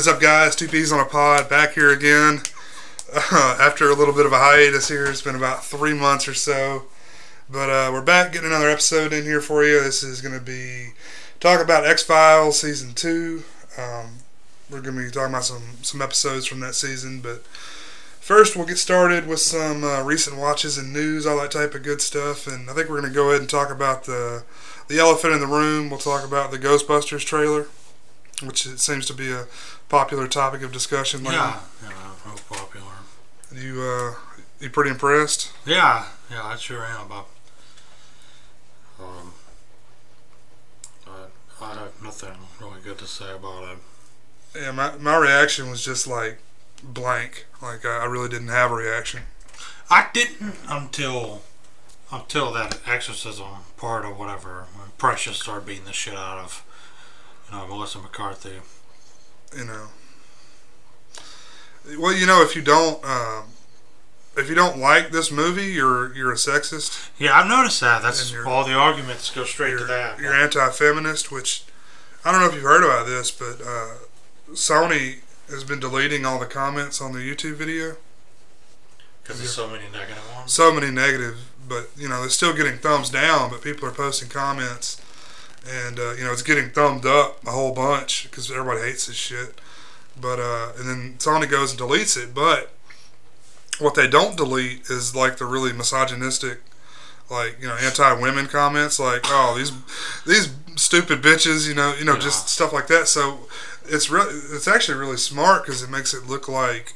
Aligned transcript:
is 0.00 0.08
up, 0.08 0.18
guys? 0.18 0.56
Two 0.56 0.66
Peas 0.66 0.92
on 0.92 0.98
a 0.98 1.04
Pod, 1.04 1.50
back 1.50 1.74
here 1.74 1.90
again. 1.90 2.40
Uh, 3.12 3.58
after 3.60 3.90
a 3.90 3.94
little 3.94 4.14
bit 4.14 4.24
of 4.24 4.32
a 4.32 4.38
hiatus 4.38 4.88
here, 4.88 5.04
it's 5.04 5.20
been 5.20 5.34
about 5.34 5.62
three 5.62 5.92
months 5.92 6.26
or 6.26 6.32
so. 6.32 6.84
But 7.50 7.68
uh, 7.68 7.90
we're 7.92 8.00
back 8.00 8.32
getting 8.32 8.46
another 8.46 8.70
episode 8.70 9.12
in 9.12 9.24
here 9.24 9.42
for 9.42 9.62
you. 9.62 9.78
This 9.82 10.02
is 10.02 10.22
going 10.22 10.32
to 10.32 10.40
be 10.40 10.92
talk 11.38 11.62
about 11.62 11.84
X 11.84 12.02
Files 12.02 12.58
season 12.58 12.94
two. 12.94 13.42
Um, 13.76 14.20
we're 14.70 14.80
going 14.80 14.96
to 14.96 15.04
be 15.04 15.10
talking 15.10 15.34
about 15.34 15.44
some 15.44 15.64
some 15.82 16.00
episodes 16.00 16.46
from 16.46 16.60
that 16.60 16.74
season, 16.74 17.20
but 17.20 17.44
first 17.44 18.56
we'll 18.56 18.66
get 18.66 18.78
started 18.78 19.26
with 19.26 19.40
some 19.40 19.84
uh, 19.84 20.02
recent 20.02 20.38
watches 20.38 20.78
and 20.78 20.94
news, 20.94 21.26
all 21.26 21.38
that 21.42 21.50
type 21.50 21.74
of 21.74 21.82
good 21.82 22.00
stuff. 22.00 22.46
And 22.46 22.70
I 22.70 22.72
think 22.72 22.88
we're 22.88 23.00
going 23.00 23.12
to 23.12 23.14
go 23.14 23.28
ahead 23.28 23.42
and 23.42 23.50
talk 23.50 23.70
about 23.70 24.04
the 24.04 24.44
the 24.88 24.98
elephant 24.98 25.34
in 25.34 25.40
the 25.40 25.46
room. 25.46 25.90
We'll 25.90 25.98
talk 25.98 26.24
about 26.24 26.52
the 26.52 26.58
Ghostbusters 26.58 27.26
trailer 27.26 27.66
which 28.42 28.66
it 28.66 28.80
seems 28.80 29.06
to 29.06 29.14
be 29.14 29.30
a 29.30 29.46
popular 29.90 30.26
topic 30.28 30.62
of 30.62 30.72
discussion 30.72 31.22
lately. 31.22 31.36
Yeah, 31.36 31.60
yeah, 31.82 32.12
real 32.24 32.38
popular. 32.48 32.92
You 33.54 33.82
uh, 33.82 34.14
you 34.60 34.70
pretty 34.70 34.90
impressed? 34.90 35.52
Yeah, 35.66 36.06
yeah, 36.30 36.44
I 36.44 36.56
sure 36.56 36.82
am. 36.84 37.08
But, 37.08 37.26
um, 39.00 39.32
I, 41.06 41.64
I 41.64 41.74
have 41.74 42.02
nothing 42.02 42.36
really 42.60 42.80
good 42.82 42.98
to 42.98 43.06
say 43.06 43.32
about 43.32 43.64
it. 43.64 43.78
Yeah, 44.54 44.70
my 44.70 44.96
my 44.96 45.16
reaction 45.16 45.68
was 45.68 45.84
just 45.84 46.06
like 46.06 46.38
blank. 46.82 47.46
Like 47.60 47.84
I, 47.84 47.98
I 47.98 48.04
really 48.06 48.28
didn't 48.28 48.48
have 48.48 48.70
a 48.70 48.74
reaction. 48.74 49.22
I 49.90 50.06
didn't 50.14 50.54
until 50.68 51.42
until 52.12 52.52
that 52.52 52.78
exorcism 52.86 53.46
part 53.76 54.04
or 54.04 54.14
whatever 54.14 54.66
when 54.74 54.90
Precious 54.98 55.38
started 55.38 55.66
beating 55.66 55.84
the 55.84 55.92
shit 55.92 56.14
out 56.14 56.38
of 56.38 56.64
you 57.48 57.56
know 57.56 57.66
Melissa 57.66 57.98
McCarthy. 57.98 58.60
You 59.56 59.64
know. 59.64 59.86
Well, 61.98 62.12
you 62.12 62.26
know, 62.26 62.42
if 62.42 62.54
you 62.54 62.62
don't 62.62 63.04
um, 63.04 63.44
if 64.36 64.48
you 64.48 64.54
don't 64.54 64.78
like 64.78 65.10
this 65.10 65.30
movie, 65.30 65.66
you're 65.66 66.14
you're 66.14 66.32
a 66.32 66.36
sexist. 66.36 67.10
Yeah, 67.18 67.38
I've 67.38 67.48
noticed 67.48 67.80
that. 67.80 68.02
That's 68.02 68.34
all 68.46 68.64
the 68.64 68.74
arguments 68.74 69.30
go 69.30 69.44
straight 69.44 69.78
to 69.78 69.84
that. 69.84 70.18
you're 70.20 70.34
anti-feminist, 70.34 71.32
which 71.32 71.64
I 72.24 72.32
don't 72.32 72.40
know 72.40 72.48
if 72.48 72.54
you've 72.54 72.62
heard 72.62 72.84
about 72.84 73.06
this, 73.06 73.30
but 73.30 73.60
uh, 73.64 73.94
Sony 74.52 75.20
has 75.48 75.64
been 75.64 75.80
deleting 75.80 76.24
all 76.24 76.38
the 76.38 76.46
comments 76.46 77.00
on 77.00 77.12
the 77.12 77.18
YouTube 77.18 77.54
video. 77.56 77.96
Because 79.22 79.38
there's 79.38 79.54
so 79.54 79.68
many 79.68 79.84
negative 79.92 80.22
ones. 80.34 80.52
so 80.52 80.72
many 80.72 80.90
negative, 80.90 81.50
but 81.68 81.90
you 81.96 82.08
know 82.08 82.20
they're 82.20 82.30
still 82.30 82.54
getting 82.54 82.78
thumbs 82.78 83.10
down. 83.10 83.50
But 83.50 83.62
people 83.62 83.88
are 83.88 83.92
posting 83.92 84.28
comments, 84.28 85.00
and 85.68 85.98
uh, 85.98 86.12
you 86.12 86.24
know 86.24 86.32
it's 86.32 86.42
getting 86.42 86.70
thumbed 86.70 87.06
up 87.06 87.44
a 87.46 87.50
whole 87.50 87.72
bunch 87.72 88.24
because 88.30 88.50
everybody 88.50 88.80
hates 88.80 89.06
this 89.06 89.16
shit. 89.16 89.60
But 90.20 90.38
uh, 90.38 90.72
and 90.78 90.88
then 90.88 91.14
Sony 91.18 91.48
goes 91.50 91.72
and 91.72 91.80
deletes 91.80 92.16
it. 92.22 92.34
But 92.34 92.72
what 93.78 93.94
they 93.94 94.08
don't 94.08 94.36
delete 94.36 94.82
is 94.90 95.14
like 95.14 95.38
the 95.38 95.46
really 95.46 95.72
misogynistic, 95.72 96.60
like 97.30 97.56
you 97.60 97.68
know 97.68 97.76
anti-women 97.76 98.46
comments, 98.46 98.98
like 98.98 99.22
oh 99.26 99.54
these 99.56 99.72
these 100.24 100.50
stupid 100.76 101.22
bitches, 101.22 101.68
you 101.68 101.74
know 101.74 101.94
you 101.94 102.04
know 102.04 102.14
Yeah. 102.14 102.20
just 102.20 102.48
stuff 102.48 102.72
like 102.72 102.86
that. 102.88 103.08
So 103.08 103.40
it's 103.86 104.10
really 104.10 104.34
it's 104.52 104.68
actually 104.68 104.98
really 104.98 105.16
smart 105.16 105.64
because 105.64 105.82
it 105.82 105.90
makes 105.90 106.12
it 106.14 106.26
look 106.26 106.48
like 106.48 106.94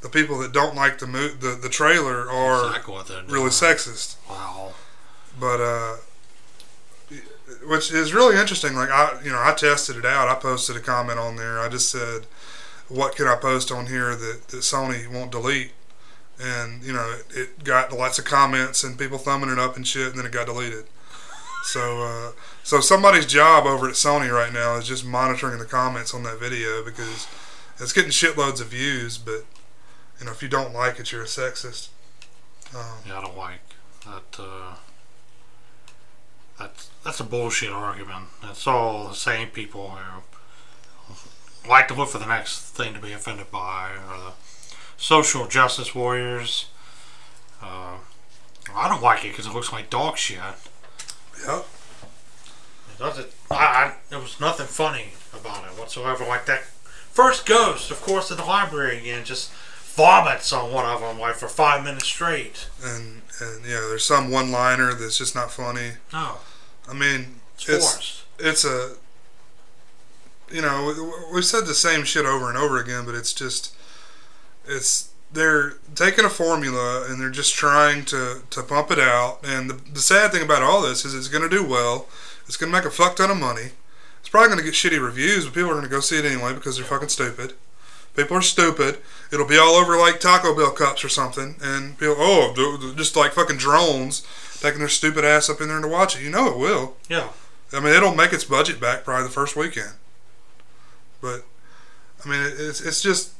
the 0.00 0.08
people 0.08 0.38
that 0.38 0.52
don't 0.52 0.74
like 0.74 0.98
the 0.98 1.06
mo- 1.06 1.28
the 1.28 1.50
the 1.60 1.68
trailer 1.68 2.28
are 2.30 2.66
exactly 2.68 2.94
what 2.94 3.06
they're 3.08 3.20
doing. 3.22 3.32
really 3.32 3.50
sexist. 3.50 4.16
Wow. 4.28 4.72
But 5.38 5.60
uh, 5.60 5.96
which 7.66 7.92
is 7.92 8.14
really 8.14 8.38
interesting. 8.38 8.74
Like 8.74 8.90
I, 8.90 9.20
you 9.24 9.30
know, 9.30 9.40
I 9.42 9.54
tested 9.54 9.96
it 9.96 10.04
out. 10.04 10.28
I 10.28 10.34
posted 10.34 10.76
a 10.76 10.80
comment 10.80 11.18
on 11.18 11.36
there. 11.36 11.60
I 11.60 11.68
just 11.68 11.90
said, 11.90 12.26
"What 12.88 13.16
can 13.16 13.26
I 13.26 13.36
post 13.36 13.70
on 13.70 13.86
here 13.86 14.14
that, 14.14 14.48
that 14.48 14.58
Sony 14.58 15.10
won't 15.10 15.32
delete?" 15.32 15.72
And 16.40 16.82
you 16.82 16.92
know, 16.92 17.16
it, 17.30 17.36
it 17.36 17.64
got 17.64 17.92
lots 17.92 18.18
of 18.18 18.24
comments 18.24 18.82
and 18.82 18.98
people 18.98 19.18
thumbing 19.18 19.50
it 19.50 19.58
up 19.58 19.76
and 19.76 19.86
shit, 19.86 20.08
and 20.08 20.18
then 20.18 20.26
it 20.26 20.32
got 20.32 20.46
deleted. 20.46 20.86
So, 21.64 22.02
uh, 22.02 22.32
so 22.62 22.80
somebody's 22.80 23.24
job 23.24 23.64
over 23.64 23.88
at 23.88 23.94
Sony 23.94 24.30
right 24.30 24.52
now 24.52 24.76
is 24.76 24.86
just 24.86 25.04
monitoring 25.04 25.58
the 25.58 25.64
comments 25.64 26.12
on 26.12 26.22
that 26.24 26.38
video 26.38 26.84
because 26.84 27.26
it's 27.78 27.92
getting 27.92 28.10
shitloads 28.10 28.60
of 28.60 28.68
views. 28.68 29.16
But 29.16 29.44
you 30.18 30.26
know, 30.26 30.32
if 30.32 30.42
you 30.42 30.48
don't 30.48 30.74
like 30.74 31.00
it, 31.00 31.10
you're 31.10 31.22
a 31.22 31.26
sexist. 31.26 31.88
Um, 32.74 32.98
Yeah, 33.06 33.18
I 33.18 33.22
don't 33.22 33.36
like 33.36 33.60
that. 34.04 34.38
Uh, 34.42 34.74
that's 36.58 36.90
that's 37.04 37.20
a 37.20 37.24
bullshit 37.24 37.70
argument. 37.70 38.26
It's 38.44 38.66
all 38.66 39.08
the 39.08 39.14
same 39.14 39.48
people 39.48 39.90
who 39.90 41.68
like 41.68 41.88
to 41.88 41.94
look 41.94 42.08
for 42.08 42.18
the 42.18 42.26
next 42.26 42.60
thing 42.60 42.94
to 42.94 43.00
be 43.00 43.12
offended 43.12 43.50
by, 43.50 43.90
or 44.10 44.16
the 44.18 44.32
social 44.96 45.46
justice 45.46 45.94
warriors. 45.94 46.66
Uh, 47.62 47.96
I 48.74 48.88
don't 48.88 49.02
like 49.02 49.24
it 49.24 49.28
because 49.32 49.46
it 49.46 49.52
looks 49.52 49.72
like 49.72 49.90
dog 49.90 50.16
shit. 50.16 50.38
yep. 51.46 51.66
It 52.92 52.98
doesn't. 52.98 53.28
I, 53.50 53.54
I, 53.54 53.94
there 54.10 54.18
was 54.18 54.40
nothing 54.40 54.66
funny 54.66 55.12
about 55.32 55.64
it 55.64 55.78
whatsoever. 55.78 56.24
Like 56.24 56.46
that 56.46 56.62
first 56.64 57.46
ghost, 57.46 57.90
of 57.90 58.00
course, 58.02 58.30
in 58.30 58.36
the 58.36 58.44
library 58.44 58.98
again, 58.98 59.24
just 59.24 59.52
vomits 59.52 60.52
on 60.52 60.72
one 60.72 60.84
of 60.84 61.00
them 61.00 61.18
like 61.18 61.36
for 61.36 61.48
five 61.48 61.84
minutes 61.84 62.06
straight. 62.06 62.68
and 62.82 63.22
and 63.40 63.64
yeah, 63.64 63.80
there's 63.88 64.04
some 64.04 64.30
one 64.30 64.50
liner 64.50 64.92
that's 64.94 65.18
just 65.18 65.34
not 65.34 65.50
funny. 65.50 65.92
No, 66.12 66.36
I 66.88 66.92
mean, 66.94 67.40
it's, 67.56 67.68
It's- 67.68 68.22
it's 68.38 68.64
a 68.64 68.92
you 70.50 70.60
know 70.60 70.86
we- 70.86 71.34
we've 71.34 71.44
said 71.44 71.66
the 71.66 71.74
same 71.74 72.04
shit 72.04 72.26
over 72.26 72.48
and 72.48 72.58
over 72.58 72.78
again, 72.78 73.04
but 73.04 73.14
it's 73.14 73.32
just 73.32 73.72
it's 74.66 75.08
they're 75.32 75.74
taking 75.94 76.24
a 76.24 76.30
formula 76.30 77.04
and 77.08 77.20
they're 77.20 77.30
just 77.30 77.54
trying 77.54 78.04
to 78.06 78.42
to 78.50 78.62
pump 78.62 78.90
it 78.90 78.98
out. 78.98 79.40
And 79.42 79.68
the, 79.70 79.74
the 79.92 80.00
sad 80.00 80.32
thing 80.32 80.42
about 80.42 80.62
all 80.62 80.82
this 80.82 81.04
is 81.04 81.14
it's 81.14 81.28
going 81.28 81.42
to 81.48 81.54
do 81.54 81.64
well. 81.64 82.06
It's 82.46 82.56
going 82.56 82.70
to 82.70 82.76
make 82.76 82.86
a 82.86 82.90
fuck 82.90 83.16
ton 83.16 83.30
of 83.30 83.36
money. 83.38 83.70
It's 84.20 84.28
probably 84.28 84.48
going 84.48 84.58
to 84.58 84.64
get 84.64 84.74
shitty 84.74 85.02
reviews, 85.02 85.44
but 85.44 85.54
people 85.54 85.70
are 85.70 85.74
going 85.74 85.84
to 85.84 85.90
go 85.90 86.00
see 86.00 86.18
it 86.18 86.24
anyway 86.24 86.52
because 86.54 86.76
they're 86.76 86.84
fucking 86.86 87.08
stupid. 87.08 87.54
People 88.14 88.36
are 88.36 88.42
stupid. 88.42 88.98
It'll 89.32 89.46
be 89.46 89.58
all 89.58 89.74
over 89.74 89.96
like 89.98 90.20
Taco 90.20 90.54
Bell 90.54 90.70
cups 90.70 91.04
or 91.04 91.08
something, 91.08 91.56
and 91.60 91.98
people, 91.98 92.14
oh, 92.18 92.92
just 92.96 93.16
like 93.16 93.32
fucking 93.32 93.56
drones 93.56 94.24
taking 94.64 94.80
their 94.80 94.88
stupid 94.88 95.24
ass 95.24 95.48
up 95.48 95.60
in 95.60 95.68
there 95.68 95.80
to 95.80 95.88
watch 95.88 96.16
it. 96.16 96.22
You 96.22 96.30
know 96.30 96.48
it 96.48 96.58
will. 96.58 96.96
Yeah. 97.08 97.28
I 97.72 97.80
mean, 97.80 97.94
it'll 97.94 98.14
make 98.14 98.32
its 98.32 98.44
budget 98.44 98.80
back 98.80 99.04
probably 99.04 99.24
the 99.24 99.30
first 99.30 99.56
weekend. 99.56 99.92
But 101.20 101.44
I 102.24 102.28
mean, 102.28 102.40
it's 102.44 102.80
it's 102.80 103.02
just 103.02 103.32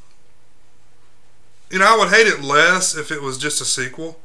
you 1.70 1.78
know 1.78 1.86
I 1.86 1.98
would 1.98 2.10
hate 2.10 2.26
it 2.26 2.42
less 2.42 2.96
if 2.96 3.10
it 3.10 3.22
was 3.22 3.38
just 3.38 3.60
a 3.60 3.64
sequel. 3.64 4.20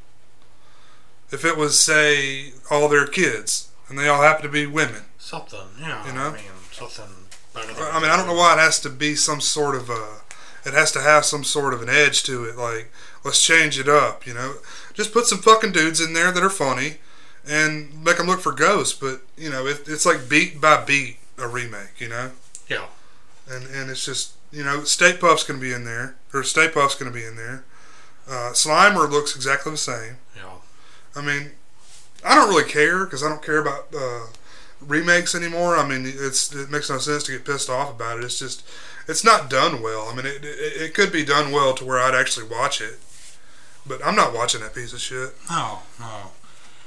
If 1.31 1.46
it 1.46 1.57
was 1.57 1.80
say 1.80 2.54
all 2.72 2.90
their 2.90 3.06
kids 3.06 3.69
and 3.90 3.98
they 3.98 4.07
all 4.07 4.22
happen 4.22 4.44
to 4.44 4.50
be 4.50 4.66
women. 4.66 5.04
Something, 5.18 5.68
yeah. 5.80 6.06
You 6.07 6.13
know? 6.13 6.30
I 6.30 6.34
mean, 6.34 6.42
something. 6.72 7.06
I 7.56 8.00
mean, 8.00 8.10
I 8.10 8.16
don't 8.16 8.28
know 8.28 8.36
why 8.36 8.54
it 8.54 8.60
has 8.60 8.80
to 8.81 8.90
be 8.90 9.16
some 9.16 9.42
sort 9.42 9.75
of 9.75 9.90
a. 9.90 10.22
It 10.66 10.74
has 10.74 10.92
to 10.94 11.02
have 11.02 11.25
some 11.25 11.44
sort 11.44 11.74
of 11.74 11.81
an 11.81 11.90
edge 11.90 12.24
to 12.24 12.45
it. 12.45 12.56
Like, 12.56 12.92
let's 13.24 13.44
change 13.44 13.80
it 13.80 13.88
up. 13.88 14.25
You 14.25 14.34
know, 14.34 14.56
just 15.00 15.13
put 15.13 15.25
some 15.25 15.40
fucking 15.40 15.72
dudes 15.72 16.01
in 16.01 16.12
there 16.12 16.30
that 16.31 16.44
are 16.44 16.50
funny, 16.50 16.96
and 17.48 18.04
make 18.04 18.18
them 18.18 18.28
look 18.28 18.42
for 18.42 18.51
ghosts. 18.51 18.94
But 18.94 19.22
you 19.38 19.50
know, 19.50 19.66
it, 19.66 19.88
it's 19.88 20.06
like 20.06 20.28
beat 20.28 20.60
by 20.60 20.84
beat 20.84 21.18
a 21.38 21.48
remake. 21.48 22.00
You 22.00 22.10
know. 22.10 22.31
Yeah. 22.68 22.86
and 23.50 23.66
and 23.68 23.90
it's 23.90 24.06
just 24.06 24.34
you 24.51 24.63
know 24.63 24.84
State 24.84 25.19
Puff's 25.22 25.44
gonna 25.44 25.60
be 25.60 25.72
in 25.72 25.86
there, 25.86 26.16
or 26.34 26.44
State 26.44 26.74
Puff's 26.74 26.96
gonna 26.96 27.12
be 27.12 27.24
in 27.24 27.38
there. 27.38 27.63
Uh, 28.28 28.51
Slimer 28.51 29.10
looks 29.10 29.36
exactly 29.36 29.72
the 29.72 29.78
same. 29.78 30.18
Yeah. 30.36 30.60
I 31.16 31.22
mean, 31.22 31.52
I 32.24 32.36
don't 32.36 32.50
really 32.50 32.69
care 32.69 33.06
because 33.06 33.24
I 33.24 33.30
don't 33.30 33.42
care 33.42 33.60
about 33.60 33.88
uh, 33.98 34.28
remakes 34.81 35.34
anymore. 35.34 35.78
I 35.78 35.88
mean, 35.88 36.04
it's 36.06 36.54
it 36.54 36.69
makes 36.69 36.90
no 36.90 36.98
sense 36.98 37.24
to 37.24 37.31
get 37.31 37.45
pissed 37.45 37.69
off 37.69 37.90
about 37.90 38.19
it. 38.19 38.25
It's 38.25 38.38
just 38.38 38.68
it's 39.07 39.24
not 39.24 39.50
done 39.50 39.81
well. 39.81 40.10
I 40.10 40.16
mean, 40.16 40.25
it, 40.25 40.44
it, 40.44 40.81
it 40.81 40.94
could 40.94 41.12
be 41.13 41.24
done 41.24 41.52
well 41.54 41.74
to 41.75 41.86
where 41.86 42.00
I'd 42.00 42.13
actually 42.13 42.48
watch 42.48 42.81
it, 42.81 43.00
but 43.86 44.06
I'm 44.06 44.16
not 44.16 44.34
watching 44.34 44.62
that 44.62 44.74
piece 44.76 44.94
of 44.94 45.00
shit 45.02 45.31
No, 45.50 45.80
no. 46.00 46.31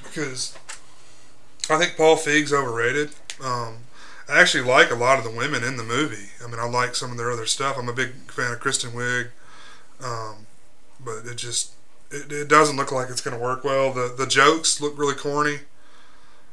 because 0.02 0.56
I 1.70 1.78
think 1.78 1.96
Paul 1.96 2.16
Feig's 2.16 2.52
overrated. 2.52 3.10
Um, 3.42 3.78
I 4.28 4.40
actually 4.40 4.64
like 4.64 4.90
a 4.90 4.94
lot 4.94 5.18
of 5.18 5.24
the 5.24 5.30
women 5.30 5.62
in 5.64 5.76
the 5.76 5.82
movie. 5.84 6.30
I 6.42 6.46
mean, 6.48 6.58
I 6.60 6.66
like 6.68 6.94
some 6.94 7.10
of 7.10 7.16
their 7.16 7.30
other 7.30 7.46
stuff. 7.46 7.76
I'm 7.78 7.88
a 7.88 7.92
big 7.92 8.12
fan 8.30 8.52
of 8.52 8.60
Kristen 8.60 8.90
Wiig, 8.92 9.28
um, 10.04 10.46
but 11.04 11.26
it 11.26 11.36
just 11.36 11.72
it, 12.10 12.30
it 12.32 12.48
doesn't 12.48 12.76
look 12.76 12.92
like 12.92 13.08
it's 13.10 13.20
going 13.20 13.36
to 13.36 13.42
work 13.42 13.64
well. 13.64 13.92
The 13.92 14.14
the 14.16 14.26
jokes 14.26 14.80
look 14.80 14.96
really 14.98 15.14
corny, 15.14 15.60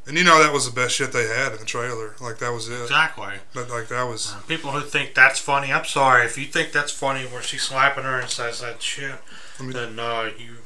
and 0.07 0.17
you 0.17 0.23
know 0.23 0.41
that 0.41 0.51
was 0.53 0.65
the 0.69 0.71
best 0.75 0.95
shit 0.95 1.11
they 1.11 1.27
had 1.27 1.51
in 1.53 1.59
the 1.59 1.65
trailer. 1.65 2.15
Like 2.19 2.39
that 2.39 2.51
was 2.53 2.67
it. 2.69 2.81
Exactly. 2.83 3.35
But 3.53 3.69
like 3.69 3.87
that 3.89 4.03
was 4.03 4.33
Uh, 4.33 4.39
People 4.47 4.71
who 4.71 4.81
think 4.81 5.13
that's 5.13 5.39
funny, 5.39 5.71
I'm 5.71 5.85
sorry. 5.85 6.25
If 6.25 6.37
you 6.37 6.45
think 6.45 6.71
that's 6.71 6.91
funny 6.91 7.25
where 7.25 7.41
she's 7.41 7.63
slapping 7.63 8.03
her 8.03 8.19
and 8.19 8.29
says 8.29 8.61
that 8.61 8.81
shit, 8.81 9.15
then 9.59 9.99
uh, 9.99 10.31
you 10.37 10.57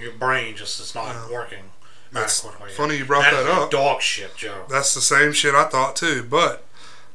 your- 0.00 0.12
brain 0.12 0.56
just 0.56 0.78
is 0.80 0.94
not 0.94 1.30
working 1.30 1.64
That's 2.12 2.44
adequately. 2.44 2.72
funny 2.74 2.96
you 2.98 3.04
brought 3.04 3.22
That 3.30 3.44
that 3.44 3.48
up. 3.48 3.70
Dog 3.70 4.02
shit, 4.02 4.36
Joe. 4.36 4.64
That's 4.68 4.94
the 4.94 5.00
same 5.00 5.32
shit 5.32 5.54
I 5.54 5.64
thought 5.64 5.96
too. 5.96 6.22
But 6.28 6.64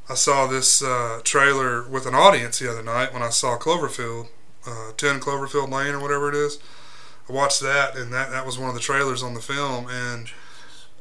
I 0.10 0.16
saw 0.16 0.48
this 0.48 0.82
uh, 0.84 1.22
trailer 1.24 1.84
with 1.88 2.06
an 2.06 2.16
audience 2.16 2.60
the 2.60 2.70
other 2.72 2.84
night 2.84 3.14
when 3.14 3.22
I 3.24 3.30
saw 3.30 3.58
Cloverfield, 3.58 4.28
uh, 4.68 4.92
10 4.98 5.20
Cloverfield 5.20 5.70
Lane 5.72 5.94
or 5.96 6.00
whatever 6.00 6.30
it 6.30 6.36
is. 6.36 6.60
I 7.30 7.34
watched 7.34 7.60
that, 7.62 7.96
and 7.96 8.12
that, 8.14 8.30
that 8.32 8.46
was 8.46 8.58
one 8.60 8.70
of 8.70 8.76
the 8.76 8.82
trailers 8.82 9.24
on 9.24 9.34
the 9.34 9.40
film, 9.42 9.88
and 9.90 10.30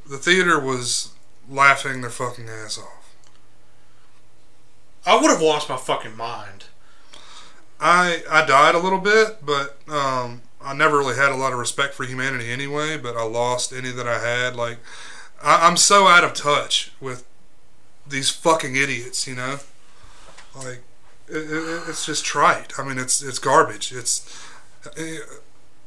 the 0.09 0.17
theater 0.17 0.59
was 0.59 1.12
laughing 1.49 2.00
their 2.00 2.09
fucking 2.11 2.49
ass 2.49 2.79
off. 2.79 3.15
I 5.06 5.20
would 5.20 5.31
have 5.31 5.43
lost 5.43 5.69
my 5.69 5.77
fucking 5.77 6.17
mind. 6.17 6.54
I 7.81 8.23
I 8.31 8.44
died 8.47 8.75
a 8.75 8.79
little 8.79 9.00
bit, 9.00 9.44
but 9.44 9.79
um, 9.88 10.43
I 10.62 10.75
never 10.75 10.99
really 10.99 11.17
had 11.17 11.32
a 11.32 11.37
lot 11.37 11.53
of 11.53 11.59
respect 11.59 11.94
for 11.94 12.05
humanity 12.05 12.50
anyway. 12.50 12.97
But 12.97 13.17
I 13.17 13.25
lost 13.25 13.73
any 13.73 13.91
that 13.91 14.06
I 14.09 14.19
had. 14.19 14.56
Like 14.56 14.79
I, 15.43 15.67
I'm 15.67 15.76
so 15.76 16.06
out 16.06 16.25
of 16.25 16.35
touch 16.35 16.93
with 17.00 17.26
these 18.06 18.31
fucking 18.31 18.76
idiots, 18.76 19.26
you 19.26 19.35
know. 19.35 19.59
Like 20.55 20.82
it, 21.29 21.37
it, 21.37 21.82
it's 21.88 22.06
just 22.06 22.25
trite. 22.25 22.73
I 22.79 22.85
mean, 22.87 22.99
it's 22.99 23.23
it's 23.23 23.38
garbage. 23.38 23.93
It's 23.93 24.25
eh, 24.97 25.19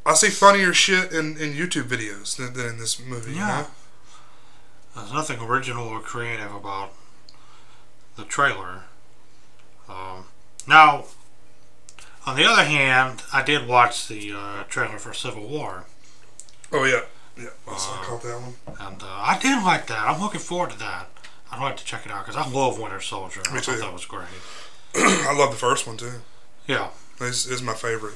I 0.06 0.14
see 0.14 0.30
funnier 0.30 0.74
shit 0.74 1.12
in, 1.12 1.38
in 1.38 1.52
YouTube 1.54 1.84
videos 1.90 2.38
than, 2.38 2.54
than 2.54 2.66
in 2.66 2.78
this 2.80 3.00
movie. 3.00 3.32
You 3.32 3.38
Yeah. 3.40 3.48
know? 3.48 3.68
There's 5.02 5.14
nothing 5.14 5.40
original 5.42 5.88
or 5.88 6.00
creative 6.00 6.54
about 6.56 6.94
the 8.16 8.24
trailer. 8.24 8.84
Um, 9.90 10.26
now, 10.66 11.06
on 12.28 12.36
the 12.36 12.46
other 12.46 12.64
hand, 12.64 13.24
I 13.34 13.42
did 13.42 13.68
watch 13.68 14.08
the 14.08 14.34
uh, 14.34 14.64
trailer 14.66 15.00
for 15.00 15.14
Civil 15.14 15.48
War, 15.48 15.86
Oh 16.72 16.84
yeah. 16.84 17.02
Yeah. 17.42 17.50
I 17.68 17.78
saw- 17.78 17.94
Uh, 17.94 18.04
caught 18.04 18.22
that 18.24 18.42
one. 18.42 18.56
and 18.80 19.02
uh, 19.02 19.06
I 19.08 19.40
did 19.42 19.64
like 19.64 19.88
that. 19.88 20.08
I'm 20.08 20.20
looking 20.22 20.40
forward 20.42 20.72
to 20.72 20.80
that. 20.80 21.08
I'd 21.52 21.62
like 21.62 21.78
to 21.78 21.86
check 21.86 22.06
it 22.06 22.12
out 22.12 22.26
because 22.26 22.36
I 22.36 22.48
love 22.50 22.78
Winter 22.80 23.00
Soldier. 23.00 23.40
Me 23.52 23.58
I 23.58 23.62
thought 23.62 23.76
too. 23.76 23.80
that 23.82 23.94
was 23.94 24.06
great. 24.06 24.28
I 24.96 25.34
love 25.38 25.52
the 25.52 25.58
first 25.58 25.88
one 25.88 25.96
too. 25.98 26.22
Yeah. 26.68 26.90
This 27.20 27.46
is 27.46 27.62
my 27.62 27.74
favorite. 27.74 28.16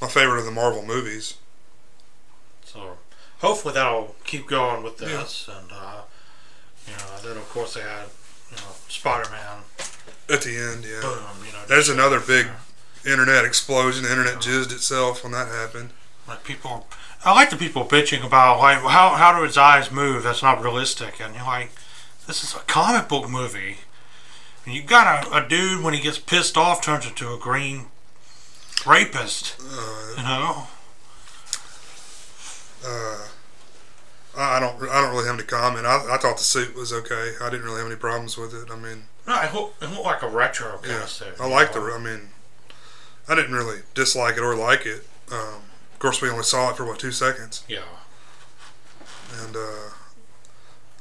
My 0.00 0.08
favorite 0.08 0.40
of 0.40 0.44
the 0.44 0.50
Marvel 0.50 0.84
movies. 0.84 1.34
So 2.64 2.98
hopefully 3.38 3.74
that'll 3.74 4.14
keep 4.24 4.46
going 4.46 4.82
with 4.82 4.98
this, 4.98 5.48
and 5.48 5.70
uh, 5.72 6.02
you 6.86 6.92
know, 6.92 7.16
then 7.28 7.36
of 7.38 7.48
course 7.48 7.74
they 7.74 7.80
had 7.80 8.06
you 8.50 8.56
know 8.56 8.72
Spider-Man. 8.88 9.58
At 10.28 10.42
the 10.42 10.56
end, 10.56 10.84
yeah. 10.84 11.00
Boom. 11.00 11.18
You 11.46 11.52
know. 11.52 11.64
There's 11.66 11.88
another 11.88 12.20
big 12.20 12.46
internet 13.04 13.44
explosion. 13.44 14.04
The 14.04 14.10
internet 14.10 14.36
jizzed 14.36 14.72
itself 14.72 15.22
when 15.22 15.32
that 15.32 15.48
happened. 15.48 15.90
Like 16.28 16.44
people, 16.44 16.86
I 17.24 17.32
like 17.34 17.50
the 17.50 17.56
people 17.56 17.84
bitching 17.84 18.24
about 18.24 18.58
like 18.58 18.78
how 18.78 19.10
how 19.10 19.36
do 19.36 19.44
his 19.44 19.56
eyes 19.58 19.90
move? 19.90 20.22
That's 20.22 20.42
not 20.42 20.62
realistic. 20.62 21.20
And 21.20 21.34
you're 21.34 21.44
like, 21.44 21.72
this 22.26 22.44
is 22.44 22.54
a 22.54 22.60
comic 22.60 23.08
book 23.08 23.28
movie. 23.28 23.78
And 24.64 24.74
you 24.74 24.82
got 24.82 25.26
a, 25.26 25.44
a 25.44 25.48
dude 25.48 25.82
when 25.82 25.94
he 25.94 26.00
gets 26.00 26.18
pissed 26.18 26.56
off 26.56 26.82
turns 26.82 27.06
into 27.06 27.32
a 27.32 27.38
green 27.38 27.86
rapist. 28.86 29.56
Uh, 29.60 30.14
You 30.16 30.22
know? 30.22 30.66
uh, 32.86 33.26
I 34.36 34.60
don't. 34.60 34.80
I 34.88 35.00
don't 35.02 35.10
really 35.12 35.26
have 35.26 35.34
any 35.34 35.44
comment. 35.46 35.86
I, 35.86 36.14
I 36.14 36.18
thought 36.18 36.38
the 36.38 36.44
suit 36.44 36.74
was 36.76 36.92
okay. 36.92 37.32
I 37.42 37.50
didn't 37.50 37.64
really 37.64 37.78
have 37.78 37.86
any 37.86 37.96
problems 37.96 38.36
with 38.38 38.54
it. 38.54 38.70
I 38.70 38.76
mean, 38.76 39.04
No, 39.26 39.40
it 39.40 39.52
looked, 39.52 39.82
it 39.82 39.90
looked 39.90 40.04
like 40.04 40.22
a 40.22 40.28
retro 40.28 40.72
kind 40.78 40.86
yeah, 40.86 41.02
of 41.02 41.08
suit. 41.08 41.34
I 41.40 41.48
like 41.48 41.72
the. 41.72 41.80
I 41.80 41.98
mean, 41.98 42.28
I 43.28 43.34
didn't 43.34 43.52
really 43.54 43.80
dislike 43.94 44.36
it 44.36 44.40
or 44.42 44.54
like 44.56 44.86
it. 44.86 45.06
Um, 45.30 45.62
of 45.92 45.98
course, 45.98 46.20
we 46.20 46.28
only 46.30 46.42
saw 46.44 46.70
it 46.70 46.76
for 46.76 46.84
what 46.84 46.98
two 46.98 47.12
seconds, 47.12 47.62
Yeah. 47.68 47.80
and 49.44 49.54
uh, 49.56 49.90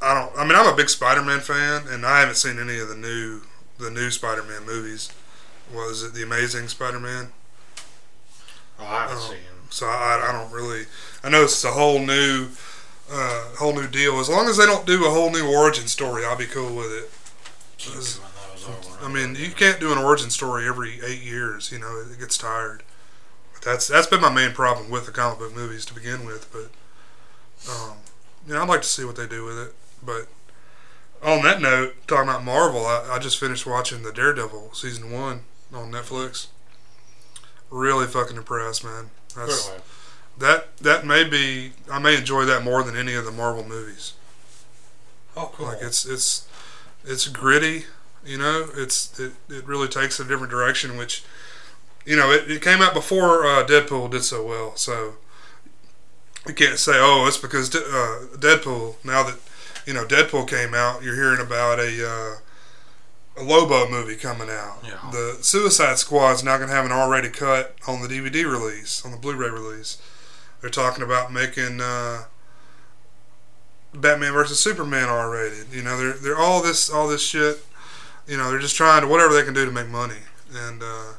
I 0.02 0.14
don't. 0.14 0.32
I 0.38 0.44
mean, 0.46 0.56
I'm 0.56 0.72
a 0.72 0.76
big 0.76 0.90
Spider-Man 0.90 1.40
fan, 1.40 1.88
and 1.88 2.06
I 2.06 2.20
haven't 2.20 2.36
seen 2.36 2.60
any 2.60 2.80
of 2.80 2.88
the 2.90 2.96
new 2.96 3.42
the 3.80 3.90
new 3.90 4.12
Spider-Man 4.12 4.66
movies. 4.66 5.10
Was 5.74 6.04
it 6.04 6.14
the 6.14 6.24
Amazing 6.24 6.68
Spider-Man? 6.68 7.32
Oh, 8.80 8.86
I 8.86 9.02
haven't 9.04 9.18
Oh. 9.18 9.30
seen. 9.30 9.38
So 9.72 9.86
I, 9.88 10.28
I 10.28 10.32
don't 10.32 10.52
really. 10.52 10.86
I 11.24 11.30
know 11.30 11.44
it's 11.44 11.64
a 11.64 11.72
whole 11.72 12.00
new, 12.00 12.50
uh, 13.12 13.46
whole 13.60 13.74
new 13.74 13.88
deal. 13.88 14.20
As 14.20 14.28
long 14.30 14.48
as 14.48 14.58
they 14.58 14.66
don't 14.66 14.86
do 14.86 15.06
a 15.06 15.10
whole 15.12 15.32
new 15.32 15.48
origin 15.48 15.88
story, 15.88 16.26
I'll 16.26 16.36
be 16.38 16.48
cool 16.48 16.76
with 16.76 16.92
it. 16.92 17.12
Keep 18.60 18.68
Those- 18.68 18.86
doing 18.86 18.96
those 18.96 19.04
over. 19.04 19.06
I 19.06 19.14
mean, 19.14 19.36
you 19.36 19.52
can't 19.52 19.80
do 19.80 19.92
an 19.92 19.98
origin 19.98 20.30
story 20.30 20.68
every 20.68 21.00
eight 21.04 21.22
years. 21.22 21.72
You 21.72 21.80
know, 21.80 21.98
it 22.12 22.20
gets 22.20 22.38
tired. 22.38 22.84
But 23.54 23.62
that's 23.64 23.88
that's 23.88 24.08
been 24.08 24.22
my 24.22 24.34
main 24.34 24.52
problem 24.54 24.90
with 24.90 25.06
the 25.06 25.12
comic 25.12 25.40
book 25.40 25.56
movies 25.56 25.86
to 25.86 25.94
begin 25.94 26.26
with. 26.26 26.50
But 26.52 27.72
um, 27.72 27.98
you 28.48 28.54
know, 28.54 28.62
I'd 28.62 28.70
like 28.70 28.82
to 28.82 28.88
see 28.88 29.04
what 29.06 29.16
they 29.16 29.28
do 29.28 29.44
with 29.46 29.58
it. 29.58 29.74
But 30.04 30.28
on 31.22 31.44
that 31.44 31.62
note, 31.62 31.96
talking 32.08 32.30
about 32.30 32.44
Marvel, 32.44 32.86
I, 32.86 33.08
I 33.12 33.20
just 33.20 33.40
finished 33.40 33.66
watching 33.66 34.04
the 34.04 34.14
Daredevil 34.14 34.74
season 34.74 35.12
one 35.12 35.42
on 35.74 35.92
Netflix. 35.92 36.48
Really 37.70 38.08
fucking 38.08 38.38
impressed, 38.38 38.84
man. 38.84 39.12
That's, 39.36 39.72
that 40.38 40.78
that 40.78 41.06
may 41.06 41.24
be 41.24 41.74
I 41.92 42.00
may 42.00 42.18
enjoy 42.18 42.46
that 42.46 42.64
more 42.64 42.82
than 42.84 42.96
any 42.96 43.14
of 43.14 43.26
the 43.26 43.32
Marvel 43.32 43.64
movies. 43.68 44.14
Oh, 45.36 45.52
cool. 45.54 45.68
Like 45.68 45.80
it's 45.82 46.06
it's 46.06 46.48
it's 47.04 47.28
gritty, 47.28 47.86
you 48.26 48.38
know. 48.38 48.70
It's 48.76 49.20
it, 49.20 49.34
it 49.50 49.66
really 49.66 49.88
takes 49.88 50.20
a 50.20 50.24
different 50.24 50.52
direction, 50.52 50.98
which 50.98 51.24
you 52.06 52.16
know 52.16 52.32
it, 52.32 52.50
it 52.50 52.62
came 52.62 52.82
out 52.82 52.94
before 52.94 53.46
uh, 53.46 53.66
Deadpool 53.66 54.12
did 54.12 54.24
so 54.24 54.46
well. 54.46 54.76
So 54.76 55.16
you 56.48 56.54
can't 56.54 56.78
say 56.78 56.94
oh 56.96 57.26
it's 57.28 57.38
because 57.38 57.70
De- 57.70 57.80
uh, 57.80 58.38
Deadpool. 58.38 58.96
Now 59.04 59.24
that 59.24 59.38
you 59.86 59.94
know 59.94 60.06
Deadpool 60.06 60.48
came 60.48 60.74
out, 60.74 61.04
you're 61.04 61.16
hearing 61.16 61.42
about 61.42 61.80
a 61.80 62.08
uh, 62.08 62.36
a 63.38 63.44
Lobo 63.44 63.90
movie 63.90 64.16
coming 64.16 64.50
out. 64.50 64.80
Yeah. 64.84 65.00
The 65.12 65.38
Suicide 65.42 65.98
Squad's 65.98 66.44
now 66.44 66.58
going 66.58 66.70
to 66.70 66.76
have 66.76 66.86
an 66.86 66.92
R-rated 66.92 67.34
cut 67.34 67.76
on 67.88 68.02
the 68.02 68.08
DVD 68.08 68.44
release, 68.44 69.06
on 69.06 69.12
the 69.12 69.18
Blu-ray 69.18 69.50
release. 69.50 70.02
They're 70.62 70.70
talking 70.70 71.04
about 71.04 71.32
making. 71.32 71.80
Uh, 71.82 72.26
Batman 73.94 74.34
versus 74.34 74.60
Superman 74.60 75.10
R 75.10 75.30
rated. 75.30 75.74
You 75.74 75.82
know, 75.82 75.98
they're 75.98 76.14
they're 76.14 76.38
all 76.38 76.62
this 76.62 76.90
all 76.90 77.08
this 77.08 77.22
shit. 77.24 77.66
You 78.30 78.38
know, 78.38 78.50
they're 78.52 78.60
just 78.60 78.76
trying 78.76 79.02
to 79.02 79.08
whatever 79.08 79.34
they 79.34 79.44
can 79.44 79.54
do 79.54 79.66
to 79.66 79.72
make 79.72 79.90
money. 79.90 80.22
And 80.54 80.84
uh, 80.84 81.14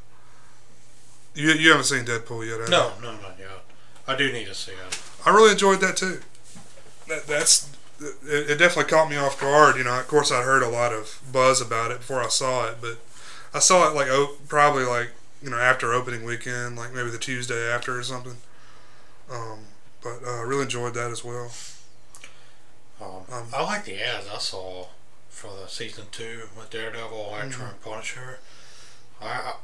you 1.35 1.51
you 1.53 1.71
haven't 1.71 1.85
seen 1.85 2.05
Deadpool 2.05 2.47
yet, 2.49 2.61
have 2.61 2.69
you? 2.69 2.71
no, 2.71 2.93
no, 3.03 3.21
not 3.21 3.37
yet. 3.39 3.65
I 4.07 4.17
do 4.17 4.33
need 4.33 4.47
to 4.47 4.55
see 4.55 4.73
it. 4.73 5.01
I 5.27 5.31
really 5.31 5.53
enjoyed 5.53 5.81
that 5.81 5.97
too. 5.97 6.21
That 7.09 7.27
that's 7.27 7.69
it, 8.01 8.51
it 8.51 8.59
definitely 8.59 8.91
caught 8.91 9.11
me 9.11 9.17
off 9.17 9.41
guard. 9.41 9.77
You 9.77 9.85
know, 9.85 9.99
of 9.99 10.09
course 10.09 10.31
I'd 10.33 10.45
heard 10.45 10.63
a 10.63 10.69
lot 10.69 10.93
of 10.93 11.21
buzz 11.33 11.61
about 11.61 11.91
it 11.91 11.99
before 11.99 12.23
I 12.23 12.29
saw 12.29 12.69
it, 12.69 12.77
but 12.81 12.99
I 13.53 13.59
saw 13.59 13.89
it 13.91 13.95
like 13.95 14.09
oh, 14.09 14.37
probably 14.49 14.85
like 14.85 15.11
you 15.43 15.51
know 15.51 15.59
after 15.59 15.93
opening 15.93 16.25
weekend, 16.25 16.77
like 16.77 16.93
maybe 16.95 17.11
the 17.11 17.19
Tuesday 17.19 17.69
after 17.71 17.99
or 17.99 18.03
something. 18.03 18.37
Um, 19.31 19.59
but 20.03 20.21
uh, 20.27 20.39
I 20.39 20.43
really 20.43 20.63
enjoyed 20.63 20.95
that 20.95 21.11
as 21.11 21.25
well. 21.25 21.51
Um, 23.01 23.23
Um, 23.33 23.47
I 23.55 23.63
like 23.63 23.85
the 23.85 24.01
ads 24.01 24.27
I 24.29 24.39
saw 24.39 24.87
for 25.41 25.51
the 25.59 25.67
season 25.69 26.05
two 26.13 26.43
with 26.57 26.69
Daredevil, 26.71 27.17
Elektra, 27.31 27.51
Mm-hmm. 27.51 27.63
and 27.71 27.81
Punisher. 27.83 28.39
I, 29.23 29.27
I, 29.27 29.55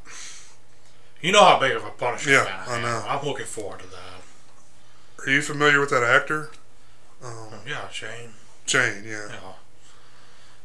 you 1.21 1.33
know 1.33 1.45
how 1.45 1.59
big 1.61 1.73
of 1.73 1.85
a 1.85 1.91
Punisher 1.91 2.31
Yeah, 2.31 2.45
fan 2.45 2.69
I, 2.69 2.73
I 2.73 2.77
am. 2.77 2.83
know. 2.83 3.05
I'm 3.07 3.27
looking 3.27 3.45
forward 3.47 3.81
to 3.81 3.87
that. 3.89 5.27
Are 5.27 5.31
you 5.31 5.43
familiar 5.43 5.79
with 5.81 5.91
that 5.91 6.03
actor? 6.03 6.51
Um, 7.23 7.49
Yeah, 7.67 7.89
Shane. 7.91 8.31
Shane, 8.67 9.05
yeah. 9.07 9.29
Yeah. 9.29 9.53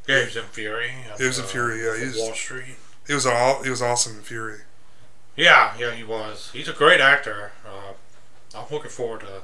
Yeah, 0.07 0.19
he 0.19 0.25
was 0.25 0.35
in 0.37 0.43
Fury. 0.45 0.91
He 1.17 1.25
was 1.25 1.39
in 1.39 1.45
Fury, 1.45 1.83
yeah, 1.83 1.93
of 1.93 1.97
he's- 1.99 2.17
Wall 2.17 2.33
Street. 2.33 2.75
He 3.07 3.13
was 3.13 3.25
all 3.25 3.63
he 3.63 3.69
was 3.69 3.81
awesome 3.81 4.15
in 4.17 4.21
Fury. 4.23 4.59
Yeah, 5.35 5.73
yeah, 5.77 5.91
he 5.91 6.03
was. 6.03 6.49
He's 6.53 6.67
a 6.69 6.73
great 6.73 7.01
actor. 7.01 7.51
Uh, 7.65 7.93
I'm 8.57 8.65
looking 8.71 8.91
forward 8.91 9.21
to 9.21 9.41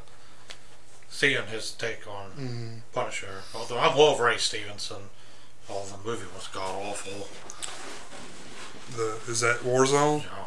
seeing 1.09 1.45
his 1.47 1.71
take 1.71 2.07
on 2.07 2.31
Mm. 2.37 2.81
Punisher. 2.93 3.41
Although 3.55 3.77
I 3.79 3.93
love 3.93 4.19
Ray 4.19 4.37
Stevenson, 4.37 5.09
although 5.69 5.85
the 5.97 6.03
movie 6.09 6.25
was 6.35 6.47
god 6.47 6.75
awful. 6.83 7.27
The 8.95 9.17
is 9.31 9.41
that 9.41 9.57
Warzone? 9.59 10.23
Know. 10.25 10.45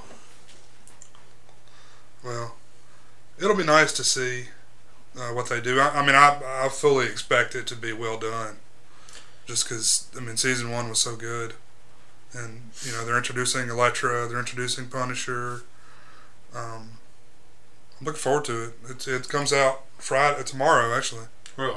Well, 2.25 2.55
it'll 3.39 3.57
be 3.57 3.65
nice 3.65 3.93
to 3.95 4.05
see 4.05 4.47
uh, 5.19 5.29
what 5.33 5.49
they 5.49 5.61
do. 5.61 5.81
I, 5.81 6.01
I 6.01 6.07
mean, 6.07 6.15
I 6.15 6.41
I 6.65 6.69
fully 6.69 7.07
expect 7.07 7.55
it 7.55 7.67
to 7.69 7.77
be 7.77 7.93
well 7.93 8.19
done, 8.19 8.57
just 9.47 9.65
because 9.65 10.09
I 10.17 10.21
mean, 10.21 10.37
season 10.37 10.71
one 10.71 10.89
was 10.89 11.01
so 11.01 11.17
good, 11.17 11.55
and 12.33 12.71
you 12.83 12.93
know 12.93 13.05
they're 13.05 13.17
introducing 13.17 13.69
Elektra, 13.69 14.27
they're 14.29 14.39
introducing 14.39 14.87
Punisher. 14.89 15.63
Um, 16.55 16.93
I'm 18.01 18.07
looking 18.07 18.21
forward 18.21 18.45
to 18.47 18.63
it. 18.65 18.75
It 18.91 19.09
it 19.09 19.29
comes 19.29 19.53
out 19.53 19.83
Friday 19.99 20.43
tomorrow 20.45 20.97
actually, 20.97 21.27
Really. 21.57 21.75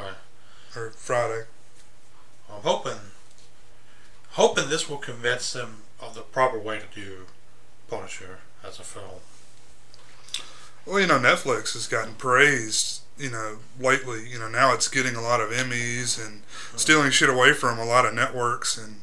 or 0.76 0.90
Friday. 0.92 1.44
I'm 2.52 2.62
hoping, 2.62 3.00
hoping 4.34 4.70
this 4.70 4.90
will 4.90 4.98
convince 4.98 5.54
them 5.54 5.78
of 6.00 6.14
the 6.16 6.22
proper 6.22 6.60
way 6.60 6.80
to 6.80 6.86
do 7.00 7.26
Punisher 7.90 8.40
as 8.66 8.80
a 8.80 8.84
film. 8.84 9.22
Well, 10.86 11.00
you 11.00 11.08
know, 11.08 11.20
Netflix 11.20 11.74
has 11.74 11.88
gotten 11.88 12.16
praised, 12.16 13.02
you 13.18 13.30
know, 13.32 13.58
lately. 13.80 14.28
You 14.30 14.38
know, 14.40 14.50
now 14.50 14.74
it's 14.74 14.88
getting 14.90 15.16
a 15.16 15.22
lot 15.22 15.40
of 15.40 15.50
Emmys 15.50 16.24
and 16.24 16.42
stealing 16.76 17.10
shit 17.12 17.30
away 17.30 17.54
from 17.54 17.80
a 17.80 17.86
lot 17.86 18.06
of 18.06 18.14
networks, 18.14 18.78
and 18.78 19.02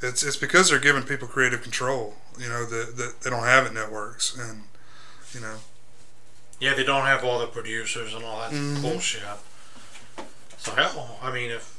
it's 0.00 0.22
it's 0.22 0.36
because 0.36 0.70
they're 0.70 0.78
giving 0.78 1.02
people 1.02 1.26
creative 1.26 1.62
control. 1.62 2.14
You 2.38 2.48
know, 2.48 2.64
that 2.64 2.96
that 2.96 3.20
they 3.22 3.30
don't 3.30 3.42
have 3.44 3.66
at 3.66 3.74
networks, 3.74 4.36
and 4.36 4.64
you 5.32 5.40
know, 5.40 5.56
Yeah, 6.60 6.72
they 6.74 6.84
don't 6.84 7.04
have 7.04 7.22
all 7.24 7.38
the 7.40 7.46
producers 7.48 8.14
and 8.14 8.24
all 8.24 8.40
that 8.40 8.50
Mhm. 8.52 8.80
bullshit. 8.80 9.22
So 10.58 10.74
hell, 10.74 11.18
I 11.22 11.30
mean, 11.30 11.50
if 11.50 11.74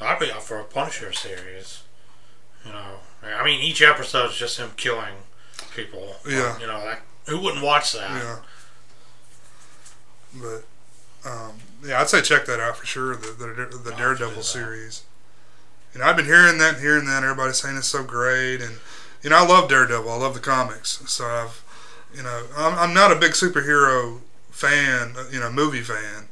I'd 0.00 0.18
be 0.20 0.30
up 0.30 0.42
for 0.44 0.60
a 0.60 0.64
Punisher 0.64 1.12
series, 1.12 1.80
you 2.66 2.72
know, 2.72 2.96
I 3.22 3.44
mean, 3.44 3.60
each 3.60 3.82
episode 3.82 4.30
is 4.30 4.36
just 4.36 4.58
him 4.58 4.70
killing 4.76 5.14
people. 5.74 6.16
Yeah. 6.28 6.58
You 6.58 6.66
know, 6.66 6.78
like 6.84 7.00
who 7.26 7.40
wouldn't 7.40 7.62
watch 7.62 7.92
that? 7.92 8.10
yeah. 8.10 8.38
But 10.34 10.64
um, 11.28 11.52
yeah, 11.84 12.00
I'd 12.00 12.08
say 12.08 12.20
check 12.20 12.46
that 12.46 12.60
out 12.60 12.76
for 12.76 12.86
sure. 12.86 13.16
The 13.16 13.28
the, 13.28 13.46
the 13.46 13.52
I'll 13.52 13.56
have 13.56 13.70
to 13.70 13.90
do 13.90 13.96
Daredevil 13.96 14.42
series. 14.42 15.04
You 15.94 16.00
know, 16.00 16.06
I've 16.06 16.16
been 16.16 16.26
hearing 16.26 16.58
that, 16.58 16.74
and 16.74 16.82
hearing 16.82 17.06
that. 17.06 17.22
Everybody's 17.22 17.60
saying 17.60 17.76
it's 17.76 17.88
so 17.88 18.04
great, 18.04 18.60
and 18.60 18.76
you 19.22 19.30
know, 19.30 19.36
I 19.36 19.46
love 19.46 19.68
Daredevil. 19.68 20.10
I 20.10 20.16
love 20.16 20.34
the 20.34 20.40
comics. 20.40 21.02
So 21.10 21.24
I've, 21.24 21.64
you 22.14 22.22
know, 22.22 22.46
I'm, 22.56 22.78
I'm 22.78 22.94
not 22.94 23.12
a 23.12 23.16
big 23.16 23.32
superhero 23.32 24.20
fan, 24.50 25.14
uh, 25.16 25.24
you 25.32 25.40
know, 25.40 25.50
movie 25.50 25.80
fan, 25.80 26.28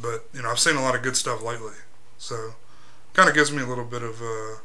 but 0.00 0.26
you 0.34 0.42
know, 0.42 0.50
I've 0.50 0.58
seen 0.58 0.76
a 0.76 0.82
lot 0.82 0.94
of 0.94 1.02
good 1.02 1.16
stuff 1.16 1.42
lately. 1.42 1.74
So, 2.18 2.54
kind 3.14 3.28
of 3.28 3.34
gives 3.34 3.50
me 3.50 3.62
a 3.62 3.66
little 3.66 3.84
bit 3.84 4.02
of 4.02 4.20
uh, 4.22 4.58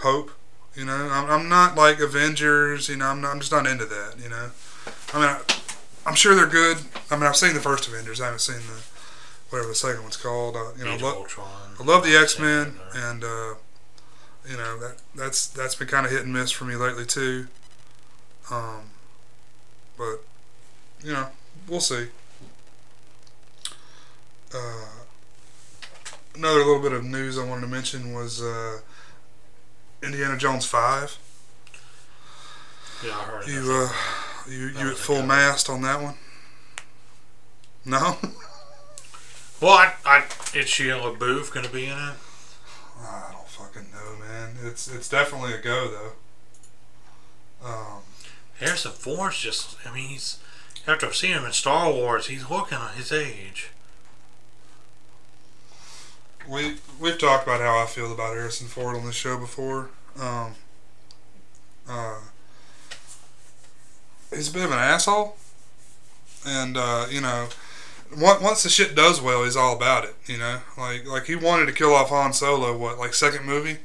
hope. 0.00 0.30
You 0.74 0.84
know, 0.84 1.08
I'm, 1.10 1.30
I'm 1.30 1.48
not 1.48 1.74
like 1.74 2.00
Avengers. 2.00 2.88
You 2.88 2.96
know, 2.96 3.06
I'm 3.06 3.20
not. 3.20 3.32
I'm 3.32 3.40
just 3.40 3.52
not 3.52 3.66
into 3.66 3.86
that. 3.86 4.14
You 4.22 4.28
know, 4.28 4.50
I 5.14 5.18
mean, 5.18 5.28
I, 5.28 5.40
I'm 6.04 6.14
sure 6.14 6.34
they're 6.34 6.46
good. 6.46 6.78
I 7.10 7.16
mean, 7.16 7.24
I've 7.24 7.36
seen 7.36 7.54
the 7.54 7.60
first 7.60 7.88
Avengers. 7.88 8.20
I 8.20 8.26
haven't 8.26 8.40
seen 8.40 8.56
the 8.56 8.82
whatever 9.50 9.68
the 9.68 9.74
second 9.74 10.02
one's 10.02 10.16
called. 10.16 10.56
Uh, 10.56 10.72
you 10.78 10.84
know, 10.84 10.96
lo-. 10.96 11.26
I 11.78 11.82
love 11.82 12.04
the 12.04 12.16
X 12.16 12.38
Men, 12.38 12.74
and 12.94 13.24
uh, 13.24 13.54
you 14.48 14.56
know 14.56 14.78
that 14.80 14.96
that's 15.14 15.46
that's 15.46 15.74
been 15.74 15.88
kind 15.88 16.04
of 16.04 16.12
hit 16.12 16.22
and 16.22 16.32
miss 16.32 16.50
for 16.50 16.64
me 16.64 16.76
lately 16.76 17.06
too. 17.06 17.48
Um, 18.50 18.90
but 19.96 20.20
you 21.02 21.12
know, 21.12 21.28
we'll 21.68 21.80
see. 21.80 22.08
Uh, 24.54 24.86
another 26.34 26.58
little 26.58 26.80
bit 26.80 26.92
of 26.92 27.04
news 27.04 27.38
I 27.38 27.44
wanted 27.44 27.62
to 27.62 27.66
mention 27.66 28.12
was 28.12 28.42
uh, 28.42 28.80
Indiana 30.02 30.36
Jones 30.36 30.66
Five. 30.66 31.18
Yeah, 33.04 33.10
I 33.10 33.22
heard. 33.22 33.48
You 33.48 33.72
uh, 33.72 33.92
you 34.48 34.70
That 34.70 34.82
you 34.82 34.90
at 34.90 34.96
full 34.96 35.22
mast 35.22 35.68
on 35.68 35.82
that 35.82 36.02
one? 36.02 36.14
No, 37.84 38.16
Well, 39.60 39.72
I, 39.72 39.92
I, 40.04 40.18
is 40.54 40.66
Shia 40.66 41.00
LaBeouf 41.00 41.52
going 41.52 41.64
to 41.64 41.72
be 41.72 41.86
in 41.86 41.92
it? 41.92 42.14
I 43.00 43.28
don't 43.32 43.48
fucking 43.48 43.86
know, 43.90 44.18
man. 44.18 44.56
It's 44.64 44.86
it's 44.86 45.08
definitely 45.08 45.54
a 45.54 45.58
go 45.58 45.88
though. 45.88 47.66
Um, 47.66 48.02
Harrison 48.60 48.92
Ford's 48.92 49.38
just, 49.38 49.76
I 49.86 49.94
mean, 49.94 50.08
he's, 50.10 50.38
after 50.86 51.12
seeing 51.12 51.32
him 51.32 51.44
in 51.44 51.52
Star 51.52 51.90
Wars, 51.90 52.26
he's 52.26 52.48
looking 52.50 52.78
at 52.78 52.94
his 52.94 53.12
age. 53.12 53.70
We 56.48 56.76
we've 57.00 57.18
talked 57.18 57.44
about 57.46 57.60
how 57.60 57.78
I 57.82 57.86
feel 57.86 58.12
about 58.12 58.34
Harrison 58.34 58.68
Ford 58.68 58.96
on 58.96 59.04
this 59.04 59.14
show 59.14 59.38
before. 59.38 59.90
Um, 60.20 60.54
uh, 61.88 62.18
he's 64.34 64.48
a 64.48 64.52
bit 64.52 64.64
of 64.64 64.70
an 64.72 64.78
asshole, 64.78 65.36
and 66.46 66.76
uh, 66.76 67.06
you 67.10 67.20
know, 67.20 67.48
on- 68.12 68.42
once 68.42 68.62
the 68.62 68.68
shit 68.68 68.94
does 68.94 69.20
well, 69.20 69.44
he's 69.44 69.56
all 69.56 69.74
about 69.74 70.04
it. 70.04 70.14
You 70.26 70.38
know, 70.38 70.60
like 70.76 71.06
like 71.06 71.24
he 71.26 71.36
wanted 71.36 71.66
to 71.66 71.72
kill 71.72 71.94
off 71.94 72.08
Han 72.10 72.32
Solo. 72.32 72.76
What 72.76 72.98
like 72.98 73.14
second 73.14 73.44
movie? 73.44 73.78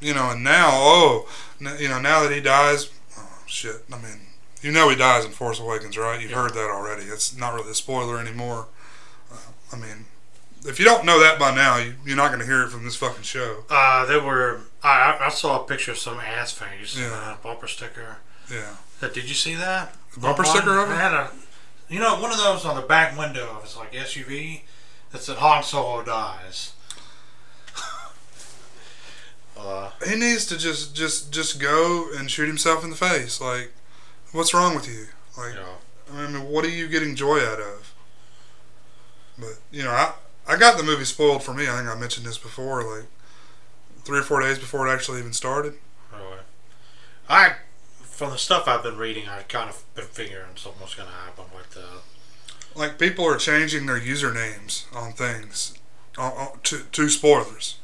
You 0.00 0.14
know, 0.14 0.30
and 0.30 0.44
now 0.44 0.70
oh, 0.72 1.28
n- 1.60 1.76
you 1.78 1.88
know 1.88 2.00
now 2.00 2.22
that 2.22 2.32
he 2.32 2.40
dies, 2.40 2.90
oh, 3.18 3.28
shit. 3.46 3.84
I 3.92 3.96
mean, 3.96 4.20
you 4.62 4.70
know 4.72 4.88
he 4.88 4.96
dies 4.96 5.24
in 5.24 5.30
Force 5.30 5.60
Awakens, 5.60 5.96
right? 5.96 6.20
You've 6.20 6.30
Yeah. 6.32 6.42
heard 6.42 6.54
that 6.54 6.70
already. 6.70 7.04
It's 7.04 7.36
not 7.36 7.54
really 7.54 7.70
a 7.70 7.74
spoiler 7.74 8.18
anymore. 8.18 8.66
Uh, 9.32 9.36
I 9.72 9.76
mean, 9.76 10.06
if 10.64 10.78
you 10.78 10.84
don't 10.84 11.04
know 11.04 11.20
that 11.20 11.38
by 11.38 11.54
now, 11.54 11.76
you, 11.78 11.94
you're 12.06 12.16
not 12.16 12.28
going 12.28 12.40
to 12.40 12.46
hear 12.46 12.62
it 12.62 12.70
from 12.70 12.84
this 12.84 12.96
fucking 12.96 13.22
show. 13.22 13.64
Uh, 13.70 14.04
there 14.06 14.20
were, 14.22 14.60
I, 14.82 15.18
I 15.20 15.26
I 15.26 15.28
saw 15.28 15.62
a 15.62 15.66
picture 15.66 15.90
of 15.92 15.98
some 15.98 16.18
ass 16.20 16.52
face, 16.52 16.98
Yeah. 16.98 17.10
uh, 17.12 17.36
bumper 17.42 17.66
sticker. 17.68 18.16
Yeah. 18.50 18.76
Uh, 19.02 19.08
did 19.08 19.28
you 19.28 19.34
see 19.34 19.54
that? 19.54 19.94
The 20.14 20.20
bumper 20.20 20.44
sticker 20.44 20.78
of 20.78 20.90
It 20.90 20.94
it? 20.94 20.96
had 20.96 21.12
a, 21.12 21.30
you 21.88 21.98
know, 22.00 22.20
one 22.20 22.30
of 22.30 22.38
those 22.38 22.64
on 22.64 22.76
the 22.76 22.82
back 22.86 23.16
window 23.18 23.56
of 23.58 23.64
it's 23.64 23.76
like 23.76 23.92
SUV 23.92 24.62
that 25.12 25.20
said 25.22 25.36
Han 25.38 25.62
Solo 25.62 26.02
dies. 26.02 26.72
uh, 29.58 29.90
He 30.06 30.16
needs 30.16 30.46
to 30.46 30.56
just 30.58 30.94
just 30.94 31.32
just 31.32 31.60
go 31.60 32.08
and 32.16 32.30
shoot 32.30 32.46
himself 32.46 32.82
in 32.84 32.90
the 32.90 32.96
face. 32.96 33.40
Like, 33.40 33.72
what's 34.32 34.52
wrong 34.54 34.74
with 34.74 34.88
you? 34.88 35.06
Like, 35.36 35.54
know, 35.54 35.76
I 36.12 36.26
mean, 36.28 36.48
what 36.48 36.64
are 36.64 36.68
you 36.70 36.88
getting 36.88 37.14
joy 37.14 37.38
out 37.40 37.60
of? 37.60 37.92
But 39.38 39.58
you 39.70 39.82
know, 39.84 39.90
I 39.90 40.12
I 40.46 40.56
got 40.56 40.76
the 40.76 40.84
movie 40.84 41.04
spoiled 41.04 41.42
for 41.42 41.54
me. 41.54 41.64
I 41.64 41.76
think 41.76 41.88
I 41.88 41.98
mentioned 41.98 42.26
this 42.26 42.38
before. 42.38 42.82
Like 42.82 43.06
three 44.04 44.18
or 44.18 44.22
four 44.22 44.40
days 44.40 44.58
before 44.58 44.86
it 44.86 44.92
actually 44.92 45.20
even 45.20 45.32
started. 45.32 45.74
really. 46.12 46.42
I, 47.28 47.54
from 48.02 48.30
the 48.30 48.38
stuff 48.38 48.68
I've 48.68 48.82
been 48.82 48.98
reading, 48.98 49.28
I've 49.28 49.48
kind 49.48 49.70
of 49.70 49.82
been 49.94 50.04
figuring 50.04 50.56
something 50.56 50.82
was 50.82 50.94
going 50.94 51.08
to 51.08 51.14
happen 51.14 51.44
with 51.54 51.70
the. 51.70 51.84
Like 52.78 52.98
people 52.98 53.24
are 53.24 53.36
changing 53.36 53.86
their 53.86 54.00
usernames 54.00 54.94
on 54.94 55.12
things, 55.12 55.78
on, 56.18 56.32
on, 56.32 56.58
to 56.64 56.82
to 56.90 57.08
spoilers. 57.08 57.78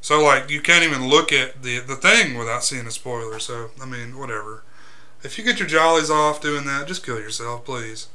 So 0.00 0.22
like 0.22 0.50
you 0.50 0.60
can't 0.60 0.84
even 0.84 1.08
look 1.08 1.32
at 1.32 1.62
the 1.62 1.78
the 1.78 1.96
thing 1.96 2.36
without 2.36 2.64
seeing 2.64 2.86
a 2.86 2.90
spoiler. 2.90 3.38
So 3.38 3.70
I 3.80 3.86
mean, 3.86 4.18
whatever. 4.18 4.62
If 5.22 5.38
you 5.38 5.44
get 5.44 5.58
your 5.58 5.68
jollies 5.68 6.10
off 6.10 6.40
doing 6.40 6.64
that, 6.66 6.86
just 6.86 7.04
kill 7.04 7.18
yourself, 7.18 7.64
please. 7.64 8.08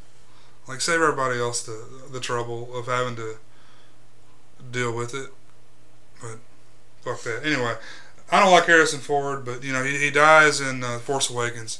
Like 0.68 0.82
save 0.82 1.02
everybody 1.02 1.40
else 1.40 1.64
the 1.64 1.86
the 2.12 2.20
trouble 2.20 2.76
of 2.76 2.86
having 2.88 3.16
to 3.16 3.38
deal 4.72 4.96
with 4.96 5.14
it. 5.14 5.30
But 6.22 6.38
fuck 7.02 7.22
that. 7.24 7.46
Anyway, 7.46 7.76
I 8.32 8.40
don't 8.40 8.52
like 8.52 8.66
Harrison 8.66 9.00
Ford, 9.00 9.44
but 9.46 9.64
you 9.64 9.74
know 9.74 9.84
he, 9.84 9.98
he 9.98 10.10
dies 10.12 10.60
in 10.62 10.84
uh, 10.84 11.00
Force 11.00 11.30
Awakens, 11.30 11.80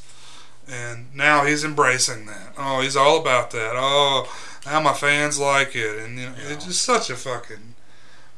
and 0.68 1.14
now 1.16 1.46
he's 1.46 1.64
embracing 1.64 2.26
that. 2.28 2.54
Oh, 2.58 2.82
he's 2.82 2.96
all 2.96 3.20
about 3.20 3.52
that. 3.52 3.74
Oh, 3.76 4.32
now 4.66 4.80
my 4.82 4.94
fans 4.94 5.40
like 5.40 5.76
it, 5.76 5.98
and 5.98 6.18
you 6.20 6.26
know 6.28 6.36
Yeah. 6.38 6.54
it's 6.54 6.66
just 6.66 6.82
such 6.82 7.10
a 7.10 7.16
fucking 7.16 7.76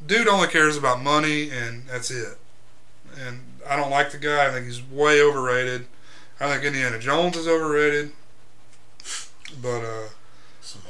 dude. 0.06 0.28
Only 0.28 0.48
cares 0.48 0.78
about 0.78 1.02
money, 1.02 1.50
and 1.50 1.88
that's 1.88 2.12
it. 2.12 2.38
And 3.20 3.42
I 3.68 3.76
don't 3.76 3.90
like 3.92 4.12
the 4.12 4.18
guy. 4.18 4.46
I 4.48 4.52
think 4.52 4.66
he's 4.68 4.84
way 4.84 5.22
overrated. 5.22 5.88
I 6.40 6.52
think 6.52 6.64
Indiana 6.66 7.00
Jones 7.00 7.38
is 7.38 7.48
overrated. 7.48 8.12
But 9.62 9.82
uh, 9.84 10.08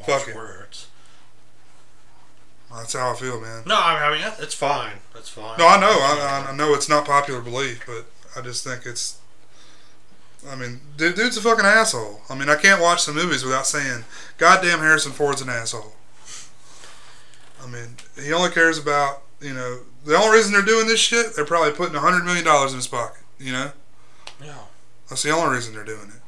Fuck 0.05 0.27
it. 0.27 0.35
words. 0.35 0.64
That's 2.77 2.93
how 2.93 3.11
I 3.11 3.15
feel, 3.15 3.39
man. 3.41 3.63
No, 3.65 3.75
I 3.79 4.11
mean 4.11 4.33
it's 4.39 4.53
fine. 4.55 4.93
It's 5.15 5.29
fine. 5.29 5.57
No, 5.57 5.67
I 5.67 5.79
know. 5.79 5.87
I, 5.89 6.47
I 6.49 6.55
know 6.55 6.73
it's 6.73 6.89
not 6.89 7.05
popular 7.05 7.41
belief, 7.41 7.83
but 7.85 8.05
I 8.35 8.41
just 8.43 8.63
think 8.63 8.85
it's. 8.85 9.17
I 10.47 10.55
mean, 10.55 10.79
dude, 10.97 11.15
dude's 11.15 11.37
a 11.37 11.41
fucking 11.41 11.65
asshole. 11.65 12.21
I 12.29 12.35
mean, 12.35 12.49
I 12.49 12.55
can't 12.55 12.79
watch 12.81 13.01
some 13.01 13.15
movies 13.15 13.43
without 13.43 13.65
saying, 13.65 14.03
"Goddamn, 14.37 14.79
Harrison 14.79 15.11
Ford's 15.11 15.41
an 15.41 15.49
asshole." 15.49 15.93
I 17.63 17.67
mean, 17.67 17.95
he 18.21 18.31
only 18.33 18.51
cares 18.51 18.77
about 18.77 19.23
you 19.41 19.53
know 19.53 19.79
the 20.05 20.15
only 20.15 20.37
reason 20.37 20.53
they're 20.53 20.61
doing 20.61 20.87
this 20.87 20.99
shit. 20.99 21.35
They're 21.35 21.45
probably 21.45 21.71
putting 21.73 21.95
a 21.95 21.99
hundred 21.99 22.25
million 22.25 22.45
dollars 22.45 22.71
in 22.71 22.77
his 22.77 22.87
pocket. 22.87 23.23
You 23.39 23.51
know, 23.53 23.71
Yeah. 24.43 24.53
that's 25.09 25.23
the 25.23 25.31
only 25.31 25.55
reason 25.55 25.73
they're 25.73 25.83
doing 25.83 26.09
it. 26.15 26.21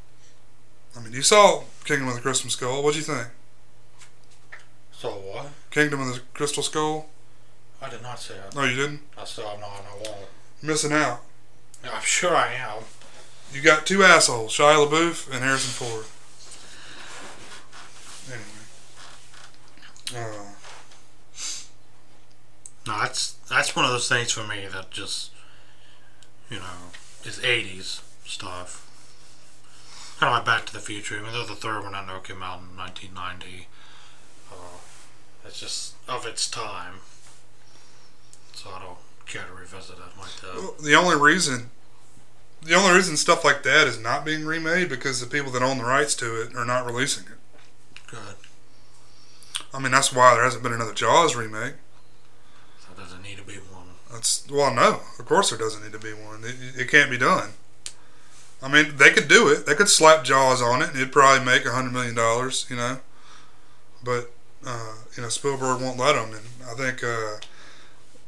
I 0.97 1.01
mean, 1.03 1.13
you 1.13 1.21
saw 1.21 1.63
Kingdom 1.85 2.07
of 2.07 2.15
the 2.15 2.21
Christmas 2.21 2.53
Skull. 2.53 2.81
What'd 2.83 2.97
you 2.97 3.03
think? 3.03 3.27
So 5.37 5.43
what? 5.43 5.51
Kingdom 5.71 6.01
of 6.01 6.13
the 6.15 6.21
Crystal 6.33 6.63
Skull. 6.63 7.07
I 7.81 7.89
did 7.89 8.01
not 8.01 8.19
say 8.19 8.35
that. 8.35 8.55
No, 8.55 8.63
you 8.63 8.75
didn't. 8.75 9.01
I 9.17 9.25
still 9.25 9.47
have 9.47 9.59
not 9.59 9.69
on 9.69 9.83
the 10.03 10.09
wall. 10.09 10.19
Missing 10.61 10.93
out. 10.93 11.21
I'm 11.83 12.01
sure 12.01 12.35
I 12.35 12.53
am. 12.53 12.83
You 13.53 13.61
got 13.61 13.85
two 13.85 14.03
assholes, 14.03 14.57
Shia 14.57 14.87
LaBeouf 14.87 15.31
and 15.31 15.43
Harrison 15.43 15.71
Ford. 15.71 16.05
Anyway. 20.13 20.27
Uh, 20.27 20.43
No, 22.87 22.99
that's 22.99 23.33
that's 23.49 23.75
one 23.75 23.83
of 23.85 23.91
those 23.91 24.07
things 24.07 24.31
for 24.31 24.45
me 24.47 24.65
that 24.71 24.91
just, 24.91 25.31
you 26.49 26.57
know, 26.57 26.91
is 27.25 27.37
'80s 27.39 28.01
stuff. 28.25 28.83
Kind 30.19 30.31
of 30.33 30.37
like 30.37 30.45
Back 30.45 30.65
to 30.67 30.73
the 30.73 30.79
Future. 30.79 31.17
Even 31.19 31.33
though 31.33 31.45
the 31.45 31.53
third 31.55 31.83
one 31.83 31.93
I 31.93 32.05
know 32.05 32.19
came 32.19 32.41
out 32.41 32.59
in 32.61 32.77
1990, 32.77 33.67
uh, 33.67 33.76
it's 35.47 35.59
just 35.59 35.93
of 36.07 36.25
its 36.25 36.49
time. 36.49 36.95
So 38.53 38.69
I 38.69 38.81
don't 38.81 38.97
care 39.25 39.43
to 39.43 39.53
revisit 39.53 39.97
it 39.97 40.19
like 40.19 40.35
that. 40.41 40.55
well, 40.55 40.75
the 40.81 40.95
only 40.95 41.15
reason, 41.15 41.69
the 42.63 42.75
only 42.75 42.95
reason 42.95 43.17
stuff 43.17 43.43
like 43.43 43.63
that 43.63 43.87
is 43.87 43.99
not 43.99 44.25
being 44.25 44.45
remade 44.45 44.89
because 44.89 45.21
the 45.21 45.27
people 45.27 45.51
that 45.51 45.61
own 45.61 45.77
the 45.77 45.83
rights 45.85 46.15
to 46.15 46.41
it 46.41 46.55
are 46.55 46.65
not 46.65 46.85
releasing 46.85 47.25
it. 47.25 47.39
Good. 48.07 48.35
I 49.73 49.79
mean, 49.79 49.91
that's 49.91 50.13
why 50.13 50.33
there 50.33 50.43
hasn't 50.43 50.63
been 50.63 50.73
another 50.73 50.93
Jaws 50.93 51.35
remake. 51.35 51.73
That 52.87 52.97
doesn't 52.97 53.21
need 53.21 53.37
to 53.37 53.43
be 53.43 53.55
one. 53.55 53.87
That's 54.11 54.47
well, 54.49 54.73
no, 54.73 55.01
of 55.19 55.25
course 55.25 55.49
there 55.49 55.59
doesn't 55.59 55.83
need 55.83 55.93
to 55.93 55.99
be 55.99 56.13
one. 56.13 56.43
It, 56.43 56.81
it 56.81 56.89
can't 56.89 57.11
be 57.11 57.17
done. 57.17 57.51
I 58.61 58.69
mean, 58.69 58.97
they 58.97 59.11
could 59.11 59.27
do 59.27 59.49
it. 59.49 59.65
They 59.67 59.75
could 59.75 59.89
slap 59.89 60.23
Jaws 60.23 60.61
on 60.61 60.81
it, 60.81 60.89
and 60.89 60.95
it'd 60.95 61.11
probably 61.11 61.45
make 61.45 61.65
a 61.65 61.71
hundred 61.71 61.93
million 61.93 62.15
dollars, 62.15 62.65
you 62.69 62.75
know. 62.75 62.99
But 64.03 64.31
uh, 64.67 64.93
you 65.15 65.23
know, 65.23 65.29
Spielberg 65.29 65.81
won't 65.81 65.97
let 65.97 66.13
them. 66.13 66.33
And 66.33 66.69
I 66.69 66.73
think 66.73 67.03
uh, 67.03 67.37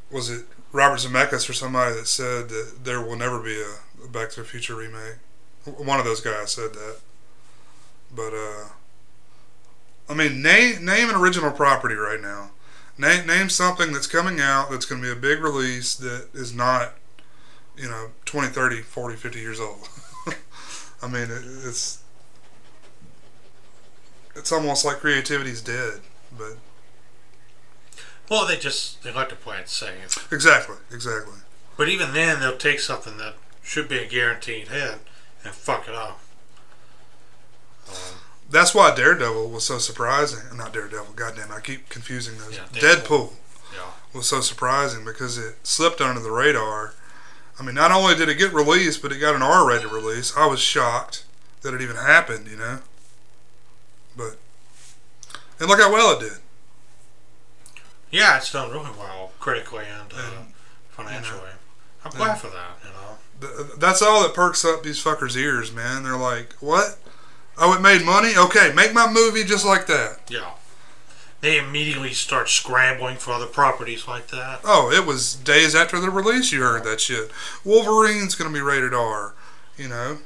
was 0.10 0.30
it 0.30 0.46
Robert 0.72 1.00
Zemeckis 1.00 1.50
or 1.50 1.54
somebody 1.54 1.96
that 1.96 2.08
said 2.08 2.50
that 2.50 2.80
there 2.84 3.02
will 3.02 3.18
never 3.18 3.40
be 3.40 3.62
a 3.62 4.08
Back 4.08 4.30
to 4.32 4.40
the 4.42 4.48
Future 4.48 4.76
remake. 4.76 5.16
One 5.66 6.00
of 6.00 6.06
those 6.06 6.22
guys 6.22 6.54
said 6.54 6.74
that. 6.74 7.00
But 8.16 8.34
uh, 8.34 8.70
I 10.08 10.14
mean, 10.14 10.42
name 10.42 10.86
name 10.86 11.10
an 11.10 11.16
original 11.16 11.52
property 11.52 11.96
right 11.96 12.22
now. 12.22 12.52
Name 12.98 13.28
name 13.28 13.50
something 13.50 13.92
that's 13.92 14.08
coming 14.08 14.40
out 14.40 14.72
that's 14.72 14.86
going 14.86 15.02
to 15.02 15.08
be 15.08 15.12
a 15.12 15.20
big 15.20 15.44
release 15.44 15.96
that 15.96 16.30
is 16.34 16.54
not, 16.54 16.94
you 17.78 17.90
know, 17.90 18.08
20, 18.26 18.48
30, 18.48 18.82
40, 18.82 19.16
50 19.16 19.40
years 19.40 19.60
old. 19.60 19.88
I 21.02 21.08
mean, 21.08 21.24
it, 21.24 21.44
it's 21.66 22.02
it's 24.36 24.52
almost 24.52 24.86
like 24.86 24.98
creativity's 24.98 25.62
dead. 25.62 26.00
But 26.40 26.58
Well, 28.30 28.48
they 28.48 28.58
just 28.58 29.04
they 29.04 29.12
like 29.12 29.30
to 29.30 29.36
play 29.36 29.60
it 29.60 29.70
safe. 29.70 30.32
exactly, 30.32 30.78
exactly. 30.92 31.36
But 31.78 31.90
even 31.90 32.14
then, 32.14 32.40
they'll 32.40 32.58
take 32.58 32.80
something 32.80 33.18
that 33.18 33.36
should 33.64 33.88
be 33.88 34.00
a 34.00 34.08
guaranteed 34.08 34.70
hit 34.70 35.00
and 35.44 35.54
fuck 35.54 35.88
it 35.88 35.96
up. 35.96 36.20
Um, 37.88 37.96
That's 38.50 38.74
why 38.76 38.94
Daredevil 38.96 39.50
was 39.50 39.66
so 39.66 39.78
surprising. 39.78 40.58
Not 40.58 40.74
Daredevil, 40.74 41.14
goddamn, 41.16 41.52
I 41.52 41.60
keep 41.60 41.90
confusing 41.90 42.38
those. 42.38 42.56
Yeah, 42.58 42.66
Deadpool. 42.74 43.04
Deadpool. 43.06 43.34
yeah. 43.74 43.92
was 44.14 44.28
so 44.28 44.42
surprising 44.42 45.06
because 45.06 45.38
it 45.38 45.56
slipped 45.64 46.02
under 46.02 46.20
the 46.22 46.32
radar. 46.32 46.94
I 47.60 47.64
mean, 47.64 47.76
not 47.76 47.92
only 47.92 48.16
did 48.16 48.30
it 48.30 48.36
get 48.38 48.54
released, 48.54 49.02
but 49.02 49.12
it 49.12 49.20
got 49.20 49.36
an 49.36 49.42
R-rated 49.42 49.92
release. 49.92 50.36
I 50.38 50.46
was 50.48 50.60
shocked 50.62 51.26
that 51.62 51.74
it 51.74 51.82
even 51.82 51.98
happened, 51.98 52.48
you 52.48 52.56
know. 52.58 52.80
And 55.60 55.68
look 55.70 55.80
how 55.80 55.92
well 55.92 56.18
it 56.18 56.22
did. 56.22 56.38
Yeah, 58.12 58.38
it's 58.38 58.52
done 58.52 58.72
really 58.72 58.90
well 58.98 59.32
critically 59.40 59.86
and, 59.86 60.12
uh, 60.14 60.44
financially. 60.90 61.52
I'm 62.04 62.12
glad 62.12 62.36
for 62.40 62.48
that. 62.48 62.78
You 62.84 62.90
know. 62.92 63.58
Th- 63.68 63.78
That's 63.78 64.02
all 64.02 64.24
that 64.24 64.34
perks 64.34 64.64
up 64.66 64.84
these 64.84 65.04
fuckers' 65.04 65.36
ears, 65.36 65.72
man. 65.72 66.04
They're 66.04 66.18
like, 66.18 66.54
"What? 66.60 66.98
Oh, 67.58 67.74
it 67.74 67.82
made 67.82 68.04
money? 68.06 68.36
Okay, 68.36 68.72
make 68.74 68.94
my 68.94 69.08
movie 69.12 69.44
just 69.44 69.66
like 69.66 69.86
that." 69.88 70.22
Yeah. 70.30 70.52
They 71.42 71.58
immediately 71.58 72.14
start 72.14 72.50
scrambling 72.50 73.16
for 73.18 73.32
other 73.32 73.46
properties 73.46 74.08
like 74.08 74.28
that. 74.30 74.60
Oh, 74.66 74.92
it 74.92 75.06
was 75.06 75.36
days 75.36 75.74
after 75.76 76.00
the 76.00 76.10
release 76.10 76.52
you 76.52 76.62
heard 76.62 76.84
that 76.86 77.00
shit. 77.00 77.32
Wolverine's 77.64 78.36
gonna 78.36 78.50
be 78.50 78.60
rated 78.62 78.94
R, 78.94 79.34
you 79.78 79.88
know. 79.88 80.20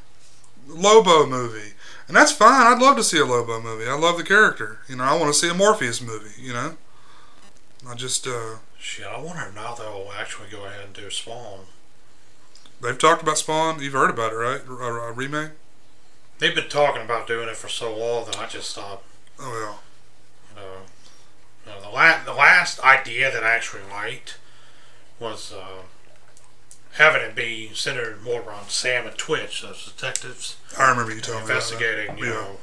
Lobo 0.67 1.25
movie. 1.27 1.72
And 2.07 2.17
that's 2.17 2.31
fine. 2.31 2.67
I'd 2.67 2.81
love 2.81 2.97
to 2.97 3.03
see 3.03 3.19
a 3.19 3.25
Lobo 3.25 3.61
movie. 3.61 3.87
I 3.87 3.95
love 3.95 4.17
the 4.17 4.23
character. 4.23 4.79
You 4.89 4.97
know, 4.97 5.03
I 5.03 5.17
want 5.17 5.33
to 5.33 5.39
see 5.39 5.49
a 5.49 5.53
Morpheus 5.53 6.01
movie, 6.01 6.41
you 6.41 6.53
know. 6.53 6.77
I 7.87 7.95
just 7.95 8.27
uh 8.27 8.57
Shit, 8.79 9.05
I 9.07 9.17
wonder 9.19 9.45
if 9.47 9.55
now 9.55 9.73
they'll 9.75 10.11
actually 10.17 10.49
go 10.49 10.65
ahead 10.65 10.83
and 10.83 10.93
do 10.93 11.09
Spawn. 11.09 11.61
they've 12.81 12.97
talked 12.97 13.21
about 13.23 13.37
Spawn. 13.37 13.81
You've 13.81 13.93
heard 13.93 14.09
about 14.09 14.33
it, 14.33 14.35
right? 14.35 14.61
A, 14.67 14.73
a 14.73 15.11
remake? 15.13 15.51
They've 16.39 16.53
been 16.53 16.67
talking 16.67 17.01
about 17.01 17.25
doing 17.27 17.47
it 17.47 17.55
for 17.55 17.69
so 17.69 17.95
long 17.97 18.25
that 18.25 18.37
I 18.37 18.47
just 18.47 18.69
stopped. 18.69 19.05
Oh 19.39 19.49
well. 19.49 19.79
You 20.49 20.61
know, 20.61 20.77
you 21.65 21.71
know 21.71 21.81
the 21.89 21.95
last 21.95 22.25
the 22.25 22.33
last 22.33 22.79
idea 22.81 23.31
that 23.31 23.43
I 23.43 23.55
actually 23.55 23.83
liked 23.89 24.37
was 25.19 25.53
uh, 25.53 25.83
having 26.93 27.21
it 27.21 27.35
be 27.35 27.71
centered 27.73 28.21
more 28.23 28.41
around 28.41 28.69
Sam 28.69 29.07
and 29.07 29.17
Twitch, 29.17 29.61
those 29.61 29.85
detectives 29.85 30.57
I 30.77 30.89
remember 30.89 31.13
you 31.13 31.21
telling 31.21 31.41
me 31.41 31.47
that. 31.47 31.53
investigating, 31.53 32.17
you 32.17 32.25
Yeah. 32.25 32.31
know, 32.33 32.59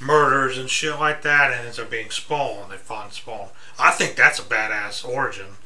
murders 0.00 0.58
and 0.58 0.68
shit 0.68 0.98
like 0.98 1.22
that, 1.22 1.52
and 1.52 1.66
ends 1.66 1.78
up 1.78 1.90
being 1.90 2.10
Spawn. 2.10 2.68
They 2.70 2.76
find 2.76 3.12
Spawn. 3.12 3.48
I 3.78 3.90
think 3.92 4.16
that's 4.16 4.38
a 4.38 4.42
badass 4.42 5.04
origin, 5.08 5.56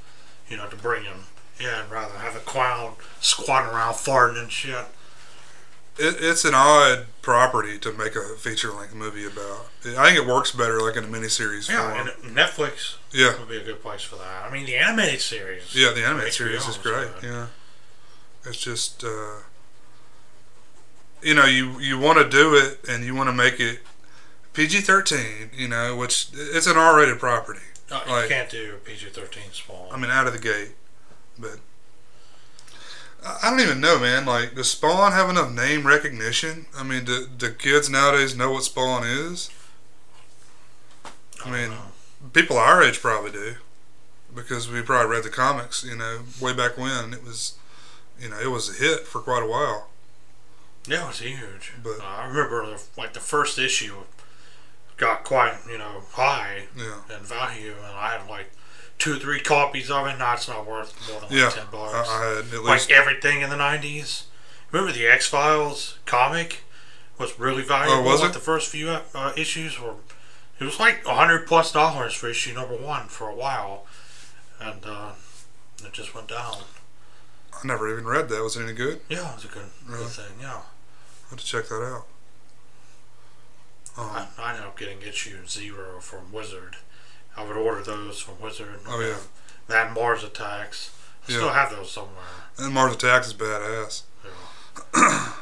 you 0.48 0.56
know, 0.56 0.66
to 0.68 0.76
bring 0.76 1.04
him 1.04 1.24
in 1.58 1.88
rather 1.90 2.12
than 2.12 2.20
have 2.22 2.36
a 2.36 2.40
clown 2.40 2.94
squatting 3.20 3.70
around 3.70 3.94
farting 3.94 4.38
and 4.40 4.52
shit. 4.52 4.86
It, 6.00 6.16
it's 6.20 6.44
an 6.44 6.54
odd 6.54 7.06
property 7.22 7.76
to 7.80 7.92
make 7.92 8.14
a 8.14 8.36
feature 8.38 8.70
length 8.72 8.94
movie 8.94 9.26
about. 9.26 9.66
I 9.84 10.06
think 10.14 10.16
it 10.18 10.26
works 10.26 10.52
better 10.52 10.80
like 10.80 10.94
in 10.96 11.02
a 11.04 11.08
miniseries 11.08 11.68
Yeah, 11.68 11.92
form. 11.92 12.08
and 12.24 12.36
Netflix 12.36 12.94
yeah. 13.10 13.36
would 13.36 13.48
be 13.48 13.56
a 13.56 13.64
good 13.64 13.82
place 13.82 14.02
for 14.02 14.14
that. 14.16 14.44
I 14.46 14.50
mean, 14.52 14.64
the 14.64 14.76
animated 14.76 15.20
series. 15.20 15.74
Yeah, 15.74 15.90
the 15.90 16.04
animated 16.04 16.32
HBO 16.32 16.36
series 16.36 16.62
is 16.62 16.68
is 16.68 16.76
great. 16.76 17.20
good. 17.20 17.24
Yeah, 17.24 17.46
it's 18.44 18.58
just 18.58 19.04
uh, 19.04 19.40
you 21.22 21.34
know 21.34 21.44
you 21.46 21.78
you 21.80 21.98
want 21.98 22.18
to 22.18 22.28
do 22.28 22.54
it 22.54 22.80
and 22.88 23.04
you 23.04 23.14
want 23.14 23.28
to 23.28 23.34
make 23.34 23.58
it 23.60 23.80
PG 24.52 24.80
thirteen. 24.82 25.50
You 25.54 25.68
know, 25.68 25.96
which 25.96 26.28
it's 26.32 26.66
an 26.66 26.76
R 26.76 26.96
rated 26.96 27.18
property. 27.18 27.60
No, 27.90 28.00
you 28.06 28.12
Like- 28.12 28.28
can't 28.28 28.50
do 28.50 28.76
PG 28.84 29.06
thirteen 29.10 29.50
Spawn. 29.52 29.88
I 29.92 29.96
mean, 29.96 30.10
out 30.10 30.26
of 30.26 30.32
the 30.32 30.38
gate, 30.38 30.72
but. 31.38 31.58
I 33.24 33.38
I 33.42 33.50
don't 33.50 33.58
even 33.60 33.80
know, 33.80 33.98
man. 33.98 34.26
Like, 34.26 34.54
does 34.54 34.70
Spawn 34.70 35.10
have 35.10 35.28
enough 35.28 35.50
name 35.52 35.84
recognition? 35.84 36.66
I 36.76 36.84
mean, 36.84 37.04
do, 37.04 37.26
do 37.26 37.50
kids 37.50 37.90
nowadays 37.90 38.36
know 38.36 38.52
what 38.52 38.62
Spawn 38.62 39.02
is? 39.04 39.50
I 41.04 41.10
don't 41.44 41.52
mean, 41.52 41.70
know. 41.70 41.82
people 42.32 42.56
our 42.58 42.80
age 42.80 43.00
probably 43.00 43.32
do 43.32 43.54
because 44.34 44.70
we 44.70 44.82
probably 44.82 45.10
read 45.16 45.24
the 45.24 45.30
comics 45.30 45.82
you 45.82 45.96
know 45.96 46.20
way 46.40 46.52
back 46.52 46.76
when 46.78 47.12
it 47.12 47.24
was 47.24 47.54
you 48.20 48.28
know 48.28 48.38
it 48.38 48.50
was 48.50 48.68
a 48.68 48.82
hit 48.82 49.00
for 49.06 49.20
quite 49.20 49.42
a 49.42 49.46
while 49.46 49.88
yeah, 50.88 51.04
it 51.04 51.08
was 51.08 51.18
huge. 51.20 51.74
But- 51.82 52.00
uh, 52.00 52.04
I 52.04 52.26
remember 52.26 52.64
the, 52.66 52.82
like 52.96 53.12
the 53.12 53.20
first 53.20 53.58
issue 53.58 53.94
got 54.96 55.22
quite 55.22 55.54
you 55.70 55.78
know 55.78 56.02
high 56.12 56.64
yeah 56.76 57.16
in 57.16 57.22
value, 57.22 57.74
and 57.76 57.96
I 57.96 58.16
had 58.16 58.28
like 58.28 58.50
two 58.98 59.14
or 59.14 59.18
three 59.18 59.40
copies 59.40 59.90
of 59.90 60.06
it. 60.06 60.18
Now 60.18 60.34
it's 60.34 60.48
not 60.48 60.66
worth 60.66 60.94
more 61.08 61.20
than 61.20 61.28
like 61.30 61.38
yeah 61.38 61.50
ten 61.50 61.66
I, 61.68 61.70
bucks. 61.70 62.08
I 62.08 62.24
had 62.24 62.54
at 62.54 62.64
like 62.64 62.90
everything 62.90 63.42
in 63.42 63.50
the 63.50 63.56
nineties. 63.56 64.24
Remember 64.72 64.92
the 64.92 65.06
X 65.06 65.26
Files 65.28 65.98
comic 66.06 66.64
was 67.18 67.38
really 67.38 67.62
valuable. 67.62 68.02
Oh, 68.02 68.04
was 68.04 68.20
like 68.20 68.30
it? 68.30 68.34
The 68.34 68.40
first 68.40 68.68
few 68.70 68.88
uh, 68.88 69.32
issues 69.36 69.80
were. 69.80 69.94
It 70.60 70.64
was 70.64 70.80
like 70.80 71.06
a 71.06 71.14
hundred 71.14 71.46
plus 71.46 71.70
dollars 71.70 72.14
for 72.14 72.28
issue 72.28 72.54
number 72.54 72.74
one 72.74 73.06
for 73.06 73.28
a 73.28 73.34
while, 73.34 73.86
and 74.60 74.84
uh, 74.84 75.12
it 75.84 75.92
just 75.92 76.14
went 76.14 76.28
down. 76.28 76.56
I 77.62 77.66
never 77.66 77.90
even 77.90 78.04
read 78.06 78.28
that 78.28 78.42
was 78.42 78.56
it 78.56 78.62
any 78.62 78.72
good 78.72 79.00
Yeah, 79.08 79.30
it 79.32 79.34
was 79.36 79.44
a 79.44 79.48
good, 79.48 79.66
Really? 79.86 80.02
good 80.04 80.12
thing. 80.12 80.32
Yeah, 80.40 80.56
I 81.26 81.30
have 81.30 81.38
to 81.38 81.44
check 81.44 81.68
that 81.68 81.82
out 81.82 82.06
um, 83.96 84.10
I, 84.10 84.26
I 84.38 84.50
ended 84.50 84.64
up 84.66 84.78
getting 84.78 85.02
issue 85.02 85.44
zero 85.46 85.98
from 86.00 86.30
Wizard. 86.32 86.76
I 87.36 87.44
would 87.44 87.56
order 87.56 87.82
those 87.82 88.20
from 88.20 88.40
Wizard. 88.40 88.78
Oh, 88.86 89.00
yeah. 89.00 89.16
That 89.66 89.92
Mars 89.92 90.22
Attacks. 90.22 90.94
I 91.28 91.32
still 91.32 91.48
have 91.50 91.70
those 91.70 91.90
somewhere. 91.90 92.24
and 92.58 92.72
Mars 92.72 92.94
Attacks 92.94 93.26
is 93.28 93.34
badass 93.34 94.02
Yeah. 94.94 95.32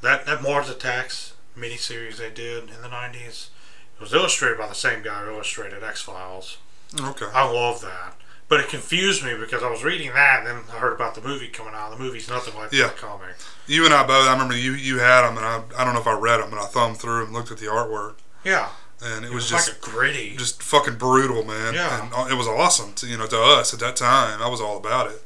That 0.00 0.26
that 0.26 0.42
Mars 0.42 0.68
Attacks 0.70 1.34
miniseries 1.56 2.16
they 2.18 2.30
did 2.30 2.70
in 2.70 2.82
the 2.82 2.88
nineties. 2.88 3.50
It 3.96 4.00
was 4.00 4.14
illustrated 4.14 4.58
by 4.58 4.68
the 4.68 4.74
same 4.74 5.02
guy 5.02 5.24
who 5.24 5.32
illustrated 5.32 5.82
X 5.82 6.02
Files. 6.02 6.58
okay 7.00 7.26
I 7.34 7.50
love 7.50 7.80
that. 7.80 8.14
But 8.48 8.60
it 8.60 8.68
confused 8.68 9.22
me 9.24 9.34
because 9.38 9.62
I 9.62 9.70
was 9.70 9.84
reading 9.84 10.10
that 10.14 10.38
and 10.38 10.46
then 10.46 10.64
I 10.72 10.78
heard 10.78 10.94
about 10.94 11.14
the 11.14 11.20
movie 11.20 11.48
coming 11.48 11.74
out. 11.74 11.90
The 11.90 12.02
movie's 12.02 12.28
nothing 12.30 12.54
like 12.54 12.72
Yeah. 12.72 12.86
that 12.86 12.96
comic. 12.96 13.36
you 13.66 13.84
and 13.84 13.92
I 13.92 14.06
both 14.06 14.26
I 14.26 14.32
remember 14.32 14.56
you 14.56 14.72
you 14.72 14.98
had 15.00 15.22
them 15.28 15.36
and 15.36 15.44
I, 15.44 15.62
I 15.76 15.84
don't 15.84 15.92
know 15.94 16.00
if 16.00 16.06
I 16.06 16.14
read 16.18 16.38
them 16.40 16.50
but 16.50 16.58
I 16.58 16.64
thumbed 16.66 16.96
through 16.96 17.24
and 17.24 17.32
looked 17.34 17.50
at 17.50 17.58
the 17.58 17.66
artwork 17.66 18.14
Yeah. 18.44 18.70
and 19.02 19.24
it, 19.26 19.28
It 19.28 19.34
was, 19.34 19.44
was 19.44 19.50
just 19.50 19.68
like 19.72 19.80
gritty. 19.82 20.34
just 20.36 20.62
fucking 20.62 20.96
brutal, 20.96 21.44
man. 21.44 21.74
Yeah. 21.74 22.02
and 22.04 22.12
uh, 22.14 22.26
it 22.30 22.38
was 22.38 22.48
awesome 22.48 22.94
to 22.94 23.06
you 23.06 23.18
know 23.18 23.26
to 23.26 23.38
us 23.40 23.74
at 23.74 23.80
that 23.80 23.96
time. 23.96 24.40
I 24.40 24.48
was 24.48 24.60
all 24.62 24.78
about 24.78 25.10
it, 25.10 25.22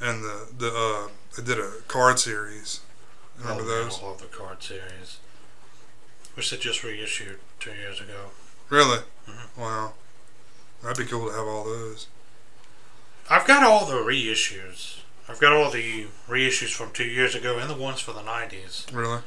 and 0.00 0.24
the 0.24 0.48
the 0.56 0.68
uh, 0.74 1.08
they 1.36 1.44
did 1.44 1.58
a 1.58 1.70
card 1.86 2.18
series. 2.18 2.80
Remember 3.38 3.62
oh, 3.62 3.66
those? 3.66 4.00
I 4.02 4.06
love 4.06 4.20
the 4.20 4.26
card 4.26 4.62
series. 4.62 5.18
Which 6.34 6.50
they 6.50 6.56
just 6.56 6.82
reissued 6.82 7.38
two 7.60 7.72
years 7.74 8.00
ago. 8.00 8.30
Really? 8.70 9.00
Mhm. 9.28 9.48
Wow, 9.56 9.92
that'd 10.82 10.96
be 10.96 11.04
cool 11.10 11.28
to 11.28 11.32
have 11.36 11.46
all 11.46 11.64
those. 11.64 12.06
I've 13.30 13.46
got 13.46 13.62
all 13.62 13.84
the 13.86 13.94
reissues. 13.94 14.98
I've 15.28 15.38
got 15.40 15.52
all 15.52 15.70
the 15.70 16.06
reissues 16.28 16.70
from 16.74 16.90
two 16.92 17.04
years 17.04 17.34
ago 17.34 17.58
and 17.58 17.68
the 17.68 17.74
ones 17.76 18.00
for 18.00 18.12
the 18.12 18.20
90s. 18.22 18.92
Really? 18.94 19.18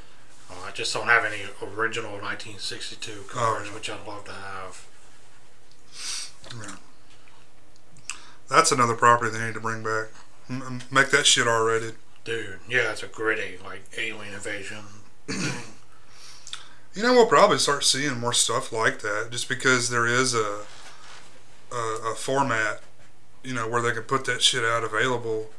Uh, 0.49 0.55
I 0.65 0.71
just 0.71 0.93
don't 0.93 1.07
have 1.07 1.23
any 1.23 1.41
original 1.61 2.11
1962 2.13 3.25
cards, 3.29 3.69
Oh. 3.71 3.75
which 3.75 3.89
I'd 3.89 4.05
love 4.07 4.25
to 4.25 4.31
have. 4.31 4.85
Yeah. 6.61 6.75
That's 8.49 8.71
another 8.71 8.95
property 8.95 9.31
they 9.37 9.45
need 9.45 9.53
to 9.53 9.59
bring 9.59 9.83
back. 9.83 10.07
M- 10.49 10.81
make 10.91 11.09
that 11.11 11.25
shit 11.25 11.47
R 11.47 11.63
rated. 11.63 11.95
Dude, 12.25 12.59
yeah, 12.67 12.91
it's 12.91 13.01
a 13.03 13.07
gritty, 13.07 13.57
like, 13.63 13.83
alien 13.97 14.33
invasion. 14.33 14.83
You 16.93 17.03
know, 17.03 17.13
we'll 17.13 17.27
probably 17.27 17.57
start 17.57 17.85
seeing 17.85 18.19
more 18.19 18.33
stuff 18.33 18.73
like 18.73 18.99
that, 18.99 19.29
just 19.31 19.47
because 19.47 19.89
there 19.89 20.05
is 20.05 20.33
a 20.35 20.61
a, 21.71 22.11
a 22.11 22.15
format, 22.15 22.81
you 23.43 23.53
know, 23.53 23.67
where 23.67 23.81
they 23.81 23.91
can 23.91 24.03
put 24.03 24.25
that 24.25 24.41
shit 24.41 24.63
out 24.63 24.83
available. 24.83 25.49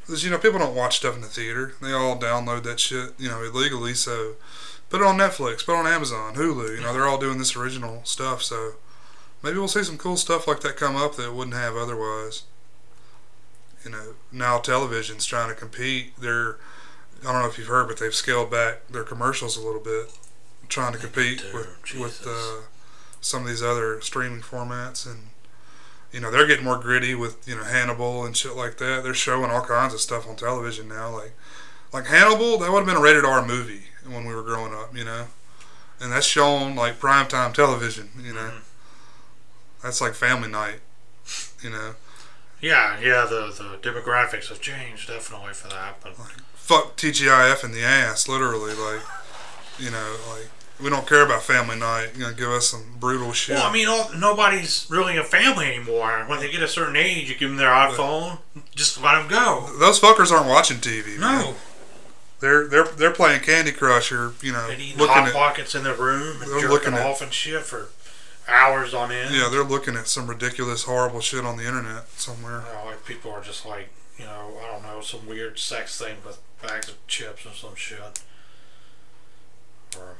Because 0.00 0.24
you 0.24 0.30
know, 0.30 0.38
people 0.38 0.58
don't 0.58 0.74
watch 0.74 0.96
stuff 0.96 1.14
in 1.14 1.20
the 1.20 1.28
theater; 1.28 1.74
they 1.80 1.92
all 1.92 2.18
download 2.18 2.64
that 2.64 2.80
shit, 2.80 3.14
you 3.18 3.28
know, 3.28 3.42
illegally. 3.42 3.94
So, 3.94 4.34
put 4.90 5.00
it 5.00 5.06
on 5.06 5.18
Netflix, 5.18 5.64
put 5.64 5.74
it 5.74 5.78
on 5.78 5.86
Amazon, 5.86 6.34
Hulu. 6.34 6.76
You 6.76 6.82
know, 6.82 6.92
they're 6.92 7.06
all 7.06 7.18
doing 7.18 7.38
this 7.38 7.56
original 7.56 8.00
stuff. 8.04 8.42
So, 8.42 8.72
maybe 9.42 9.58
we'll 9.58 9.68
see 9.68 9.84
some 9.84 9.98
cool 9.98 10.16
stuff 10.16 10.48
like 10.48 10.60
that 10.60 10.76
come 10.76 10.96
up 10.96 11.16
that 11.16 11.34
wouldn't 11.34 11.56
have 11.56 11.76
otherwise. 11.76 12.42
You 13.84 13.90
know, 13.90 14.14
now 14.30 14.58
television's 14.58 15.26
trying 15.26 15.48
to 15.48 15.54
compete. 15.54 16.16
They're 16.20 16.56
I 17.26 17.32
don't 17.32 17.42
know 17.42 17.48
if 17.48 17.58
you've 17.58 17.68
heard, 17.68 17.88
but 17.88 17.98
they've 17.98 18.14
scaled 18.14 18.50
back 18.50 18.88
their 18.88 19.04
commercials 19.04 19.56
a 19.56 19.60
little 19.60 19.80
bit, 19.80 20.12
trying 20.68 20.92
to 20.92 20.98
compete 20.98 21.44
with 21.54 21.68
with 21.98 22.26
uh, 22.26 22.62
some 23.20 23.42
of 23.42 23.48
these 23.48 23.62
other 23.62 24.00
streaming 24.00 24.40
formats, 24.40 25.06
and 25.06 25.28
you 26.12 26.20
know 26.20 26.30
they're 26.30 26.46
getting 26.46 26.64
more 26.64 26.78
gritty 26.78 27.14
with 27.14 27.46
you 27.48 27.56
know 27.56 27.64
Hannibal 27.64 28.24
and 28.24 28.36
shit 28.36 28.54
like 28.56 28.76
that. 28.78 29.02
They're 29.02 29.14
showing 29.14 29.50
all 29.50 29.62
kinds 29.64 29.94
of 29.94 30.00
stuff 30.00 30.28
on 30.28 30.36
television 30.36 30.88
now, 30.88 31.10
like 31.10 31.32
like 31.92 32.06
Hannibal. 32.06 32.58
That 32.58 32.70
would 32.70 32.78
have 32.80 32.86
been 32.86 32.96
a 32.96 33.00
rated 33.00 33.24
R 33.24 33.44
movie 33.44 33.84
when 34.06 34.24
we 34.24 34.34
were 34.34 34.42
growing 34.42 34.72
up, 34.74 34.96
you 34.96 35.04
know, 35.04 35.26
and 36.00 36.12
that's 36.12 36.26
shown 36.26 36.74
like 36.76 36.98
primetime 37.00 37.52
television, 37.54 38.10
you 38.22 38.32
know. 38.34 38.40
Mhm. 38.50 38.60
That's 39.82 40.00
like 40.00 40.14
family 40.14 40.48
night, 40.48 40.80
you 41.62 41.70
know. 41.70 41.94
Yeah, 42.60 43.00
yeah, 43.00 43.26
the, 43.28 43.52
the 43.52 43.78
demographics 43.90 44.48
have 44.48 44.60
changed 44.60 45.08
definitely 45.08 45.52
for 45.52 45.66
that, 45.68 45.96
but 46.00 46.16
like, 46.18 46.40
fuck 46.54 46.96
TGIF 46.96 47.64
in 47.64 47.72
the 47.72 47.82
ass, 47.82 48.28
literally. 48.28 48.72
Like, 48.74 49.00
you 49.80 49.90
know, 49.90 50.16
like 50.30 50.48
we 50.80 50.90
don't 50.90 51.06
care 51.06 51.24
about 51.24 51.42
family 51.42 51.76
night. 51.78 52.10
You 52.14 52.22
know, 52.22 52.32
give 52.32 52.48
us 52.48 52.70
some 52.70 52.96
brutal 53.00 53.32
shit. 53.32 53.56
Well, 53.56 53.66
I 53.66 53.72
mean, 53.72 53.88
all, 53.88 54.10
nobody's 54.16 54.86
really 54.90 55.16
a 55.16 55.24
family 55.24 55.66
anymore. 55.66 56.24
When 56.26 56.40
they 56.40 56.50
get 56.50 56.62
a 56.62 56.68
certain 56.68 56.96
age, 56.96 57.28
you 57.28 57.36
give 57.36 57.48
them 57.50 57.56
their 57.58 57.70
iPhone, 57.70 58.38
just 58.74 59.00
let 59.02 59.18
them 59.18 59.28
go. 59.28 59.68
those 59.78 60.00
fuckers 60.00 60.30
aren't 60.32 60.48
watching 60.48 60.78
TV. 60.78 61.18
Man. 61.18 61.44
No, 61.44 61.54
they're 62.40 62.66
they're 62.66 62.84
they're 62.84 63.10
playing 63.12 63.40
Candy 63.42 63.70
Crush 63.72 64.10
or 64.12 64.32
you 64.42 64.52
know 64.52 64.66
they 64.68 64.76
looking 64.96 65.06
hot 65.06 65.28
at 65.28 65.32
pockets 65.34 65.74
in 65.74 65.84
their 65.84 65.94
room 65.94 66.42
and 66.42 66.50
They're 66.50 66.60
jerking 66.60 66.68
looking 66.70 66.94
at- 66.94 67.06
off 67.06 67.22
and 67.22 67.32
shit 67.32 67.62
for 67.62 67.88
hours 68.48 68.92
on 68.92 69.12
end. 69.12 69.32
yeah 69.32 69.48
they're 69.48 69.62
looking 69.62 69.94
at 69.94 70.08
some 70.08 70.26
ridiculous 70.26 70.82
horrible 70.82 71.20
shit 71.20 71.44
on 71.44 71.56
the 71.56 71.64
internet 71.64 72.08
somewhere. 72.16 72.64
You 72.66 72.74
know, 72.74 72.84
like 72.86 73.04
people 73.04 73.30
are 73.30 73.40
just 73.40 73.64
like, 73.64 73.90
you 74.18 74.24
know, 74.24 74.54
I 74.60 74.72
don't 74.72 74.82
know, 74.82 75.00
some 75.00 75.24
weird 75.28 75.60
sex 75.60 75.96
thing 75.96 76.16
with 76.26 76.40
bags 76.60 76.88
of 76.88 77.06
chips 77.06 77.46
or 77.46 77.52
some 77.54 77.76
shit. 77.76 78.00
Or 79.96 80.16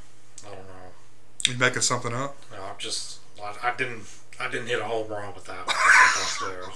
I 0.46 0.48
don't 0.50 0.59
know. 0.59 1.52
You 1.52 1.57
making 1.59 1.83
something 1.83 2.12
up? 2.14 2.37
No, 2.52 2.62
I'm 2.62 2.78
just, 2.78 3.18
I, 3.42 3.68
I 3.70 3.76
didn't, 3.76 4.05
I 4.40 4.48
didn't 4.50 4.66
hit 4.68 4.81
a 4.81 4.85
home 4.85 5.09
run 5.09 5.35
with 5.35 5.44
that. 5.46 5.66
one. 5.66 5.76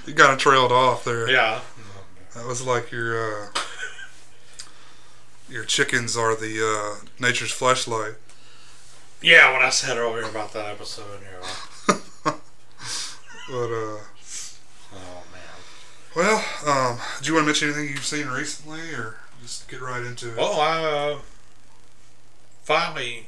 You 0.06 0.14
kind 0.14 0.32
of 0.32 0.38
trailed 0.38 0.72
off 0.72 1.04
there. 1.04 1.28
Yeah. 1.30 1.60
That 2.34 2.46
was 2.46 2.62
like 2.62 2.90
your 2.90 3.44
uh, 3.44 3.48
your 5.48 5.64
chickens 5.64 6.16
are 6.16 6.34
the 6.34 6.60
uh, 6.60 7.06
nature's 7.20 7.52
flashlight. 7.52 8.14
Yeah, 9.22 9.52
what 9.52 9.62
I 9.62 9.70
said 9.70 9.96
earlier 9.96 10.24
about 10.24 10.52
that 10.52 10.66
episode. 10.66 11.20
Yeah. 11.22 11.94
But 13.48 13.70
uh, 13.70 13.98
Oh 14.92 15.22
man. 15.32 16.16
well, 16.16 16.44
um, 16.66 16.98
do 17.22 17.28
you 17.28 17.34
want 17.34 17.44
to 17.44 17.46
mention 17.46 17.68
anything 17.68 17.88
you've 17.94 18.04
seen 18.04 18.26
recently, 18.26 18.80
or 18.92 19.18
just 19.40 19.68
get 19.68 19.80
right 19.80 20.02
into 20.02 20.30
it? 20.32 20.36
Well, 20.36 20.60
I 20.60 20.82
uh, 20.84 21.18
finally, 22.66 23.26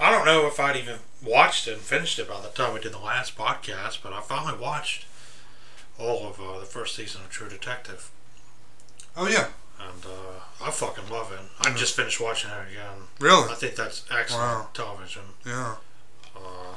I 0.00 0.10
don't 0.10 0.26
know 0.26 0.46
if 0.46 0.58
I'd 0.58 0.76
even 0.76 0.96
watched 1.24 1.68
it 1.68 1.74
and 1.74 1.80
finished 1.80 2.18
it 2.18 2.28
by 2.28 2.40
the 2.40 2.48
time 2.48 2.74
we 2.74 2.80
did 2.80 2.92
the 2.92 2.98
last 2.98 3.36
podcast, 3.38 3.98
but 4.02 4.12
I 4.12 4.20
finally 4.20 4.58
watched 4.58 5.06
all 5.98 6.26
of 6.26 6.40
uh, 6.40 6.58
the 6.58 6.66
first 6.66 6.96
season 6.96 7.20
of 7.22 7.30
True 7.30 7.48
Detective, 7.48 8.10
Oh 9.16 9.28
yeah, 9.28 9.48
and 9.78 10.04
uh, 10.04 10.64
I 10.66 10.70
fucking 10.70 11.08
love 11.10 11.30
it. 11.32 11.38
I 11.60 11.72
just 11.74 11.94
finished 11.94 12.20
watching 12.20 12.50
it 12.50 12.72
again. 12.72 13.02
really? 13.20 13.48
I 13.50 13.54
think 13.54 13.76
that's 13.76 14.04
excellent 14.10 14.42
Wow. 14.64 14.68
television. 14.74 15.22
Yeah. 15.46 15.76
Uh, 16.34 16.74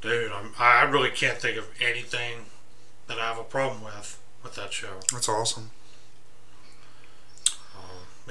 dude, 0.00 0.32
I'm, 0.32 0.52
I 0.58 0.82
really 0.84 1.10
can't 1.10 1.38
think 1.38 1.56
of 1.58 1.66
anything 1.80 2.46
that 3.06 3.18
I 3.18 3.28
have 3.28 3.38
a 3.38 3.44
problem 3.44 3.84
with 3.84 4.18
with 4.42 4.54
that 4.56 4.72
show. 4.72 5.00
That's 5.12 5.28
awesome. 5.28 5.70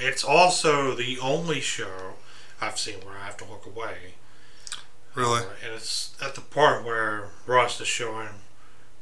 It's 0.01 0.23
also 0.23 0.95
the 0.95 1.19
only 1.19 1.61
show 1.61 2.13
I've 2.61 2.77
seen 2.79 2.99
where 3.05 3.17
I 3.17 3.25
have 3.25 3.37
to 3.37 3.45
look 3.45 3.65
away. 3.65 4.15
Really? 5.15 5.41
Uh, 5.41 5.49
and 5.63 5.73
it's 5.73 6.15
at 6.23 6.35
the 6.35 6.41
part 6.41 6.83
where 6.85 7.29
Rust 7.45 7.81
is 7.81 7.87
showing 7.87 8.29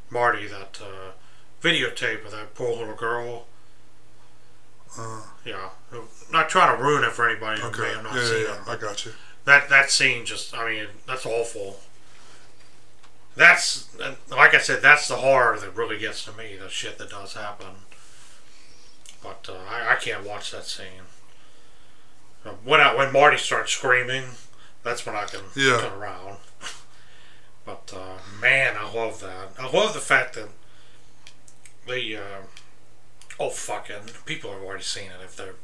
Marty 0.09 0.47
that 0.47 0.79
uh, 0.81 1.11
videotape 1.61 2.25
of 2.25 2.31
that 2.31 2.53
poor 2.55 2.75
little 2.75 2.95
girl. 2.95 3.45
Uh, 4.97 5.21
Yeah, 5.45 5.69
not 6.31 6.49
trying 6.49 6.75
to 6.75 6.81
ruin 6.83 7.03
it 7.03 7.11
for 7.11 7.29
anybody 7.29 7.61
who 7.61 7.67
okay. 7.67 7.81
may 7.81 7.87
Yeah, 7.89 7.93
have 7.95 8.03
not 8.03 8.15
yeah, 8.15 8.25
seen 8.25 8.43
yeah. 8.43 8.53
it. 8.55 8.67
I 8.67 8.75
got 8.77 9.05
you. 9.05 9.11
That 9.45 9.69
that 9.69 9.91
scene 9.91 10.25
just, 10.25 10.55
I 10.55 10.69
mean, 10.69 10.87
that's 11.05 11.25
awful. 11.25 11.77
That's 13.35 13.87
like 14.29 14.55
I 14.55 14.57
said, 14.59 14.81
that's 14.81 15.07
the 15.07 15.17
horror 15.17 15.59
that 15.59 15.75
really 15.75 15.99
gets 15.99 16.25
to 16.25 16.31
me. 16.33 16.55
The 16.59 16.69
shit 16.69 16.97
that 16.97 17.09
does 17.11 17.33
happen. 17.33 17.67
But 19.23 19.47
uh, 19.49 19.57
I, 19.69 19.93
I 19.93 19.95
can't 19.95 20.23
watch 20.25 20.51
that 20.51 20.65
scene. 20.65 21.05
Uh, 22.45 22.51
When 22.63 22.79
I, 22.81 22.93
when 22.95 23.11
Marty 23.11 23.37
starts 23.37 23.71
screaming, 23.73 24.23
that's 24.83 25.05
when 25.05 25.15
I 25.15 25.25
can 25.25 25.41
Yeah. 25.55 25.79
turn 25.81 25.93
around. 25.93 26.37
But 27.65 27.93
uh, 27.93 28.19
man, 28.39 28.77
I 28.79 28.89
love 28.93 29.19
that. 29.19 29.49
I 29.59 29.69
love 29.69 29.93
the 29.93 29.99
fact 29.99 30.35
that 30.35 30.47
the 31.85 32.15
uh, 32.15 32.21
oh 33.37 33.49
fucking 33.49 34.13
people 34.25 34.53
have 34.53 34.61
already 34.61 34.83
seen 34.83 35.07
it 35.07 35.21
if 35.21 35.35
they're 35.35 35.55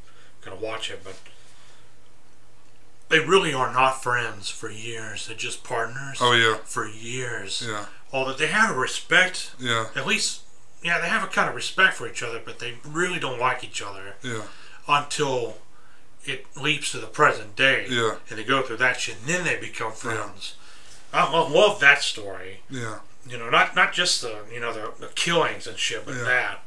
gonna 0.41 0.57
watch 0.57 0.89
it, 0.91 1.01
but 1.01 1.15
they 3.09 3.19
really 3.19 3.53
are 3.53 3.71
not 3.71 4.03
friends 4.03 4.49
for 4.49 4.69
years. 4.69 5.27
They're 5.27 5.37
just 5.37 5.63
partners 5.63 6.17
Oh 6.19 6.33
yeah. 6.33 6.57
for 6.65 6.85
years. 6.87 7.63
Yeah. 7.65 7.85
Although 8.11 8.33
they 8.33 8.47
have 8.47 8.75
a 8.75 8.79
respect, 8.79 9.51
Yeah. 9.59 9.87
at 9.95 10.05
least, 10.05 10.41
yeah, 10.83 10.99
they 10.99 11.07
have 11.07 11.23
a 11.23 11.27
kind 11.27 11.49
of 11.49 11.55
respect 11.55 11.95
for 11.95 12.07
each 12.07 12.21
other, 12.23 12.41
but 12.43 12.59
they 12.59 12.75
really 12.85 13.19
don't 13.19 13.39
like 13.39 13.63
each 13.63 13.81
other 13.81 14.15
Yeah. 14.21 14.43
until 14.87 15.57
it 16.25 16.45
leaps 16.55 16.91
to 16.91 16.99
the 16.99 17.07
present 17.07 17.55
day. 17.55 17.85
Yeah. 17.89 18.15
And 18.29 18.37
they 18.39 18.43
go 18.43 18.61
through 18.61 18.77
that 18.77 18.99
shit, 18.99 19.17
and 19.19 19.27
then 19.27 19.43
they 19.43 19.57
become 19.59 19.91
friends. 19.91 20.55
I, 21.11 21.25
I 21.25 21.49
love 21.49 21.79
that 21.79 22.01
story. 22.01 22.61
Yeah. 22.69 22.99
You 23.27 23.37
know, 23.37 23.49
not 23.49 23.75
not 23.75 23.93
just 23.93 24.21
the 24.21 24.39
you 24.51 24.59
know 24.59 24.73
the, 24.73 24.91
the 24.99 25.11
killings 25.13 25.65
and 25.67 25.77
shit, 25.77 26.05
but 26.05 26.15
Yeah. 26.15 26.23
that. 26.23 26.59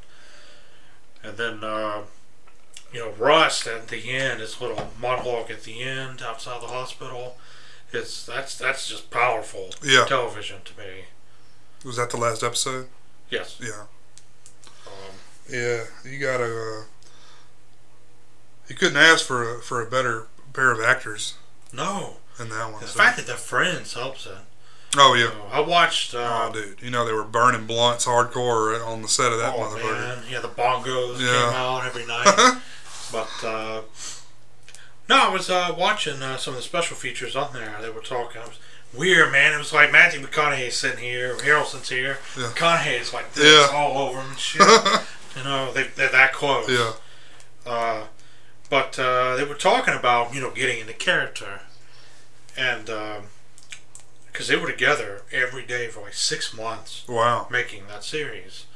And 1.22 1.36
then 1.36 1.62
uh, 1.64 2.02
you 2.92 3.00
know 3.00 3.10
Rust 3.18 3.66
at 3.66 3.88
the 3.88 4.10
end, 4.10 4.40
his 4.40 4.60
little 4.60 4.90
monologue 5.00 5.50
at 5.50 5.64
the 5.64 5.82
end 5.82 6.22
outside 6.22 6.62
the 6.62 6.68
hospital. 6.68 7.36
It's 7.92 8.24
that's 8.24 8.56
that's 8.56 8.88
just 8.88 9.10
powerful 9.10 9.70
Yeah. 9.82 10.04
television 10.06 10.58
to 10.64 10.78
me. 10.78 11.04
Was 11.84 11.96
that 11.96 12.10
the 12.10 12.16
last 12.16 12.42
episode? 12.42 12.88
Yes. 13.30 13.56
Yeah. 13.60 13.84
Um, 14.86 15.14
Yeah. 15.48 15.84
You 16.04 16.18
gotta. 16.18 16.44
Uh, 16.44 16.82
you 18.68 18.74
couldn't 18.74 18.96
ask 18.96 19.24
for 19.24 19.58
a 19.58 19.62
for 19.62 19.80
a 19.80 19.86
better 19.88 20.26
pair 20.52 20.72
of 20.72 20.80
actors 20.80 21.34
no, 21.72 22.16
in 22.40 22.48
that 22.48 22.72
one. 22.72 22.80
the 22.80 22.88
so- 22.88 22.98
fact 22.98 23.16
that 23.16 23.26
they're 23.26 23.36
friends 23.36 23.94
helps 23.94 24.26
it. 24.26 24.32
Oh 24.96 25.14
yeah. 25.14 25.30
I 25.52 25.60
watched. 25.60 26.14
Uh, 26.14 26.48
Oh, 26.48 26.52
dude, 26.52 26.80
you 26.80 26.90
know 26.90 27.04
they 27.04 27.12
were 27.12 27.22
burning 27.24 27.66
blunts 27.66 28.06
hardcore 28.06 28.84
on 28.86 29.02
the 29.02 29.08
set 29.08 29.30
of 29.32 29.38
that 29.38 29.54
oh, 29.54 29.60
motherfucker. 29.60 29.92
man, 29.92 30.18
yeah, 30.30 30.40
the 30.40 30.48
bongos 30.48 31.20
Yeah. 31.20 31.26
came 31.50 31.54
out 31.54 31.84
every 31.86 32.06
night. 32.06 32.60
But 33.12 33.44
uh, 33.44 33.82
No, 35.08 35.16
I 35.16 35.28
was 35.28 35.48
uh, 35.48 35.72
watching 35.78 36.20
uh, 36.22 36.36
some 36.38 36.54
of 36.54 36.56
the 36.58 36.62
special 36.64 36.96
features 36.96 37.36
on 37.36 37.52
there. 37.52 37.76
They 37.80 37.88
were 37.90 38.00
talking. 38.00 38.40
It 38.42 38.48
was 38.48 38.58
weird, 38.96 39.32
man. 39.32 39.52
It 39.54 39.58
was 39.58 39.72
like 39.72 39.92
Matthew 39.92 40.20
McConaughey 40.20 40.70
sitting 40.72 40.98
here, 40.98 41.36
Harrelson's 41.36 41.88
here. 41.88 42.18
Yeah. 42.36 42.44
McConaughey 42.54 43.00
is 43.00 43.12
like 43.12 43.32
this 43.34 43.44
Yeah. 43.70 43.76
all 43.76 43.98
over 44.08 44.20
him 44.20 44.30
and 44.30 44.38
shit. 44.38 44.60
you 45.36 45.44
know, 45.44 45.72
they, 45.72 45.84
they're 45.94 46.10
that 46.10 46.32
close. 46.32 46.68
yeah. 46.68 46.92
Uh, 47.64 48.04
but 48.70 48.98
uh, 48.98 49.36
they 49.36 49.44
were 49.44 49.54
talking 49.54 49.94
about 49.94 50.34
you 50.34 50.40
know 50.40 50.50
getting 50.50 50.80
into 50.80 50.92
character, 50.92 51.60
and 52.56 52.86
because 54.32 54.48
they 54.48 54.56
were 54.56 54.70
together 54.70 55.22
every 55.32 55.64
day 55.64 55.88
for 55.88 56.00
like 56.02 56.14
six 56.14 56.52
months 56.54 57.04
Wow. 57.08 57.46
making 57.50 57.86
that 57.88 58.02
series. 58.04 58.66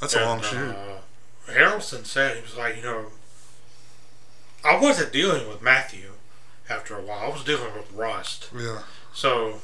That's 0.00 0.14
a 0.14 0.24
long 0.24 0.38
And, 0.38 0.46
shoot. 0.46 0.70
Uh, 0.70 1.52
Harrelson 1.52 2.04
said 2.06 2.36
he 2.36 2.42
was 2.42 2.56
like, 2.56 2.76
you 2.76 2.82
know, 2.82 3.06
I 4.64 4.78
wasn't 4.78 5.12
dealing 5.12 5.48
with 5.48 5.62
Matthew 5.62 6.12
after 6.68 6.96
a 6.96 7.02
while. 7.02 7.18
I 7.18 7.28
was 7.28 7.44
dealing 7.44 7.72
with 7.74 7.90
Rust. 7.92 8.48
Yeah. 8.56 8.82
So, 9.20 9.60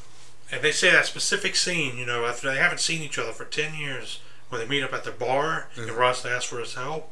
and 0.53 0.61
they 0.63 0.71
say 0.71 0.91
that 0.91 1.07
specific 1.07 1.57
scene, 1.57 1.97
you 1.97 2.05
know, 2.05 2.27
after 2.27 2.51
they 2.51 2.59
haven't 2.59 2.81
seen 2.81 3.01
each 3.01 3.19
other 3.19 3.33
for 3.33 3.47
ten 3.47 3.75
years, 3.75 4.21
when 4.51 4.61
they 4.61 4.67
meet 4.69 4.83
up 4.85 4.93
at 4.93 5.05
the 5.05 5.11
bar 5.11 5.69
Yeah. 5.75 5.85
and 5.85 5.93
Rust 5.93 6.27
asks 6.27 6.45
for 6.51 6.59
his 6.61 6.75
help. 6.75 7.11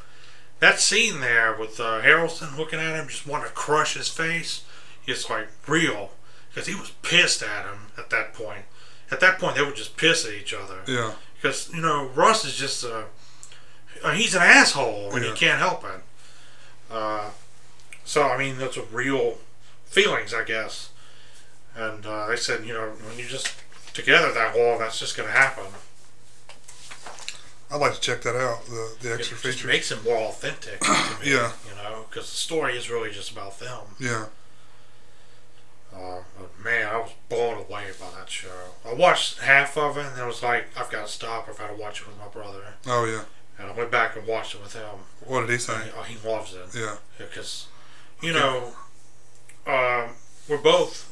That 0.60 0.78
scene 0.78 1.20
there 1.20 1.54
with 1.58 1.80
uh, 1.80 2.02
Harrelson 2.02 2.58
looking 2.58 2.78
at 2.78 2.96
him, 2.96 3.08
just 3.08 3.26
wanting 3.26 3.48
to 3.48 3.54
crush 3.54 3.94
his 3.94 4.08
face, 4.08 4.62
is 5.06 5.30
like 5.30 5.48
real 5.66 6.10
because 6.50 6.68
he 6.68 6.74
was 6.74 6.90
pissed 7.02 7.42
at 7.42 7.64
him 7.64 7.78
at 7.96 8.10
that 8.10 8.34
point. 8.34 8.66
At 9.10 9.20
that 9.20 9.38
point, 9.38 9.56
they 9.56 9.62
were 9.62 9.72
just 9.72 9.96
pissed 9.96 10.26
at 10.26 10.34
each 10.34 10.52
other 10.52 10.80
Yeah. 10.86 11.12
because 11.34 11.70
you 11.72 11.80
know 11.80 12.08
Rust 12.14 12.44
is 12.44 12.56
just 12.56 12.84
a 12.84 13.06
uh, 14.04 14.10
he's 14.12 14.34
an 14.34 14.42
asshole 14.42 15.12
and 15.14 15.24
Yeah. 15.24 15.30
he 15.32 15.36
can't 15.36 15.58
help 15.58 15.82
it. 15.84 16.02
Uh, 16.90 17.30
so 18.04 18.24
I 18.28 18.36
mean, 18.36 18.58
those 18.58 18.76
are 18.76 18.82
real 18.92 19.38
feelings, 19.86 20.34
I 20.34 20.44
guess. 20.44 20.90
And 21.76 22.06
uh, 22.06 22.26
they 22.28 22.36
said, 22.36 22.64
you 22.66 22.72
know, 22.72 22.88
when 22.90 23.18
you're 23.18 23.28
just 23.28 23.52
together 23.94 24.32
that 24.32 24.56
long, 24.56 24.78
that's 24.78 24.98
just 24.98 25.16
going 25.16 25.28
to 25.28 25.34
happen. 25.34 25.64
I'd 27.70 27.76
like 27.80 27.94
to 27.94 28.00
check 28.00 28.22
that 28.22 28.36
out. 28.36 28.64
The 28.66 28.94
the 29.00 29.12
It 29.14 29.18
extra 29.20 29.36
just 29.36 29.42
features. 29.58 29.64
makes 29.66 29.90
it 29.90 30.04
more 30.04 30.16
authentic. 30.28 30.80
to 30.80 30.90
me, 31.24 31.32
Yeah. 31.32 31.52
you 31.68 31.74
know, 31.82 32.04
because 32.08 32.30
the 32.30 32.36
story 32.36 32.76
is 32.76 32.88
really 32.90 33.10
just 33.10 33.32
about 33.32 33.58
them. 33.58 33.80
Yeah. 33.98 34.26
Uh, 35.94 36.22
but 36.38 36.64
man, 36.64 36.88
I 36.88 36.96
was 36.98 37.12
blown 37.28 37.54
away 37.58 37.86
by 38.00 38.06
that 38.18 38.28
show. 38.28 38.48
I 38.84 38.94
watched 38.94 39.38
half 39.40 39.76
of 39.76 39.96
it, 39.96 40.06
and 40.06 40.20
I 40.20 40.26
was 40.26 40.42
like, 40.42 40.66
I've 40.78 40.90
got 40.90 41.06
to 41.06 41.12
stop. 41.12 41.48
I've 41.48 41.56
got 41.58 41.68
to 41.68 41.74
watch 41.80 42.00
it 42.00 42.08
with 42.08 42.18
my 42.18 42.26
brother. 42.28 42.74
Oh 42.86 43.04
yeah. 43.04 43.22
And 43.58 43.70
I 43.70 43.72
went 43.74 43.90
back 43.92 44.16
and 44.16 44.26
watched 44.26 44.54
it 44.56 44.62
with 44.62 44.74
him. 44.74 44.84
What 45.24 45.42
did 45.42 45.50
he 45.50 45.58
say? 45.58 45.90
Oh, 45.96 46.02
he 46.02 46.16
loves 46.28 46.52
it. 46.54 46.76
Yeah. 46.76 46.96
because 47.18 47.68
you 48.20 48.32
know 48.32 48.72
um, 49.66 50.10
we're 50.48 50.58
both 50.58 51.10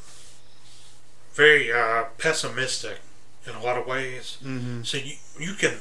very 1.34 1.72
uh, 1.72 2.04
pessimistic 2.18 2.98
in 3.46 3.54
a 3.54 3.62
lot 3.62 3.78
of 3.78 3.86
ways. 3.86 4.38
Mm-hmm. 4.44 4.82
So 4.82 4.98
you 4.98 5.14
you 5.38 5.54
can 5.54 5.78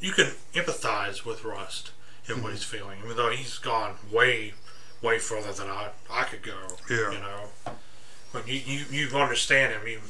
you 0.00 0.12
can 0.12 0.32
empathize 0.54 1.24
with 1.24 1.44
Rust 1.44 1.90
and 2.26 2.36
Mm-hmm. 2.36 2.42
what 2.44 2.52
he's 2.52 2.62
feeling, 2.64 2.98
even 3.04 3.16
though 3.16 3.30
he's 3.30 3.58
gone 3.58 3.94
way 4.10 4.54
way 5.02 5.18
further 5.18 5.52
than 5.52 5.68
I 5.68 5.90
I 6.10 6.24
could 6.24 6.42
go. 6.42 6.56
Yeah. 6.88 7.12
You 7.12 7.18
know, 7.18 7.48
when 8.32 8.44
you 8.46 8.54
you, 8.54 8.84
you 8.90 9.16
understand 9.16 9.72
him, 9.72 9.86
you 9.86 10.00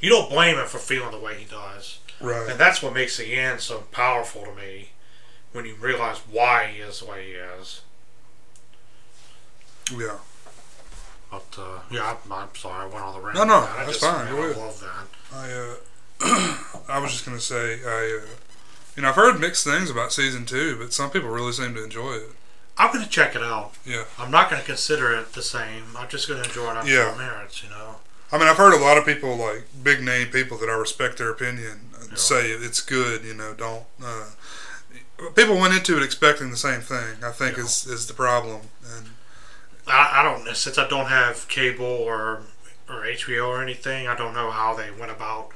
you 0.00 0.10
don't 0.10 0.28
blame 0.28 0.56
him 0.56 0.66
for 0.66 0.78
feeling 0.78 1.10
the 1.12 1.18
way 1.18 1.36
he 1.38 1.44
does. 1.46 1.98
Right. 2.20 2.48
And 2.50 2.58
that's 2.60 2.82
what 2.82 2.92
makes 2.94 3.16
the 3.18 3.34
end 3.34 3.60
so 3.60 3.80
powerful 3.92 4.42
to 4.44 4.54
me 4.54 4.90
when 5.52 5.64
you 5.64 5.74
realize 5.74 6.18
why 6.30 6.66
he 6.66 6.80
is 6.80 7.00
the 7.00 7.06
way 7.06 7.26
he 7.26 7.32
is. 7.32 7.80
Yeah. 9.96 10.18
But, 11.30 11.44
uh, 11.58 11.80
yeah, 11.90 12.16
I'm, 12.24 12.32
I'm 12.32 12.48
sorry, 12.54 12.84
I 12.84 12.86
went 12.86 13.04
on 13.04 13.14
the 13.14 13.20
rant. 13.20 13.36
No, 13.36 13.44
no, 13.44 13.54
I 13.56 13.84
that's 13.84 13.98
just, 13.98 14.00
fine, 14.00 14.26
man, 14.26 14.34
I 14.34 14.56
love 14.56 14.80
that. 14.80 15.36
I 15.36 15.52
uh, 15.52 16.56
I 16.88 16.98
was 16.98 17.12
just 17.12 17.24
gonna 17.26 17.40
say 17.40 17.80
I 17.84 18.20
uh, 18.22 18.26
you 18.96 19.02
know 19.02 19.08
I've 19.10 19.16
heard 19.16 19.38
mixed 19.40 19.64
things 19.64 19.90
about 19.90 20.12
season 20.12 20.46
two, 20.46 20.76
but 20.78 20.92
some 20.92 21.10
people 21.10 21.28
really 21.28 21.52
seem 21.52 21.74
to 21.74 21.84
enjoy 21.84 22.12
it. 22.14 22.30
I'm 22.78 22.92
going 22.92 23.02
to 23.02 23.08
check 23.10 23.34
it 23.34 23.42
out. 23.42 23.72
Yeah. 23.86 24.04
I'm 24.18 24.30
not 24.30 24.50
going 24.50 24.60
to 24.60 24.66
consider 24.66 25.14
it 25.14 25.32
the 25.32 25.40
same. 25.40 25.84
I'm 25.96 26.08
just 26.10 26.28
going 26.28 26.42
to 26.42 26.46
enjoy 26.46 26.72
it 26.72 26.76
on 26.76 26.86
Yeah. 26.86 27.04
its 27.08 27.12
own 27.12 27.16
merits, 27.18 27.62
you 27.62 27.70
know? 27.70 27.96
I 28.30 28.36
mean, 28.36 28.48
I've 28.48 28.58
heard 28.58 28.74
a 28.74 28.78
lot 28.84 28.98
of 28.98 29.06
people 29.06 29.34
like 29.34 29.64
big 29.82 30.02
name 30.02 30.26
people 30.28 30.58
that 30.58 30.68
I 30.68 30.74
respect 30.74 31.16
their 31.16 31.30
opinion 31.30 31.88
uh, 31.94 32.04
Yeah. 32.10 32.16
say 32.16 32.50
it's 32.50 32.82
good. 32.82 33.24
You 33.24 33.32
know, 33.32 33.54
don't. 33.54 33.84
Uh, 34.04 34.26
people 35.34 35.56
went 35.56 35.72
into 35.72 35.96
it 35.96 36.02
expecting 36.02 36.50
the 36.50 36.56
same 36.58 36.82
thing. 36.82 37.16
I 37.24 37.30
think 37.30 37.56
Yeah. 37.56 37.64
is 37.64 37.86
is 37.86 38.08
the 38.08 38.12
problem. 38.12 38.60
And 38.94 39.06
I, 39.86 40.20
I 40.20 40.22
don't 40.22 40.44
know, 40.44 40.52
since 40.52 40.78
I 40.78 40.88
don't 40.88 41.06
have 41.06 41.46
cable 41.48 41.84
or, 41.86 42.42
or 42.88 43.02
HBO 43.04 43.48
or 43.48 43.62
anything, 43.62 44.06
I 44.08 44.16
don't 44.16 44.34
know 44.34 44.50
how 44.50 44.74
they 44.74 44.90
went 44.90 45.10
about 45.12 45.50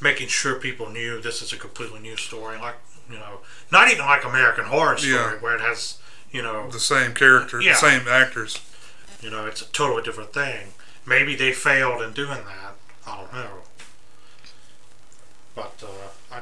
making 0.00 0.28
sure 0.28 0.56
people 0.56 0.88
knew 0.90 1.20
this 1.20 1.40
is 1.42 1.52
a 1.52 1.56
completely 1.56 2.00
new 2.00 2.16
story. 2.16 2.58
Like, 2.58 2.76
you 3.10 3.16
know, 3.16 3.40
not 3.70 3.90
even 3.90 4.04
like 4.06 4.24
American 4.24 4.64
Horror 4.66 4.96
Story, 4.98 5.12
Yeah. 5.14 5.32
where 5.40 5.54
it 5.54 5.60
has, 5.60 5.98
you 6.32 6.42
know, 6.42 6.70
the 6.70 6.80
same 6.80 7.12
character, 7.14 7.60
Yeah. 7.60 7.72
the 7.72 7.78
same 7.78 8.08
actors. 8.08 8.58
You 9.20 9.30
know, 9.30 9.46
it's 9.46 9.62
a 9.62 9.66
totally 9.66 10.02
different 10.02 10.32
thing. 10.34 10.68
Maybe 11.06 11.34
they 11.36 11.52
failed 11.52 12.02
in 12.02 12.12
doing 12.12 12.44
that. 12.44 12.74
I 13.06 13.16
don't 13.16 13.32
know. 13.32 13.48
But 15.54 15.82
uh, 15.82 16.34
I, 16.36 16.40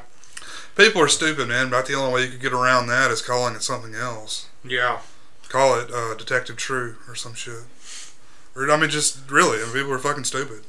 People 0.75 1.01
are 1.01 1.07
stupid, 1.07 1.47
man. 1.47 1.67
About 1.67 1.85
the 1.85 1.93
only 1.93 2.13
way 2.13 2.23
you 2.25 2.31
could 2.31 2.41
get 2.41 2.53
around 2.53 2.87
that 2.87 3.11
is 3.11 3.21
calling 3.21 3.55
it 3.55 3.61
something 3.63 3.93
else. 3.93 4.47
yeah, 4.63 4.99
Call 5.53 5.79
it 5.79 5.91
uh, 5.93 6.15
Detective 6.15 6.57
True 6.57 6.95
or 7.07 7.13
some 7.13 7.35
shit. 7.35 7.59
Or 8.55 8.71
I 8.71 8.75
mean, 8.75 8.89
just 8.89 9.29
really, 9.29 9.59
I 9.59 9.65
mean, 9.65 9.73
people 9.73 9.93
are 9.93 9.99
fucking 9.99 10.23
stupid. 10.23 10.63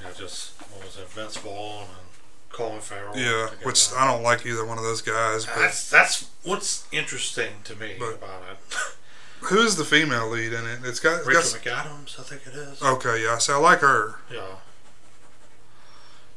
yeah, 0.00 0.12
just 0.16 0.52
what 0.70 0.84
was 0.84 0.96
it, 0.96 1.08
Vince 1.08 1.36
Vaughn 1.38 1.82
and 1.82 2.08
Colin 2.50 2.80
Farrell. 2.80 3.18
Yeah, 3.18 3.48
which 3.64 3.92
I 3.92 4.06
don't 4.06 4.22
like 4.22 4.46
either 4.46 4.64
one 4.64 4.78
of 4.78 4.84
those 4.84 5.02
guys. 5.02 5.46
But 5.46 5.56
that's 5.56 5.90
that's 5.90 6.30
what's 6.44 6.86
interesting 6.92 7.54
to 7.64 7.74
me 7.74 7.96
about 7.96 8.42
it. 8.52 8.76
who's 9.46 9.74
the 9.74 9.84
female 9.84 10.28
lead 10.28 10.52
in 10.52 10.64
it? 10.64 10.78
It's 10.84 11.00
got, 11.00 11.18
it's 11.18 11.26
Rachel 11.26 11.58
got 11.64 11.86
McAdams, 11.86 12.20
I 12.20 12.22
think 12.22 12.46
it 12.46 12.54
is. 12.54 12.80
okay, 12.80 13.20
yeah. 13.20 13.38
So 13.38 13.54
I 13.54 13.56
like 13.56 13.80
her, 13.80 14.20
Yeah, 14.32 14.42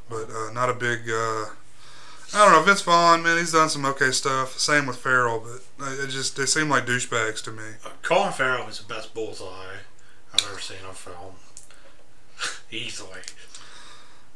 but 0.09 0.31
uh, 0.31 0.51
not 0.51 0.71
a 0.71 0.73
big. 0.73 1.07
Uh, 1.07 1.45
I 2.33 2.43
don't 2.43 2.51
know. 2.51 2.61
Vince 2.61 2.81
Vaughn, 2.81 3.23
man, 3.23 3.37
he's 3.37 3.53
done 3.53 3.69
some 3.69 3.85
okay 3.85 4.11
stuff. 4.11 4.57
Same 4.59 4.85
with 4.85 4.97
Farrell, 4.97 5.39
but 5.39 5.85
uh, 5.85 5.91
it 6.03 6.09
just 6.09 6.35
they 6.35 6.45
seem 6.45 6.69
like 6.69 6.85
douchebags 6.85 7.41
to 7.45 7.51
me. 7.51 7.63
uh, 7.85 7.89
Colin 8.01 8.33
Farrell 8.33 8.67
is 8.67 8.79
the 8.79 8.93
best 8.93 9.13
bullseye 9.13 9.77
I've 10.33 10.45
ever 10.49 10.59
seen 10.59 10.77
on 10.87 10.93
film. 10.93 11.35
Easily. 12.71 13.21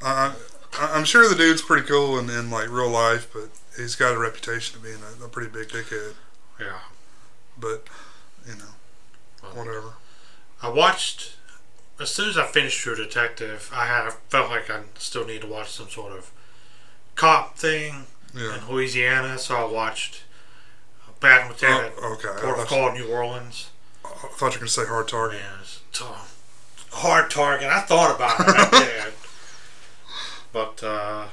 I, 0.01 0.33
I, 0.73 0.91
I'm 0.93 1.03
sure 1.03 1.27
the 1.27 1.35
dude's 1.35 1.61
pretty 1.61 1.85
cool 1.85 2.17
in, 2.17 2.29
in 2.29 2.49
like 2.49 2.69
real 2.69 2.89
life, 2.89 3.27
but 3.33 3.49
he's 3.77 3.95
got 3.95 4.15
a 4.15 4.17
reputation 4.17 4.77
of 4.77 4.83
being 4.83 4.99
a, 5.21 5.25
a 5.25 5.29
pretty 5.29 5.49
big 5.51 5.67
dickhead. 5.67 6.13
Yeah. 6.59 6.79
But 7.57 7.85
you 8.47 8.53
know, 8.55 8.71
Well, 9.43 9.65
whatever. 9.65 9.93
I 10.63 10.69
watched 10.69 11.33
as 11.99 12.09
soon 12.09 12.29
as 12.29 12.37
I 12.37 12.47
finished 12.47 12.79
True 12.79 12.95
Detective. 12.95 13.69
I 13.73 13.85
had 13.85 14.07
I 14.07 14.11
felt 14.29 14.49
like 14.49 14.69
I 14.69 14.81
still 14.97 15.25
need 15.25 15.41
to 15.41 15.47
watch 15.47 15.71
some 15.71 15.89
sort 15.89 16.13
of 16.13 16.31
cop 17.21 17.55
thing 17.57 18.07
Yeah. 18.33 18.55
in 18.57 18.67
Louisiana, 18.67 19.37
so 19.37 19.55
I 19.55 19.63
watched 19.71 20.23
Bad 21.19 21.47
Lieutenant, 21.49 21.93
Oh, 22.01 22.13
okay. 22.13 22.41
Port 22.41 22.57
of 22.59 22.65
Call, 22.67 22.91
New 22.93 23.07
Orleans. 23.07 23.69
I 24.03 24.09
thought 24.09 24.53
you 24.53 24.59
were 24.59 24.65
gonna 24.65 24.67
say 24.69 24.85
hard 24.87 25.07
target. 25.07 25.41
T- 25.93 26.03
hard 26.91 27.29
target. 27.29 27.67
I 27.69 27.81
thought 27.81 28.15
about 28.15 28.39
it. 28.39 28.47
I. 28.73 29.11
But 30.53 30.83
uh, 30.83 31.27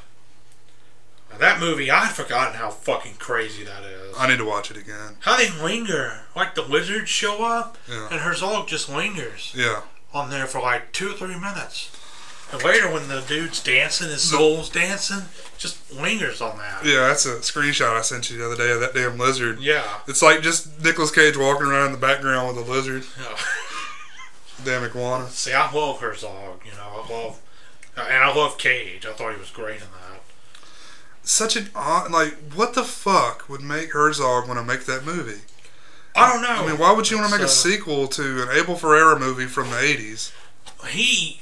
that 1.39 1.59
movie, 1.59 1.91
I 1.91 2.05
had 2.05 2.15
forgotten 2.15 2.55
how 2.55 2.71
fucking 2.71 3.15
crazy 3.19 3.65
that 3.65 3.83
is. 3.83 4.15
I 4.17 4.29
need 4.29 4.39
to 4.39 4.45
watch 4.45 4.71
it 4.71 4.77
again. 4.77 5.17
How 5.21 5.37
they 5.37 5.51
linger, 5.51 6.21
like 6.37 6.55
the 6.55 6.63
lizards 6.63 7.11
show 7.11 7.45
up, 7.45 7.79
Yeah. 7.89 8.09
and 8.13 8.21
Herzog 8.21 8.69
just 8.69 8.89
lingers 8.89 9.53
Yeah. 9.57 9.83
on 10.15 10.31
there 10.31 10.47
for 10.47 10.61
like 10.61 10.93
two 10.93 11.11
or 11.11 11.15
three 11.15 11.35
minutes. 11.35 11.91
And 12.51 12.65
later, 12.65 12.91
when 12.91 13.09
the 13.09 13.21
dude's 13.21 13.63
dancing, 13.63 14.09
his 14.09 14.23
soul's 14.23 14.71
dancing, 14.71 15.23
just 15.59 15.93
lingers 15.93 16.41
on 16.41 16.57
that. 16.59 16.85
Yeah, 16.85 17.09
that's 17.09 17.27
a 17.27 17.37
screenshot 17.37 17.97
I 17.97 18.01
sent 18.01 18.31
you 18.31 18.39
the 18.39 18.47
other 18.47 18.57
day 18.57 18.71
of 18.71 18.81
that 18.81 18.95
damn 18.95 19.19
lizard. 19.19 19.61
Yeah. 19.61 19.85
It's 20.07 20.23
like 20.23 20.41
just 20.41 20.83
Nicolas 20.83 21.11
Cage 21.11 21.37
walking 21.37 21.67
around 21.67 21.87
in 21.87 21.93
the 21.93 21.99
background 21.99 22.49
with 22.57 22.67
a 22.67 22.71
lizard. 22.71 23.05
Damn 24.65 24.83
iguana. 24.83 25.29
See, 25.29 25.53
I 25.53 25.71
love 25.73 26.01
Herzog. 26.01 26.63
You 26.65 26.73
know, 26.73 27.05
I 27.05 27.13
love, 27.13 27.41
and 27.97 28.25
I 28.25 28.35
love 28.35 28.59
Cage. 28.59 29.07
I 29.07 29.13
thought 29.13 29.33
he 29.33 29.39
was 29.39 29.51
great 29.51 29.77
in 29.77 29.83
that. 29.83 30.21
Such 31.23 31.57
an 31.57 31.69
odd, 31.75 32.11
like, 32.11 32.35
what 32.55 32.75
the 32.75 32.83
fuck 32.83 33.49
would 33.49 33.61
make 33.61 33.93
Herzog 33.93 34.49
want 34.49 34.59
to 34.59 34.65
make 34.65 34.85
that 34.87 35.05
movie? 35.05 35.43
I 36.17 36.33
don't 36.33 36.43
know. 36.43 36.65
I 36.65 36.67
mean, 36.67 36.79
why 36.79 36.93
would 36.93 37.11
you 37.11 37.19
want 37.19 37.29
to 37.29 37.35
make 37.37 37.43
a 37.43 37.45
uh, 37.45 37.49
sequel 37.49 38.09
to 38.09 38.43
an 38.43 38.49
Abel 38.51 38.75
Ferrara 38.75 39.19
movie 39.19 39.47
from 39.47 39.71
the 39.71 39.77
80s? 39.77 40.33
he 40.89 41.41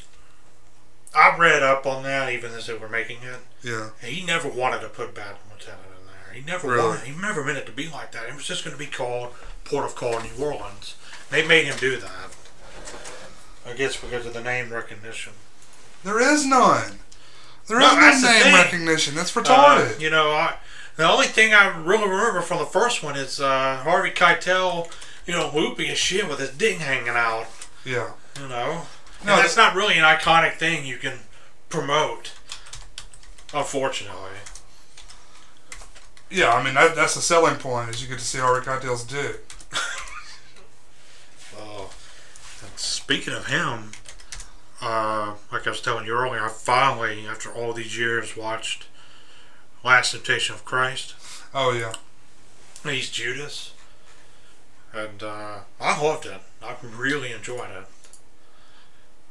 I 1.16 1.37
read 1.38 1.62
up 1.62 1.87
on 1.87 2.02
that 2.02 2.31
even 2.33 2.52
as 2.52 2.66
they 2.66 2.74
were 2.74 2.88
making 2.88 3.18
it. 3.22 3.40
Yeah. 3.62 3.90
He 4.02 4.24
never 4.24 4.48
wanted 4.48 4.81
to 4.83 4.88
put 4.88 5.14
Bad 5.14 5.37
Lieutenant 5.50 5.81
in 6.00 6.07
there. 6.07 6.35
He 6.35 6.42
never 6.42 6.68
Really? 6.68 6.88
wanted. 6.88 7.05
He 7.07 7.16
never 7.20 7.42
meant 7.44 7.59
it 7.59 7.66
to 7.66 7.72
be 7.72 7.88
like 7.88 8.12
that. 8.12 8.29
It 8.29 8.35
was 8.35 8.44
just 8.44 8.64
going 8.64 8.76
to 8.76 8.79
be 8.79 8.87
called 8.90 9.33
Port 9.64 9.85
of 9.87 9.94
Call 9.96 10.20
New 10.20 10.44
Orleans. 10.44 10.94
They 11.31 11.46
made 11.46 11.64
him 11.64 11.76
do 11.79 11.96
that. 11.96 12.11
I 13.66 13.72
guess 13.72 13.96
because 14.00 14.26
of 14.26 14.35
the 14.35 14.42
name 14.42 14.72
recognition. 14.72 15.33
There 16.05 16.20
is 16.20 16.46
none. 16.46 17.00
There 17.66 17.81
No, 17.81 17.98
is 17.98 18.22
no 18.22 18.31
name 18.31 18.42
thing. 18.42 18.55
recognition. 18.55 19.14
That's 19.16 19.37
Uh, 19.37 19.42
retarded. 19.42 19.98
you 20.00 20.11
know, 20.11 20.31
I, 20.31 20.55
the 20.96 21.09
only 21.11 21.26
thing 21.26 21.52
I 21.52 21.76
really 21.76 22.09
remember 22.09 22.42
from 22.42 22.59
the 22.59 22.66
first 22.66 23.02
one 23.02 23.16
is 23.16 23.40
uh, 23.40 23.79
Harvey 23.83 24.11
Keitel, 24.11 24.88
you 25.26 25.33
know, 25.33 25.50
loopy 25.52 25.88
as 25.88 25.98
shit 25.98 26.29
with 26.29 26.38
his 26.38 26.50
ding 26.50 26.79
hanging 26.79 27.09
out. 27.09 27.46
yeah. 27.85 28.11
You 28.40 28.48
know, 28.48 28.83
No, 29.24 29.35
and 29.35 29.42
that's 29.42 29.57
not 29.57 29.74
really 29.74 29.94
an 29.94 30.05
iconic 30.05 30.55
thing 30.55 30.85
you 30.85 30.98
can 30.98 31.20
promote. 31.68 32.33
Unfortunately. 33.55 34.31
Yeah, 36.31 36.52
I 36.52 36.62
mean 36.62 36.74
that, 36.74 36.96
that's 36.96 37.14
the 37.14 37.20
selling 37.20 37.57
point 37.57 37.90
is 37.90 38.02
you 38.02 38.09
get 38.09 38.18
to 38.18 38.24
see 38.24 38.38
Harvey 38.38 38.66
Keitel's 38.66 39.05
dick. 39.05 39.42
Oh, 41.59 41.90
and 42.62 42.79
speaking 42.79 43.33
of 43.33 43.46
him, 43.46 43.92
uh, 44.83 45.35
like 45.52 45.66
I 45.66 45.70
was 45.70 45.81
telling 45.81 46.05
you 46.05 46.12
earlier, 46.12 46.42
I 46.44 46.48
finally, 46.48 47.26
after 47.26 47.50
all 47.50 47.72
these 47.72 47.96
years, 47.96 48.37
watched 48.37 48.87
Last 49.85 50.11
Temptation 50.11 50.55
of 50.55 50.64
Christ. 50.64 51.14
Oh 51.55 51.72
yeah. 51.72 51.94
He's 52.85 53.11
Judas, 53.11 53.72
and 54.92 55.22
uh, 55.22 55.61
I 55.81 56.02
loved 56.02 56.26
it. 56.26 56.40
I 56.62 56.76
really 56.83 57.33
enjoyed 57.33 57.70
it. 57.70 57.87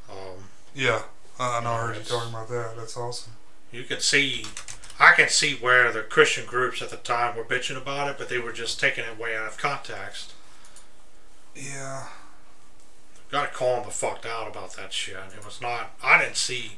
Um, 0.10 0.50
Yeah. 0.74 1.04
I 1.39 1.58
I 1.58 1.63
know 1.63 1.72
I 1.74 1.82
heard 1.88 1.98
you 1.98 2.04
talking 2.04 2.30
about 2.30 2.48
that. 2.50 2.76
That's 2.78 2.96
awesome. 2.98 3.34
you 3.72 3.84
can 3.84 4.00
see, 4.00 4.46
I 5.00 5.12
can 5.13 5.28
see 5.30 5.56
where 5.56 5.91
the 5.91 6.02
Christian 6.02 6.46
groups 6.46 6.82
at 6.82 6.89
the 6.89 6.98
time 6.98 7.36
were 7.36 7.44
bitching 7.44 7.76
about 7.78 8.10
it, 8.10 8.18
but 8.18 8.30
they 8.30 8.39
were 8.39 8.54
just 8.54 8.80
taking 8.80 9.04
it 9.04 9.18
way 9.20 9.36
out 9.36 9.48
of 9.48 9.58
context. 9.58 10.34
Yeah. 11.56 12.06
Gotta 13.32 13.48
call 13.52 13.78
them 13.78 13.86
the 13.86 13.91
fucked 13.91 14.26
out 14.26 14.48
about 14.48 14.76
that 14.78 14.94
shit. 14.94 15.18
It 15.38 15.44
was 15.46 15.60
not. 15.62 15.91
I 16.04 16.18
didn't 16.22 16.38
see 16.38 16.74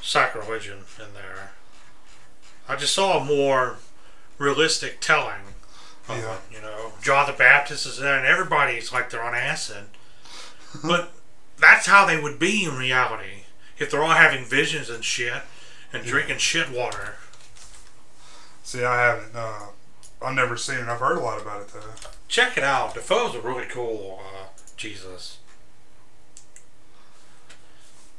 sacrilegion 0.00 0.84
in 0.98 1.14
there. 1.14 1.52
I 2.68 2.74
just 2.76 2.94
saw 2.94 3.18
a 3.20 3.24
more 3.24 3.76
realistic 4.38 5.00
telling. 5.00 5.40
Of 6.08 6.18
Yeah. 6.18 6.34
it, 6.34 6.40
you 6.52 6.60
know, 6.60 6.92
John 7.02 7.26
the 7.26 7.32
Baptist 7.32 7.86
is 7.86 7.98
there, 7.98 8.16
and 8.16 8.26
everybody's 8.26 8.92
like 8.92 9.10
they're 9.10 9.22
on 9.22 9.34
acid. 9.34 9.86
but 10.84 11.12
that's 11.58 11.86
how 11.86 12.04
they 12.06 12.20
would 12.20 12.38
be 12.38 12.64
in 12.64 12.76
reality 12.76 13.44
if 13.78 13.90
they're 13.90 14.02
all 14.02 14.10
having 14.14 14.44
visions 14.44 14.88
and 14.90 15.04
shit 15.04 15.42
and 15.92 16.04
Yeah. 16.04 16.10
drinking 16.10 16.38
shit 16.38 16.70
water. 16.70 17.16
See, 18.62 18.84
I 18.84 19.00
haven't. 19.00 19.34
Uh, 19.36 19.66
I've 20.22 20.34
never 20.34 20.56
seen 20.56 20.78
it. 20.78 20.88
I've 20.88 21.00
heard 21.00 21.18
a 21.18 21.20
lot 21.20 21.40
about 21.40 21.60
it 21.62 21.68
though. 21.68 22.08
Check 22.28 22.56
it 22.58 22.64
out. 22.64 22.94
Defoe's 22.94 23.34
a 23.34 23.40
really 23.40 23.66
cool 23.66 24.20
uh, 24.22 24.46
Jesus. 24.76 25.38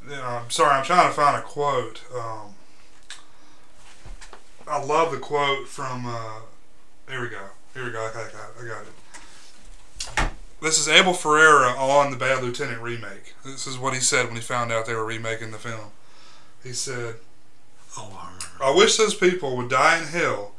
Yeah, 0.08 0.42
I'm 0.44 0.50
sorry. 0.50 0.72
I'm 0.76 0.86
trying 0.86 1.08
to 1.10 1.14
find 1.14 1.36
a 1.36 1.42
quote. 1.42 2.02
Um, 2.16 2.56
I 4.68 4.82
love 4.82 5.12
the 5.12 5.18
quote 5.18 5.68
from. 5.68 6.06
Uh, 6.06 6.42
here 7.10 7.22
we 7.22 7.30
go. 7.30 7.42
Here 7.74 7.84
we 7.86 7.92
go. 7.92 8.06
I 8.06 8.14
got, 8.14 8.26
I 8.26 8.32
got, 8.32 8.52
I 8.64 8.68
got 8.68 10.26
it. 10.26 10.32
This 10.62 10.80
is 10.80 10.88
Abel 10.90 11.14
Ferrara 11.14 11.70
on 11.78 12.10
the 12.12 12.18
Bad 12.18 12.44
Lieutenant 12.44 12.82
remake. 12.82 13.36
This 13.46 13.68
is 13.68 13.78
what 13.78 13.94
he 13.94 14.00
said 14.00 14.26
when 14.26 14.36
he 14.36 14.42
found 14.42 14.72
out 14.72 14.86
they 14.88 14.96
were 14.96 15.06
remaking 15.06 15.52
the 15.52 15.58
film. 15.60 15.92
He 16.64 16.74
said, 16.74 17.16
Oh, 17.96 18.18
I. 18.60 18.70
I 18.70 18.76
wish 18.76 18.98
those 18.98 19.14
people 19.14 19.56
would 19.58 19.70
die 19.70 20.00
in 20.00 20.06
hell. 20.08 20.54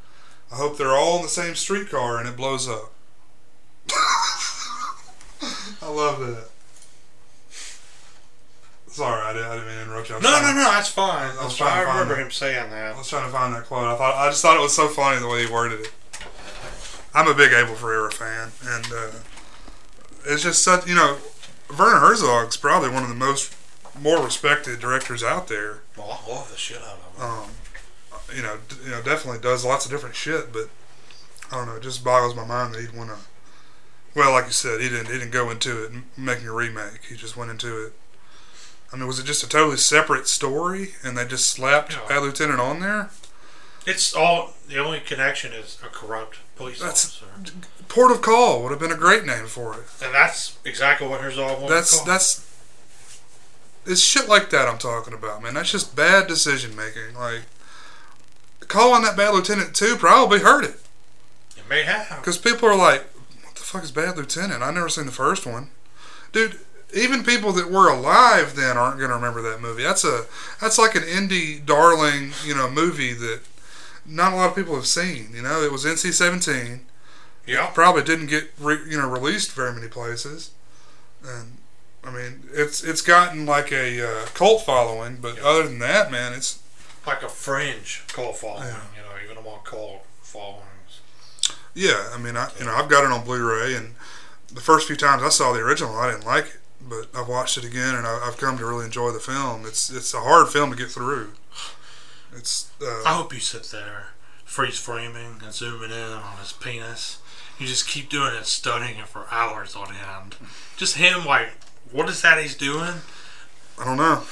I 0.53 0.57
hope 0.57 0.79
they're 0.79 0.93
all 0.97 1.17
in 1.17 1.23
the 1.23 1.29
same 1.29 1.55
streetcar 1.57 2.19
and 2.19 2.29
it 2.29 2.37
blows 2.37 2.69
up. 2.69 2.93
I 5.83 5.89
love 5.91 6.21
that. 6.21 6.49
Sorry, 8.87 9.21
I 9.23 9.33
didn't, 9.33 9.49
I 9.49 9.55
didn't 9.57 9.69
mean 9.69 9.77
to 9.77 9.83
interrupt 9.83 10.09
you. 10.11 10.15
No, 10.17 10.21
no, 10.31 10.39
to- 10.41 10.55
no, 10.55 10.71
that's 10.71 10.89
fine. 10.89 11.33
I 11.39 11.45
was 11.45 11.57
trying 11.57 11.71
fine. 11.71 11.85
to 11.87 11.91
I 11.91 11.93
remember 12.01 12.21
it. 12.21 12.25
him 12.25 12.31
saying 12.31 12.71
that. 12.71 12.95
I 12.95 12.99
was 12.99 13.09
trying 13.09 13.27
to 13.27 13.33
find 13.33 13.55
that 13.55 13.67
quote. 13.67 13.85
I 13.85 13.97
thought 13.97 14.15
I 14.17 14.31
just 14.31 14.43
thought 14.43 14.57
it 14.57 14.61
was 14.63 14.75
so 14.75 14.89
funny 14.89 15.21
the 15.21 15.29
way 15.29 15.45
he 15.47 15.53
worded 15.53 15.81
it. 15.81 15.93
I'm 17.15 17.29
a 17.29 17.35
big 17.35 17.53
Abel 17.53 17.75
Ferrara 17.75 18.11
fan, 18.11 18.51
and 18.65 18.87
uh, 18.93 19.11
it's 20.29 20.43
just 20.43 20.63
such 20.63 20.87
you 20.87 20.95
know, 20.95 21.19
Werner 21.79 22.01
Herzog's 22.01 22.57
probably 22.57 22.91
one 22.91 23.03
of 23.03 23.09
the 23.09 23.15
most 23.15 23.55
more 24.01 24.23
respected 24.23 24.79
directors 24.79 25.23
out 25.25 25.49
there. 25.49 25.81
Well, 25.97 26.21
I 26.27 26.31
love 26.31 26.51
the 26.51 26.57
shit 26.57 26.79
out 26.83 26.99
of 27.17 27.17
him. 27.17 27.23
Um, 27.31 27.51
you 28.37 28.43
know, 28.43 28.59
d- 28.69 28.77
you 28.85 28.91
know, 28.91 29.03
definitely 29.03 29.41
does 29.41 29.65
lots 29.65 29.85
of 29.85 29.91
different 29.91 30.15
shit, 30.15 30.53
but 30.53 30.69
I 31.51 31.57
don't 31.57 31.67
know. 31.67 31.77
It 31.77 31.83
just 31.83 32.05
boggles 32.05 32.37
my 32.37 32.45
mind 32.45 32.75
that 32.75 32.81
he'd 32.81 32.97
want 32.97 33.11
to. 33.11 33.17
Well, 34.15 34.33
like 34.33 34.47
you 34.47 34.53
said, 34.53 34.81
he 34.81 34.89
didn't. 34.89 35.07
He 35.07 35.13
didn't 35.15 35.31
go 35.33 35.51
into 35.51 35.85
it 35.85 35.93
making 36.17 36.47
a 36.49 36.53
remake. 36.53 37.05
He 37.09 37.17
just 37.17 37.37
went 37.37 37.51
into 37.51 37.87
it. 37.87 37.93
I 38.93 38.97
mean, 38.97 39.07
was 39.07 39.19
it 39.19 39.27
just 39.27 39.43
a 39.43 39.49
totally 39.49 39.77
separate 39.77 40.29
story, 40.29 40.95
and 41.05 41.17
they 41.17 41.27
just 41.27 41.51
slapped 41.51 41.93
Yeah. 41.93 42.09
Bad 42.09 42.23
Lieutenant 42.23 42.61
on 42.61 42.81
there? 42.81 43.11
It's 43.87 44.15
all 44.15 44.55
the 44.69 44.79
only 44.79 45.01
connection 45.01 45.53
is 45.53 45.79
a 45.85 45.89
corrupt 45.89 46.39
police 46.57 46.79
That's- 46.81 47.05
officer, 47.23 47.53
Port 47.89 48.11
of 48.13 48.21
Call 48.23 48.63
would 48.63 48.71
have 48.71 48.81
been 48.81 48.93
a 48.93 48.97
great 48.97 49.25
name 49.25 49.47
for 49.47 49.75
it. 49.75 49.87
and 50.05 50.15
that's 50.15 50.59
exactly 50.65 51.07
what 51.09 51.21
Herzog 51.21 51.61
wanted 51.61 51.75
That's 51.75 51.99
to 52.01 52.07
that's. 52.07 52.45
It's 53.87 54.03
shit 54.03 54.29
like 54.29 54.51
that 54.51 54.69
I'm 54.69 54.77
talking 54.79 55.15
about, 55.15 55.43
man. 55.43 55.55
That's 55.55 55.73
just 55.73 55.97
bad 55.97 56.27
decision 56.27 56.77
making. 56.77 57.15
Like 57.17 57.43
calling 58.69 59.03
that 59.03 59.17
bad 59.17 59.33
lieutenant 59.35 59.75
too 59.75 59.97
probably 59.97 60.41
hurt 60.41 60.65
it 60.65 60.79
It 61.57 61.67
may 61.69 61.85
have. 61.85 62.19
because 62.21 62.37
people 62.37 62.69
are 62.69 62.77
like, 62.77 63.05
"What 63.45 63.55
the 63.55 63.63
fuck 63.63 63.83
is 63.83 63.91
bad 63.91 64.17
lieutenant?" 64.19 64.63
I 64.63 64.71
never 64.71 64.89
seen 64.91 65.07
the 65.07 65.13
first 65.13 65.47
one, 65.47 65.71
dude. 66.33 66.59
Even 66.95 67.23
people 67.23 67.53
that 67.53 67.71
were 67.71 67.89
alive 67.91 68.57
then 68.57 68.77
aren't 68.79 68.99
gonna 69.01 69.15
remember 69.15 69.41
that 69.43 69.61
movie. 69.61 69.83
That's 69.83 70.05
a 70.05 70.25
that's 70.61 70.79
like 70.79 70.95
an 70.95 71.03
indie 71.03 71.65
darling, 71.65 72.33
you 72.45 72.55
know, 72.55 72.69
movie 72.71 73.13
that 73.15 73.41
not 74.07 74.33
a 74.33 74.37
lot 74.37 74.51
of 74.51 74.57
people 74.57 74.75
have 74.75 74.87
seen. 74.87 75.31
You 75.35 75.43
know, 75.43 75.63
it 75.63 75.71
was 75.73 75.85
NC-17 75.85 76.81
Yeah. 77.49 77.67
probably 77.69 78.03
didn't 78.03 78.27
get 78.27 78.51
re, 78.59 78.79
you 78.89 78.99
know 78.99 79.09
released 79.09 79.53
very 79.53 79.73
many 79.73 79.89
places, 79.89 80.51
and 81.25 81.59
I 82.05 82.11
mean 82.11 82.45
it's 82.53 82.83
it's 82.85 83.01
gotten 83.03 83.47
like 83.47 83.73
a 83.73 84.01
uh, 84.07 84.27
cult 84.35 84.65
following, 84.67 85.17
but 85.17 85.37
Yeah. 85.37 85.45
other 85.45 85.63
than 85.65 85.79
that, 85.81 86.11
man, 86.11 86.33
it's 86.33 86.59
Like 87.07 87.23
a 87.23 87.29
fringe 87.29 88.03
cult 88.09 88.39
following, 88.39 88.69
Yeah. 88.69 88.81
you 88.97 89.03
know, 89.03 89.17
even 89.25 89.37
among 89.39 89.61
cult 89.65 90.05
followings. 90.23 91.01
yeah. 91.75 92.11
I 92.15 92.19
mean, 92.19 92.37
I 92.37 92.51
you 92.59 92.65
know 92.67 92.75
I've 92.75 92.89
got 92.89 93.05
it 93.05 93.11
on 93.11 93.25
Blu-ray, 93.25 93.75
and 93.75 93.95
the 94.53 94.61
first 94.61 94.87
few 94.87 94.97
times 94.97 95.23
I 95.23 95.29
saw 95.31 95.53
the 95.53 95.61
original, 95.61 95.97
I 95.99 96.11
didn't 96.11 96.25
like 96.27 96.47
it, 96.47 96.61
but 96.81 97.07
I've 97.15 97.29
watched 97.29 97.57
it 97.59 97.65
again, 97.65 97.95
and 97.95 98.07
I, 98.07 98.21
I've 98.27 98.37
come 98.39 98.57
to 98.59 98.65
really 98.67 98.85
enjoy 98.87 99.11
the 99.13 99.21
film. 99.21 99.65
It's 99.67 99.89
it's 99.91 100.13
a 100.15 100.21
hard 100.21 100.49
film 100.49 100.71
to 100.71 100.77
get 100.77 100.91
through. 100.91 101.33
It's 102.37 102.69
I 102.83 103.03
uh, 103.07 103.15
hope 103.15 103.33
you 103.33 103.41
sit 103.41 103.65
there, 103.65 104.09
freeze 104.45 104.79
framing 104.79 105.41
and 105.43 105.53
zooming 105.53 105.91
in 105.91 106.13
on 106.13 106.37
his 106.39 106.53
penis. 106.53 107.19
You 107.59 107.67
just 107.67 107.89
keep 107.89 108.09
doing 108.09 108.35
it, 108.35 108.47
studying 108.47 108.99
it 108.99 109.09
for 109.09 109.27
hours 109.31 109.75
on 109.75 109.89
end. 109.95 110.37
Just 110.77 110.97
him, 110.97 111.25
like, 111.25 111.49
what 111.91 112.09
is 112.09 112.23
that 112.23 112.41
he's 112.41 112.55
doing? 112.55 112.95
I 113.79 113.85
don't 113.85 113.97
know. 113.97 114.23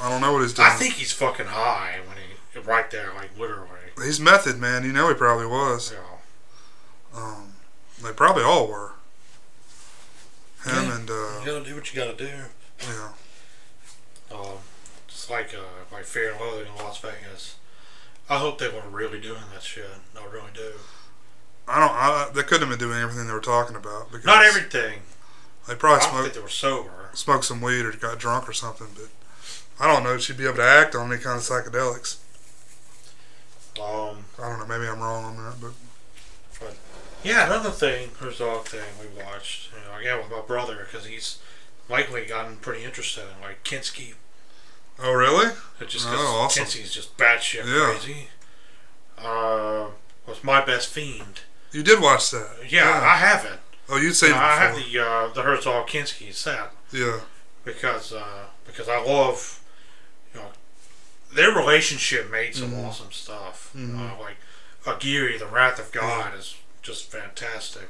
I 0.00 0.08
don't 0.08 0.20
know 0.20 0.32
what 0.32 0.42
he's 0.42 0.54
doing. 0.54 0.68
I 0.68 0.72
think 0.74 0.94
he's 0.94 1.12
fucking 1.12 1.46
high 1.46 1.98
when 2.06 2.16
he 2.16 2.58
right 2.60 2.90
there, 2.90 3.12
like 3.14 3.36
literally. 3.38 3.68
he's 4.02 4.18
method, 4.20 4.58
man. 4.58 4.84
You 4.84 4.92
know 4.92 5.08
he 5.08 5.14
probably 5.14 5.46
was. 5.46 5.90
You 5.92 5.98
know. 5.98 7.22
Um, 7.22 7.52
they 8.02 8.12
probably 8.12 8.42
all 8.42 8.66
were. 8.68 8.92
Him 10.64 10.74
Yeah. 10.88 10.96
and 10.96 11.10
uh, 11.10 11.12
You 11.40 11.46
gotta 11.46 11.64
do 11.64 11.74
what 11.74 11.92
you 11.92 12.00
gotta 12.00 12.16
do. 12.16 12.30
yeah. 12.88 13.08
Um, 14.32 14.58
just 15.08 15.28
like 15.30 15.54
uh, 15.54 15.94
like 15.94 16.04
Fear 16.04 16.32
and 16.32 16.40
Loathing 16.40 16.72
in 16.76 16.82
Las 16.84 16.98
Vegas. 17.00 17.56
I 18.28 18.38
hope 18.38 18.58
they 18.58 18.68
weren't 18.68 18.90
really 18.92 19.20
doing 19.20 19.42
that 19.52 19.62
shit. 19.62 19.84
I 20.18 20.24
really 20.32 20.50
do. 20.54 20.72
I 21.66 21.80
don't. 21.80 21.92
I, 21.92 22.28
they 22.34 22.42
couldn't 22.42 22.68
have 22.68 22.78
been 22.78 22.88
doing 22.88 23.00
everything 23.00 23.26
they 23.26 23.32
were 23.32 23.40
talking 23.40 23.76
about 23.76 24.10
because 24.10 24.26
Not 24.26 24.44
everything. 24.44 25.00
They 25.66 25.72
I 25.72 25.76
probably 25.76 26.00
don't 26.00 26.10
think 26.10 26.22
smoked 26.22 26.34
they 26.34 26.40
were 26.42 26.48
sober. 26.48 27.10
smoked 27.14 27.44
some 27.46 27.60
weed 27.62 27.86
or 27.86 27.92
got 27.92 28.18
drunk 28.18 28.48
or 28.48 28.52
something. 28.52 28.88
But 28.94 29.08
I 29.80 29.92
don't 29.92 30.04
know. 30.04 30.14
if 30.14 30.20
She'd 30.22 30.36
be 30.36 30.44
able 30.44 30.56
to 30.56 30.62
act 30.62 30.94
on 30.94 31.10
any 31.10 31.20
kind 31.22 31.36
of 31.38 31.42
psychedelics. 31.42 32.18
Um, 33.80 34.24
I 34.42 34.48
don't 34.50 34.58
know. 34.60 34.66
Maybe 34.66 34.88
I'm 34.88 35.00
wrong 35.00 35.24
on 35.24 35.36
that, 35.38 35.54
but 35.60 35.72
yeah, 37.24 37.46
another 37.46 37.70
thing, 37.70 38.10
Herzog 38.20 38.66
thing 38.66 38.82
we 39.00 39.22
watched. 39.22 39.70
You 39.72 39.90
know, 39.90 39.98
again 39.98 40.18
with 40.18 40.30
my 40.30 40.42
brother 40.46 40.86
because 40.90 41.06
he's 41.06 41.38
lately 41.88 42.24
gotten 42.26 42.56
pretty 42.58 42.84
interested 42.84 43.22
in 43.34 43.40
like 43.42 43.64
Kinski. 43.64 44.14
oh 45.02 45.12
really? 45.12 45.52
Just 45.88 46.06
Oh, 46.08 46.10
because 46.12 46.58
awesome. 46.58 46.64
Kinski's 46.64 46.92
just 46.92 47.16
batshit 47.16 47.64
Yeah. 47.66 47.96
crazy. 47.98 48.28
Uh, 49.18 49.86
was 50.26 50.42
my 50.44 50.64
best 50.64 50.88
fiend. 50.88 51.40
You 51.74 51.82
did 51.82 52.00
watch 52.00 52.30
that? 52.30 52.48
Yeah, 52.68 52.88
I 53.02 53.16
haven't. 53.16 53.60
oh, 53.88 53.96
you'd 53.96 54.04
You 54.04 54.12
seen 54.14 54.30
know, 54.30 54.36
I 54.38 54.56
have 54.56 54.76
the 54.76 54.98
uh, 54.98 55.28
the 55.34 55.42
Herzog 55.42 55.88
Kinski 55.88 56.32
set. 56.32 56.70
yeah. 56.92 57.20
because 57.64 58.12
uh, 58.12 58.44
because 58.66 58.88
I 58.88 59.02
love 59.02 59.60
you 60.32 60.40
know 60.40 60.48
their 61.34 61.50
relationship 61.50 62.30
made 62.30 62.54
some 62.54 62.70
Mhm. 62.72 62.86
awesome 62.86 63.10
stuff. 63.12 63.70
Mhm. 63.76 63.98
Uh, 63.98 64.20
like 64.20 64.36
Aguirre, 64.86 65.36
the 65.38 65.46
Wrath 65.46 65.78
of 65.80 65.90
God, 65.92 66.34
is 66.38 66.54
just 66.82 67.10
fantastic. 67.10 67.88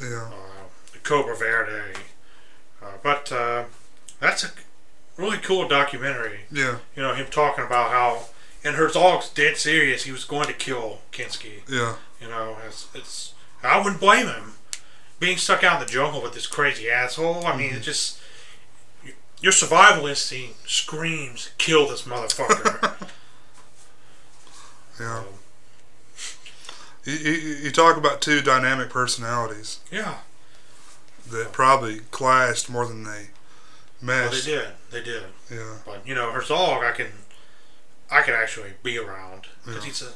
Yeah. 0.00 0.30
Uh, 0.32 0.64
the 0.92 0.98
Cobra 1.00 1.36
Verde. 1.36 1.98
Uh, 2.82 2.92
but 3.02 3.30
uh, 3.30 3.64
that's 4.20 4.44
a 4.44 4.50
really 5.18 5.36
cool 5.38 5.68
documentary. 5.68 6.46
Yeah. 6.50 6.78
You 6.96 7.02
know, 7.02 7.14
him 7.14 7.26
talking 7.30 7.64
about 7.64 7.90
how, 7.90 8.28
and 8.64 8.76
Herzog's 8.76 9.28
dead 9.28 9.58
serious, 9.58 10.04
he 10.04 10.12
was 10.12 10.24
going 10.24 10.46
to 10.46 10.54
kill 10.54 11.00
Kinski. 11.12 11.62
Yeah. 11.68 11.96
You 12.20 12.28
know, 12.28 12.56
it's, 12.66 12.88
it's 12.94 13.34
I 13.62 13.78
wouldn't 13.78 14.00
blame 14.00 14.26
him. 14.26 14.54
Being 15.18 15.36
stuck 15.36 15.62
out 15.64 15.80
in 15.80 15.86
the 15.86 15.92
jungle 15.92 16.22
with 16.22 16.32
this 16.34 16.46
crazy 16.46 16.90
asshole, 16.90 17.46
I 17.46 17.56
mean, 17.56 17.74
it 17.74 17.80
just. 17.80 18.18
Your 19.42 19.52
survival 19.52 20.06
instinct 20.06 20.68
screams, 20.68 21.50
kill 21.58 21.88
this 21.88 22.02
motherfucker. 22.02 23.08
Yeah. 25.00 25.18
Um, 25.20 25.24
You, 27.04 27.14
you, 27.14 27.32
you 27.32 27.70
talk 27.70 27.96
about 27.96 28.20
two 28.20 28.42
dynamic 28.42 28.90
personalities 28.90 29.80
yeah, 29.90 30.18
that 31.30 31.52
probably 31.52 32.00
clashed 32.10 32.68
more 32.68 32.84
than 32.86 33.04
they 33.04 33.28
well, 34.02 34.30
they 34.30 34.40
did. 34.42 34.66
They 34.90 35.02
did. 35.02 35.22
yeah. 35.50 35.76
But 35.86 36.06
you 36.06 36.14
know, 36.14 36.30
Herzog, 36.32 36.84
I 36.84 36.92
can, 36.92 37.06
I 38.10 38.20
can 38.22 38.34
actually 38.34 38.72
be 38.82 38.98
around 38.98 39.46
because 39.64 39.82
Yeah. 39.82 39.86
he's 39.88 40.02
a, 40.02 40.10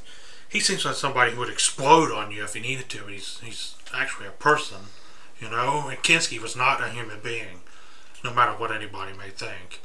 he 0.54 0.60
seems 0.60 0.84
like 0.84 0.94
somebody 0.94 1.32
who 1.32 1.40
would 1.40 1.50
explode 1.50 2.12
on 2.12 2.30
you 2.30 2.44
if 2.44 2.54
he 2.54 2.60
needed 2.60 2.88
to. 2.90 3.06
He's 3.06 3.40
he's 3.40 3.74
actually 3.92 4.28
a 4.28 4.30
person, 4.30 4.82
you 5.40 5.50
know. 5.50 5.88
And 5.88 5.98
Kinski 5.98 6.40
was 6.40 6.54
not 6.54 6.80
a 6.80 6.90
human 6.90 7.18
being, 7.20 7.62
no 8.22 8.32
matter 8.32 8.52
what 8.52 8.70
anybody 8.70 9.16
may 9.18 9.30
think. 9.30 9.80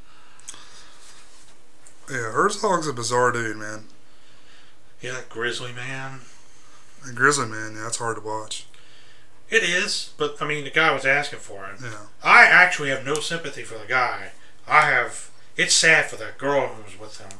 Yeah. 2.07 2.31
Herzog's 2.31 2.87
a 2.87 2.93
bizarre 2.93 3.31
dude, 3.31 3.57
man. 3.57 3.85
Yeah, 5.01 5.13
that 5.13 5.29
Grizzly 5.29 5.71
Man. 5.71 6.19
And 7.03 7.17
Grizzly 7.17 7.47
Man, 7.47 7.73
yeah, 7.75 7.81
that's 7.81 7.97
hard 7.97 8.17
to 8.17 8.21
watch. 8.21 8.67
It 9.49 9.63
is, 9.63 10.13
but 10.17 10.37
I 10.39 10.47
mean, 10.47 10.65
the 10.65 10.69
guy 10.69 10.93
was 10.93 11.03
asking 11.03 11.39
for 11.39 11.65
it. 11.65 11.81
Yeah. 11.81 12.05
I 12.23 12.43
actually 12.43 12.89
have 12.89 13.03
no 13.03 13.15
sympathy 13.15 13.63
for 13.63 13.79
the 13.79 13.87
guy. 13.87 14.33
I 14.67 14.81
have. 14.81 15.31
It's 15.57 15.75
sad 15.75 16.05
for 16.05 16.15
that 16.17 16.37
girl 16.37 16.67
who 16.67 16.83
was 16.83 16.99
with 16.99 17.17
him. 17.17 17.39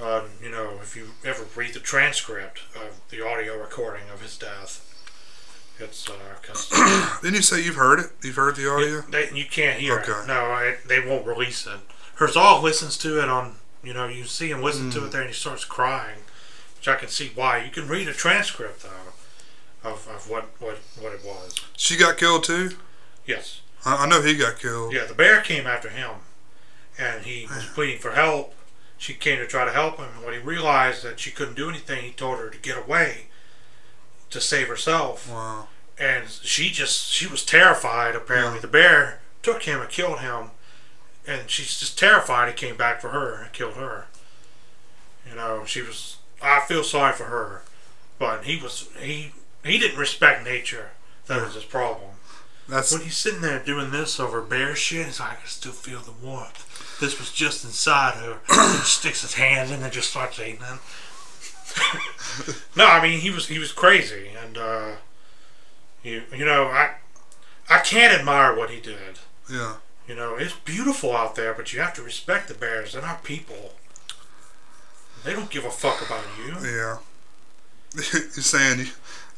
Um, 0.00 0.24
you 0.42 0.50
know, 0.50 0.78
if 0.82 0.96
you 0.96 1.10
ever 1.24 1.46
read 1.54 1.74
the 1.74 1.80
transcript 1.80 2.62
of 2.74 3.00
the 3.10 3.24
audio 3.24 3.58
recording 3.58 4.08
of 4.12 4.20
his 4.22 4.36
death, 4.36 4.80
it's 5.78 6.04
Didn't 7.22 7.34
you 7.34 7.42
say 7.42 7.62
you've 7.62 7.76
heard 7.76 8.00
it? 8.00 8.06
You've 8.22 8.36
heard 8.36 8.56
the 8.56 8.70
audio? 8.70 9.00
they, 9.02 9.28
you 9.34 9.44
can't 9.44 9.80
hear 9.80 9.98
Okay. 10.00 10.12
it. 10.12 10.26
No, 10.26 10.34
I, 10.46 10.76
they 10.86 11.00
won't 11.00 11.26
release 11.26 11.66
it. 11.66 11.78
Herzog 12.16 12.62
listens 12.62 12.96
to 12.98 13.20
it 13.20 13.28
on. 13.28 13.56
You 13.82 13.92
know, 13.92 14.06
you 14.08 14.24
see 14.24 14.50
him 14.50 14.62
listen 14.62 14.90
to 14.92 15.00
Mm. 15.00 15.06
it 15.06 15.12
there, 15.12 15.20
and 15.22 15.30
he 15.30 15.34
starts 15.34 15.64
crying, 15.64 16.20
which 16.76 16.88
I 16.88 16.94
can 16.96 17.08
see 17.08 17.30
why. 17.34 17.62
You 17.64 17.70
can 17.70 17.86
read 17.88 18.08
a 18.08 18.12
transcript 18.14 18.82
though 18.84 19.88
of, 19.90 20.08
of 20.08 20.28
what, 20.30 20.44
what 20.60 20.78
what 21.00 21.12
it 21.12 21.24
was. 21.24 21.54
She 21.76 21.96
got 21.96 22.16
killed 22.18 22.44
too? 22.44 22.70
Yes. 23.26 23.60
I, 23.84 24.04
I 24.04 24.08
know 24.08 24.22
he 24.22 24.36
got 24.36 24.58
killed. 24.58 24.92
Yeah, 24.94 25.04
the 25.04 25.14
bear 25.14 25.40
came 25.40 25.66
after 25.66 25.88
him, 25.90 26.10
and 26.98 27.24
he 27.24 27.46
was 27.46 27.66
pleading 27.74 27.98
for 28.00 28.12
help. 28.12 28.54
She 28.98 29.12
came 29.14 29.38
to 29.38 29.46
try 29.46 29.64
to 29.64 29.72
help 29.72 29.98
him, 29.98 30.08
and 30.16 30.24
when 30.24 30.34
he 30.34 30.40
realized 30.40 31.02
that 31.04 31.20
she 31.20 31.30
couldn't 31.30 31.56
do 31.56 31.68
anything, 31.68 32.04
he 32.04 32.10
told 32.12 32.38
her 32.38 32.48
to 32.48 32.58
get 32.58 32.78
away 32.78 33.26
to 34.30 34.40
save 34.40 34.68
herself. 34.68 35.30
Wow. 35.30 35.68
And 35.98 36.28
she 36.28 36.70
just 36.70 37.12
she 37.12 37.26
was 37.26 37.44
terrified. 37.44 38.14
Apparently, 38.16 38.56
Yeah. 38.56 38.60
the 38.62 38.68
bear 38.68 39.20
took 39.42 39.64
him 39.64 39.80
and 39.80 39.90
killed 39.90 40.20
him, 40.20 40.50
and 41.26 41.50
she's 41.50 41.78
just 41.78 41.98
terrified. 41.98 42.48
He 42.48 42.54
came 42.54 42.76
back 42.76 43.00
for 43.00 43.10
her 43.10 43.42
and 43.42 43.52
killed 43.52 43.74
her. 43.74 44.06
You 45.28 45.34
know, 45.36 45.64
she 45.64 45.82
was. 45.82 46.16
I 46.42 46.60
feel 46.66 46.84
sorry 46.84 47.12
for 47.14 47.24
her, 47.24 47.62
but 48.18 48.44
he 48.44 48.56
was 48.60 48.88
he 48.98 49.32
he 49.64 49.78
didn't 49.78 49.98
respect 49.98 50.44
nature. 50.44 50.90
That 51.26 51.42
was 51.44 51.54
his 51.54 51.64
problem. 51.64 52.10
That's 52.68 52.92
When 52.92 53.02
he's 53.02 53.16
sitting 53.16 53.40
there 53.42 53.58
doing 53.58 53.90
this 53.90 54.18
over 54.18 54.40
bear 54.40 54.74
shit, 54.74 55.06
he's 55.06 55.20
like, 55.20 55.32
I 55.32 55.34
can 55.36 55.46
still 55.46 55.72
feel 55.72 56.00
the 56.00 56.12
warmth. 56.12 56.83
This 57.00 57.18
was 57.18 57.30
just 57.32 57.64
inside 57.64 58.14
her. 58.14 58.38
he 58.48 58.54
sticks 58.84 59.22
his 59.22 59.34
hands 59.34 59.70
in 59.70 59.82
and 59.82 59.92
just 59.92 60.10
starts 60.10 60.38
eating 60.38 60.60
them. 60.60 60.80
no, 62.76 62.86
I 62.86 63.02
mean 63.02 63.20
he 63.20 63.30
was 63.30 63.48
he 63.48 63.58
was 63.58 63.72
crazy, 63.72 64.28
and 64.42 64.56
uh, 64.56 64.92
you 66.02 66.22
you 66.34 66.44
know 66.44 66.66
I 66.66 66.92
I 67.68 67.78
can't 67.78 68.18
admire 68.18 68.54
what 68.54 68.70
he 68.70 68.80
did. 68.80 69.18
yeah. 69.50 69.76
You 70.06 70.14
know 70.14 70.36
it's 70.36 70.52
beautiful 70.52 71.16
out 71.16 71.34
there, 71.34 71.54
but 71.54 71.72
you 71.72 71.80
have 71.80 71.94
to 71.94 72.02
respect 72.02 72.48
the 72.48 72.54
bears. 72.54 72.92
They're 72.92 73.02
not 73.02 73.24
people. 73.24 73.72
They 75.24 75.32
don't 75.32 75.50
give 75.50 75.64
a 75.64 75.70
fuck 75.70 76.04
about 76.04 76.24
you. 76.38 76.54
Yeah. 76.62 76.98
You're 78.12 78.30
saying 78.30 78.80
you, 78.80 78.86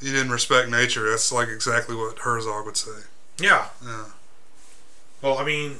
you 0.00 0.12
didn't 0.12 0.32
respect 0.32 0.68
nature. 0.68 1.08
That's 1.08 1.30
like 1.30 1.48
exactly 1.48 1.94
what 1.94 2.18
Herzog 2.18 2.66
would 2.66 2.76
say. 2.76 3.02
Yeah. 3.38 3.68
Yeah. 3.84 4.06
Well, 5.22 5.38
I 5.38 5.44
mean, 5.44 5.76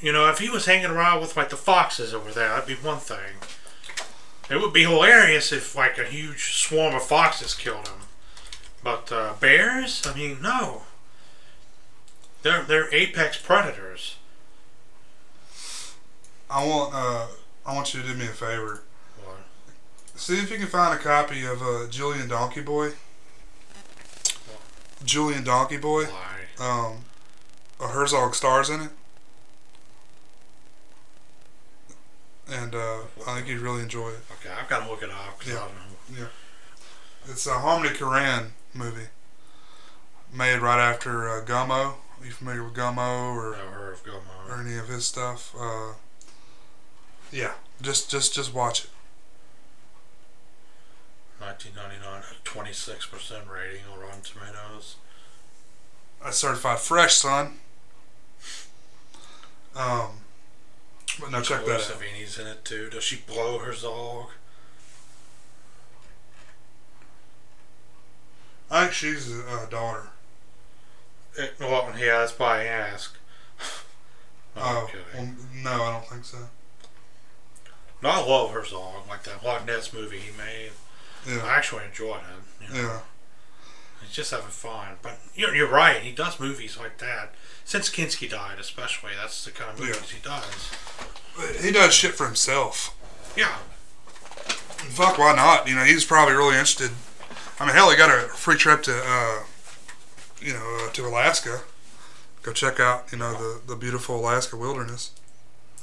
you 0.00 0.12
know, 0.12 0.28
if 0.28 0.38
he 0.38 0.48
was 0.48 0.66
hanging 0.66 0.90
around 0.90 1.20
with 1.20 1.36
like 1.36 1.50
the 1.50 1.56
foxes 1.56 2.14
over 2.14 2.30
there, 2.30 2.48
that'd 2.48 2.66
be 2.66 2.74
one 2.74 2.98
thing. 2.98 3.36
It 4.50 4.60
would 4.60 4.72
be 4.72 4.82
hilarious 4.82 5.52
if 5.52 5.74
like 5.76 5.98
a 5.98 6.04
huge 6.04 6.54
swarm 6.54 6.94
of 6.94 7.02
foxes 7.02 7.54
killed 7.54 7.88
him. 7.88 8.00
But 8.82 9.10
uh, 9.12 9.34
bears, 9.40 10.06
I 10.06 10.14
mean, 10.14 10.38
no. 10.40 10.82
They're 12.42 12.62
they're 12.62 12.94
apex 12.94 13.36
predators. 13.36 14.16
I 16.50 16.64
want 16.66 16.94
uh 16.94 17.26
I 17.66 17.74
want 17.74 17.92
you 17.92 18.00
to 18.00 18.08
do 18.08 18.14
me 18.14 18.24
a 18.24 18.28
favor. 18.28 18.82
What? 19.22 19.38
See 20.14 20.38
if 20.38 20.50
you 20.50 20.56
can 20.58 20.68
find 20.68 20.98
a 20.98 21.02
copy 21.02 21.44
of 21.44 21.60
uh, 21.60 21.86
Julien 21.90 22.28
Donkey 22.28 22.62
Boy. 22.62 22.92
Julien 25.04 25.44
Donkey 25.44 25.76
Boy. 25.76 26.04
Why? 26.04 26.36
Um, 26.58 27.04
a 27.80 27.88
Herzog 27.88 28.34
stars 28.34 28.70
in 28.70 28.80
it, 28.80 28.90
and 32.50 32.74
uh, 32.74 33.00
I 33.26 33.34
think 33.36 33.48
you'd 33.48 33.60
really 33.60 33.82
enjoy 33.82 34.08
it. 34.10 34.20
Okay, 34.40 34.50
I've 34.54 34.68
got 34.68 34.84
to 34.84 34.90
look 34.90 35.02
it 35.02 35.10
up. 35.10 35.38
'cause 35.40 35.48
I 35.48 35.52
Yeah. 35.52 35.58
don't 36.08 36.18
know. 36.20 36.28
It's 37.28 37.46
a 37.46 37.58
Harmony 37.58 37.94
Korine 37.94 38.50
movie, 38.72 39.08
made 40.32 40.58
right 40.60 40.80
after 40.80 41.28
uh, 41.28 41.44
Gummo. 41.44 41.94
Are 42.20 42.24
you 42.24 42.32
familiar 42.32 42.64
with 42.64 42.74
Gummo 42.74 43.34
or, 43.34 43.54
of 43.54 44.00
or 44.48 44.60
any 44.60 44.76
of 44.78 44.88
his 44.88 45.06
stuff? 45.06 45.54
Uh, 45.58 45.92
yeah, 47.30 47.52
just 47.82 48.10
just 48.10 48.34
just 48.34 48.54
watch 48.54 48.84
it. 48.84 48.90
1999, 51.38 52.22
26% 52.44 53.48
rating 53.52 53.82
on 53.92 54.00
Rotten 54.00 54.22
Tomatoes. 54.22 54.96
That's 56.22 56.36
certified 56.38 56.80
fresh, 56.80 57.14
son. 57.14 57.58
Um, 59.76 60.18
but 61.20 61.30
no, 61.30 61.40
check 61.40 61.58
Chloe 61.60 61.70
that 61.72 61.80
out. 61.80 61.80
Sevigny's 61.82 62.38
in 62.38 62.46
it 62.46 62.64
too. 62.64 62.88
Does 62.90 63.04
she 63.04 63.16
blow 63.16 63.58
her 63.58 63.72
Zog? 63.72 64.28
I 68.70 68.82
think 68.82 68.92
she's 68.92 69.34
a 69.34 69.46
uh, 69.48 69.66
daughter. 69.66 70.08
It, 71.36 71.54
well, 71.58 71.92
yeah, 71.98 72.18
that's 72.18 72.38
why 72.38 72.60
I 72.60 72.64
ask. 72.64 73.16
No, 74.56 74.62
Oh, 74.62 74.90
well, 75.14 75.28
no, 75.62 75.70
I 75.84 75.92
don't 75.92 76.06
think 76.06 76.24
so. 76.24 76.38
No, 78.02 78.08
I 78.10 78.26
love 78.26 78.50
her 78.52 78.64
song, 78.64 79.02
like 79.08 79.24
that 79.24 79.44
Loch 79.44 79.66
Ness 79.66 79.92
movie 79.92 80.18
he 80.18 80.36
made. 80.36 80.70
I 81.42 81.56
actually 81.56 81.84
enjoyed 81.84 82.20
it. 82.20 82.68
You 82.68 82.82
know? 82.82 82.88
yeah, 82.88 83.00
He's 84.08 84.16
just 84.16 84.30
having 84.30 84.46
fun. 84.48 84.96
But 85.02 85.18
you're, 85.34 85.54
you're 85.54 85.70
right, 85.70 86.00
he 86.00 86.12
does 86.12 86.40
movies 86.40 86.78
like 86.78 86.96
that. 86.98 87.34
Since 87.64 87.90
Kinski 87.90 88.28
died, 88.30 88.58
especially, 88.58 89.10
that's 89.20 89.44
the 89.44 89.50
kind 89.50 89.70
of 89.72 89.78
movies 89.78 89.96
Yeah. 90.00 90.16
he 90.16 90.22
does. 91.44 91.62
He 91.64 91.70
does 91.70 91.92
shit 91.94 92.12
for 92.14 92.24
himself. 92.26 92.96
Yeah, 93.36 93.58
Fuck, 94.90 95.18
why 95.18 95.34
not? 95.34 95.68
You 95.68 95.74
know, 95.74 95.84
he's 95.84 96.04
probably 96.04 96.34
really 96.34 96.54
interested. 96.54 96.90
I 97.60 97.66
mean, 97.66 97.74
hell, 97.74 97.90
he 97.90 97.96
got 97.96 98.10
a 98.10 98.28
free 98.28 98.56
trip 98.56 98.82
to, 98.84 98.92
uh, 99.04 99.40
you 100.40 100.52
know, 100.54 100.78
uh, 100.86 100.92
to 100.92 101.06
Alaska. 101.06 101.60
Go 102.42 102.52
check 102.52 102.78
out, 102.80 103.10
you 103.12 103.18
know, 103.18 103.32
the 103.32 103.60
the 103.66 103.76
beautiful 103.76 104.16
Alaska 104.20 104.56
wilderness. 104.56 105.10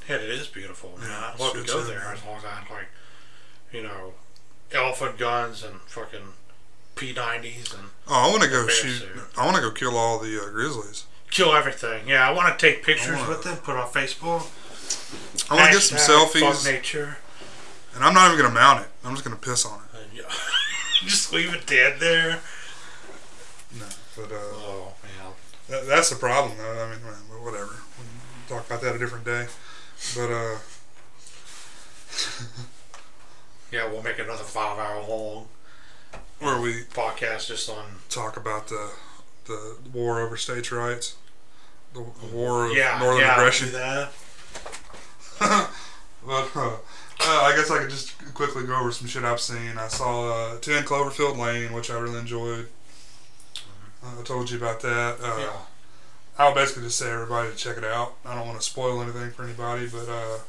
yeah, 0.09 0.15
it 0.15 0.29
is 0.29 0.47
beautiful. 0.47 0.93
Man. 0.97 1.09
Yeah, 1.09 1.31
I'd 1.33 1.39
love 1.39 1.53
to 1.53 1.63
go 1.65 1.83
there 1.83 1.99
man. 1.99 2.13
as 2.15 2.23
long 2.25 2.37
as 2.37 2.45
I 2.45 2.49
had, 2.51 2.69
like, 2.71 2.87
you 3.71 3.83
know, 3.83 4.13
elephant 4.71 5.17
guns 5.17 5.63
and 5.63 5.81
fucking 5.81 6.33
P90s 6.95 7.73
and 7.77 7.89
Oh, 8.07 8.13
I 8.13 8.27
want 8.29 8.43
to 8.43 8.49
go 8.49 8.67
shoot. 8.67 8.99
suit. 8.99 9.09
I 9.37 9.45
want 9.45 9.55
to 9.57 9.61
go 9.61 9.71
kill 9.71 9.97
all 9.97 10.19
the 10.19 10.39
uh, 10.41 10.49
grizzlies. 10.51 11.05
kill 11.31 11.53
everything. 11.53 12.07
Yeah, 12.07 12.27
I 12.27 12.31
want 12.31 12.57
to 12.57 12.65
take 12.65 12.83
pictures 12.83 13.17
wanna- 13.17 13.29
with 13.29 13.43
them, 13.43 13.57
put 13.57 13.75
on 13.75 13.87
Facebook. 13.89 14.47
I 15.51 15.55
want 15.55 15.67
to 15.67 15.73
get 15.73 15.81
some 15.81 15.97
selfies, 15.97 16.65
nature. 16.65 17.17
and 17.95 18.03
I'm 18.03 18.13
not 18.13 18.31
even 18.31 18.43
gonna 18.45 18.53
mount 18.53 18.81
it. 18.81 18.87
I'm 19.03 19.11
just 19.13 19.23
gonna 19.23 19.35
piss 19.35 19.65
on 19.65 19.79
it. 19.79 19.99
And, 19.99 20.17
yeah, 20.17 20.23
just 21.05 21.33
leave 21.33 21.53
it 21.53 21.65
dead 21.65 21.99
there. 21.99 22.39
No, 23.79 23.85
but 24.15 24.31
uh, 24.31 24.35
Oh 24.37 24.93
man. 25.03 25.33
that, 25.69 25.87
that's 25.87 26.09
the 26.11 26.15
problem, 26.15 26.57
though. 26.57 26.85
I 26.85 26.89
mean, 26.91 26.99
whatever. 27.43 27.75
We'll 27.97 28.57
talk 28.59 28.67
about 28.67 28.81
that 28.81 28.95
a 28.95 28.99
different 28.99 29.25
day. 29.25 29.47
But 30.15 30.31
uh, 30.31 30.57
Yeah, 33.71 33.89
we'll 33.91 34.03
make 34.03 34.19
another 34.19 34.43
five 34.43 34.77
hour 34.77 35.01
long. 35.07 35.47
Where 36.39 36.59
we 36.59 36.83
podcast 36.83 37.47
just 37.47 37.69
on 37.69 37.85
talk 38.09 38.37
about 38.37 38.67
the 38.67 38.91
the 39.45 39.77
war 39.93 40.21
over 40.21 40.37
states' 40.37 40.71
rights, 40.71 41.15
the, 41.93 42.05
the 42.21 42.35
war 42.35 42.65
of 42.65 42.75
yeah 42.75 42.97
northern 42.99 43.21
yeah 43.21 43.35
aggression. 43.35 43.71
that. 43.71 44.11
but 46.25 46.49
uh, 46.55 46.77
I 47.19 47.53
guess 47.55 47.69
I 47.69 47.79
could 47.79 47.89
just 47.89 48.17
quickly 48.33 48.65
go 48.65 48.75
over 48.75 48.91
some 48.91 49.07
shit 49.07 49.23
I've 49.23 49.39
seen. 49.39 49.77
I 49.77 49.87
saw 49.87 50.31
uh, 50.31 50.57
Ten 50.59 50.83
Cloverfield 50.83 51.37
Lane, 51.37 51.73
which 51.73 51.89
I 51.89 51.99
really 51.99 52.19
enjoyed. 52.19 52.67
Uh, 54.03 54.19
I 54.19 54.23
told 54.23 54.49
you 54.49 54.57
about 54.57 54.81
that. 54.81 55.17
Uh, 55.21 55.37
yeah. 55.39 55.57
I'll 56.37 56.53
basically 56.53 56.83
just 56.83 56.97
say 56.97 57.11
everybody 57.11 57.51
to 57.51 57.55
check 57.55 57.77
it 57.77 57.85
out. 57.85 58.15
I 58.25 58.35
don't 58.35 58.45
want 58.45 58.59
to 58.59 58.65
spoil 58.65 59.01
anything 59.01 59.31
for 59.31 59.43
anybody, 59.43 59.87
but 59.87 60.09
uh, 60.09 60.39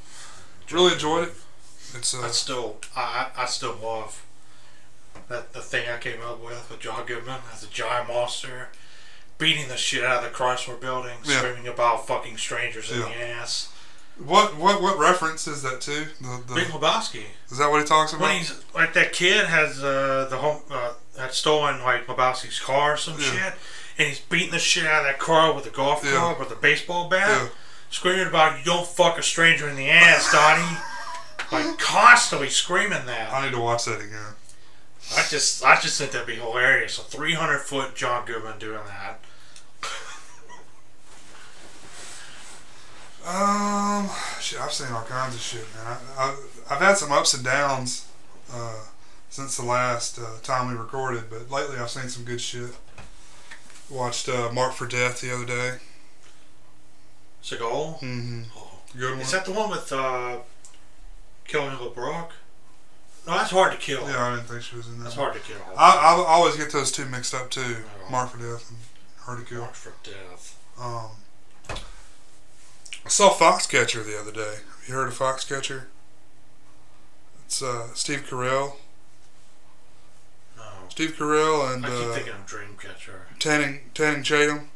really 0.73 0.95
enjoyed 0.95 1.29
it. 1.29 1.35
It's 1.95 2.15
uh, 2.15 2.23
I 2.23 2.29
still 2.29 2.79
I 2.97 3.31
I 3.37 3.43
I 3.43 3.47
still 3.47 3.77
love 3.83 4.26
that 5.29 5.53
the 5.53 5.61
thing 5.61 5.89
I 5.89 5.99
came 5.99 6.21
up 6.23 6.43
with 6.43 6.69
with 6.71 6.81
John 6.81 7.05
Goodman 7.07 7.41
as 7.53 7.63
a 7.63 7.69
giant 7.69 8.09
monster 8.09 8.69
beating 9.39 9.69
the 9.69 9.77
shit 9.77 10.03
out 10.05 10.25
of 10.25 10.31
the 10.31 10.37
Chrysler 10.37 10.81
building, 10.81 11.19
Yeah. 11.25 11.39
screaming 11.39 11.69
about 11.69 12.07
fucking 12.07 12.39
strangers 12.39 12.91
in 12.91 13.01
the 13.01 13.21
ass. 13.23 13.69
what 14.19 14.57
what 14.57 14.81
what 14.81 14.99
reference 14.99 15.47
is 15.47 15.61
that 15.63 15.81
to? 15.83 16.07
The, 16.21 16.43
the, 16.49 16.55
Big 16.55 16.69
Lebowski. 16.69 17.25
is 17.51 17.59
that 17.59 17.71
what 17.71 17.81
he 17.83 17.87
talks 17.87 18.13
about? 18.15 18.23
When 18.29 18.39
he's 18.39 18.63
like 18.75 18.95
that 18.95 19.13
kid 19.13 19.45
has 19.47 19.85
uh, 19.85 20.27
the 20.31 20.39
home 20.39 20.63
uh, 20.71 20.93
had 21.19 21.33
stolen 21.33 21.83
like 21.83 22.07
Lebowski's 22.07 22.59
car 22.59 22.95
or 22.95 22.97
some 22.97 23.19
Yeah. 23.21 23.27
shit, 23.31 23.55
and 23.99 24.09
he's 24.09 24.21
beating 24.21 24.53
the 24.53 24.59
shit 24.59 24.87
out 24.87 25.01
of 25.01 25.07
that 25.07 25.19
car 25.19 25.53
with 25.53 25.67
a 25.67 25.71
golf 25.71 26.03
Yeah. 26.03 26.13
club 26.13 26.39
with 26.39 26.51
a 26.51 26.57
baseball 26.57 27.09
bat, 27.11 27.29
Yeah. 27.29 27.49
screaming 27.91 28.27
about 28.27 28.59
"You 28.59 28.65
don't 28.65 28.87
fuck 28.89 29.19
a 29.19 29.23
stranger 29.23 29.69
in 29.69 29.77
the 29.77 29.91
ass, 29.91 30.33
Donnie." 30.33 30.79
like 31.53 31.79
constantly 31.79 32.49
screaming 32.49 33.05
that. 33.05 33.33
I 33.33 33.45
need 33.45 33.53
to 33.53 33.61
watch 33.61 33.85
that 33.85 34.01
again. 34.01 34.35
I 35.15 35.25
just 35.29 35.65
I 35.65 35.79
just 35.81 35.99
think 35.99 36.13
that'd 36.13 36.27
be 36.27 36.35
hilarious. 36.37 36.99
A 36.99 37.03
300 37.03 37.59
foot 37.59 37.95
John 37.95 38.27
Goodman 38.27 38.59
doing 38.59 38.81
that. 38.87 39.21
Um, 43.27 44.09
shit, 44.41 44.61
I've 44.61 44.73
seen 44.73 44.87
all 44.93 45.03
kinds 45.03 45.35
of 45.35 45.41
shit, 45.41 45.67
man. 45.75 45.97
I, 46.17 46.37
I've 46.71 46.79
had 46.79 46.97
some 46.97 47.11
ups 47.11 47.35
and 47.35 47.45
downs 47.45 48.07
uh, 48.53 48.85
since 49.31 49.57
the 49.57 49.65
last 49.65 50.21
uh, 50.21 50.39
time 50.45 50.71
we 50.71 50.77
recorded, 50.77 51.25
but 51.29 51.51
lately 51.51 51.77
I've 51.77 51.91
seen 51.91 52.09
some 52.09 52.23
good 52.25 52.41
shit. 52.41 52.71
Watched 53.91 54.29
uh, 54.29 54.53
Mark 54.53 54.75
for 54.75 54.87
Death 54.87 55.21
the 55.21 55.35
other 55.35 55.45
day. 55.45 55.79
Seagal. 57.43 57.99
Mm-hmm. 58.01 58.43
Oh. 58.57 58.71
Good 58.97 59.11
one. 59.13 59.21
Is 59.21 59.33
that 59.33 59.45
the 59.45 59.53
one 59.53 59.71
with 59.71 59.93
uh, 59.93 60.39
killing 61.47 61.77
LeBrock? 61.77 62.31
No, 63.27 63.33
that's 63.35 63.51
hard 63.51 63.73
to 63.73 63.79
kill. 63.79 64.09
yeah, 64.09 64.25
I 64.25 64.37
didn't 64.37 64.47
think 64.49 64.63
she 64.63 64.77
was 64.77 64.87
in 64.87 64.99
that. 64.99 65.05
That's 65.05 65.17
one. 65.17 65.31
hard 65.31 65.43
to 65.43 65.49
kill. 65.49 65.61
I, 65.77 65.97
I 65.97 66.25
always 66.29 66.57
get 66.57 66.71
those 66.71 66.93
two 66.93 67.07
mixed 67.07 67.35
up 67.35 67.51
too. 67.51 67.79
Oh. 68.07 68.11
Mark 68.11 68.31
for 68.31 68.39
Death 68.39 68.71
and 68.71 68.79
Hard 69.21 69.41
to 69.41 69.45
Kill. 69.45 69.61
Marked 69.63 69.77
for 69.77 69.93
death. 70.05 70.57
Um, 70.81 71.11
I 73.05 73.09
saw 73.09 73.31
Foxcatcher 73.31 74.05
the 74.05 74.19
other 74.19 74.31
day. 74.33 74.57
Have 74.81 74.89
you 74.89 74.95
heard 74.95 75.09
of 75.09 75.19
Foxcatcher? 75.19 75.85
It's 77.47 77.61
uh, 77.63 77.89
Steve 77.95 78.25
Carell. 78.29 78.75
No. 80.57 80.65
Steve 80.89 81.17
Carell 81.17 81.75
and 81.75 81.85
I 81.85 81.89
keep 81.89 81.99
uh, 81.99 82.13
thinking 82.13 82.33
of 82.33 82.47
Dreamcatcher. 82.47 83.39
Channing 83.39 83.81
Channing 83.95 84.23
Tatum. 84.23 84.69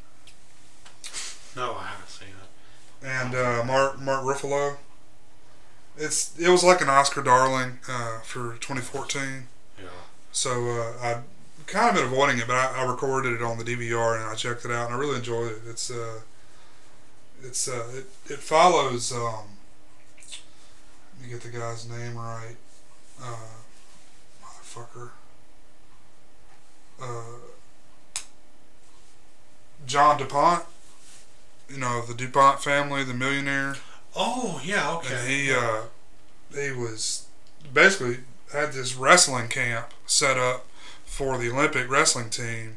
No, 1.56 1.74
I 1.74 1.86
haven't 1.86 2.08
seen 2.08 2.28
it. 2.28 3.06
and 3.06 3.34
uh, 3.34 3.64
Mark 3.64 4.00
Mark 4.00 4.24
Ruffalo. 4.24 4.76
It's 6.00 6.36
it 6.38 6.48
was 6.48 6.64
like 6.64 6.80
an 6.80 6.88
Oscar 6.88 7.22
darling 7.22 7.78
uh, 7.86 8.20
for 8.20 8.56
2014. 8.56 9.48
Yeah. 9.78 9.88
So 10.32 10.50
uh, 10.50 10.92
I 11.02 11.20
kind 11.66 11.90
of 11.90 11.94
been 11.96 12.04
avoiding 12.04 12.38
it, 12.38 12.46
but 12.46 12.56
I, 12.56 12.82
I 12.82 12.90
recorded 12.90 13.34
it 13.34 13.42
on 13.42 13.58
the 13.58 13.64
DVR 13.64 14.16
and 14.16 14.24
I 14.24 14.34
checked 14.34 14.64
it 14.64 14.70
out, 14.70 14.86
and 14.86 14.94
I 14.94 14.98
really 14.98 15.16
enjoyed 15.16 15.52
it. 15.52 15.58
It's 15.68 15.90
uh, 15.90 16.20
it's 17.42 17.68
uh, 17.68 17.86
it, 17.94 18.06
it 18.32 18.38
follows. 18.38 19.12
Um, 19.12 19.58
let 21.18 21.26
me 21.26 21.32
get 21.32 21.42
the 21.42 21.50
guy's 21.50 21.86
name 21.88 22.16
right. 22.16 22.56
Uh, 23.22 23.60
motherfucker. 24.42 25.10
Uh, 27.02 27.38
John 29.86 30.16
DuPont. 30.16 30.64
You 31.68 31.76
know 31.76 32.00
the 32.00 32.14
DuPont 32.14 32.62
family, 32.62 33.04
the 33.04 33.14
millionaire. 33.14 33.76
Oh 34.14 34.60
yeah. 34.64 34.96
Okay. 34.96 35.14
And 35.14 35.28
he 35.28 35.52
uh, 35.52 35.82
he 36.52 36.72
was 36.72 37.26
basically 37.72 38.18
had 38.52 38.72
this 38.72 38.94
wrestling 38.94 39.48
camp 39.48 39.92
set 40.06 40.36
up 40.36 40.66
for 41.04 41.38
the 41.38 41.50
Olympic 41.50 41.90
wrestling 41.90 42.30
team 42.30 42.76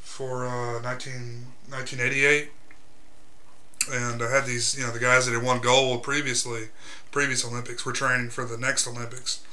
for 0.00 0.46
uh, 0.46 0.80
19, 0.80 1.46
1988. 1.68 2.50
And 3.88 4.22
I 4.22 4.30
had 4.30 4.46
these, 4.46 4.76
you 4.76 4.84
know, 4.84 4.92
the 4.92 4.98
guys 4.98 5.26
that 5.26 5.34
had 5.34 5.44
won 5.44 5.60
gold 5.60 6.02
previously, 6.02 6.68
previous 7.12 7.44
Olympics, 7.44 7.84
were 7.84 7.92
training 7.92 8.30
for 8.30 8.44
the 8.44 8.56
next 8.56 8.88
Olympics. 8.88 9.44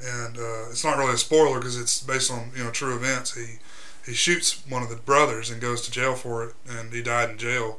And 0.00 0.36
uh, 0.36 0.70
it's 0.70 0.84
not 0.84 0.98
really 0.98 1.14
a 1.14 1.18
spoiler 1.18 1.58
because 1.58 1.78
it's 1.78 2.02
based 2.02 2.32
on, 2.32 2.50
you 2.56 2.64
know, 2.64 2.70
true 2.70 2.96
events. 2.96 3.34
He 3.34 3.58
he 4.04 4.14
shoots 4.14 4.62
one 4.68 4.82
of 4.82 4.88
the 4.88 4.96
brothers 4.96 5.50
and 5.50 5.60
goes 5.60 5.82
to 5.82 5.90
jail 5.90 6.14
for 6.14 6.44
it, 6.44 6.54
and 6.66 6.92
he 6.92 7.02
died 7.02 7.30
in 7.30 7.38
jail 7.38 7.78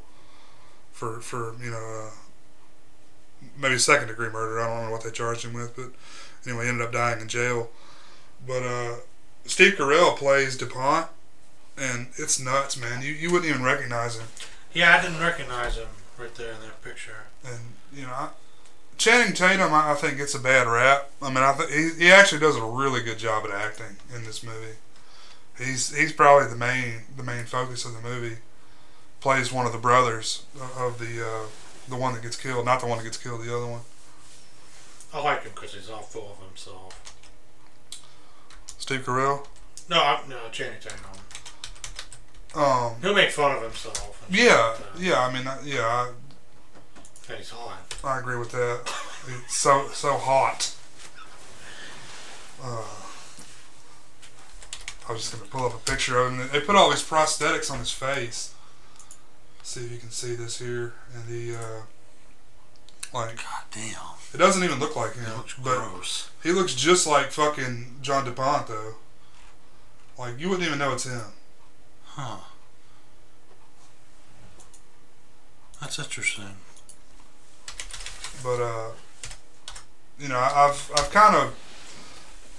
for 0.92 1.20
for 1.22 1.56
you 1.64 1.72
know 1.72 2.08
uh, 2.08 2.12
maybe 3.60 3.78
second 3.78 4.08
degree 4.08 4.30
murder. 4.30 4.60
I 4.60 4.68
don't 4.68 4.86
know 4.86 4.92
what 4.92 5.04
they 5.04 5.12
charged 5.12 5.46
him 5.46 5.54
with, 5.54 5.76
but 5.76 5.92
anyway, 6.46 6.66
he 6.66 6.70
ended 6.70 6.86
up 6.86 6.94
dying 6.94 7.22
in 7.22 7.28
jail. 7.28 7.70
But 8.46 8.64
uh, 8.64 8.96
Steve 9.46 9.74
Carell 9.74 10.16
plays 10.16 10.58
DuPont, 10.58 11.08
and 11.78 12.08
it's 12.18 12.40
nuts, 12.40 12.78
man. 12.78 13.02
You 13.02 13.12
you 13.12 13.32
wouldn't 13.32 13.50
even 13.50 13.64
recognize 13.64 14.18
him. 14.18 14.28
Yeah, 14.74 14.98
I 14.98 15.02
didn't 15.02 15.20
recognize 15.20 15.76
him 15.76 15.88
right 16.18 16.34
there 16.36 16.54
in 16.54 16.62
that 16.62 16.82
picture. 16.84 17.26
And 17.46 17.60
you 17.94 18.04
know, 18.04 18.14
I, 18.14 18.30
Channing 18.98 19.34
Tatum, 19.34 19.74
I, 19.74 19.92
I 19.92 19.96
think 19.96 20.18
gets 20.18 20.36
a 20.36 20.40
bad 20.40 20.68
rap. 20.68 21.10
I 21.22 21.30
mean, 21.30 21.44
I 21.44 21.54
think 21.54 21.72
he 21.72 22.06
he 22.06 22.12
actually 22.12 22.40
does 22.40 22.56
a 22.56 22.64
really 22.64 23.02
good 23.02 23.18
job 23.18 23.46
at 23.46 23.52
acting 23.52 23.98
in 24.14 24.26
this 24.26 24.44
movie. 24.44 24.78
He's 25.58 25.96
he's 25.96 26.14
probably 26.14 26.50
the 26.50 26.56
main 26.56 27.02
the 27.16 27.24
main 27.24 27.46
focus 27.46 27.86
of 27.86 27.94
the 27.94 28.02
movie. 28.08 28.38
Plays 29.20 29.52
one 29.52 29.66
of 29.66 29.74
the 29.74 29.78
brothers 29.78 30.46
of 30.78 30.98
the 30.98 31.26
uh, 31.26 31.46
the 31.90 31.96
one 31.96 32.14
that 32.14 32.22
gets 32.24 32.36
killed, 32.36 32.66
not 32.66 32.80
the 32.80 32.88
one 32.88 32.98
that 32.98 33.04
gets 33.04 33.18
killed, 33.18 33.42
the 33.42 33.56
other 33.56 33.68
one. 33.68 33.82
I 35.14 35.22
like 35.22 35.44
him 35.44 35.52
because 35.56 35.74
he's 35.74 35.90
all 35.90 36.02
full 36.02 36.32
of 36.40 36.48
himself. 36.48 36.96
Steve 38.78 39.02
Carell. 39.06 39.46
No, 39.90 39.98
I, 39.98 40.22
no, 40.30 40.38
Channing 40.52 40.80
Tatum. 40.80 41.00
Um, 42.56 42.94
He'll 43.02 43.14
make 43.16 43.32
fun 43.32 43.56
of 43.56 43.62
himself. 43.62 44.26
yeah, 44.30 44.76
yeah. 44.98 45.20
I 45.20 45.32
mean, 45.34 45.44
yeah, 45.64 45.82
I, 45.86 46.12
And 47.28 47.38
he's 47.38 47.50
hot. 47.50 47.96
I 48.04 48.20
agree 48.20 48.38
with 48.38 48.52
that. 48.52 48.82
It's 49.46 49.56
so 49.58 49.88
so 49.94 50.18
hot. 50.18 50.74
Uh, 52.64 52.84
I 55.08 55.12
was 55.12 55.22
just 55.22 55.34
gonna 55.34 55.46
pull 55.50 55.66
up 55.66 55.76
a 55.76 55.92
picture 55.92 56.18
of 56.20 56.32
him. 56.34 56.50
They 56.52 56.62
put 56.62 56.76
all 56.76 56.90
these 56.90 57.04
prosthetics 57.04 57.70
on 57.72 57.80
his 57.80 57.92
face. 57.92 58.54
See 59.64 59.86
if 59.86 59.92
you 59.92 59.98
can 59.98 60.10
see 60.10 60.36
this 60.36 60.58
here, 60.60 60.94
and 61.14 61.28
the 61.28 61.56
uh, 61.56 61.82
like 63.14 63.38
God 63.38 63.64
damn. 63.72 63.94
it 64.34 64.38
doesn't 64.38 64.64
even 64.64 64.80
look 64.80 64.96
like 64.96 65.16
him, 65.16 65.36
looks 65.38 65.54
but 65.56 65.78
gross. 65.78 66.30
he 66.44 66.52
looks 66.52 66.74
just 66.74 67.06
like 67.06 67.32
fucking 67.32 67.98
John 68.02 68.26
DuPont 68.26 68.68
though. 68.68 68.94
Like 70.18 70.40
you 70.40 70.50
wouldn't 70.50 70.68
even 70.68 70.80
know 70.80 70.94
it's 70.94 71.06
him. 71.06 71.22
Huh. 72.04 72.38
That's 75.80 75.98
interesting. 76.00 76.56
but 78.44 78.62
uh, 78.62 78.90
you 80.20 80.28
know, 80.28 80.40
I've 80.40 80.92
I've 80.96 81.12
kind 81.12 81.36
of 81.36 81.56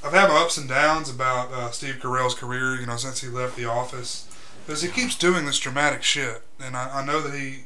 I've 0.04 0.12
had 0.12 0.28
my 0.28 0.40
ups 0.40 0.56
and 0.56 0.68
downs 0.68 1.10
about 1.10 1.52
uh, 1.52 1.70
Steve 1.70 1.96
Carell's 1.96 2.34
career. 2.34 2.76
You 2.80 2.86
know, 2.86 2.96
since 2.96 3.20
he 3.20 3.28
left 3.28 3.56
The 3.56 3.66
Office, 3.66 4.26
because 4.70 4.82
he 4.82 4.88
keeps 4.88 5.16
doing 5.16 5.46
this 5.46 5.58
dramatic 5.58 6.00
shit, 6.04 6.42
and 6.62 6.76
I, 6.76 7.00
I 7.00 7.04
know 7.04 7.20
that 7.22 7.36
he 7.36 7.64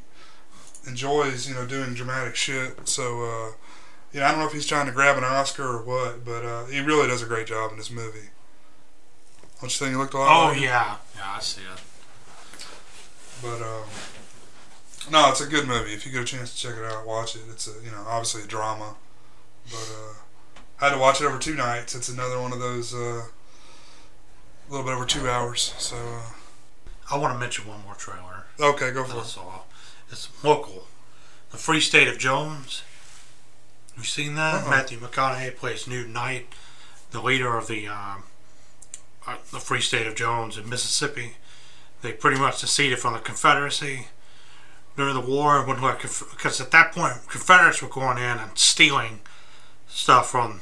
enjoys 0.89 1.47
you 1.47 1.55
know 1.55 1.67
doing 1.67 1.93
dramatic 1.93 2.35
shit. 2.35 2.89
So 2.89 3.25
uh, 3.25 3.53
you 4.11 4.21
know, 4.21 4.27
I 4.27 4.31
don't 4.31 4.41
know 4.41 4.47
if 4.47 4.55
he's 4.55 4.67
trying 4.67 4.87
to 4.87 4.93
grab 4.93 5.19
an 5.19 5.25
Oscar 5.25 5.65
or 5.65 5.83
what, 5.83 6.25
but 6.25 6.47
uh, 6.47 6.65
he 6.65 6.81
really 6.81 7.07
does 7.07 7.21
a 7.21 7.27
great 7.27 7.47
job 7.47 7.73
in 7.73 7.77
this 7.77 7.91
movie. 7.91 8.31
Don't 9.61 9.65
you 9.65 9.69
think 9.69 9.91
he 9.91 9.97
looked 9.97 10.15
a 10.15 10.17
lot? 10.17 10.47
Oh 10.47 10.49
like 10.53 10.63
yeah, 10.63 10.97
yeah, 11.15 11.35
I 11.37 11.41
see 11.41 11.61
it. 11.61 11.83
But 13.43 13.61
um, 13.61 13.85
no, 15.13 15.29
it's 15.29 15.43
a 15.43 15.47
good 15.47 15.69
movie. 15.69 15.93
If 15.93 16.07
you 16.07 16.13
get 16.13 16.23
a 16.23 16.25
chance 16.25 16.55
to 16.55 16.69
check 16.69 16.79
it 16.79 16.91
out, 16.91 17.07
watch 17.07 17.37
it. 17.37 17.43
It's 17.51 17.69
a 17.69 17.85
you 17.85 17.91
know 17.91 18.03
obviously 18.09 18.45
a 18.45 18.47
drama, 18.47 18.95
but 19.71 19.95
uh, 19.95 20.15
I 20.81 20.89
had 20.89 20.95
to 20.95 20.99
watch 20.99 21.21
it 21.21 21.27
over 21.27 21.39
two 21.39 21.55
nights. 21.55 21.95
It's 21.95 22.09
another 22.09 22.41
one 22.41 22.55
of 22.55 22.61
those 22.61 22.95
uh, 22.95 23.27
a 23.27 24.71
little 24.71 24.87
bit 24.87 24.95
over 24.95 25.05
two 25.05 25.29
hours. 25.29 25.75
So 25.77 25.97
uh, 25.97 26.23
I 27.11 27.19
want 27.19 27.35
to 27.35 27.39
mention 27.39 27.67
one 27.67 27.83
more 27.85 27.95
trailer 27.95 28.45
okay, 28.61 28.91
go 28.91 29.05
for 29.05 29.17
I 29.19 29.21
it. 29.21 29.25
saw. 29.25 29.61
It's 30.11 30.29
local. 30.45 30.87
The 31.51 31.57
Free 31.57 31.81
State 31.81 32.09
of 32.09 32.19
Jones. 32.19 32.83
You 33.97 34.05
seen 34.05 34.35
that? 34.35 34.65
Uh-uh. 34.65 34.71
Matthew 34.71 34.99
McConaughey 34.99 35.57
plays 35.57 35.87
Newt 35.87 36.09
Knight, 36.09 36.47
the 37.11 37.21
leader 37.23 37.57
of 37.57 37.69
the 37.69 37.87
um, 37.89 38.25
uh, 39.27 39.37
the 39.53 39.61
Free 39.61 39.81
State 39.81 40.07
of 40.07 40.15
Jones 40.15 40.57
in 40.59 40.69
Mississippi. 40.69 41.37
They 42.03 42.13
pretty 42.13 42.39
much 42.39 42.57
seceded 42.59 42.99
from 42.99 43.15
the 43.15 43.21
Confederacy 43.21 44.09
during 44.97 45.15
the 45.15 45.21
war 45.21 45.65
when 45.67 45.77
because 45.81 46.61
at 46.61 46.71
that 46.71 46.93
point 46.93 47.29
Confederates 47.29 47.83
were 47.83 47.89
going 47.89 48.19
in 48.19 48.39
and 48.39 48.57
stealing 48.59 49.21
stuff 49.89 50.31
from 50.31 50.61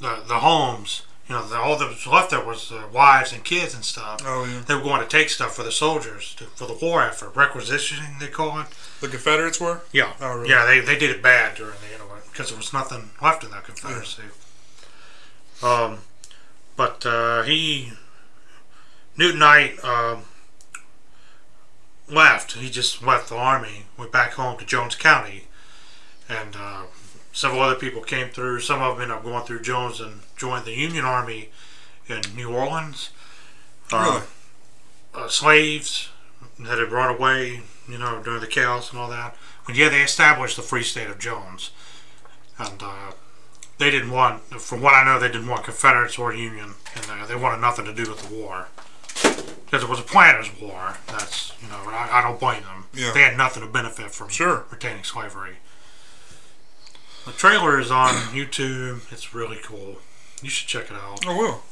the 0.00 0.22
the 0.26 0.38
homes. 0.38 1.02
You 1.28 1.34
know, 1.34 1.46
the, 1.46 1.56
all 1.58 1.76
that 1.76 1.88
was 1.88 2.06
left 2.06 2.30
there 2.30 2.42
was 2.42 2.72
uh, 2.72 2.84
wives 2.92 3.32
and 3.34 3.44
kids 3.44 3.74
and 3.74 3.84
stuff. 3.84 4.22
Oh 4.24 4.44
yeah. 4.46 4.62
They 4.66 4.74
were 4.74 4.80
going 4.82 5.02
to 5.02 5.06
take 5.08 5.28
stuff 5.28 5.54
for 5.54 5.62
the 5.62 5.70
soldiers 5.72 6.34
to, 6.36 6.44
for 6.44 6.66
the 6.66 6.72
war 6.72 7.02
effort, 7.02 7.36
requisitioning 7.36 8.16
they 8.18 8.28
call 8.28 8.58
it. 8.60 8.66
The 9.00 9.08
Confederates 9.08 9.60
were. 9.60 9.82
Yeah, 9.92 10.14
Oh, 10.20 10.36
really? 10.38 10.48
yeah, 10.50 10.64
they, 10.64 10.80
they 10.80 10.98
did 10.98 11.10
it 11.10 11.22
bad 11.22 11.56
during 11.56 11.74
the 11.80 11.98
know 11.98 12.10
because 12.32 12.48
there 12.50 12.56
was 12.56 12.72
nothing 12.72 13.10
left 13.20 13.42
in 13.44 13.50
that 13.50 13.64
Confederacy. 13.64 14.22
Um, 15.62 15.98
but 16.76 17.04
uh, 17.04 17.42
he 17.42 17.92
Newton 19.16 19.40
Knight 19.40 19.82
um, 19.84 20.22
left. 22.08 22.52
He 22.52 22.70
just 22.70 23.02
left 23.02 23.28
the 23.28 23.36
army, 23.36 23.86
went 23.96 24.12
back 24.12 24.32
home 24.34 24.56
to 24.58 24.64
Jones 24.64 24.94
County, 24.94 25.44
and 26.28 26.54
uh, 26.56 26.82
several 27.38 27.60
other 27.62 27.76
people 27.76 28.02
came 28.02 28.28
through. 28.30 28.58
Some 28.60 28.82
of 28.82 28.96
them 28.96 29.02
ended 29.02 29.16
up 29.18 29.22
going 29.24 29.44
through 29.44 29.62
Jones 29.62 30.00
and 30.00 30.20
joined 30.36 30.64
the 30.64 30.72
Union 30.74 31.04
Army 31.04 31.50
in 32.08 32.20
New 32.34 32.50
Orleans. 32.52 33.10
Really? 33.92 34.22
uh, 35.14 35.28
slaves 35.28 36.08
that 36.58 36.78
had 36.78 36.90
run 36.90 37.14
away, 37.14 37.60
you 37.88 37.96
know, 37.96 38.20
during 38.22 38.40
the 38.40 38.46
chaos 38.48 38.90
and 38.90 38.98
all 38.98 39.08
that. 39.08 39.36
But 39.66 39.76
yeah, 39.76 39.88
they 39.88 40.02
established 40.02 40.56
the 40.56 40.62
Free 40.62 40.82
State 40.82 41.08
of 41.08 41.18
Jones, 41.18 41.70
and 42.58 42.82
uh, 42.82 43.12
they 43.78 43.90
didn't 43.90 44.10
want, 44.10 44.42
from 44.60 44.80
what 44.82 44.94
I 44.94 45.04
know, 45.04 45.18
they 45.20 45.28
didn't 45.28 45.46
want 45.48 45.64
Confederates 45.64 46.18
or 46.18 46.34
Union, 46.34 46.74
and 46.96 47.04
uh, 47.08 47.26
they 47.26 47.36
wanted 47.36 47.60
nothing 47.60 47.84
to 47.84 47.94
do 47.94 48.10
with 48.10 48.28
the 48.28 48.34
war 48.34 48.66
because 49.64 49.82
it 49.84 49.88
was 49.88 50.00
a 50.00 50.02
planters' 50.02 50.50
war. 50.60 50.96
That's 51.06 51.52
you 51.62 51.68
know, 51.68 51.76
I, 51.86 52.08
I 52.18 52.22
don't 52.22 52.40
blame 52.40 52.62
them. 52.62 52.86
Yeah. 52.92 53.12
They 53.14 53.20
had 53.22 53.36
nothing 53.36 53.62
to 53.62 53.68
benefit 53.68 54.10
from 54.10 54.28
Sure. 54.28 54.64
retaining 54.70 55.04
slavery. 55.04 55.58
The 57.28 57.34
trailer 57.34 57.78
is 57.78 57.90
on 57.90 58.14
YouTube. 58.32 59.12
It's 59.12 59.34
really 59.34 59.58
cool. 59.62 59.98
You 60.42 60.48
should 60.48 60.66
check 60.66 60.90
it 60.90 60.96
out. 60.96 61.26
I 61.26 61.36
will. 61.36 61.62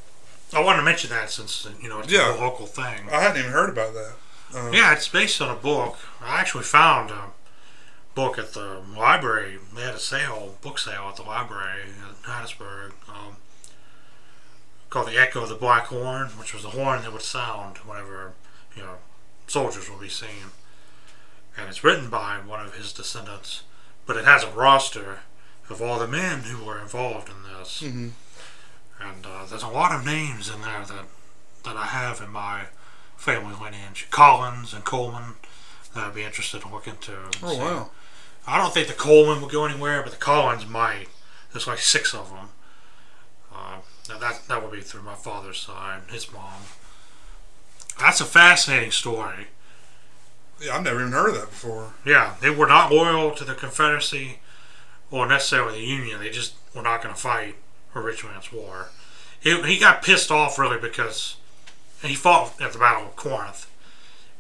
I 0.53 0.61
wanted 0.61 0.79
to 0.79 0.85
mention 0.85 1.09
that 1.11 1.31
since 1.31 1.67
you 1.81 1.89
know 1.89 2.01
it's 2.01 2.13
Yeah. 2.13 2.35
a 2.35 2.37
local 2.39 2.67
thing. 2.67 3.09
I 3.11 3.21
hadn't 3.23 3.39
even 3.39 3.53
heard 3.53 3.71
about 3.71 3.95
that. 3.95 4.13
Uh, 4.55 4.71
Yeah, 4.71 4.93
it's 4.93 5.09
based 5.09 5.41
on 5.41 5.51
a 5.51 5.55
book. 5.59 5.97
I 6.21 6.39
actually 6.41 6.65
found 6.65 7.11
a 7.11 7.31
book 8.15 8.39
at 8.39 8.53
the 8.53 8.83
library. 8.95 9.59
They 9.75 9.83
had 9.83 9.95
a 9.95 9.99
sale, 9.99 10.59
book 10.61 10.79
sale 10.79 11.07
at 11.09 11.17
the 11.17 11.23
library 11.23 11.85
in 11.85 12.15
Hattiesburg, 12.31 12.93
um, 13.09 13.37
called 14.91 15.09
"The 15.09 15.19
Echo 15.19 15.43
of 15.43 15.49
the 15.49 15.55
Black 15.57 15.87
Horn," 15.87 16.29
which 16.39 16.53
was 16.53 16.65
the 16.65 16.71
horn 16.71 17.01
that 17.03 17.13
would 17.13 17.23
sound 17.23 17.79
whenever 17.79 18.35
you 18.77 18.83
know 18.83 18.99
soldiers 19.47 19.89
would 19.89 20.01
be 20.01 20.09
seen. 20.11 20.53
And 21.57 21.69
it's 21.71 21.83
written 21.83 22.11
by 22.11 22.37
one 22.41 22.61
of 22.65 22.75
his 22.75 22.93
descendants, 22.93 23.63
but 24.05 24.17
it 24.19 24.27
has 24.27 24.45
a 24.45 24.51
roster 24.51 25.21
of 25.69 25.83
all 25.83 25.99
the 25.99 26.07
men 26.09 26.41
who 26.41 26.65
were 26.65 26.81
involved 26.81 27.29
in 27.29 27.43
this. 27.59 27.83
mhm. 27.83 28.13
And 29.01 29.27
uh, 29.27 29.45
there's 29.47 29.63
a 29.63 29.69
lot 29.69 29.93
of 29.93 30.07
names 30.07 30.49
in 30.49 30.63
there 30.63 30.85
that 30.87 31.05
that 31.65 31.77
I 31.77 31.87
have 31.87 32.21
in 32.21 32.31
my 32.31 32.67
family 33.17 33.55
lineage. 33.61 34.07
Collins 34.11 34.73
and 34.73 34.85
Coleman 34.85 35.35
that 35.95 36.05
I'd 36.07 36.15
be 36.15 36.23
interested 36.23 36.63
in 36.65 36.71
looking 36.73 36.95
into. 36.95 37.13
and 37.13 37.37
Oh 37.43 37.53
see. 37.53 37.59
wow. 37.59 37.91
I 38.47 38.59
don't 38.59 38.73
think 38.73 38.87
the 38.89 38.95
Coleman 38.95 39.41
will 39.43 39.49
go 39.49 39.65
anywhere, 39.65 40.03
but 40.03 40.13
the 40.13 40.19
Collins 40.19 40.67
might. 40.67 41.09
There's 41.53 41.67
like 41.67 41.79
six 41.79 42.15
of 42.15 42.31
them. 42.31 42.49
Uh, 43.53 43.79
now 44.09 44.19
that 44.19 44.43
that 44.49 44.63
would 44.63 44.71
be 44.73 44.81
through 44.81 45.03
my 45.03 45.15
father's 45.15 45.59
side, 45.59 46.03
his 46.11 46.31
mom. 46.33 46.63
That's 47.99 48.21
a 48.21 48.25
fascinating 48.27 48.91
story. 48.93 49.49
Yeah, 50.61 50.77
I've 50.77 50.85
never 50.85 51.01
even 51.01 51.13
heard 51.13 51.31
of 51.31 51.35
that 51.37 51.51
before. 51.51 51.95
Yeah, 52.05 52.35
they 52.41 52.51
were 52.51 52.67
not 52.67 52.93
loyal 52.93 53.33
to 53.33 53.45
the 53.45 53.55
Confederacy 53.55 54.39
or 55.11 55.27
necessarily 55.27 55.81
the 55.81 55.87
Union. 55.87 56.21
They 56.21 56.31
just 56.31 56.55
were 56.75 56.83
not 56.83 57.03
going 57.03 57.15
to 57.15 57.21
fight 57.21 57.57
a 57.95 58.01
rich 58.01 58.25
man's 58.25 58.53
war. 58.53 58.89
He, 59.41 59.61
he 59.63 59.79
got 59.79 60.03
pissed 60.03 60.31
off 60.31 60.59
really 60.59 60.79
because 60.79 61.37
he 62.03 62.15
fought 62.15 62.61
at 62.61 62.73
the 62.73 62.79
Battle 62.79 63.07
of 63.09 63.17
Corinth, 63.17 63.71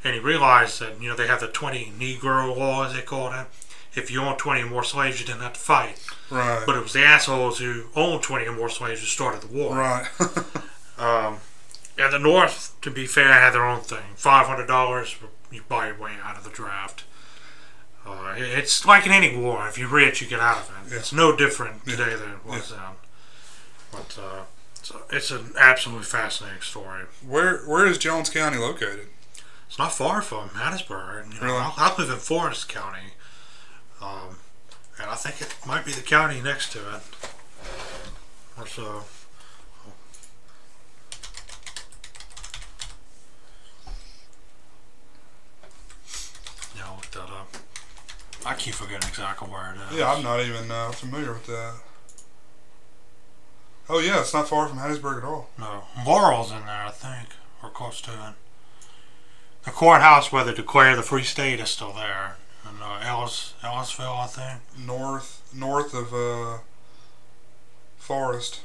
and 0.05 0.15
he 0.15 0.21
realized 0.21 0.81
that 0.81 1.01
you 1.01 1.09
know 1.09 1.17
they 1.17 1.27
have 1.27 1.41
the 1.41 1.49
twenty 1.49 1.93
Negro 1.99 2.57
law 2.57 2.85
as 2.87 2.95
they 2.95 3.03
called 3.03 3.35
it. 3.35 3.47
If 3.95 4.11
you 4.11 4.21
own 4.21 4.37
twenty 4.37 4.63
or 4.63 4.67
more 4.67 4.85
slaves, 4.85 5.21
you 5.21 5.27
didn't 5.27 5.41
have 5.43 5.55
to 5.55 5.61
fight. 5.61 6.05
Right. 6.31 6.63
But 6.67 6.77
it 6.77 6.83
was 6.83 6.93
the 6.93 7.05
assholes 7.05 7.59
who 7.59 7.85
owned 7.95 8.23
twenty 8.23 8.47
or 8.47 8.53
more 8.53 8.69
slaves 8.69 9.01
who 9.01 9.07
started 9.07 9.43
the 9.43 9.55
war. 9.57 9.77
right. 9.77 10.09
Um, 10.99 11.41
and 11.99 12.11
the 12.11 12.19
North, 12.19 12.75
to 12.81 12.91
be 12.91 13.07
fair, 13.07 13.31
had 13.31 13.51
their 13.51 13.67
own 13.67 13.81
thing. 13.81 14.15
Five 14.15 14.47
hundred 14.47 14.67
dollars, 14.67 15.15
you 15.51 15.63
buy 15.69 15.89
your 15.89 15.99
way 15.99 16.13
out 16.23 16.39
of 16.39 16.45
the 16.45 16.49
draft. 16.49 17.05
Uh, 18.07 18.35
it's 18.37 18.87
like 18.87 19.05
in 19.07 19.13
any 19.13 19.37
war. 19.37 19.67
If 19.69 19.77
you're 19.79 19.89
rich, 19.89 20.21
you 20.21 20.29
get 20.29 20.39
out 20.41 20.59
of 20.59 20.71
it. 20.87 20.93
Yeah. 20.93 20.99
It's 20.99 21.13
no 21.13 21.35
different 21.37 21.83
Yeah. 21.85 21.97
today 21.97 22.15
than 22.15 22.31
it 22.33 22.45
was 22.47 22.71
then. 22.71 22.81
But 23.91 24.19
uh, 24.21 24.43
it's, 24.77 24.91
a, 24.91 24.97
it's 25.11 25.31
an 25.31 25.53
absolutely 25.59 26.05
fascinating 26.05 26.61
story. 26.63 27.05
where 27.27 27.59
Where 27.67 27.87
is 27.87 27.99
Jones 27.99 28.31
County 28.31 28.59
located? 28.59 29.09
It's 29.69 29.79
not 29.79 29.93
far 29.93 30.23
from 30.23 30.51
Hattiesburg. 30.51 31.35
You 31.35 31.41
know, 31.41 31.47
Really? 31.47 31.59
I, 31.59 31.73
I 31.77 31.95
live 31.99 32.09
in 32.11 32.19
Forrest 32.19 32.69
County, 32.69 33.15
um, 34.01 34.39
and 35.01 35.11
I 35.11 35.17
think 35.17 35.41
it 35.41 35.57
might 35.67 35.85
be 35.85 35.91
the 35.93 36.03
county 36.03 36.41
next 36.41 36.71
to 36.73 36.79
it. 36.79 37.03
Or 38.57 38.67
so. 38.67 39.03
Yeah, 46.77 46.83
I'll 46.87 46.97
look 46.97 47.11
that 47.13 47.21
up. 47.31 47.49
I 48.47 48.55
keep 48.55 48.75
forgetting 48.75 49.09
exactly 49.09 49.49
where 49.49 49.75
it 49.75 49.93
is. 49.93 49.99
Yeah, 49.99 50.13
I'm 50.13 50.23
not 50.23 50.41
even 50.41 50.71
uh, 50.71 50.93
familiar 50.93 51.33
with 51.33 51.47
that. 51.47 51.75
Oh 53.89 53.99
yeah, 53.99 54.21
it's 54.21 54.33
not 54.33 54.49
far 54.49 54.69
from 54.69 54.79
Hattiesburg 54.79 55.19
at 55.19 55.25
all. 55.25 55.51
No, 55.59 55.83
Laurel's 56.07 56.53
in 56.53 56.65
there, 56.65 56.85
I 56.87 56.91
think, 56.91 57.31
or 57.63 57.71
close 57.71 58.01
to 58.03 58.11
it. 58.11 58.35
The 59.65 59.73
courthouse 59.73 60.31
where 60.31 60.45
they 60.45 60.55
declare 60.55 60.95
the 60.95 61.03
Free 61.03 61.25
State 61.25 61.59
is 61.59 61.71
still 61.71 61.93
there, 61.93 62.37
in 62.65 62.81
uh, 62.81 63.01
Ellis, 63.03 63.55
Ellisville, 63.65 64.17
I 64.17 64.27
think. 64.27 64.61
North 64.87 65.43
north 65.53 65.93
of 65.93 66.15
uh, 66.15 66.59
Forrest. 67.97 68.61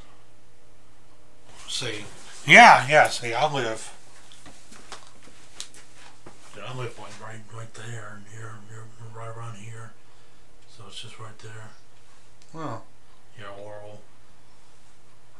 see. 1.68 2.04
Yeah, 2.46 2.86
yeah. 2.88 3.08
See, 3.08 3.34
I 3.34 3.52
live. 3.52 3.92
Yeah, 6.56 6.64
I 6.72 6.76
live 6.76 6.96
like 6.98 7.20
right, 7.20 7.40
right 7.56 7.74
there, 7.74 8.12
and 8.16 8.24
here, 8.32 8.54
here, 8.68 8.84
right 9.14 9.28
around 9.28 9.56
here. 9.56 9.92
So 10.76 10.84
it's 10.88 11.00
just 11.00 11.18
right 11.18 11.38
there. 11.40 11.70
Wow, 12.52 12.82
Yeah, 13.38 13.46
Laurel. 13.58 14.00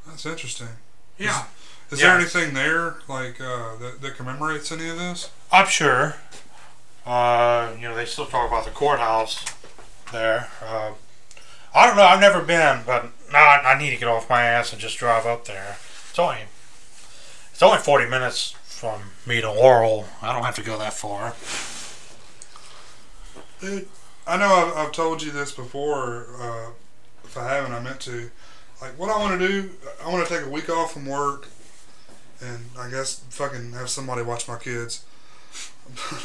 that's 0.06 0.24
interesting. 0.26 0.68
Yeah, 1.18 1.44
Is 1.90 2.00
Yeah. 2.00 2.06
there 2.08 2.16
anything 2.20 2.54
there 2.54 2.96
like 3.08 3.40
uh, 3.40 3.76
that, 3.76 3.98
that 4.00 4.16
commemorates 4.16 4.72
any 4.72 4.88
of 4.88 4.98
this? 4.98 5.30
I'm 5.50 5.66
sure. 5.66 6.16
Uh, 7.04 7.72
you 7.76 7.82
know, 7.88 7.94
they 7.94 8.04
still 8.06 8.26
talk 8.26 8.48
about 8.48 8.64
the 8.64 8.70
courthouse 8.70 9.44
there. 10.12 10.48
Uh, 10.62 10.92
I 11.74 11.86
don't 11.86 11.96
know. 11.96 12.04
I've 12.04 12.20
never 12.20 12.40
been, 12.40 12.80
but 12.86 13.06
now 13.32 13.38
I, 13.44 13.72
I 13.74 13.78
need 13.78 13.90
to 13.90 13.96
get 13.96 14.08
off 14.08 14.28
my 14.30 14.42
ass 14.42 14.72
and 14.72 14.80
just 14.80 14.98
drive 14.98 15.26
up 15.26 15.44
there. 15.46 15.76
It's 16.10 16.18
only 16.18 16.38
it's 17.52 17.62
only 17.62 17.78
40 17.78 18.08
minutes 18.08 18.52
from 18.64 19.12
me 19.26 19.40
to 19.40 19.50
Laurel. 19.52 20.06
I 20.22 20.32
don't 20.32 20.44
have 20.44 20.54
to 20.56 20.62
go 20.62 20.78
that 20.78 20.92
far. 20.94 21.34
Dude, 23.62 23.86
I 24.26 24.36
know 24.38 24.52
I've, 24.52 24.76
I've 24.76 24.92
told 24.92 25.22
you 25.22 25.30
this 25.30 25.52
before. 25.52 26.26
Uh, 26.36 26.70
if 27.22 27.38
I 27.38 27.48
haven't, 27.48 27.72
I 27.72 27.80
meant 27.80 28.00
to. 28.00 28.28
Like, 28.80 28.98
what 28.98 29.08
I 29.08 29.16
want 29.18 29.40
to 29.40 29.48
do, 29.48 29.70
I 30.04 30.10
want 30.10 30.26
to 30.26 30.36
take 30.36 30.44
a 30.44 30.50
week 30.50 30.68
off 30.68 30.94
from 30.94 31.06
work, 31.06 31.46
and 32.40 32.58
I 32.76 32.90
guess 32.90 33.22
fucking 33.30 33.72
have 33.74 33.88
somebody 33.88 34.22
watch 34.22 34.48
my 34.48 34.58
kids. 34.58 35.04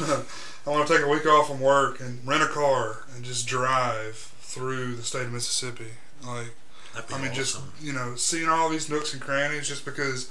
I 0.00 0.70
want 0.70 0.88
to 0.88 0.92
take 0.92 1.04
a 1.04 1.08
week 1.08 1.26
off 1.26 1.46
from 1.46 1.60
work 1.60 2.00
and 2.00 2.26
rent 2.26 2.42
a 2.42 2.48
car 2.48 3.04
and 3.14 3.24
just 3.24 3.46
drive 3.46 4.16
through 4.40 4.96
the 4.96 5.04
state 5.04 5.26
of 5.26 5.32
Mississippi. 5.32 5.92
Like, 6.26 6.52
I 7.14 7.22
mean, 7.22 7.32
just 7.32 7.60
you 7.80 7.92
know, 7.92 8.16
seeing 8.16 8.48
all 8.48 8.68
these 8.68 8.90
nooks 8.90 9.12
and 9.12 9.22
crannies, 9.22 9.68
just 9.68 9.84
because 9.84 10.28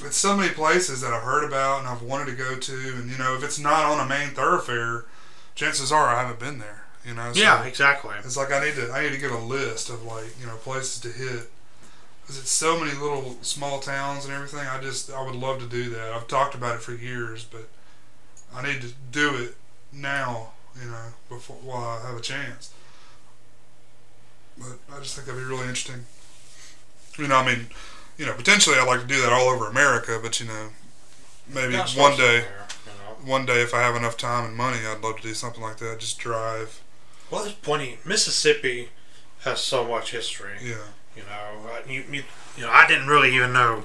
it's 0.00 0.16
so 0.16 0.36
many 0.36 0.52
places 0.52 1.00
that 1.02 1.12
I've 1.12 1.22
heard 1.22 1.44
about 1.44 1.78
and 1.78 1.88
I've 1.88 2.02
wanted 2.02 2.26
to 2.26 2.36
go 2.36 2.56
to, 2.56 2.94
and 2.96 3.08
you 3.08 3.18
know, 3.18 3.36
if 3.36 3.44
it's 3.44 3.60
not 3.60 3.84
on 3.84 4.04
a 4.04 4.08
main 4.08 4.30
thoroughfare, 4.30 5.04
chances 5.58 5.90
are 5.90 6.08
I 6.08 6.22
haven't 6.22 6.38
been 6.38 6.58
there. 6.58 6.84
You 7.04 7.14
know, 7.14 7.32
so 7.32 7.40
yeah, 7.40 7.64
exactly. 7.64 8.14
it's 8.18 8.36
like 8.36 8.52
I 8.52 8.64
need 8.64 8.74
to 8.74 8.90
I 8.92 9.02
need 9.02 9.12
to 9.12 9.18
get 9.18 9.30
a 9.30 9.38
list 9.38 9.90
of 9.90 10.04
like 10.04 10.38
you 10.40 10.46
know 10.46 10.56
places 10.56 11.00
to 11.00 11.08
hit. 11.08 11.50
Cause 12.26 12.38
it's 12.38 12.50
so 12.50 12.78
many 12.78 12.92
little 12.92 13.38
small 13.40 13.80
towns 13.80 14.26
and 14.26 14.34
everything. 14.34 14.60
I 14.60 14.80
just 14.80 15.10
I 15.10 15.24
would 15.24 15.34
love 15.34 15.58
to 15.60 15.66
do 15.66 15.88
that. 15.90 16.12
I've 16.12 16.28
talked 16.28 16.54
about 16.54 16.76
it 16.76 16.82
for 16.82 16.92
years, 16.92 17.44
but 17.44 17.68
I 18.54 18.62
need 18.62 18.82
to 18.82 18.92
do 19.10 19.34
it 19.36 19.56
now. 19.92 20.50
You 20.80 20.90
know, 20.90 21.06
before 21.28 21.56
while 21.56 21.98
I 21.98 22.06
have 22.06 22.16
a 22.16 22.20
chance. 22.22 22.72
But 24.58 24.78
I 24.92 25.00
just 25.00 25.14
think 25.14 25.26
that'd 25.26 25.40
be 25.40 25.48
really 25.48 25.62
interesting. 25.62 26.04
You 27.16 27.28
know, 27.28 27.36
I 27.36 27.46
mean, 27.46 27.66
you 28.18 28.26
know, 28.26 28.34
potentially 28.34 28.76
I'd 28.76 28.86
like 28.86 29.00
to 29.00 29.06
do 29.06 29.20
that 29.22 29.32
all 29.32 29.48
over 29.48 29.66
America, 29.66 30.20
but 30.22 30.38
you 30.40 30.46
know, 30.46 30.68
maybe 31.52 31.76
one 31.76 31.86
day, 31.86 31.86
somewhere, 31.96 32.38
you 32.38 32.42
know. 32.42 32.67
One 33.24 33.46
day 33.46 33.60
if 33.62 33.74
I 33.74 33.80
have 33.82 33.96
enough 33.96 34.16
time 34.16 34.44
and 34.46 34.56
money, 34.56 34.78
I'd 34.86 35.00
love 35.02 35.16
to 35.16 35.22
do 35.22 35.34
something 35.34 35.62
like 35.62 35.78
that. 35.78 35.98
Just 36.00 36.18
drive. 36.18 36.80
Well, 37.30 37.42
there's 37.42 37.54
plenty. 37.54 37.98
Mississippi 38.04 38.88
has 39.44 39.60
so 39.60 39.84
much 39.86 40.10
history. 40.12 40.54
Yeah. 40.62 40.76
You 41.16 41.22
know, 41.24 41.70
I- 41.72 41.88
you, 41.90 42.04
you, 42.10 42.24
you 42.56 42.62
know, 42.64 42.70
I 42.70 42.86
didn't 42.86 43.08
really 43.08 43.34
even 43.34 43.52
know 43.52 43.84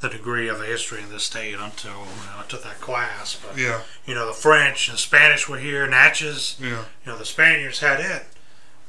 the 0.00 0.08
degree 0.10 0.46
of 0.48 0.58
the 0.58 0.66
history 0.66 1.02
of 1.02 1.08
this 1.10 1.24
state 1.24 1.54
until 1.58 1.92
you 1.92 2.26
know, 2.26 2.38
I 2.38 2.44
took 2.48 2.62
that 2.64 2.80
class. 2.80 3.34
But 3.42 3.56
Yeah. 3.56 3.80
you 4.04 4.14
know, 4.14 4.26
the 4.26 4.32
French 4.34 4.88
and 4.88 4.98
Spanish 4.98 5.48
were 5.48 5.58
here. 5.58 5.86
Natchez, 5.86 6.56
Yeah. 6.60 6.68
you 7.04 7.12
know, 7.12 7.16
the 7.16 7.24
Spaniards 7.24 7.78
had 7.80 8.00
it 8.00 8.26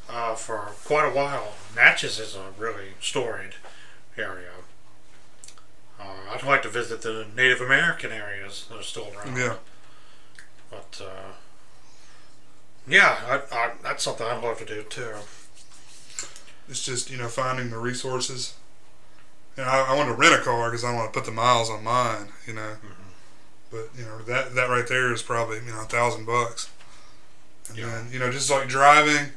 uh, 0.10 0.36
for 0.36 0.72
quite 0.86 1.06
a 1.06 1.12
while. 1.12 1.54
Natchez 1.76 2.20
is 2.20 2.36
a 2.36 2.52
really 2.58 2.94
storied 3.02 3.56
area. 4.18 4.50
Uh, 6.00 6.04
I'd 6.32 6.44
like 6.44 6.62
to 6.64 6.70
visit 6.70 7.02
the 7.02 7.26
Native 7.36 7.60
American 7.62 8.12
areas 8.12 8.66
that 8.70 8.78
are 8.80 8.84
still 8.84 9.08
around. 9.18 9.38
Yeah. 9.38 9.56
But 10.70 11.02
uh, 11.04 11.32
yeah, 12.88 13.18
I, 13.52 13.56
I, 13.56 13.72
that's 13.84 14.04
something 14.04 14.26
I'd 14.26 14.44
love 14.44 14.60
to 14.60 14.66
do 14.66 14.84
too. 14.84 15.14
It's 16.70 16.84
just 16.86 17.10
you 17.10 17.18
know 17.18 17.28
finding 17.28 17.70
the 17.70 17.78
resources. 17.78 18.54
And 19.56 19.66
I, 19.66 19.88
I 19.92 19.96
want 19.96 20.10
to 20.10 20.14
rent 20.14 20.40
a 20.40 20.44
car 20.44 20.70
because 20.70 20.84
I 20.84 20.94
want 20.94 21.12
to 21.12 21.20
put 21.20 21.26
the 21.26 21.32
miles 21.32 21.70
on 21.70 21.84
mine. 21.84 22.28
You 22.46 22.54
know. 22.54 22.74
But 23.72 23.90
you 23.98 24.06
know 24.06 24.20
that 24.28 24.56
that 24.56 24.70
right 24.70 24.88
there 24.88 25.12
is 25.14 25.22
probably 25.24 25.58
you 25.58 25.72
know 25.72 25.82
a 25.82 25.86
thousand 25.86 26.26
bucks. 26.26 26.70
And 27.70 27.78
Yeah. 27.78 27.86
then 27.88 28.08
you 28.12 28.20
know 28.20 28.32
just 28.32 28.50
like 28.52 28.68
driving 28.70 29.32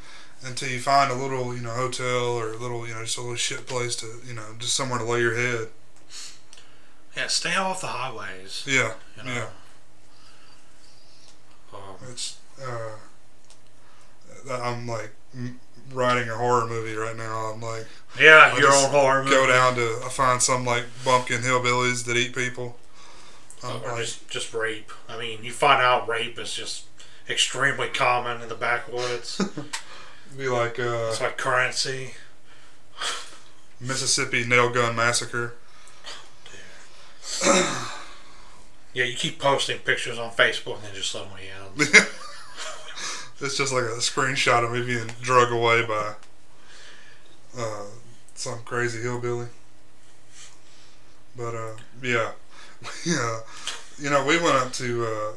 until 0.44 0.68
you 0.68 0.78
find 0.80 1.10
a 1.10 1.14
little 1.14 1.54
you 1.54 1.62
know 1.62 1.70
hotel 1.70 2.26
or 2.38 2.52
a 2.52 2.56
little 2.56 2.86
you 2.86 2.94
know 2.94 3.02
just 3.02 3.16
a 3.18 3.20
little 3.20 3.36
shit 3.36 3.66
place 3.66 3.96
to 3.96 4.06
you 4.26 4.34
know 4.34 4.44
just 4.58 4.74
somewhere 4.76 4.98
to 4.98 5.04
lay 5.04 5.20
your 5.20 5.34
head. 5.36 5.68
Yeah, 7.16 7.26
stay 7.26 7.56
off 7.56 7.80
the 7.80 7.88
highways. 7.88 8.64
Yeah. 8.66 8.94
You 9.16 9.24
know. 9.24 9.34
Yeah. 9.34 9.46
Um, 11.74 11.96
It's 12.10 12.38
uh, 12.62 12.96
I'm 14.50 14.86
like 14.86 15.10
writing 15.92 16.28
a 16.28 16.36
horror 16.36 16.66
movie 16.66 16.94
right 16.94 17.16
now. 17.16 17.52
I'm 17.52 17.60
like 17.60 17.86
yeah, 18.18 18.52
I 18.54 18.58
your 18.58 18.72
own 18.72 18.90
horror 18.90 19.22
movie. 19.24 19.34
go 19.34 19.46
down 19.46 19.74
to 19.76 20.00
I 20.04 20.08
find 20.08 20.42
some 20.42 20.64
like 20.64 20.84
bumpkin 21.04 21.40
hillbillies 21.42 22.04
that 22.06 22.16
eat 22.16 22.34
people. 22.34 22.76
I'm 23.62 23.82
or 23.82 23.88
like, 23.92 23.98
just, 23.98 24.28
just 24.28 24.54
rape. 24.54 24.90
I 25.08 25.18
mean, 25.18 25.44
you 25.44 25.52
find 25.52 25.82
out 25.82 26.08
rape 26.08 26.38
is 26.38 26.54
just 26.54 26.86
extremely 27.28 27.88
common 27.88 28.40
in 28.40 28.48
the 28.48 28.54
backwoods. 28.54 29.40
be 30.36 30.48
like 30.48 30.78
uh, 30.78 31.08
it's 31.10 31.20
like 31.20 31.36
currency. 31.36 32.12
Mississippi 33.80 34.44
nail 34.44 34.70
gun 34.70 34.94
massacre. 34.96 35.54
Yeah, 38.92 39.04
you 39.04 39.14
keep 39.14 39.38
posting 39.38 39.78
pictures 39.78 40.18
on 40.18 40.30
Facebook 40.30 40.76
and 40.76 40.84
then 40.84 40.94
just 40.94 41.12
suddenly 41.12 41.42
ends. 41.48 41.90
it's 43.40 43.56
just 43.56 43.72
like 43.72 43.84
a 43.84 43.98
screenshot 43.98 44.64
of 44.64 44.72
me 44.72 44.84
being 44.84 45.06
drug 45.22 45.52
away 45.52 45.86
by 45.86 46.14
uh, 47.56 47.84
some 48.34 48.60
crazy 48.64 49.00
hillbilly. 49.00 49.46
But 51.36 51.54
uh, 51.54 51.76
yeah, 52.02 52.32
yeah, 53.06 53.40
you 53.98 54.10
know, 54.10 54.24
we 54.26 54.42
went 54.42 54.56
up 54.56 54.72
to 54.74 55.06
uh, 55.06 55.32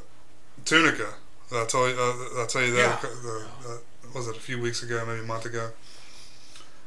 Tunica. 0.65 1.13
I 1.51 1.65
told 1.65 1.91
you, 1.91 1.97
uh, 1.99 2.41
I 2.41 2.45
tell 2.49 2.63
you 2.63 2.71
that. 2.73 3.03
Yeah. 3.03 3.09
Uh, 3.29 3.73
uh, 3.73 3.77
was 4.15 4.27
it 4.27 4.35
a 4.35 4.39
few 4.39 4.59
weeks 4.59 4.81
ago, 4.81 5.03
maybe 5.05 5.19
a 5.19 5.23
month 5.23 5.45
ago? 5.45 5.69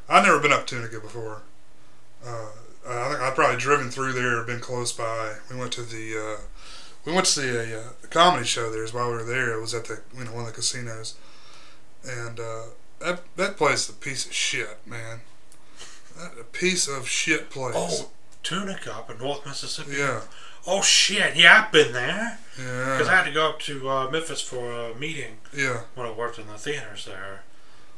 I've 0.09 0.25
never 0.25 0.41
been 0.41 0.53
up 0.53 0.67
Tunica 0.67 0.99
before. 0.99 1.43
Uh, 2.25 2.49
I 2.89 3.09
think 3.09 3.21
I've 3.21 3.35
probably 3.35 3.59
driven 3.59 3.91
through 3.91 4.13
there, 4.13 4.39
or 4.39 4.45
been 4.45 4.61
close 4.61 4.93
by. 4.93 5.35
We 5.51 5.57
went 5.57 5.73
to 5.73 5.83
the 5.83 6.17
uh, 6.17 6.41
we 7.05 7.13
went 7.13 7.27
to 7.27 7.33
see 7.33 7.49
a, 7.49 7.81
uh, 7.81 7.93
a 8.03 8.07
comedy 8.07 8.47
show 8.47 8.71
there. 8.71 8.85
Is 8.85 8.93
while 8.95 9.09
we 9.11 9.17
were 9.17 9.25
there. 9.25 9.57
It 9.57 9.61
was 9.61 9.75
at 9.75 9.87
the 9.87 10.01
you 10.17 10.25
know 10.25 10.33
one 10.33 10.43
of 10.43 10.47
the 10.47 10.53
casinos, 10.53 11.15
and 12.05 12.39
uh, 12.39 12.63
that 13.01 13.23
that 13.37 13.57
place 13.57 13.89
is 13.89 13.91
a 13.91 13.99
piece 13.99 14.27
of 14.27 14.33
shit, 14.33 14.79
man. 14.87 15.21
That, 16.17 16.33
a 16.41 16.45
piece 16.45 16.89
of 16.89 17.09
shit 17.09 17.51
place. 17.51 17.75
Oh, 17.77 18.11
Tunica 18.43 18.95
up 18.95 19.11
in 19.11 19.19
North 19.19 19.45
Mississippi. 19.45 19.97
yeah, 19.99 20.21
Oh 20.67 20.83
shit! 20.83 21.37
Yeah, 21.37 21.65
I've 21.65 21.73
been 21.73 21.93
there 21.93 22.39
Yeah. 22.59 22.93
because 22.93 23.09
I 23.09 23.15
had 23.17 23.25
to 23.25 23.33
go 23.33 23.49
up 23.51 23.61
to 23.61 23.89
uh, 23.89 24.11
Memphis 24.11 24.41
for 24.41 24.73
a 24.73 24.95
meeting 24.97 25.39
yeah. 25.57 25.83
when 25.95 26.07
I 26.07 26.11
worked 26.11 26.39
in 26.39 26.49
the 26.49 26.59
theaters 26.59 27.05
there. 27.05 27.43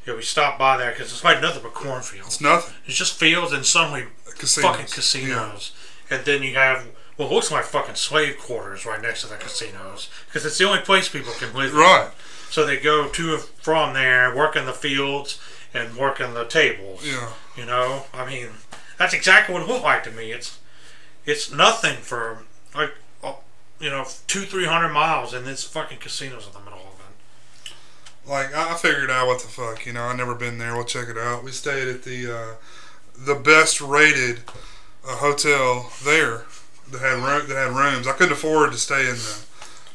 Yeah, 0.09 0.15
we 0.15 0.23
stopped 0.23 0.59
by 0.59 0.79
there 0.79 0.91
because 0.91 1.13
it's 1.13 1.23
like 1.23 1.43
nothing 1.43 1.63
but 1.63 1.75
cornfields. 1.75 2.29
It's 2.29 2.41
nothing. 2.41 2.75
It's 2.87 2.97
just 2.97 3.19
fields 3.19 3.53
and 3.53 3.67
suddenly 3.67 4.05
Casinos. 4.39 4.71
fucking 4.71 4.87
casinos. 4.87 5.73
And 6.09 6.25
then 6.25 6.43
you 6.43 6.55
have 6.55 6.87
well, 7.19 7.29
it 7.29 7.35
looks 7.35 7.51
like 7.53 7.65
fucking 7.65 7.97
slave 7.97 8.39
quarters 8.39 8.87
right 8.87 9.03
next 9.03 9.21
to 9.21 9.27
the 9.27 9.37
casinos 9.37 10.09
because 10.27 10.47
it's 10.47 10.57
the 10.57 10.65
only 10.65 10.81
place 10.81 11.11
people 11.11 11.35
can 11.35 11.53
live. 11.53 11.75
Yeah. 11.75 11.81
Right. 11.81 12.11
So 12.49 12.65
they 12.65 12.79
go 12.79 13.09
to 13.09 13.35
and 13.35 13.43
from 13.43 13.93
there, 13.93 14.35
work 14.35 14.57
in 14.57 14.65
the 14.65 14.73
fields 14.73 15.39
and 15.75 15.95
work 15.95 16.21
in 16.21 16.33
the 16.33 16.47
tables. 16.47 17.07
Yeah. 17.07 17.33
You 17.55 17.67
know, 17.67 18.05
I 18.15 18.25
mean, 18.25 18.49
that's 18.99 19.13
exactly 19.13 19.53
what 19.53 19.65
it 19.65 19.69
looked 19.69 19.85
like 19.85 20.05
to 20.05 20.11
me. 20.11 20.33
It's 20.33 20.59
it's 21.27 21.53
nothing 21.53 21.99
for 21.99 22.45
like 22.75 22.95
oh, 23.23 23.41
you 23.79 23.91
know 23.91 24.07
two 24.27 24.43
three 24.43 24.65
hundred 24.65 24.95
miles, 24.95 25.35
and 25.35 25.47
it's 25.47 25.65
fucking 25.65 25.99
casinos 25.99 26.47
in 26.47 26.55
the 26.55 26.61
middle. 26.61 26.79
Like 28.29 28.55
I 28.55 28.75
figured 28.75 29.11
out 29.11 29.27
what 29.27 29.41
the 29.41 29.49
fuck. 29.49 29.87
You 29.87 29.95
know, 29.95 30.03
I 30.03 30.15
never 30.15 30.35
been 30.35 30.59
there. 30.59 30.75
We'll 30.75 30.85
check 30.85 31.09
it 31.09 31.17
out. 31.17 31.43
We 31.43 31.51
stayed 31.51 31.89
at 31.89 32.03
the 32.03 32.33
uh, 32.33 32.55
the 33.17 33.35
best 33.35 33.81
rated 33.81 34.41
uh, 35.07 35.17
hotel 35.17 35.91
there 36.05 36.45
that 36.91 37.01
had 37.01 37.15
room, 37.15 37.49
that 37.49 37.57
had 37.57 37.73
rooms. 37.73 38.07
I 38.07 38.13
couldn't 38.13 38.33
afford 38.33 38.73
to 38.73 38.79
stay 38.79 39.09
in 39.09 39.17
the 39.17 39.45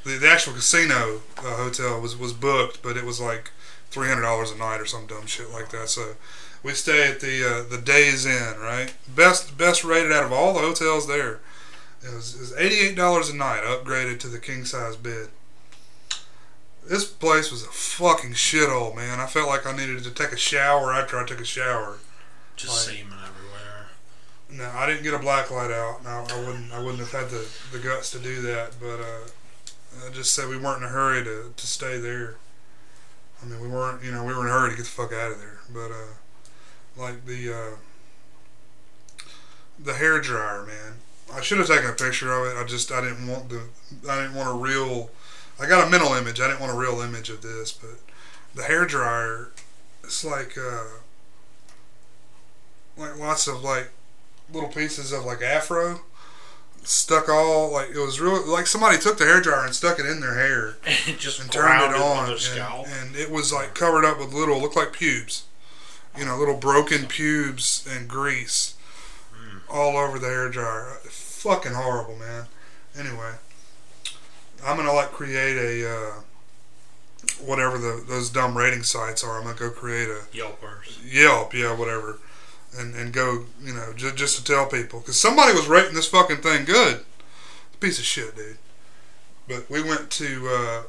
the, 0.03 0.17
the 0.17 0.27
actual 0.27 0.53
casino 0.53 1.21
uh, 1.38 1.55
hotel 1.55 2.01
was 2.01 2.17
was 2.17 2.34
booked, 2.34 2.81
but 2.81 2.97
it 2.97 3.05
was 3.05 3.21
like 3.21 3.51
three 3.91 4.07
hundred 4.07 4.23
dollars 4.23 4.51
a 4.51 4.57
night 4.57 4.81
or 4.81 4.86
some 4.86 5.05
dumb 5.05 5.27
shit 5.27 5.51
like 5.51 5.69
that. 5.69 5.89
So 5.89 6.15
we 6.63 6.73
stay 6.73 7.09
at 7.09 7.19
the 7.19 7.45
uh, 7.47 7.69
the 7.69 7.77
Days 7.77 8.25
Inn, 8.25 8.55
right? 8.59 8.93
Best 9.15 9.57
best 9.57 9.84
rated 9.84 10.11
out 10.11 10.23
of 10.23 10.34
all 10.34 10.53
the 10.53 10.59
hotels 10.59 11.07
there. 11.07 11.39
It 12.01 12.13
was, 12.13 12.36
it 12.36 12.39
was 12.39 12.53
eighty 12.57 12.79
eight 12.79 12.95
dollars 12.95 13.29
a 13.29 13.36
night, 13.36 13.61
upgraded 13.63 14.19
to 14.21 14.27
the 14.27 14.39
king 14.39 14.65
size 14.65 14.95
bed. 14.95 15.29
This 16.88 17.05
place 17.05 17.51
was 17.51 17.63
a 17.63 17.67
fucking 17.71 18.31
shithole, 18.34 18.95
man. 18.95 19.19
I 19.19 19.25
felt 19.27 19.47
like 19.47 19.65
I 19.65 19.75
needed 19.75 20.03
to 20.03 20.11
take 20.11 20.31
a 20.31 20.38
shower 20.38 20.93
after 20.93 21.17
I 21.17 21.25
took 21.25 21.39
a 21.39 21.45
shower. 21.45 21.97
Just 22.55 22.88
Like- 22.88 22.97
semen 22.97 23.17
everywhere. 23.25 23.88
No, 24.49 24.69
I 24.77 24.86
didn't 24.86 25.03
get 25.03 25.13
a 25.13 25.19
black 25.19 25.49
light 25.49 25.71
out. 25.71 26.03
No, 26.03 26.25
I 26.29 26.39
wouldn't. 26.39 26.71
I 26.71 26.79
wouldn't 26.79 26.99
have 26.99 27.11
had 27.11 27.29
the, 27.29 27.47
the 27.71 27.79
guts 27.79 28.11
to 28.11 28.19
do 28.19 28.41
that. 28.43 28.73
But 28.79 28.99
uh, 28.99 30.05
I 30.05 30.09
just 30.11 30.34
said 30.36 30.47
we 30.49 30.57
weren't 30.57 30.77
in 30.79 30.84
a 30.84 30.91
hurry 30.91 31.23
to, 31.23 31.53
to 31.55 31.67
stay 31.67 31.97
there. 31.97 32.36
I 33.41 33.45
mean, 33.45 33.59
we 33.59 33.67
weren't. 33.67 34.03
You 34.03 34.11
know, 34.11 34.23
we 34.23 34.34
were 34.34 34.41
in 34.41 34.47
a 34.47 34.51
hurry 34.51 34.69
to 34.71 34.75
get 34.75 34.84
the 34.86 34.91
fuck 34.91 35.11
out 35.13 35.31
of 35.31 35.39
there. 35.39 35.59
But 35.73 35.89
uh, 35.91 37.01
like 37.03 37.25
the 37.25 37.51
uh, 37.53 37.75
the 39.79 39.93
hair 39.93 40.19
dryer, 40.21 40.63
man. 40.63 40.93
I 41.34 41.41
should 41.41 41.57
have 41.57 41.67
taken 41.67 41.89
a 41.89 41.93
picture 41.93 42.31
of 42.31 42.45
it. 42.47 42.59
I 42.59 42.63
just 42.65 42.91
I 42.91 43.01
didn't 43.01 43.27
want 43.27 43.49
the 43.49 43.63
I 44.09 44.21
didn't 44.21 44.36
want 44.36 44.49
a 44.49 44.53
real. 44.53 45.09
I 45.64 45.68
got 45.68 45.88
a 45.88 45.89
mental 45.89 46.14
image. 46.14 46.39
I 46.39 46.47
didn't 46.47 46.59
want 46.59 46.74
a 46.74 46.78
real 46.78 47.01
image 47.01 47.30
of 47.30 47.41
this. 47.41 47.72
But 47.72 47.99
the 48.53 48.64
hair 48.64 48.86
dryer, 48.86 49.51
it's 50.03 50.24
like 50.24 50.57
uh, 50.57 50.84
like 52.97 53.18
lots 53.18 53.47
of 53.47 53.64
like 53.64 53.91
little 54.51 54.70
pieces 54.70 55.11
of 55.11 55.26
like 55.26 55.41
afro 55.41 56.01
stuck 56.84 57.30
all 57.30 57.72
like 57.72 57.89
it 57.89 57.99
was 57.99 58.20
real 58.20 58.45
like 58.45 58.68
somebody 58.68 58.97
took 58.97 59.18
the 59.18 59.24
hair 59.24 59.39
dryer 59.39 59.66
and 59.66 59.74
stuck 59.74 59.99
it 59.99 60.05
in 60.05 60.20
their 60.20 60.36
hair 60.36 60.76
And 61.07 61.18
just 61.18 61.39
and 61.41 61.51
turned 61.51 61.95
it 61.95 61.99
on 61.99 62.26
their 62.26 62.34
and, 62.34 62.41
scalp. 62.41 62.88
and 62.88 63.16
it 63.16 63.32
was 63.32 63.53
like 63.53 63.74
covered 63.74 64.03
up 64.03 64.20
with 64.20 64.34
little 64.34 64.59
looked 64.59 64.76
like 64.76 64.91
pubes 64.91 65.45
you 66.18 66.26
know 66.26 66.38
little 66.38 66.57
broken 66.57 67.05
pubes 67.07 67.88
and 67.89 68.07
grease 68.09 68.76
all 69.70 69.97
over 69.97 70.20
the 70.20 70.28
hair 70.28 70.49
dryer 70.49 70.97
fucking 71.05 71.74
horrible 71.74 72.18
man 72.18 72.45
anyway 72.99 73.32
i'm 74.66 74.78
gonna 74.78 74.93
like 74.93 75.11
create 75.11 75.57
a 75.57 75.89
uh, 75.89 76.14
whatever 77.43 77.78
the 77.78 78.03
those 78.07 78.30
dumb 78.30 78.57
rating 78.57 78.84
sites 78.84 79.24
are 79.24 79.38
i'm 79.38 79.43
gonna 79.43 79.57
go 79.57 79.70
create 79.70 80.09
a 80.09 80.22
Yelpers. 80.34 80.99
Yelp, 81.03 81.53
yeah, 81.53 81.74
whatever, 81.78 82.20
and 82.78 82.95
and 82.95 83.14
go, 83.14 83.45
you 83.61 83.74
know, 83.74 83.93
just 83.95 84.16
just 84.16 84.38
to 84.38 84.43
tell 84.43 84.66
people 84.66 84.99
because 84.99 85.20
somebody 85.20 85.53
was 85.53 85.68
rating 85.68 85.93
this 85.93 86.07
fucking 86.07 86.38
thing 86.38 86.66
good. 86.66 87.05
Piece 87.80 87.99
of 87.99 88.05
shit, 88.05 88.36
dude. 88.36 88.57
But 89.47 89.70
we 89.70 89.84
went 89.84 90.09
to 90.11 90.47
uh, 90.49 90.84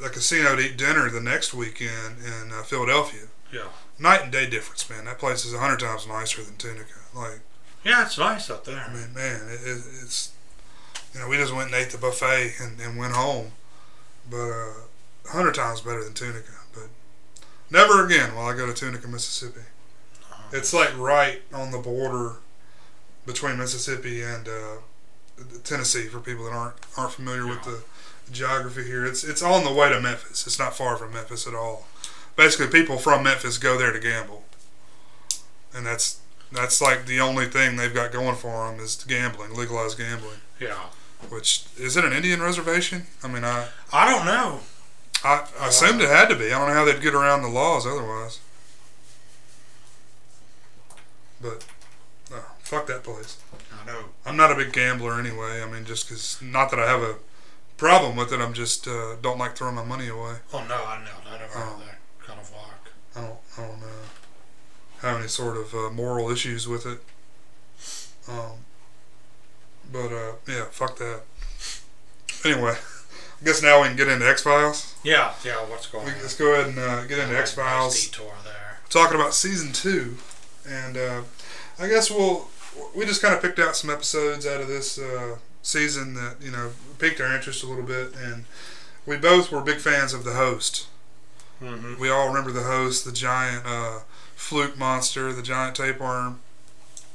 the 0.00 0.10
casino 0.10 0.56
to 0.56 0.62
eat 0.62 0.76
dinner 0.76 1.08
the 1.08 1.20
next 1.20 1.54
weekend 1.54 2.18
in 2.18 2.52
uh, 2.52 2.62
Philadelphia. 2.62 3.28
Yeah. 3.52 3.68
Night 3.98 4.22
and 4.22 4.32
day 4.32 4.48
difference, 4.48 4.88
man. 4.90 5.06
That 5.06 5.18
place 5.18 5.44
is 5.44 5.54
a 5.54 5.58
hundred 5.58 5.80
times 5.80 6.06
nicer 6.06 6.42
than 6.42 6.56
Tunica. 6.56 7.00
Like, 7.14 7.40
Yeah, 7.84 8.04
it's 8.04 8.18
nice 8.18 8.50
up 8.50 8.64
there. 8.64 8.84
I 8.88 8.92
mean, 8.92 9.14
man, 9.14 9.40
it, 9.48 9.60
it, 9.66 9.82
it's 10.02 10.32
you 11.14 11.20
know, 11.20 11.28
we 11.28 11.36
just 11.36 11.54
went 11.54 11.72
and 11.72 11.74
ate 11.74 11.90
the 11.90 11.98
buffet 11.98 12.54
and, 12.60 12.80
and 12.80 12.98
went 12.98 13.14
home, 13.14 13.52
but 14.30 14.50
uh, 14.50 14.72
a 15.26 15.30
hundred 15.30 15.54
times 15.54 15.80
better 15.80 16.04
than 16.04 16.14
Tunica. 16.14 16.52
But 16.74 16.88
never 17.70 18.04
again 18.04 18.34
will 18.34 18.42
I 18.42 18.56
go 18.56 18.66
to 18.66 18.74
Tunica, 18.74 19.08
Mississippi. 19.08 19.66
It's 20.52 20.72
like 20.72 20.96
right 20.96 21.42
on 21.52 21.70
the 21.70 21.78
border 21.78 22.36
between 23.26 23.58
Mississippi 23.58 24.22
and 24.22 24.48
uh, 24.48 25.42
Tennessee. 25.64 26.06
For 26.06 26.20
people 26.20 26.44
that 26.44 26.52
aren't 26.52 26.76
aren't 26.96 27.12
familiar 27.12 27.46
with 27.46 27.62
the 27.64 27.82
geography 28.32 28.84
here, 28.84 29.04
it's 29.04 29.24
it's 29.24 29.42
on 29.42 29.64
the 29.64 29.72
way 29.72 29.88
to 29.90 30.00
Memphis. 30.00 30.46
It's 30.46 30.58
not 30.58 30.76
far 30.76 30.96
from 30.96 31.12
Memphis 31.12 31.46
at 31.46 31.54
all. 31.54 31.86
Basically, 32.36 32.68
people 32.68 32.98
from 32.98 33.24
Memphis 33.24 33.58
go 33.58 33.76
there 33.76 33.92
to 33.92 33.98
gamble, 34.00 34.44
and 35.74 35.84
that's 35.84 36.20
that's 36.50 36.80
like 36.80 37.06
the 37.06 37.20
only 37.20 37.46
thing 37.46 37.76
they've 37.76 37.92
got 37.94 38.12
going 38.12 38.36
for 38.36 38.70
them 38.70 38.80
is 38.80 39.04
gambling, 39.06 39.54
legalized 39.54 39.98
gambling. 39.98 40.40
Yeah. 40.58 40.86
Which 41.28 41.64
is 41.76 41.96
it 41.96 42.04
an 42.04 42.12
Indian 42.12 42.40
reservation? 42.40 43.06
I 43.22 43.28
mean, 43.28 43.44
I 43.44 43.68
I 43.92 44.08
don't 44.08 44.24
know. 44.24 44.60
I, 45.24 45.46
I 45.60 45.68
assumed 45.68 46.00
it 46.00 46.08
had 46.08 46.28
to 46.28 46.36
be. 46.36 46.46
I 46.46 46.58
don't 46.58 46.68
know 46.68 46.74
how 46.74 46.84
they'd 46.84 47.02
get 47.02 47.14
around 47.14 47.42
the 47.42 47.48
laws 47.48 47.86
otherwise. 47.86 48.38
But 51.40 51.64
no, 52.30 52.38
fuck 52.60 52.86
that 52.86 53.02
place. 53.04 53.38
I 53.82 53.86
know. 53.86 54.00
I'm 54.26 54.36
not 54.36 54.52
a 54.52 54.54
big 54.54 54.72
gambler 54.72 55.18
anyway. 55.18 55.62
I 55.62 55.70
mean, 55.70 55.84
just 55.84 56.08
because 56.08 56.40
not 56.42 56.70
that 56.70 56.78
I 56.80 56.86
have 56.86 57.02
a 57.02 57.16
problem 57.76 58.16
with 58.16 58.32
it. 58.32 58.40
I'm 58.40 58.54
just 58.54 58.86
uh, 58.88 59.16
don't 59.22 59.38
like 59.38 59.56
throwing 59.56 59.74
my 59.76 59.84
money 59.84 60.08
away. 60.08 60.36
Oh 60.52 60.64
no, 60.68 60.74
I 60.84 60.98
know. 61.04 61.10
I 61.28 61.38
never 61.38 61.52
Oh. 61.54 61.58
had 61.78 61.86
that 61.88 61.98
kind 62.26 62.40
of 62.40 62.50
luck. 62.52 62.90
I 63.16 63.20
don't 63.22 63.38
I 63.56 63.60
don't 63.62 63.82
uh, 63.82 65.06
have 65.08 65.18
any 65.18 65.28
sort 65.28 65.56
of 65.56 65.74
uh, 65.74 65.90
moral 65.90 66.30
issues 66.30 66.66
with 66.68 66.86
it. 66.86 67.00
Um, 68.28 68.64
but 69.90 70.12
uh, 70.12 70.32
yeah, 70.46 70.64
fuck 70.70 70.87
that. 70.98 71.22
Anyway, 72.44 72.74
I 73.40 73.44
guess 73.44 73.62
now 73.62 73.82
we 73.82 73.88
can 73.88 73.96
get 73.96 74.08
into 74.08 74.28
X 74.28 74.42
Files. 74.42 74.94
Yeah, 75.02 75.32
yeah. 75.44 75.56
What's 75.68 75.86
going 75.86 76.06
We 76.06 76.12
on? 76.12 76.18
Let's 76.20 76.36
go 76.36 76.52
ahead 76.54 76.68
and 76.68 76.78
uh, 76.78 77.04
get 77.06 77.18
into 77.18 77.36
X 77.38 77.56
Nice 77.56 77.66
Files. 77.66 78.04
detour 78.06 78.32
there. 78.44 78.78
talking 78.88 79.16
about 79.16 79.34
season 79.34 79.72
two, 79.72 80.16
and 80.68 80.96
uh, 80.96 81.22
I 81.78 81.88
guess 81.88 82.10
we'll 82.10 82.48
we 82.94 83.04
just 83.06 83.20
kind 83.22 83.34
of 83.34 83.42
picked 83.42 83.58
out 83.58 83.74
some 83.76 83.90
episodes 83.90 84.46
out 84.46 84.60
of 84.60 84.68
this 84.68 84.98
uh, 84.98 85.36
season 85.62 86.14
that 86.14 86.36
you 86.40 86.50
know 86.50 86.70
piqued 86.98 87.20
our 87.20 87.34
interest 87.34 87.62
a 87.64 87.66
little 87.66 87.84
bit, 87.84 88.14
and 88.16 88.44
we 89.06 89.16
both 89.16 89.50
were 89.50 89.60
big 89.60 89.78
fans 89.78 90.12
of 90.14 90.24
the 90.24 90.34
host. 90.34 90.86
Mm-hmm. 91.62 92.00
We 92.00 92.08
all 92.08 92.28
remember 92.28 92.52
the 92.52 92.62
host, 92.62 93.04
the 93.04 93.10
giant 93.12 93.64
uh, 93.66 94.00
fluke 94.36 94.78
monster, 94.78 95.32
the 95.32 95.42
giant 95.42 95.74
tapeworm. 95.74 96.40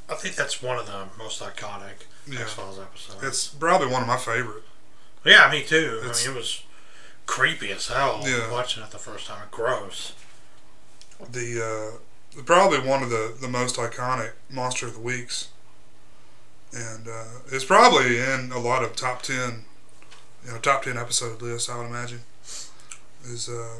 I 0.10 0.16
think 0.16 0.36
that's 0.36 0.62
one 0.62 0.78
of 0.78 0.86
the 0.86 1.06
most 1.18 1.42
iconic 1.42 2.04
Yeah, 2.28 2.42
X 2.42 2.54
Files 2.54 2.80
episodes. 2.80 3.24
it's 3.24 3.48
probably 3.48 3.88
one 3.88 4.02
of 4.02 4.08
my 4.08 4.18
favorite. 4.18 4.64
yeah, 5.26 5.50
me 5.52 5.64
too. 5.64 6.00
I 6.04 6.08
mean, 6.08 6.14
it 6.32 6.36
was 6.36 6.64
creepy 7.26 7.72
as 7.72 7.88
hell 7.88 8.22
Yeah. 8.26 8.52
watching 8.52 8.84
it 8.84 8.92
the 8.92 8.98
first 8.98 9.28
time. 9.28 9.48
Gross. 9.52 10.14
The 11.32 11.98
uh, 12.38 12.42
probably 12.44 12.80
one 12.80 13.04
of 13.04 13.10
the 13.10 13.36
the 13.40 13.48
most 13.48 13.76
iconic 13.78 14.32
monster 14.50 14.88
of 14.88 14.94
the 14.96 15.00
weeks, 15.00 15.50
and 16.74 17.08
uh, 17.08 17.40
it's 17.52 17.64
probably 17.66 18.18
in 18.20 18.52
a 18.54 18.60
lot 18.60 18.84
of 18.84 18.96
top 18.96 19.22
ten, 19.22 19.66
you 20.46 20.52
know, 20.52 20.58
top 20.60 20.84
ten 20.84 20.98
episode 20.98 21.42
lists. 21.42 21.70
I 21.70 21.78
would 21.78 21.88
imagine 21.88 22.22
is 23.26 23.48
uh, 23.48 23.76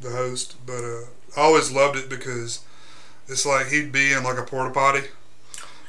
the 0.00 0.10
host, 0.10 0.56
but 0.66 0.84
uh, 0.84 1.04
I 1.36 1.40
always 1.42 1.72
loved 1.72 1.96
it 1.96 2.10
because 2.10 2.60
it's 3.28 3.46
like 3.46 3.68
he'd 3.68 3.90
be 3.92 4.12
in 4.12 4.22
like 4.24 4.36
a 4.38 4.42
porta 4.42 4.70
potty, 4.70 5.04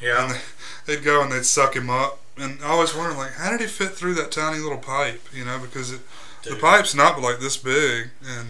Yeah. 0.04 0.26
and 0.26 0.36
they, 0.36 0.95
they'd 0.95 1.04
go 1.04 1.22
and 1.24 1.32
they'd 1.32 1.45
suck 1.45 1.76
him 1.76 1.89
up, 1.89 2.20
and 2.38 2.60
I 2.64 2.68
always 2.70 2.93
wondered 2.95 3.18
like 3.18 3.34
how 3.34 3.51
did 3.51 3.62
he 3.62 3.68
fit 3.68 3.91
through 3.91 4.16
that 4.16 4.32
tiny 4.32 4.60
little 4.60 4.78
pipe, 4.78 5.22
you 5.34 5.45
know, 5.45 5.60
because 5.60 5.91
it, 5.91 6.01
the 6.43 6.56
pipe's 6.58 6.93
not 6.93 7.22
like 7.22 7.39
this 7.39 7.56
big, 7.58 8.10
and 8.26 8.49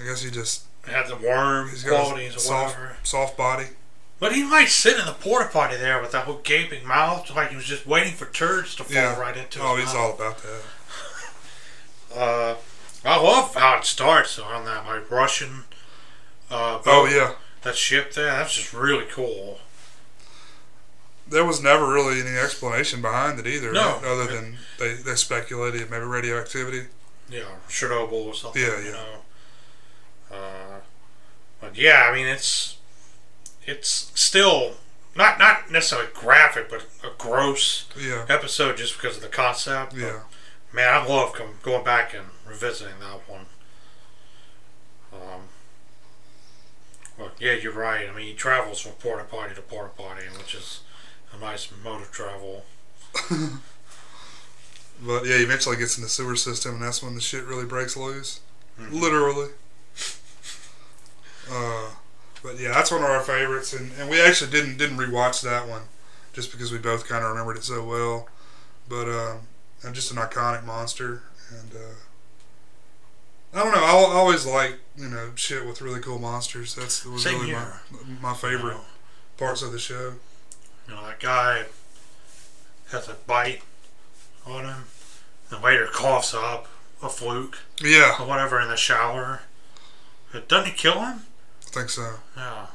I 0.00 0.04
guess 0.04 0.22
he 0.22 0.30
just 0.30 0.64
had 0.86 1.08
the 1.08 1.16
worm 1.16 1.68
He's 1.70 1.82
got 1.84 2.04
qualities 2.04 2.32
a 2.34 2.36
or 2.36 2.40
soft, 2.40 2.76
whatever. 2.78 2.96
soft 3.02 3.36
body. 3.36 3.66
But 4.20 4.32
he 4.34 4.42
might 4.42 4.68
sit 4.68 4.98
in 4.98 5.06
the 5.06 5.12
porta 5.12 5.48
potty 5.52 5.76
there 5.76 6.00
with 6.00 6.10
that 6.12 6.24
whole 6.24 6.40
gaping 6.42 6.86
mouth, 6.86 7.30
like 7.34 7.50
he 7.50 7.56
was 7.56 7.64
just 7.66 7.86
waiting 7.86 8.14
for 8.14 8.26
turds 8.26 8.74
to 8.76 8.84
fall 8.84 8.94
Yeah. 8.94 9.18
right 9.18 9.36
into 9.36 9.58
it. 9.60 9.62
Oh, 9.64 9.76
his 9.76 9.84
he's 9.86 9.94
mouth. 9.94 10.02
all 10.02 10.14
about 10.14 10.38
that. 10.38 10.62
Uh, 12.16 12.54
I 13.04 13.20
love 13.22 13.54
how 13.54 13.78
it 13.78 13.84
starts 13.84 14.38
on 14.38 14.64
that 14.64 14.86
like 14.86 15.10
Russian. 15.10 15.64
Uh, 16.50 16.80
Oh 16.86 17.06
yeah, 17.06 17.34
that 17.62 17.76
ship 17.76 18.12
there. 18.14 18.26
That's 18.26 18.54
just 18.54 18.72
really 18.72 19.04
cool. 19.10 19.60
There 21.30 21.44
was 21.44 21.62
never 21.62 21.86
really 21.92 22.20
any 22.20 22.36
explanation 22.36 23.02
behind 23.02 23.38
it 23.38 23.46
either, 23.46 23.72
No. 23.72 23.94
right? 23.96 24.04
other 24.04 24.26
than 24.26 24.56
they, 24.78 24.94
they 24.94 25.14
speculated 25.14 25.90
maybe 25.90 26.04
radioactivity. 26.04 26.86
Yeah, 27.28 27.42
Chernobyl 27.68 28.12
or 28.26 28.34
something. 28.34 28.60
Yeah, 28.62 28.78
You 28.78 28.84
yeah. 28.86 28.92
know. 28.92 30.36
Uh, 30.36 30.80
but 31.60 31.76
yeah, 31.76 32.06
I 32.10 32.14
mean 32.14 32.26
it's 32.26 32.76
it's 33.66 34.10
still 34.14 34.74
not 35.14 35.38
not 35.38 35.70
necessarily 35.70 36.08
graphic, 36.14 36.70
but 36.70 36.86
a 37.04 37.10
gross 37.18 37.86
Yeah, 37.98 38.24
episode 38.28 38.76
just 38.76 38.94
because 39.00 39.16
of 39.16 39.22
the 39.22 39.28
concept. 39.28 39.92
But, 39.92 40.00
yeah, 40.00 40.20
Man, 40.72 40.88
I 40.92 41.04
love 41.06 41.32
com- 41.32 41.58
going 41.62 41.82
back 41.84 42.12
and 42.14 42.26
revisiting 42.46 42.98
that 43.00 43.20
one. 43.28 43.46
Um, 45.12 45.40
well, 47.18 47.30
yeah, 47.38 47.52
you're 47.52 47.72
right. 47.72 48.08
I 48.08 48.14
mean, 48.14 48.26
he 48.26 48.34
travels 48.34 48.80
from 48.80 48.92
porta 48.92 49.24
potty 49.24 49.54
to 49.54 49.62
porta 49.62 49.90
potty, 49.96 50.22
which 50.36 50.54
is 50.54 50.80
a 51.38 51.44
nice 51.44 51.68
mode 51.84 52.02
of 52.02 52.10
travel. 52.10 52.64
but 53.30 55.24
yeah, 55.26 55.36
eventually 55.36 55.76
gets 55.76 55.96
in 55.96 56.02
the 56.02 56.08
sewer 56.08 56.36
system, 56.36 56.74
and 56.74 56.82
that's 56.82 57.02
when 57.02 57.14
the 57.14 57.20
shit 57.20 57.44
really 57.44 57.64
breaks 57.64 57.96
loose, 57.96 58.40
Mhm. 58.80 58.92
literally. 59.00 59.50
Uh, 61.50 61.90
but 62.42 62.58
yeah, 62.58 62.68
that's 62.72 62.90
one 62.90 63.02
of 63.02 63.08
our 63.10 63.22
favorites, 63.22 63.72
and, 63.72 63.90
and 63.98 64.10
we 64.10 64.20
actually 64.20 64.50
didn't 64.50 64.76
didn't 64.76 64.98
rewatch 64.98 65.40
that 65.42 65.66
one, 65.68 65.82
just 66.32 66.50
because 66.52 66.70
we 66.70 66.78
both 66.78 67.06
kind 67.08 67.24
of 67.24 67.30
remembered 67.30 67.56
it 67.56 67.64
so 67.64 67.82
well. 67.84 68.28
But 68.88 69.08
um, 69.08 69.92
just 69.92 70.10
an 70.10 70.18
iconic 70.18 70.64
monster, 70.64 71.22
and 71.50 71.72
uh, 71.74 71.94
I 73.58 73.64
don't 73.64 73.72
know. 73.74 73.82
I 73.84 73.90
al- 73.90 74.12
always 74.12 74.44
like 74.46 74.78
you 74.96 75.08
know 75.08 75.30
shit 75.36 75.66
with 75.66 75.80
really 75.80 76.00
cool 76.00 76.18
monsters. 76.18 76.74
That's 76.74 77.04
was 77.06 77.22
Same 77.22 77.34
really 77.36 77.46
here. 77.48 77.80
my 78.20 78.30
my 78.30 78.34
favorite 78.34 78.78
parts 79.38 79.62
of 79.62 79.72
the 79.72 79.78
show. 79.78 80.14
You 80.88 80.94
know, 80.94 81.06
that 81.06 81.20
guy 81.20 81.64
has 82.90 83.08
a 83.08 83.14
bite 83.26 83.62
on 84.46 84.64
him. 84.64 84.84
The 85.50 85.58
waiter 85.58 85.86
coughs 85.92 86.34
up 86.34 86.66
a 87.02 87.08
fluke 87.08 87.58
Yeah, 87.80 88.16
or 88.20 88.26
whatever 88.26 88.60
in 88.60 88.68
the 88.68 88.76
shower. 88.76 89.42
But 90.32 90.48
doesn't 90.48 90.76
kill 90.76 91.00
him? 91.00 91.22
I 91.66 91.70
think 91.70 91.90
so. 91.90 92.14
Yeah. 92.36 92.66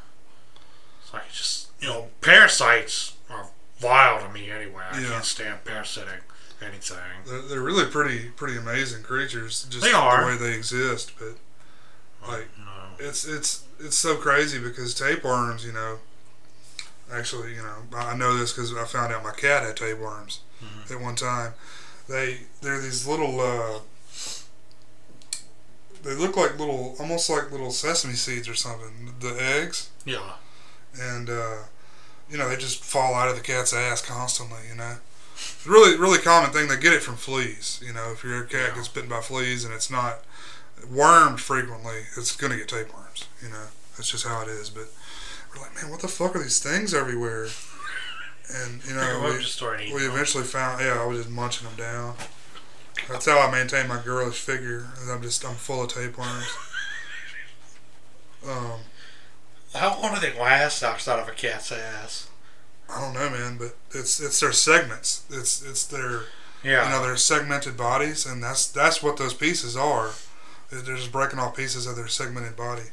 It's 1.04 1.14
like 1.14 1.32
just 1.32 1.68
you 1.82 1.88
know, 1.90 2.08
parasites 2.22 3.14
are 3.30 3.48
vile 3.80 4.26
to 4.26 4.30
me 4.34 4.50
anyway. 4.50 4.84
I 4.92 5.00
Yeah. 5.00 5.10
can't 5.10 5.26
stand 5.26 5.66
parasitic 5.66 6.22
anything. 6.62 6.98
They're, 7.28 7.42
they're 7.42 7.62
really 7.62 7.86
pretty 7.86 8.30
pretty 8.30 8.58
amazing 8.58 9.04
creatures. 9.04 9.66
Just 9.70 9.84
They 9.84 9.92
are. 9.92 10.22
the 10.22 10.28
way 10.28 10.38
they 10.52 10.56
exist, 10.58 11.12
but 11.20 11.36
Like- 12.28 12.58
know, 12.58 12.96
it's 13.00 13.26
it's 13.26 13.64
it's 13.80 13.98
so 14.00 14.16
crazy 14.16 14.60
because 14.60 14.94
tapeworms, 14.96 15.66
you 15.66 15.74
know. 15.74 16.00
Actually, 17.14 17.54
you 17.56 17.62
know, 17.62 17.76
I 17.96 18.16
know 18.16 18.36
this 18.38 18.52
because 18.54 18.74
I 18.76 18.86
found 18.86 19.14
out 19.14 19.24
my 19.24 19.32
cat 19.32 19.64
had 19.64 19.78
tapeworms 19.78 20.40
Mhm. 20.64 20.92
at 20.92 21.00
one 21.00 21.16
time. 21.16 21.54
They 22.10 22.42
they're 22.62 22.80
these 22.82 23.06
little. 23.08 23.40
Uh, 23.40 23.80
they 26.04 26.16
look 26.16 26.36
like 26.36 26.60
little, 26.60 26.96
almost 27.00 27.30
like 27.30 27.52
little 27.52 27.72
sesame 27.72 28.16
seeds 28.16 28.50
or 28.50 28.56
something. 28.56 29.14
The 29.20 29.36
eggs, 29.42 29.90
yeah. 30.06 30.34
and 31.00 31.30
uh, 31.30 31.58
you 32.30 32.38
know, 32.38 32.50
they 32.50 32.58
just 32.58 32.84
fall 32.84 33.14
out 33.14 33.30
of 33.30 33.36
the 33.36 33.42
cat's 33.42 33.74
ass 33.74 34.02
constantly. 34.02 34.60
You 34.70 34.76
know, 34.76 34.98
it's 35.36 35.66
a 35.66 35.70
really 35.70 35.98
really 35.98 36.20
common 36.20 36.52
thing. 36.52 36.68
They 36.68 36.78
get 36.78 36.94
it 36.94 37.04
from 37.04 37.16
fleas. 37.16 37.80
You 37.86 37.94
know, 37.94 38.12
if 38.12 38.24
your 38.24 38.44
cat 38.44 38.70
Yeah. 38.70 38.76
gets 38.76 38.88
bitten 38.90 39.10
by 39.10 39.22
fleas 39.22 39.64
and 39.64 39.74
it's 39.74 39.90
not 39.90 40.24
wormed 40.90 41.40
frequently, 41.40 42.08
it's 42.18 42.36
gonna 42.36 42.58
get 42.58 42.68
tapeworms. 42.68 43.26
You 43.42 43.50
know, 43.50 43.68
that's 43.96 44.10
just 44.10 44.26
how 44.26 44.42
it 44.42 44.50
is. 44.50 44.70
But 44.70 44.90
we're 45.56 45.62
like, 45.62 45.76
man, 45.76 45.90
what 45.92 46.02
the 46.02 46.08
fuck 46.08 46.36
are 46.36 46.40
these 46.40 46.60
things 46.60 46.94
everywhere? 46.94 47.48
And 48.54 48.84
you 48.86 48.94
know, 48.94 49.22
we, 49.26 49.40
just 49.42 49.54
start 49.56 49.82
eating 49.82 49.96
we 49.96 50.02
eventually 50.06 50.44
found. 50.44 50.82
Yeah, 50.82 51.02
I 51.02 51.06
was 51.06 51.20
just 51.20 51.30
munching 51.30 51.68
them 51.68 51.78
down. 51.78 52.16
That's 53.10 53.26
how 53.26 53.40
I 53.40 53.52
maintain 53.52 53.88
my 53.88 54.02
girlish 54.04 54.40
figure. 54.40 54.88
I'm 55.10 55.22
just 55.22 55.46
I'm 55.46 55.56
full 55.56 55.84
of 55.84 55.90
tapeworms. 55.90 56.48
Um, 58.48 58.80
How 59.74 60.00
long 60.02 60.14
do 60.14 60.20
they 60.20 60.38
last 60.38 60.84
outside 60.84 61.20
of 61.20 61.28
a 61.28 61.32
cat's 61.32 61.72
ass? 61.72 62.30
I 62.90 63.00
don't 63.00 63.14
know, 63.14 63.30
man, 63.30 63.58
but 63.58 63.76
it's 63.94 64.20
it's 64.20 64.40
their 64.40 64.52
segments. 64.52 65.24
It's 65.32 65.62
it's 65.64 65.86
their 65.86 66.24
Yeah. 66.64 66.86
you 66.86 66.90
know 66.92 67.02
their 67.02 67.16
segmented 67.18 67.78
bodies, 67.78 68.26
and 68.26 68.44
that's 68.44 68.68
that's 68.68 69.02
what 69.02 69.18
those 69.18 69.34
pieces 69.34 69.76
are. 69.78 70.12
They're 70.70 70.96
just 70.96 71.12
breaking 71.12 71.40
off 71.40 71.56
pieces 71.56 71.88
of 71.88 71.96
their 71.96 72.08
segmented 72.08 72.56
body, 72.56 72.90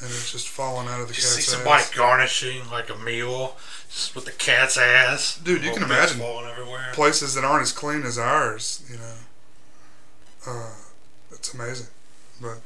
and 0.00 0.10
it's 0.10 0.30
just 0.32 0.48
falling 0.48 0.88
out 0.88 1.00
of 1.00 1.08
the 1.08 1.14
you 1.14 1.20
cat's 1.20 1.34
see 1.34 1.40
ass. 1.40 1.46
somebody 1.56 1.84
garnishing 1.94 2.68
like 2.70 2.90
a 2.90 2.96
meal 2.96 3.56
just 3.88 4.14
with 4.14 4.24
the 4.26 4.32
cat's 4.32 4.76
ass. 4.76 5.38
Dude, 5.42 5.64
you 5.64 5.72
can 5.72 5.82
imagine 5.82 6.18
falling 6.18 6.46
everywhere. 6.50 6.90
Places 6.92 7.34
that 7.34 7.44
aren't 7.44 7.62
as 7.62 7.72
clean 7.72 8.02
as 8.02 8.18
ours, 8.18 8.84
you 8.90 8.98
know. 8.98 9.14
Uh, 10.46 10.70
it's 11.32 11.52
amazing, 11.54 11.86
but 12.40 12.58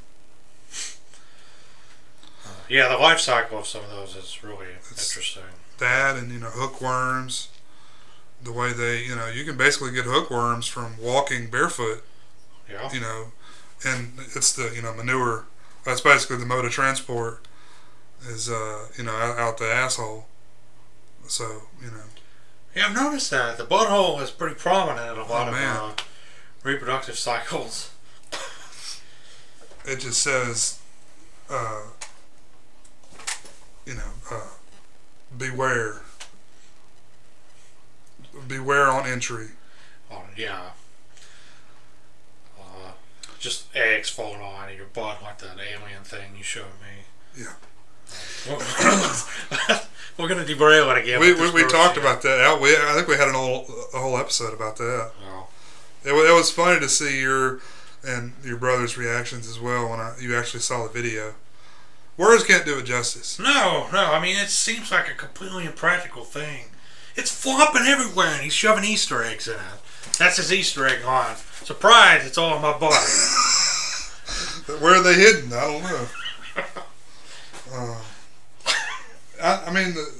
Yeah, 2.68 2.88
the 2.88 2.96
life 2.98 3.18
cycle 3.18 3.58
of 3.58 3.66
some 3.66 3.82
of 3.84 3.90
those 3.90 4.14
is 4.16 4.42
really 4.44 4.66
It's- 4.66 5.08
interesting. 5.10 5.42
that 5.78 6.16
and 6.16 6.30
you 6.32 6.38
know 6.38 6.50
hookworms. 6.50 7.48
The 8.42 8.52
way 8.52 8.72
they, 8.72 9.02
you 9.02 9.14
know, 9.14 9.26
you 9.26 9.44
can 9.44 9.56
basically 9.58 9.90
get 9.92 10.04
hookworms 10.06 10.66
from 10.66 10.96
walking 10.98 11.50
barefoot. 11.50 12.04
Yeah. 12.70 12.90
You 12.92 13.00
know, 13.00 13.32
and 13.84 14.18
it's 14.34 14.52
the 14.52 14.72
you 14.74 14.82
know 14.82 14.94
manure. 14.94 15.44
That's 15.84 16.00
basically 16.00 16.36
the 16.36 16.46
mode 16.46 16.64
of 16.64 16.72
transport. 16.72 17.46
Is 18.26 18.50
uh 18.50 18.86
you 18.98 19.04
know 19.04 19.12
out, 19.12 19.38
out 19.38 19.58
the 19.58 19.64
asshole. 19.64 20.26
So 21.26 21.62
you 21.80 21.86
know 21.90 22.02
Yeah, 22.76 22.86
I've 22.88 22.94
noticed 22.94 23.30
that 23.30 23.56
the 23.58 23.64
butthole 23.64 24.20
is 24.22 24.30
pretty 24.30 24.56
prominent 24.56 25.12
in 25.16 25.18
a 25.18 25.26
lot 25.26 25.46
Oh, 25.46 25.50
of 25.50 25.54
man. 25.54 25.76
uh, 25.76 25.92
reproductive 26.62 27.18
cycles. 27.18 27.90
it 29.86 30.00
just 30.00 30.22
says, 30.22 30.78
uh, 31.48 31.82
you 33.86 33.94
know, 33.94 34.12
uh, 34.30 34.40
beware. 35.36 36.02
Beware 38.46 38.86
on 38.88 39.06
entry. 39.06 39.48
Oh 40.10 40.22
yeah. 40.36 40.70
Just 43.40 43.74
eggs 43.74 44.08
falling 44.08 44.40
out 44.42 44.70
of 44.70 44.76
your 44.76 44.86
butt 44.86 45.20
like 45.22 45.38
that 45.38 45.56
alien 45.58 46.04
thing 46.04 46.36
you 46.36 46.44
showed 46.44 46.66
me. 46.80 47.04
Yeah. 47.36 47.54
We're 50.18 50.28
gonna 50.28 50.44
derail 50.44 50.90
it 50.90 50.98
again. 50.98 51.20
we 51.20 51.32
we, 51.32 51.50
we 51.50 51.62
talked 51.66 51.94
shit. 51.94 52.02
about 52.04 52.20
that. 52.22 52.40
I- 52.40 52.58
We, 52.58 52.76
I 52.76 52.92
think 52.94 53.08
we 53.08 53.16
had 53.16 53.28
an 53.28 53.34
whole, 53.34 53.66
a 53.94 53.98
whole 53.98 54.16
episode 54.18 54.52
about 54.52 54.76
that. 54.76 55.12
Oh, 55.28 55.46
It, 56.04 56.10
it 56.12 56.34
was 56.34 56.50
funny 56.50 56.78
to 56.80 56.88
see 56.88 57.20
your 57.20 57.60
and 58.06 58.32
your 58.44 58.56
brother's 58.56 58.96
reactions 58.98 59.48
as 59.48 59.58
well 59.60 59.88
when 59.90 60.00
I, 60.00 60.14
you 60.20 60.36
actually 60.36 60.60
saw 60.60 60.82
the 60.86 60.92
video. 60.92 61.34
Words 62.16 62.44
can't 62.44 62.64
do 62.66 62.78
it 62.78 62.84
justice. 62.84 63.38
No, 63.38 63.88
no. 63.92 64.12
I 64.12 64.20
mean, 64.20 64.36
it 64.36 64.48
seems 64.50 64.90
like 64.90 65.08
a 65.08 65.14
completely 65.14 65.64
impractical 65.64 66.24
thing. 66.24 66.64
It's 67.16 67.30
flopping 67.32 67.82
everywhere, 67.86 68.28
and 68.34 68.42
he's 68.42 68.52
shoving 68.54 68.84
Easter 68.84 69.22
eggs 69.22 69.48
in 69.48 69.54
it. 69.54 69.80
That's 70.18 70.36
his 70.36 70.52
Easter 70.52 70.86
egg 70.86 71.04
line. 71.04 71.36
Surprise! 71.64 72.26
It's 72.26 72.38
all 72.38 72.56
in 72.56 72.62
my 72.62 72.76
body. 72.76 72.96
Where 74.82 74.94
are 74.96 75.02
they 75.02 75.14
hidden? 75.14 75.52
I 75.52 75.60
don't 75.60 75.82
know. 75.82 76.06
Uh, 77.72 77.94
I, 79.40 79.64
I 79.66 79.72
mean, 79.72 79.94
the, 79.94 80.12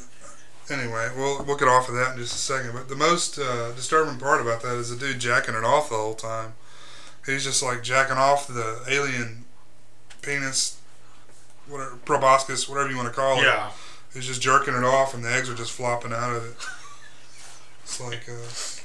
anyway, 0.72 1.09
we'll 1.16 1.45
we'll 1.45 1.57
get 1.57 1.66
off 1.66 1.89
of 1.89 1.97
that 1.97 2.12
in 2.12 2.18
just 2.18 2.35
a 2.35 2.39
second. 2.39 2.72
But 2.74 2.89
the 2.89 2.95
most 2.95 3.41
uh, 3.41 3.72
disturbing 3.72 4.18
part 4.20 4.41
about 4.41 4.62
that 4.62 4.76
is 4.76 4.91
the 4.91 4.97
dude 4.97 5.18
jacking 5.18 5.57
it 5.57 5.64
off 5.64 5.89
the 5.91 5.97
whole 5.97 6.14
time. 6.14 6.53
He's 7.26 7.43
just 7.43 7.61
like 7.61 7.83
jacking 7.83 8.18
off 8.18 8.47
the 8.47 8.83
alien 8.89 9.47
penis, 10.22 10.78
whatever 11.68 11.97
proboscis, 12.05 12.68
whatever 12.68 12.89
you 12.89 12.97
want 12.97 13.09
to 13.09 13.14
call 13.14 13.39
it. 13.41 13.43
yeah. 13.43 13.70
He's 14.14 14.26
just 14.26 14.41
jerking 14.41 14.74
it 14.74 14.85
off, 14.85 15.12
and 15.12 15.24
the 15.24 15.33
eggs 15.33 15.51
are 15.51 15.55
just 15.57 15.72
flopping 15.72 16.12
out 16.12 16.37
of 16.37 16.45
it. 16.45 16.55
It's 17.83 18.01
like 18.01 18.28
uh, 18.28 18.80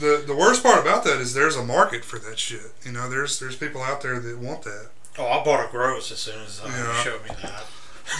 the 0.00 0.22
the 0.26 0.34
worst 0.34 0.62
part 0.62 0.80
about 0.80 1.04
that 1.04 1.20
is 1.20 1.34
there's 1.34 1.56
a 1.56 1.64
market 1.64 2.04
for 2.04 2.18
that 2.18 2.38
shit. 2.38 2.72
You 2.84 2.92
know, 2.92 3.08
there's 3.08 3.38
there's 3.38 3.56
people 3.56 3.82
out 3.82 4.02
there 4.02 4.18
that 4.18 4.38
want 4.38 4.62
that. 4.62 4.88
Oh, 5.18 5.26
I 5.26 5.44
bought 5.44 5.64
a 5.66 5.70
gross 5.70 6.10
as 6.10 6.18
soon 6.18 6.42
as 6.42 6.60
uh, 6.60 6.66
you 6.66 7.02
showed 7.02 7.22
me 7.22 7.30
that. 7.42 7.64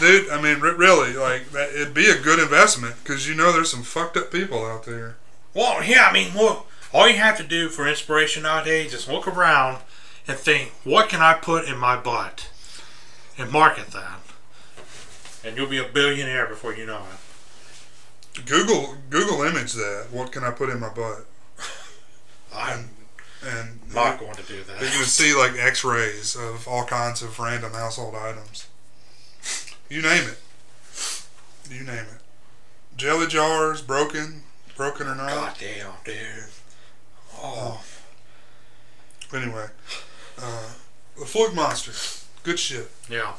Dude, 0.00 0.30
I 0.30 0.40
mean, 0.40 0.60
re- 0.60 0.72
really, 0.72 1.14
like 1.14 1.50
that, 1.50 1.70
it'd 1.74 1.94
be 1.94 2.08
a 2.08 2.18
good 2.18 2.38
investment 2.38 2.94
because 3.02 3.28
you 3.28 3.34
know 3.34 3.52
there's 3.52 3.70
some 3.70 3.82
fucked 3.82 4.16
up 4.16 4.30
people 4.30 4.64
out 4.64 4.84
there. 4.84 5.16
Well, 5.54 5.84
yeah. 5.84 6.06
I 6.08 6.12
mean, 6.12 6.34
look. 6.34 6.66
All 6.92 7.08
you 7.08 7.16
have 7.16 7.36
to 7.38 7.42
do 7.42 7.68
for 7.70 7.88
inspiration 7.88 8.44
nowadays 8.44 8.94
is 8.94 9.08
look 9.08 9.26
around 9.26 9.82
and 10.28 10.38
think, 10.38 10.70
what 10.84 11.08
can 11.08 11.20
I 11.20 11.34
put 11.34 11.64
in 11.64 11.76
my 11.76 11.96
butt, 11.96 12.48
and 13.36 13.50
market 13.50 13.88
that, 13.88 14.20
and 15.44 15.56
you'll 15.56 15.68
be 15.68 15.78
a 15.78 15.88
billionaire 15.88 16.46
before 16.46 16.72
you 16.72 16.86
know 16.86 17.02
it. 17.12 18.46
Google 18.46 18.96
Google 19.10 19.42
image 19.42 19.72
that. 19.72 20.06
What 20.10 20.32
can 20.32 20.44
I 20.44 20.50
put 20.50 20.70
in 20.70 20.78
my 20.80 20.88
butt? 20.88 21.26
I'm 22.54 22.90
And 23.46 23.80
not 23.92 24.18
going 24.18 24.34
to 24.34 24.42
do 24.42 24.62
that. 24.64 24.80
you're 24.80 24.90
gonna 24.90 25.04
see 25.04 25.34
like 25.34 25.52
X-rays 25.58 26.34
of 26.36 26.66
all 26.66 26.84
kinds 26.84 27.22
of 27.22 27.38
random 27.38 27.72
household 27.72 28.14
items. 28.14 28.66
You 29.90 30.00
name 30.02 30.24
it. 30.28 30.38
You 31.70 31.80
name 31.84 31.96
it. 31.98 32.20
Jelly 32.96 33.26
jars, 33.26 33.82
broken, 33.82 34.42
broken 34.76 35.06
or 35.08 35.14
not. 35.14 35.28
God 35.30 35.54
damn, 35.58 35.92
dude. 36.04 36.44
Oh, 37.36 37.82
Anyway, 39.32 39.66
uh, 40.38 40.68
the 41.18 41.24
Fluke 41.26 41.54
Monster, 41.54 41.92
good 42.44 42.58
shit. 42.58 42.88
yeah. 43.08 43.32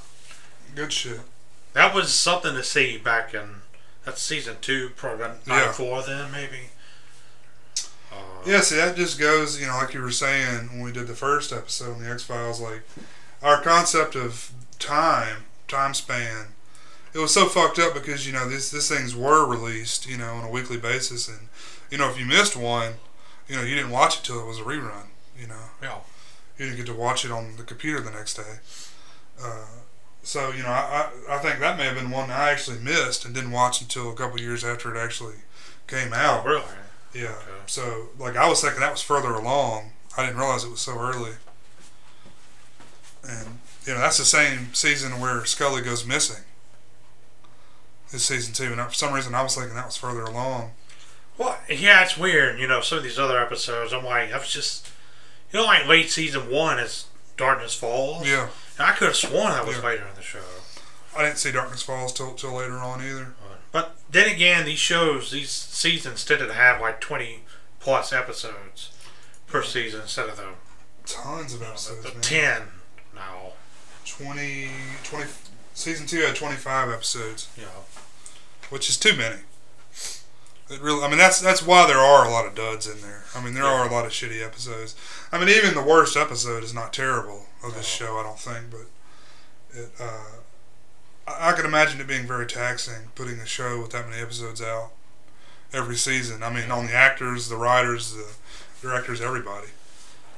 Good 0.76 0.92
shit. 0.92 1.22
That 1.74 1.94
was 1.96 2.14
something 2.14 2.54
to 2.54 2.64
see 2.64 2.98
back 2.98 3.34
in 3.34 3.62
that's 4.04 4.22
season 4.22 4.58
two, 4.62 4.90
probably 4.98 5.28
Yeah. 5.48 5.72
four. 5.72 6.02
then 6.04 6.32
maybe. 6.32 6.70
Uh, 8.16 8.50
Yeah, 8.50 8.62
see, 8.62 8.76
that 8.78 8.96
just 8.96 9.20
goes, 9.20 9.60
you 9.60 9.68
know, 9.68 9.78
like 9.78 9.94
you 9.94 10.02
were 10.02 10.12
saying 10.12 10.70
when 10.72 10.82
we 10.82 10.92
did 10.92 11.08
the 11.08 11.16
first 11.16 11.52
episode 11.52 11.94
on 11.96 12.04
the 12.04 12.10
X 12.10 12.24
Files, 12.24 12.62
like 12.62 12.82
our 13.44 13.62
concept 13.62 14.16
of 14.16 14.52
time, 14.80 15.46
time 15.68 15.94
span, 15.94 16.48
it 17.14 17.20
was 17.20 17.34
so 17.34 17.48
fucked 17.48 17.80
up 17.80 17.94
because 17.94 18.28
you 18.28 18.34
know 18.34 18.48
these 18.48 18.72
these 18.72 18.90
things 18.90 19.16
were 19.16 19.46
released, 19.48 20.08
you 20.08 20.18
know, 20.18 20.34
on 20.34 20.44
a 20.44 20.50
weekly 20.50 20.78
basis, 20.78 21.28
and 21.28 21.48
you 21.90 21.98
know 21.98 22.10
if 22.10 22.20
you 22.20 22.26
missed 22.26 22.56
one, 22.58 22.94
you 23.48 23.56
know 23.56 23.62
you 23.64 23.74
didn't 23.76 23.92
watch 23.92 24.18
it 24.20 24.24
till 24.24 24.40
it 24.40 24.46
was 24.48 24.60
a 24.60 24.64
rerun, 24.64 25.08
you 25.40 25.48
know, 25.48 25.70
Yeah. 25.82 26.00
you 26.58 26.66
didn't 26.66 26.78
get 26.78 26.86
to 26.88 26.94
watch 26.94 27.24
it 27.26 27.32
on 27.32 27.56
the 27.58 27.64
computer 27.64 28.02
the 28.02 28.12
next 28.12 28.34
day. 28.36 28.60
Uh, 29.42 29.66
so 30.24 30.52
you 30.52 30.64
know, 30.64 30.70
I, 30.70 31.10
I 31.30 31.36
I 31.36 31.38
think 31.40 31.60
that 31.60 31.78
may 31.78 31.86
have 31.86 31.96
been 31.96 32.10
one 32.12 32.30
I 32.32 32.50
actually 32.52 32.80
missed 32.80 33.26
and 33.26 33.34
didn't 33.34 33.52
watch 33.52 33.82
until 33.82 34.10
a 34.12 34.16
couple 34.16 34.40
years 34.40 34.64
after 34.66 34.94
it 34.94 35.00
actually 35.00 35.36
came 35.88 36.12
Oh, 36.14 36.18
out. 36.18 36.46
really? 36.46 36.64
Yeah. 37.16 37.28
Okay. 37.30 37.42
So, 37.68 38.10
like, 38.20 38.36
I 38.36 38.48
was 38.50 38.62
thinking 38.62 38.82
that 38.82 38.92
was 38.92 39.02
further 39.02 39.30
along. 39.34 39.92
I 40.18 40.26
didn't 40.26 40.38
realize 40.38 40.64
it 40.66 40.70
was 40.72 40.82
so 40.82 41.00
early. 41.00 41.32
And, 43.28 43.60
you 43.86 43.94
know, 43.94 44.00
that's 44.00 44.18
the 44.18 44.26
same 44.26 44.74
season 44.74 45.20
where 45.20 45.46
Scully 45.46 45.82
goes 45.82 46.06
missing. 46.06 46.44
This 48.12 48.26
season 48.26 48.54
two. 48.54 48.72
And 48.74 48.82
for 48.82 48.94
some 48.94 49.14
reason, 49.14 49.34
I 49.34 49.44
was 49.44 49.56
thinking 49.56 49.76
that 49.76 49.86
was 49.86 49.98
further 49.98 50.24
along. 50.24 50.72
Well, 51.38 51.58
yeah, 51.70 52.04
it's 52.04 52.18
weird. 52.18 52.60
You 52.60 52.68
know, 52.68 52.82
some 52.82 52.98
of 52.98 53.04
these 53.04 53.18
other 53.20 53.40
episodes, 53.40 53.94
I'm 53.94 54.06
like, 54.06 54.32
I 54.32 54.38
was 54.38 54.50
just, 54.52 54.90
you 55.52 55.60
know, 55.60 55.66
like 55.66 55.88
late 55.88 56.10
season 56.12 56.50
one 56.50 56.80
is 56.80 57.08
Darkness 57.38 57.74
Falls. 57.74 58.28
Yeah. 58.28 58.50
And 58.78 58.88
I 58.88 58.92
could 58.92 59.08
have 59.08 59.16
sworn 59.16 59.52
that 59.52 59.66
was 59.66 59.78
Yeah. 59.78 59.84
later 59.86 60.08
in 60.08 60.16
the 60.16 60.22
show. 60.22 60.40
I 61.18 61.24
didn't 61.24 61.38
see 61.38 61.52
Darkness 61.52 61.82
Falls 61.82 62.14
till, 62.14 62.34
till 62.34 62.54
later 62.54 62.78
on 62.78 63.02
either. 63.04 63.34
But 63.76 63.98
then 64.10 64.34
again, 64.34 64.64
these 64.64 64.80
shows, 64.80 65.32
these 65.32 65.50
seasons 65.52 66.24
tended 66.24 66.48
to 66.48 66.54
have 66.54 66.80
like 66.80 67.02
20 67.02 67.42
plus 67.82 68.14
episodes 68.14 68.94
per 69.48 69.64
season 69.64 70.00
instead 70.00 70.30
of 70.30 70.38
the, 70.38 70.46
Tons 71.06 71.54
of 71.54 71.60
the, 71.60 71.68
episodes, 71.68 72.04
the 72.04 72.14
man. 72.14 72.22
10 72.22 72.62
now. 73.16 73.52
20, 74.06 74.70
20, 75.04 75.26
season 75.74 76.08
two 76.08 76.20
had 76.22 76.38
25 76.38 76.90
episodes, 76.90 77.50
know. 77.58 77.66
which 78.70 78.88
is 78.88 78.96
too 78.96 79.14
many. 79.18 79.42
It 80.70 80.80
really, 80.80 81.04
I 81.04 81.10
mean, 81.10 81.18
that's 81.18 81.42
that's 81.42 81.62
why 81.62 81.86
there 81.86 81.98
are 82.00 82.26
a 82.26 82.32
lot 82.32 82.46
of 82.46 82.56
duds 82.56 82.88
in 82.88 83.02
there. 83.02 83.24
I 83.36 83.44
mean, 83.44 83.56
there 83.56 83.66
are 83.66 83.86
a 83.86 83.92
lot 83.92 84.06
of 84.06 84.14
shitty 84.14 84.42
episodes. 84.42 84.96
I 85.34 85.38
mean, 85.38 85.50
even 85.50 85.74
the 85.76 85.84
worst 85.84 86.16
episode 86.16 86.64
is 86.64 86.74
not 86.74 86.94
terrible 86.94 87.48
of 87.62 87.76
this 87.76 88.00
No. 88.00 88.08
show, 88.08 88.18
I 88.20 88.24
don't 88.24 88.40
think, 88.40 88.72
but 88.72 89.78
it. 89.78 89.90
Uh, 90.00 90.22
I, 91.28 91.50
I 91.50 91.54
can 91.54 91.66
imagine 91.66 92.00
it 92.02 92.08
being 92.08 92.28
very 92.28 92.46
taxing 92.46 93.10
putting 93.16 93.40
a 93.40 93.46
show 93.46 93.82
with 93.82 93.92
that 93.92 94.08
many 94.10 94.22
episodes 94.22 94.62
out 94.62 94.92
every 95.74 95.96
season. 95.96 96.44
I 96.44 96.52
mean, 96.52 96.72
on 96.72 96.88
the 96.88 96.94
actors, 96.94 97.50
the 97.50 97.58
writers, 97.58 98.14
the 98.14 98.28
directors, 98.82 99.22
everybody. 99.22 99.68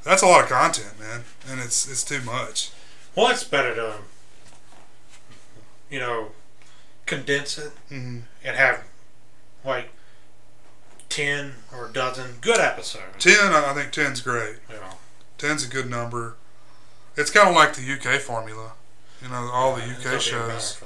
That's 0.04 0.22
a 0.22 0.28
lot 0.28 0.44
of 0.44 0.50
content, 0.50 1.00
man, 1.00 1.24
and 1.50 1.60
it's 1.60 1.90
it's 1.90 2.04
too 2.04 2.22
much. 2.22 2.72
Well, 3.16 3.30
it's 3.30 3.44
better 3.44 3.74
to, 3.76 3.96
you 5.90 6.00
know, 6.00 6.30
condense 7.06 7.58
it 7.58 7.72
hmm 7.90 8.20
and 8.44 8.56
have 8.56 8.84
like 9.66 9.90
10 11.10 11.54
or 11.74 11.88
a 11.88 11.92
dozen 11.92 12.36
good 12.42 12.60
episodes. 12.60 13.04
Ten, 13.20 13.52
I 13.52 13.74
think 13.74 13.92
ten's 13.92 14.22
great. 14.22 14.58
Know. 14.70 14.98
Ten's 15.38 15.66
a 15.66 15.70
good 15.70 15.90
number. 15.90 16.36
It's 17.16 17.32
kind 17.32 17.50
of 17.50 17.56
like 17.56 17.74
the 17.74 17.92
UK 17.92 18.20
formula. 18.22 18.74
You 19.22 19.30
know, 19.30 19.50
all 19.52 19.76
the 19.76 19.82
UK 19.84 19.90
it's 19.90 20.04
gonna 20.04 20.44
be 20.44 20.48
better 20.48 20.60
shows, 20.60 20.82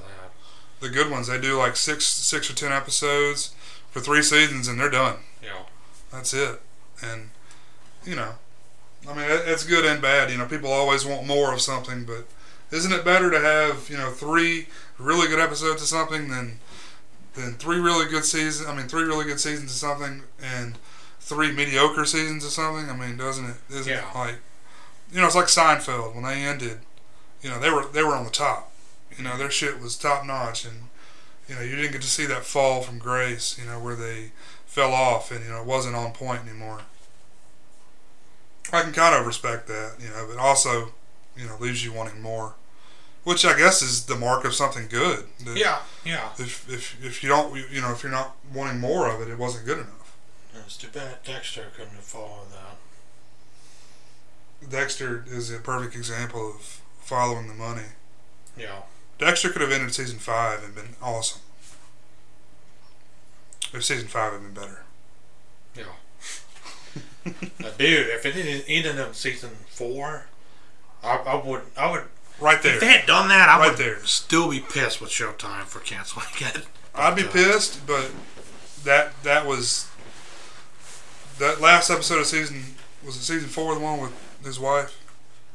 the 0.79 0.89
good 0.89 1.11
ones, 1.11 1.27
they 1.27 1.39
do 1.39 1.57
like 1.57 1.75
six, 1.75 2.07
six 2.07 2.49
or 2.49 2.53
ten 2.55 2.71
episodes 2.71 3.53
for 3.91 3.99
three 3.99 4.21
seasons, 4.23 4.67
and 4.67 4.79
they're 4.79 4.89
done. 4.89 5.17
Yeah. 5.43 5.63
That's 6.11 6.33
it. 6.33 6.61
And 7.03 7.29
you 8.05 8.15
know, 8.15 8.35
I 9.07 9.13
mean, 9.13 9.29
it- 9.29 9.47
it's 9.47 9.63
good 9.63 9.85
and 9.85 10.01
bad. 10.01 10.31
You 10.31 10.37
know, 10.37 10.45
people 10.45 10.71
always 10.71 11.05
want 11.05 11.27
more 11.27 11.53
of 11.53 11.61
something, 11.61 12.05
but 12.05 12.25
isn't 12.71 12.91
it 12.91 13.03
better 13.03 13.29
to 13.29 13.39
have 13.39 13.89
you 13.89 13.97
know 13.97 14.11
three 14.11 14.67
really 14.97 15.27
good 15.27 15.39
episodes 15.39 15.81
of 15.81 15.87
something 15.87 16.29
than 16.29 16.59
than 17.35 17.55
three 17.55 17.79
really 17.79 18.05
good 18.09 18.25
seasons? 18.25 18.67
I 18.67 18.73
mean, 18.75 18.87
three 18.87 19.03
really 19.03 19.25
good 19.25 19.39
seasons 19.39 19.71
of 19.71 19.77
something 19.77 20.23
and 20.41 20.77
three 21.19 21.51
mediocre 21.51 22.05
seasons 22.05 22.43
of 22.45 22.51
something. 22.51 22.89
I 22.89 22.95
mean, 22.95 23.17
doesn't 23.17 23.45
it? 23.45 23.55
Isn't 23.69 23.91
Yeah. 23.91 24.09
it 24.09 24.15
like 24.15 24.35
you 25.11 25.19
know? 25.19 25.27
It's 25.27 25.35
like 25.35 25.47
Seinfeld 25.47 26.15
when 26.15 26.23
they 26.23 26.41
ended. 26.43 26.79
You 27.41 27.49
know, 27.49 27.59
they 27.59 27.69
were 27.69 27.85
they 27.87 28.03
were 28.03 28.15
on 28.15 28.23
the 28.23 28.31
top. 28.31 28.71
You 29.17 29.23
know, 29.23 29.37
their 29.37 29.51
shit 29.51 29.79
was 29.79 29.97
top 29.97 30.25
notch, 30.25 30.65
and 30.65 30.75
you 31.47 31.55
know, 31.55 31.61
you 31.61 31.75
didn't 31.75 31.91
get 31.91 32.01
to 32.01 32.07
see 32.07 32.25
that 32.27 32.45
fall 32.45 32.81
from 32.81 32.99
grace. 32.99 33.57
You 33.59 33.65
know, 33.65 33.79
where 33.79 33.95
they 33.95 34.31
fell 34.65 34.93
off 34.93 35.31
and 35.31 35.43
you 35.43 35.51
know 35.51 35.61
it 35.61 35.67
wasn't 35.67 35.95
on 35.95 36.13
point 36.13 36.41
anymore. 36.47 36.81
I 38.71 38.83
can 38.83 38.93
kind 38.93 39.15
of 39.15 39.25
respect 39.25 39.67
that, 39.67 39.95
you 39.99 40.07
know, 40.07 40.25
but 40.29 40.37
also, 40.37 40.93
you 41.35 41.45
know, 41.45 41.57
leaves 41.59 41.83
you 41.83 41.91
wanting 41.91 42.21
more, 42.21 42.53
which 43.25 43.43
I 43.43 43.57
guess 43.57 43.81
is 43.81 44.05
the 44.05 44.15
mark 44.15 44.45
of 44.45 44.53
something 44.53 44.87
good. 44.87 45.25
Yeah, 45.55 45.79
yeah. 46.05 46.29
If 46.37 46.69
if 46.69 47.03
if 47.03 47.23
you 47.23 47.29
don't, 47.29 47.53
you 47.69 47.81
know, 47.81 47.91
if 47.91 48.01
you're 48.03 48.11
not 48.11 48.37
wanting 48.53 48.79
more 48.79 49.09
of 49.09 49.19
it, 49.21 49.27
it 49.27 49.37
wasn't 49.37 49.65
good 49.65 49.79
enough. 49.79 50.15
It's 50.65 50.77
too 50.77 50.87
bad 50.87 51.23
Dexter 51.25 51.67
couldn't 51.75 51.95
have 51.95 52.03
followed 52.03 52.47
that. 52.51 52.77
Dexter 54.69 55.25
is 55.27 55.51
a 55.51 55.57
perfect 55.57 55.95
example 55.95 56.53
of 56.55 56.80
following 57.01 57.47
the 57.47 57.53
money. 57.53 57.83
Yeah. 58.57 58.81
Dexter 59.19 59.49
could 59.49 59.61
have 59.61 59.71
ended 59.71 59.93
season 59.93 60.19
five 60.19 60.63
and 60.63 60.73
been 60.73 60.95
awesome. 61.01 61.41
If 63.73 63.83
season 63.85 64.07
five 64.07 64.33
had 64.33 64.41
been 64.41 64.53
better. 64.53 64.83
Yeah. 65.75 65.83
dude, 67.77 68.07
if 68.09 68.25
it 68.25 68.33
didn't 68.33 68.65
ended 68.67 68.97
in 68.99 69.13
season 69.13 69.51
four, 69.67 70.25
I, 71.03 71.15
I 71.17 71.35
would, 71.35 71.61
I 71.77 71.91
would. 71.91 72.03
Right 72.39 72.61
there. 72.63 72.75
If 72.75 72.81
they 72.81 72.87
had 72.87 73.05
done 73.05 73.27
that, 73.29 73.47
I 73.49 73.59
Right 73.59 73.69
would 73.69 73.77
there. 73.77 74.03
still 74.03 74.49
be 74.49 74.59
pissed 74.59 74.99
with 74.99 75.11
Showtime 75.11 75.65
for 75.65 75.79
canceling 75.79 76.25
it. 76.39 76.65
I'd 76.95 77.15
be 77.15 77.23
uh, 77.23 77.31
pissed, 77.31 77.85
but 77.85 78.11
that 78.83 79.13
that 79.23 79.45
was 79.45 79.87
that 81.37 81.61
last 81.61 81.89
episode 81.91 82.19
of 82.19 82.25
season 82.25 82.63
was 83.05 83.15
it 83.15 83.21
season 83.21 83.47
four 83.47 83.73
the 83.75 83.79
one 83.79 84.01
with 84.01 84.11
his 84.43 84.59
wife? 84.59 84.97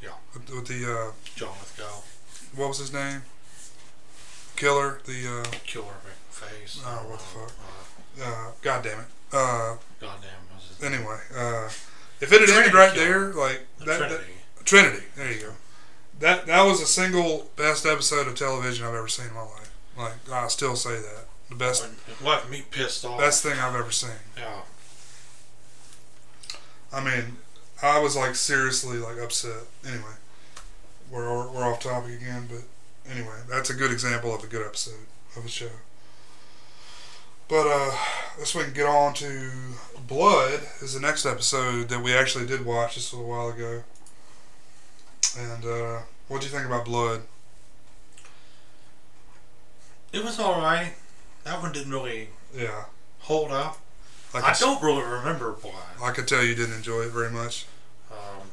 Yeah. 0.02 0.10
With, 0.32 0.48
with 0.50 0.66
the 0.68 0.90
uh, 0.90 1.10
John 1.36 1.50
Lithgow, 1.60 2.02
what 2.56 2.68
was 2.68 2.78
his 2.78 2.92
name? 2.92 3.22
Killer. 4.56 5.00
The 5.04 5.46
killer 5.64 5.92
face. 6.30 6.80
Oh, 6.84 7.06
what 7.08 7.18
the 7.18 7.24
fuck? 7.24 7.52
Uh, 8.20 8.24
uh, 8.24 8.48
uh, 8.48 8.50
God 8.62 8.82
damn 8.82 9.00
it. 9.00 9.06
Uh, 9.32 9.76
goddamn, 10.00 10.30
was 10.54 10.76
it 10.80 10.84
anyway, 10.84 11.18
uh, 11.36 11.68
if 12.20 12.32
it 12.32 12.40
had 12.40 12.48
ended 12.50 12.72
right 12.74 12.92
Killer. 12.94 13.32
there, 13.32 13.32
like 13.34 13.66
the 13.78 13.84
that, 13.84 13.98
that 13.98 14.08
Trinity? 14.08 14.32
Trinity. 14.64 15.04
There 15.14 15.30
you 15.32 15.40
go. 15.40 15.52
That 16.20 16.46
that 16.46 16.62
was 16.62 16.80
the 16.80 16.86
single 16.86 17.50
best 17.56 17.84
episode 17.84 18.26
of 18.28 18.34
television 18.34 18.86
I've 18.86 18.94
ever 18.94 19.08
seen 19.08 19.26
in 19.26 19.34
my 19.34 19.42
life. 19.42 19.70
Like 19.98 20.12
I 20.32 20.48
still 20.48 20.74
say 20.76 20.94
that 20.96 21.26
the 21.50 21.54
best 21.56 21.84
It 21.84 22.24
left 22.24 22.48
me 22.50 22.62
pissed 22.70 23.04
off. 23.04 23.18
best 23.20 23.42
thing 23.42 23.58
I've 23.58 23.74
ever 23.74 23.90
seen. 23.92 24.10
yeah. 24.38 24.60
I 26.92 27.04
mean, 27.04 27.36
I 27.82 27.98
was 27.98 28.16
like 28.16 28.34
seriously 28.36 28.96
like 28.98 29.18
upset. 29.18 29.64
Anyway, 29.84 30.14
we're 31.10 31.48
we're 31.50 31.64
off 31.64 31.80
topic 31.80 32.14
again, 32.20 32.48
but 32.50 32.62
anyway, 33.12 33.36
that's 33.48 33.70
a 33.70 33.74
good 33.74 33.92
example 33.92 34.34
of 34.34 34.42
a 34.44 34.46
good 34.46 34.64
episode 34.66 35.06
of 35.36 35.44
a 35.44 35.48
show. 35.48 35.70
But 37.48 37.66
uh, 37.68 37.96
this 38.38 38.54
we 38.54 38.64
can 38.64 38.72
get 38.72 38.86
on 38.86 39.14
to 39.14 39.50
Blood 40.08 40.60
is 40.82 40.94
the 40.94 41.00
next 41.00 41.24
episode 41.24 41.88
that 41.90 42.02
we 42.02 42.12
actually 42.14 42.46
did 42.46 42.64
watch 42.66 42.94
just 42.94 43.12
a 43.12 43.16
little 43.16 43.30
while 43.30 43.48
ago. 43.48 43.82
And 45.38 45.64
uh, 45.64 46.00
what 46.28 46.40
do 46.40 46.46
you 46.48 46.52
think 46.52 46.66
about 46.66 46.84
Blood? 46.84 47.22
It 50.12 50.24
was 50.24 50.38
all 50.38 50.60
right. 50.60 50.92
That 51.44 51.60
one 51.62 51.72
didn't 51.72 51.92
really 51.92 52.30
Yeah, 52.54 52.84
hold 53.20 53.52
up. 53.52 53.78
like 54.34 54.44
I 54.44 54.54
don't 54.58 54.82
really 54.82 55.02
remember 55.02 55.52
Blood. 55.52 55.74
I 56.02 56.10
could 56.10 56.26
tell 56.26 56.42
you 56.42 56.54
didn't 56.54 56.74
enjoy 56.76 57.02
it 57.02 57.10
very 57.10 57.30
much. 57.30 57.66
Um, 58.10 58.45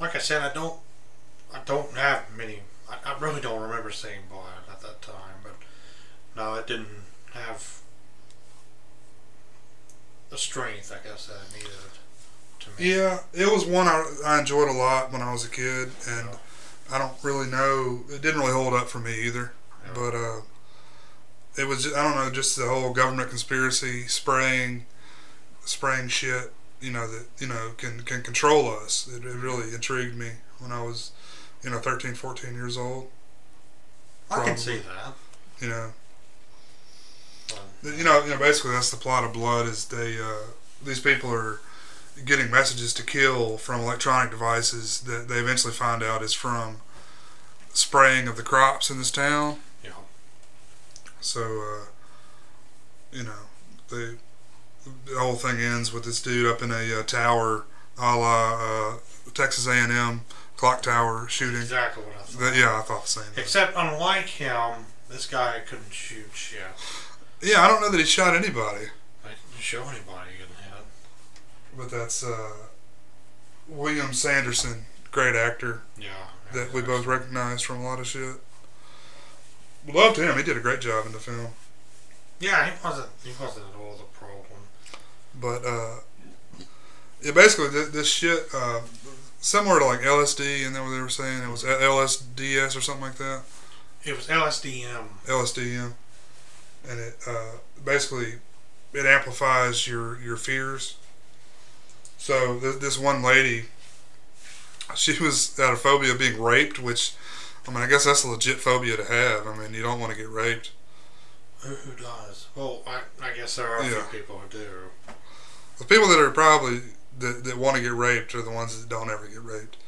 like 0.00 0.16
I 0.16 0.18
said, 0.18 0.42
I 0.42 0.52
don't, 0.52 0.78
I 1.54 1.58
don't 1.64 1.94
have 1.96 2.24
many. 2.36 2.60
I, 2.88 3.12
I 3.12 3.18
really 3.18 3.40
don't 3.40 3.60
remember 3.60 3.90
seeing 3.90 4.20
Blood 4.30 4.44
at 4.70 4.80
that 4.80 5.02
time, 5.02 5.42
but 5.42 5.54
no, 6.36 6.54
it 6.54 6.66
didn't 6.66 6.88
have 7.32 7.80
the 10.30 10.38
strength, 10.38 10.92
I 10.92 11.06
guess, 11.06 11.26
that 11.26 11.36
it 11.48 11.56
needed 11.56 11.72
to 12.60 12.70
me. 12.70 12.94
Yeah, 12.96 13.18
it 13.32 13.52
was 13.52 13.66
one 13.66 13.86
I, 13.86 14.04
I 14.24 14.38
enjoyed 14.40 14.68
a 14.68 14.72
lot 14.72 15.12
when 15.12 15.22
I 15.22 15.32
was 15.32 15.44
a 15.44 15.50
kid, 15.50 15.90
and 16.08 16.28
I 16.90 16.98
don't 16.98 17.12
really 17.22 17.48
know. 17.48 18.00
It 18.08 18.22
didn't 18.22 18.40
really 18.40 18.52
hold 18.52 18.72
up 18.74 18.88
for 18.88 18.98
me 18.98 19.14
either. 19.22 19.52
Yeah. 19.84 19.92
But 19.94 20.14
uh, 20.14 20.40
it 21.58 21.68
was 21.68 21.92
I 21.92 22.02
don't 22.02 22.16
know, 22.16 22.30
just 22.30 22.56
the 22.56 22.66
whole 22.66 22.92
government 22.92 23.28
conspiracy, 23.28 24.06
spraying, 24.06 24.86
spraying 25.64 26.08
shit. 26.08 26.52
You 26.80 26.92
know 26.92 27.06
that 27.10 27.26
you 27.38 27.46
know 27.46 27.72
can 27.76 28.00
can 28.02 28.22
control 28.22 28.70
us. 28.70 29.08
It, 29.08 29.24
it 29.24 29.36
really 29.36 29.74
intrigued 29.74 30.16
me 30.16 30.30
when 30.58 30.72
I 30.72 30.82
was, 30.82 31.12
you 31.62 31.70
know, 31.70 31.78
13, 31.78 32.14
14 32.14 32.54
years 32.54 32.76
old. 32.76 33.08
I 34.30 34.44
can 34.44 34.56
see 34.56 34.78
that. 34.78 35.14
You 35.60 35.68
know, 35.68 35.92
Um, 37.52 37.58
you 37.98 38.04
know, 38.04 38.22
you 38.24 38.30
know, 38.30 38.38
basically 38.38 38.72
that's 38.72 38.90
the 38.90 38.96
plot 38.96 39.24
of 39.24 39.32
Blood. 39.32 39.66
Is 39.66 39.86
they 39.86 40.18
uh, 40.18 40.52
these 40.84 41.00
people 41.00 41.30
are 41.32 41.60
getting 42.24 42.50
messages 42.50 42.92
to 42.94 43.02
kill 43.02 43.56
from 43.58 43.80
electronic 43.80 44.30
devices 44.30 45.00
that 45.02 45.28
they 45.28 45.36
eventually 45.36 45.72
find 45.72 46.02
out 46.02 46.22
is 46.22 46.34
from 46.34 46.76
spraying 47.72 48.28
of 48.28 48.36
the 48.36 48.42
crops 48.42 48.90
in 48.90 48.98
this 48.98 49.10
town. 49.10 49.58
Yeah. 49.84 49.90
So, 51.20 51.40
uh, 51.42 51.84
you 53.12 53.24
know, 53.24 53.48
they, 53.90 54.16
the 55.06 55.18
whole 55.18 55.34
thing 55.34 55.60
ends 55.60 55.92
with 55.92 56.04
this 56.04 56.20
dude 56.22 56.46
up 56.50 56.62
in 56.62 56.70
a 56.70 57.00
uh, 57.00 57.02
tower, 57.02 57.64
a 57.98 58.16
la 58.16 58.94
uh, 58.94 59.30
Texas 59.34 59.66
A&M 59.66 60.22
clock 60.56 60.82
tower 60.82 61.26
shooting. 61.28 61.60
exactly 61.60 62.02
what 62.04 62.14
I 62.16 62.22
thought. 62.22 62.56
Yeah, 62.56 62.78
I 62.78 62.82
thought 62.82 63.02
the 63.02 63.08
same. 63.08 63.24
thing. 63.24 63.42
Except, 63.42 63.72
unlike 63.76 64.26
him, 64.26 64.86
this 65.08 65.26
guy 65.26 65.60
couldn't 65.66 65.92
shoot 65.92 66.30
shit. 66.34 66.60
Yeah, 67.42 67.62
I 67.62 67.68
don't 67.68 67.80
know 67.80 67.90
that 67.90 67.98
he 67.98 68.04
shot 68.04 68.34
anybody, 68.36 68.86
Like, 69.24 69.34
show 69.58 69.80
anybody 69.82 70.30
getting 70.38 70.54
hit. 70.64 70.84
but 71.76 71.90
that's 71.90 72.22
uh, 72.24 72.52
William 73.68 74.12
Sanderson, 74.12 74.84
great 75.10 75.34
actor. 75.36 75.82
Yeah. 75.98 76.08
that 76.52 76.72
we 76.72 76.82
both 76.82 77.06
recognize 77.06 77.62
from 77.62 77.80
a 77.80 77.84
lot 77.84 77.98
of 78.00 78.06
shit. 78.06 78.36
Loved 79.90 80.18
him. 80.18 80.36
He 80.36 80.42
did 80.42 80.56
a 80.56 80.60
great 80.60 80.80
job 80.80 81.06
in 81.06 81.12
the 81.12 81.18
film. 81.18 81.48
Yeah, 82.38 82.66
he 82.66 82.72
wasn't. 82.84 83.08
He 83.24 83.30
wasn't 83.40 83.66
at 83.72 83.80
all 83.80 83.94
the 83.96 84.04
problem. 84.04 84.44
But 85.38 85.64
uh, 85.64 85.96
yeah, 87.22 87.32
basically 87.32 87.68
this, 87.68 87.88
this 87.90 88.08
shit 88.08 88.46
uh, 88.54 88.80
similar 89.40 89.78
to 89.78 89.84
like 89.86 90.00
LSD, 90.00 90.66
and 90.66 90.74
then 90.74 90.84
what 90.84 90.90
they 90.90 91.00
were 91.00 91.08
saying 91.08 91.42
it 91.42 91.48
was 91.50 91.64
LSDS 91.64 92.76
or 92.76 92.80
something 92.80 93.02
like 93.04 93.16
that. 93.16 93.42
It 94.04 94.16
was 94.16 94.26
LSDM. 94.28 95.04
LSDM, 95.26 95.92
and 96.88 97.00
it 97.00 97.16
uh, 97.26 97.52
basically 97.84 98.34
it 98.92 99.06
amplifies 99.06 99.86
your 99.86 100.18
your 100.20 100.36
fears. 100.36 100.96
So 102.18 102.58
th- 102.60 102.80
this 102.80 102.98
one 102.98 103.22
lady, 103.22 103.64
she 104.96 105.18
was 105.22 105.56
had 105.56 105.72
a 105.72 105.76
phobia 105.76 106.12
of 106.12 106.18
being 106.18 106.40
raped, 106.40 106.78
which 106.78 107.12
I 107.68 107.70
mean 107.70 107.80
I 107.82 107.86
guess 107.86 108.04
that's 108.04 108.24
a 108.24 108.28
legit 108.28 108.58
phobia 108.58 108.96
to 108.96 109.04
have. 109.04 109.46
I 109.46 109.56
mean 109.56 109.74
you 109.74 109.82
don't 109.82 110.00
want 110.00 110.12
to 110.12 110.18
get 110.18 110.28
raped. 110.28 110.72
Who, 111.60 111.74
who 111.74 111.92
does? 112.02 112.48
Well, 112.56 112.80
I, 112.86 113.00
I 113.22 113.34
guess 113.34 113.56
there 113.56 113.68
are 113.68 113.80
a 113.80 113.84
Yeah. 113.84 114.02
few 114.04 114.20
people 114.20 114.38
who 114.38 114.48
do. 114.58 114.66
The 115.80 115.86
people 115.86 116.08
that 116.08 116.18
are 116.20 116.30
probably 116.30 116.82
that, 117.18 117.42
that 117.44 117.56
want 117.56 117.76
to 117.76 117.82
get 117.82 117.92
raped 117.92 118.34
are 118.34 118.42
the 118.42 118.50
ones 118.50 118.78
that 118.78 118.88
don't 118.88 119.10
ever 119.10 119.26
get 119.26 119.42
raped. 119.42 119.78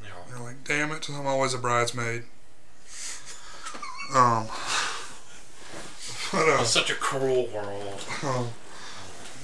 Know. 0.00 0.08
You're 0.30 0.38
like, 0.38 0.62
damn 0.62 0.92
it, 0.92 1.08
I'm 1.08 1.26
always 1.26 1.52
a 1.52 1.58
bridesmaid. 1.58 2.22
Um, 4.14 4.46
but 6.30 6.48
uh, 6.48 6.62
such 6.62 6.90
a 6.90 6.94
cruel 6.94 7.48
world. 7.52 8.04
um, 8.22 8.50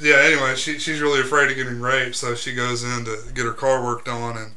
yeah. 0.00 0.20
Anyway, 0.20 0.54
she 0.54 0.78
she's 0.78 1.00
really 1.00 1.20
afraid 1.20 1.50
of 1.50 1.56
getting 1.56 1.80
raped, 1.80 2.14
so 2.14 2.36
she 2.36 2.54
goes 2.54 2.84
in 2.84 3.04
to 3.04 3.18
get 3.34 3.44
her 3.44 3.52
car 3.52 3.82
worked 3.82 4.08
on, 4.08 4.36
and 4.36 4.52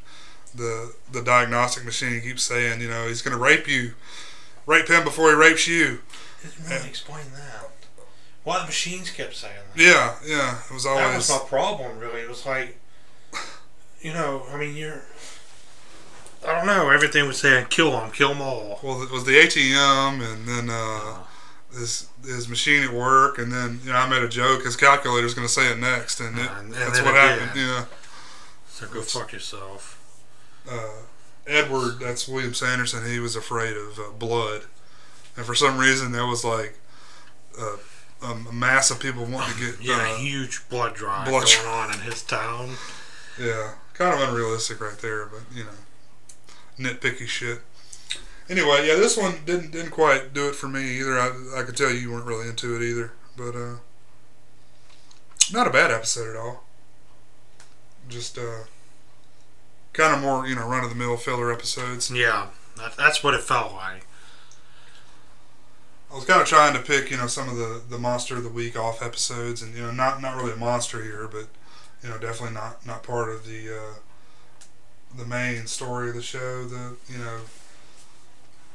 the 0.53 0.93
the 1.11 1.23
diagnostic 1.23 1.83
machine 1.83 2.21
keeps 2.21 2.43
saying, 2.43 2.79
you 2.79 2.89
know, 2.89 3.07
he's 3.07 3.23
gonna 3.23 3.37
rape 3.37 3.67
you, 3.67 3.93
rape 4.67 4.87
him 4.87 5.03
before 5.03 5.29
he 5.29 5.35
rapes 5.35 5.67
you. 5.67 6.01
Really 6.69 6.89
explain 6.89 7.25
that. 7.33 7.72
Why 8.43 8.59
the 8.59 8.65
machines 8.65 9.09
kept 9.09 9.35
saying 9.35 9.53
that. 9.75 9.81
Yeah, 9.81 10.15
yeah. 10.25 10.57
It 10.69 10.73
was 10.73 10.85
always. 10.85 11.03
That 11.05 11.15
was 11.15 11.29
my 11.29 11.39
problem, 11.47 11.97
really. 11.99 12.21
It 12.21 12.29
was 12.29 12.45
like, 12.45 12.77
you 14.01 14.11
know, 14.13 14.43
I 14.51 14.57
mean, 14.57 14.75
you're. 14.75 15.01
I 16.45 16.57
don't 16.57 16.67
know. 16.67 16.89
Everything 16.89 17.25
was 17.25 17.37
saying, 17.39 17.67
kill 17.69 17.91
them, 17.91 18.11
kill 18.11 18.29
them 18.29 18.41
all. 18.41 18.79
well, 18.83 19.01
it 19.01 19.11
was 19.11 19.23
the 19.23 19.31
ATM, 19.31 20.21
and 20.33 20.45
then 20.45 20.69
uh, 20.69 21.19
his 21.71 22.09
his 22.25 22.49
machine 22.49 22.83
at 22.83 22.91
work, 22.93 23.37
and 23.37 23.49
then 23.51 23.79
you 23.85 23.91
know 23.91 23.97
I 23.97 24.09
made 24.09 24.23
a 24.23 24.27
joke. 24.27 24.63
His 24.65 24.75
calculator's 24.75 25.33
going 25.33 25.47
to 25.47 25.53
say 25.53 25.71
it 25.71 25.79
next, 25.79 26.19
and, 26.19 26.37
it, 26.37 26.49
And- 26.57 26.65
and 26.65 26.73
that's 26.73 27.01
what 27.01 27.15
happened. 27.15 27.51
did. 27.53 27.61
Yeah, 27.65 27.85
So 28.67 28.87
go 28.87 29.01
fuck 29.01 29.31
yourself. 29.31 29.99
uh, 30.69 31.03
Edward, 31.47 31.99
that's 32.01 32.27
William 32.27 32.53
Sanderson. 32.53 33.05
He 33.09 33.19
was 33.19 33.37
afraid 33.37 33.75
of 33.77 33.97
uh, 33.99 34.11
blood, 34.19 34.63
and 35.37 35.45
for 35.45 35.55
some 35.55 35.77
reason 35.77 36.11
that 36.11 36.25
was 36.25 36.43
like 36.43 36.77
uh, 37.57 37.77
a 38.23 38.35
mass 38.53 38.89
of 38.91 38.99
people 38.99 39.25
wanting 39.25 39.55
to 39.57 39.71
get 39.77 39.81
Yeah, 39.83 39.95
uh, 40.13 40.15
huge 40.17 40.67
blood 40.69 40.93
drive 40.95 41.27
blood 41.27 41.45
going 41.45 41.67
on 41.67 41.93
in 41.93 41.99
his 42.01 42.21
town. 42.23 42.75
yeah, 43.39 43.73
kind 43.93 44.13
of 44.19 44.27
unrealistic 44.29 44.79
right 44.81 44.97
there, 44.99 45.25
but 45.25 45.41
you 45.53 45.63
know, 45.65 45.71
nitpicky 46.79 47.27
shit. 47.27 47.59
anyway, 48.49 48.87
yeah, 48.87 48.95
this 48.95 49.17
one 49.17 49.35
didn't 49.45 49.71
didn't 49.71 49.91
quite 49.91 50.33
do 50.33 50.47
it 50.49 50.55
for 50.55 50.67
me 50.67 50.99
either. 50.99 51.19
I, 51.19 51.59
I 51.59 51.63
could 51.63 51.77
tell 51.77 51.91
you 51.91 52.11
weren't 52.11 52.25
really 52.25 52.47
into 52.49 52.75
it 52.75 52.81
either, 52.81 53.11
but 53.37 53.55
uh, 53.55 53.75
not 55.51 55.67
a 55.67 55.71
bad 55.71 55.91
episode 55.91 56.29
at 56.29 56.35
all. 56.35 56.63
Just 58.09 58.37
uh, 58.37 58.65
kind 59.93 60.15
of 60.15 60.21
more 60.21 60.47
you 60.47 60.55
know 60.55 60.67
run 60.67 60.83
of 60.83 60.89
the 60.89 60.95
mill 60.95 61.17
filler 61.17 61.51
episodes. 61.51 62.09
Yeah, 62.11 62.47
that, 62.77 62.95
that's 62.97 63.23
what 63.23 63.33
it 63.33 63.41
felt 63.41 63.73
like. 63.73 64.05
I 66.13 66.15
was 66.15 66.25
kind 66.25 66.39
of 66.41 66.47
trying 66.47 66.73
to 66.75 66.79
pick 66.79 67.09
you 67.09 67.17
know 67.17 67.27
some 67.27 67.49
of 67.49 67.57
the 67.57 67.81
the 67.89 67.97
monster 67.97 68.37
of 68.37 68.43
the 68.43 68.49
week 68.49 68.77
off 68.77 69.01
episodes, 69.01 69.63
and 69.63 69.75
you 69.75 69.81
know 69.81 69.91
not 69.91 70.21
not 70.21 70.35
really 70.37 70.53
a 70.53 70.57
monster 70.57 71.01
here, 71.03 71.27
but 71.27 71.47
you 72.03 72.09
know 72.09 72.19
definitely 72.19 72.53
not 72.53 72.85
not 72.85 73.01
part 73.03 73.29
of 73.29 73.47
the 73.47 73.75
uh, 73.75 73.93
the 75.17 75.25
main 75.25 75.65
story 75.67 76.09
of 76.09 76.15
the 76.15 76.21
show. 76.21 76.65
The 76.65 76.95
you 77.09 77.17
know 77.17 77.39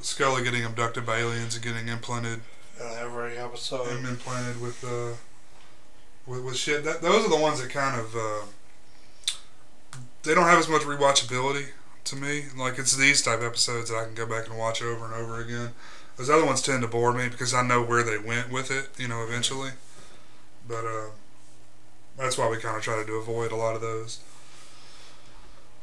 Scully 0.01 0.43
getting 0.45 0.65
abducted 0.65 1.05
by 1.07 1.19
aliens 1.19 1.55
and 1.55 1.65
getting 1.65 1.89
implanted 1.89 2.41
Uh, 2.81 2.95
every 3.01 3.37
episode. 3.37 3.87
him 3.89 4.05
implanted 4.07 4.61
with 4.61 4.83
uh 4.85 5.15
with, 6.27 6.43
with 6.45 6.57
shit. 6.57 6.85
That 6.85 7.03
those 7.03 7.25
are 7.25 7.31
the 7.31 7.37
ones 7.37 7.61
that 7.63 7.71
kind 7.71 8.01
of 8.01 8.15
uh, 8.17 8.47
they 10.25 10.35
don't 10.35 10.45
have 10.45 10.59
as 10.59 10.69
much 10.69 10.83
rewatchability 10.83 11.67
to 12.05 12.17
me. 12.17 12.45
Like 12.57 12.79
it's 12.79 12.97
these 12.97 13.23
type 13.23 13.43
episodes 13.43 13.91
that 13.91 13.97
I 13.97 14.05
can 14.05 14.15
go 14.15 14.27
back 14.27 14.49
and 14.49 14.59
watch 14.59 14.83
over 14.83 15.05
and 15.05 15.15
over 15.15 15.41
again. 15.41 15.71
Those 16.19 16.31
other 16.31 16.45
ones 16.45 16.61
tend 16.61 16.83
to 16.83 16.89
bore 16.89 17.13
me 17.13 17.29
because 17.29 17.55
I 17.55 17.63
know 17.63 17.81
where 17.81 18.03
they 18.03 18.19
went 18.19 18.51
with 18.51 18.73
it, 18.73 18.91
you 18.99 19.07
know, 19.07 19.23
eventually. 19.23 19.71
But 20.67 20.85
uh, 20.85 21.11
that's 22.19 22.37
why 22.37 22.49
we 22.51 22.57
kind 22.57 22.77
of 22.77 22.83
try 22.83 23.03
to 23.03 23.13
avoid 23.15 23.53
a 23.53 23.57
lot 23.57 23.77
of 23.77 23.81
those. 23.81 24.19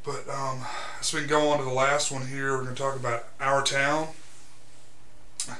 But 0.04 0.28
um, 0.30 0.60
so 1.00 1.18
we 1.18 1.22
can 1.22 1.30
go 1.30 1.50
on 1.50 1.60
to 1.60 1.64
the 1.64 1.72
last 1.72 2.12
one 2.12 2.28
here. 2.28 2.52
We're 2.52 2.64
going 2.64 2.76
to 2.76 2.82
talk 2.82 2.98
about 2.98 3.30
our 3.40 3.64
town, 3.64 4.10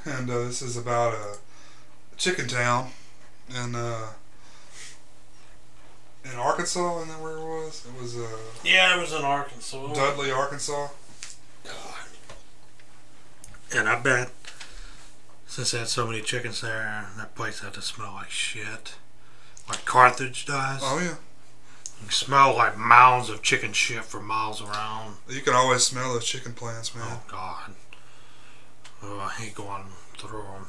and 0.04 0.30
uh, 0.30 0.40
this 0.40 0.62
is 0.62 0.76
about 0.76 1.14
a 1.14 1.38
chicken 2.18 2.48
town 2.48 2.92
in 3.50 3.76
uh, 3.76 4.10
in 6.26 6.38
Arkansas. 6.38 6.98
Isn't 6.98 7.10
that 7.10 7.22
where 7.22 7.38
it 7.38 7.44
was? 7.44 7.88
It 7.88 8.00
was 8.00 8.18
uh, 8.18 8.28
Yeah, 8.64 8.98
it 8.98 9.02
was 9.02 9.14
in 9.14 9.24
Arkansas. 9.24 9.94
Dudley, 9.94 10.32
Arkansas. 10.32 10.90
God. 11.64 11.74
And 13.74 13.90
I 13.90 14.00
bet 14.00 14.30
since 15.56 15.72
they 15.72 15.78
had 15.80 15.88
so 15.88 16.06
many 16.06 16.20
chickens 16.20 16.60
there, 16.60 17.08
that 17.16 17.34
place 17.34 17.62
had 17.62 17.74
to 17.76 17.82
smell 17.82 18.12
like 18.12 18.30
shit. 18.30 18.96
Like 19.70 19.86
Carthage 19.86 20.46
does. 20.46 20.82
Oh 20.84 21.00
yeah, 21.02 21.16
You 22.04 22.12
smell 22.12 22.54
like 22.58 22.78
mounds 22.78 23.30
of 23.30 23.42
chicken 23.42 23.72
shit 23.72 24.04
for 24.04 24.20
miles 24.20 24.62
around. 24.62 25.16
you 25.30 25.40
can 25.40 25.54
always 25.54 25.84
smell 25.84 26.12
those 26.12 26.26
chicken 26.26 26.52
plants, 26.52 26.94
man. 26.94 27.06
Oh 27.10 27.22
God. 27.32 27.72
Oh, 29.02 29.20
I 29.22 29.32
hate 29.42 29.56
going 29.56 29.86
through 30.18 30.44
them. 30.44 30.68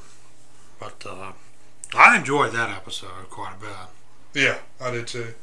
But 0.78 1.04
uh, 1.04 1.32
I 1.92 2.16
enjoyed 2.16 2.52
that 2.52 2.70
episode 2.70 3.28
quite 3.28 3.54
a 3.56 3.60
bit. 3.60 4.40
Yeah, 4.40 4.58
I 4.80 4.92
did 4.92 5.08
too. 5.08 5.34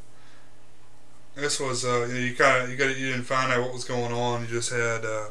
This 1.34 1.60
was 1.60 1.84
uh, 1.84 2.06
you, 2.08 2.14
know, 2.14 2.20
you 2.20 2.34
kind 2.34 2.64
of 2.64 2.70
you 2.70 2.76
got 2.78 2.96
you 2.96 3.10
didn't 3.10 3.24
find 3.24 3.52
out 3.52 3.60
what 3.60 3.74
was 3.74 3.84
going 3.84 4.12
on. 4.12 4.40
You 4.40 4.46
just 4.46 4.72
had 4.72 5.04
uh, 5.04 5.26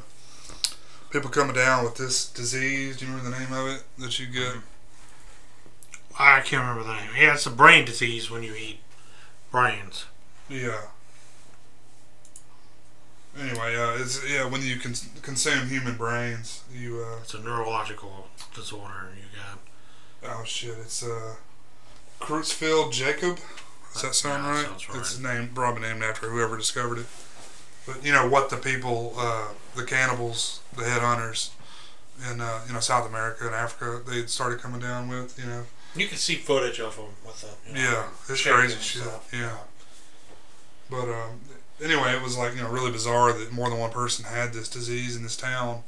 people 1.13 1.29
coming 1.29 1.55
down 1.55 1.85
with 1.85 1.95
this 1.95 2.27
disease. 2.27 2.97
Do 2.97 3.05
you 3.05 3.11
remember 3.11 3.29
the 3.29 3.39
name 3.39 3.53
of 3.53 3.67
it 3.67 3.83
that 3.99 4.19
you 4.19 4.25
get? 4.25 4.55
I 6.19 6.41
can't 6.41 6.61
remember 6.67 6.83
the 6.83 6.95
name. 6.95 7.11
Yeah, 7.17 7.35
it's 7.35 7.45
a 7.45 7.51
brain 7.51 7.85
disease 7.85 8.29
when 8.29 8.43
you 8.43 8.53
eat 8.55 8.79
brains. 9.51 10.05
Yeah. 10.49 10.81
Anyway, 13.39 13.75
uh, 13.75 13.95
it's 13.99 14.21
yeah 14.29 14.45
when 14.45 14.61
you 14.61 14.79
cons- 14.79 15.09
consume 15.21 15.67
human 15.67 15.95
brains, 15.95 16.63
you 16.71 16.99
uh, 17.03 17.19
It's 17.21 17.33
a 17.33 17.39
neurological 17.39 18.27
disorder 18.53 19.09
you 19.15 19.23
got. 19.39 19.59
oh 20.39 20.43
shit, 20.43 20.77
it's 20.79 21.03
uh, 21.03 21.35
Creutzfeldt 22.19 22.91
Jakob. 22.91 23.39
Does 23.93 24.01
that 24.03 24.15
sound 24.15 24.45
right? 24.45 24.65
sounds 24.65 24.89
right. 24.89 24.97
It's 24.99 25.17
named 25.19 25.55
probably 25.55 25.81
named 25.81 26.03
after 26.03 26.29
whoever 26.29 26.57
discovered 26.57 26.99
it. 26.99 27.05
But 27.85 28.03
you 28.03 28.11
know 28.11 28.27
what 28.27 28.49
the 28.49 28.57
people, 28.57 29.13
uh, 29.17 29.49
the 29.75 29.83
cannibals, 29.83 30.61
the 30.75 30.83
headhunters 30.83 31.49
in 32.31 32.41
uh, 32.41 32.61
you 32.67 32.73
know 32.73 32.79
South 32.79 33.07
America 33.07 33.45
and 33.45 33.55
Africa, 33.55 34.01
they 34.09 34.25
started 34.25 34.59
coming 34.59 34.79
down 34.81 35.07
with. 35.09 35.37
You 35.37 35.45
know, 35.45 35.63
You 35.95 36.07
can 36.07 36.17
see 36.17 36.35
footage 36.35 36.79
of 36.79 36.95
them 36.95 37.07
with 37.25 37.41
the 37.41 37.69
you 37.69 37.75
know, 37.75 37.91
yeah, 37.91 38.07
it's 38.29 38.41
crazy 38.41 38.79
shit. 38.79 39.03
Yeah. 39.33 39.57
But 40.89 41.09
um, 41.09 41.41
anyway, 41.83 42.15
it 42.15 42.21
was 42.21 42.37
like 42.37 42.55
you 42.55 42.61
know 42.61 42.69
really 42.69 42.91
bizarre 42.91 43.33
that 43.33 43.51
more 43.51 43.69
than 43.69 43.79
one 43.79 43.91
person 43.91 44.25
had 44.25 44.53
this 44.53 44.69
disease 44.69 45.15
in 45.15 45.23
this 45.23 45.37
town. 45.37 45.83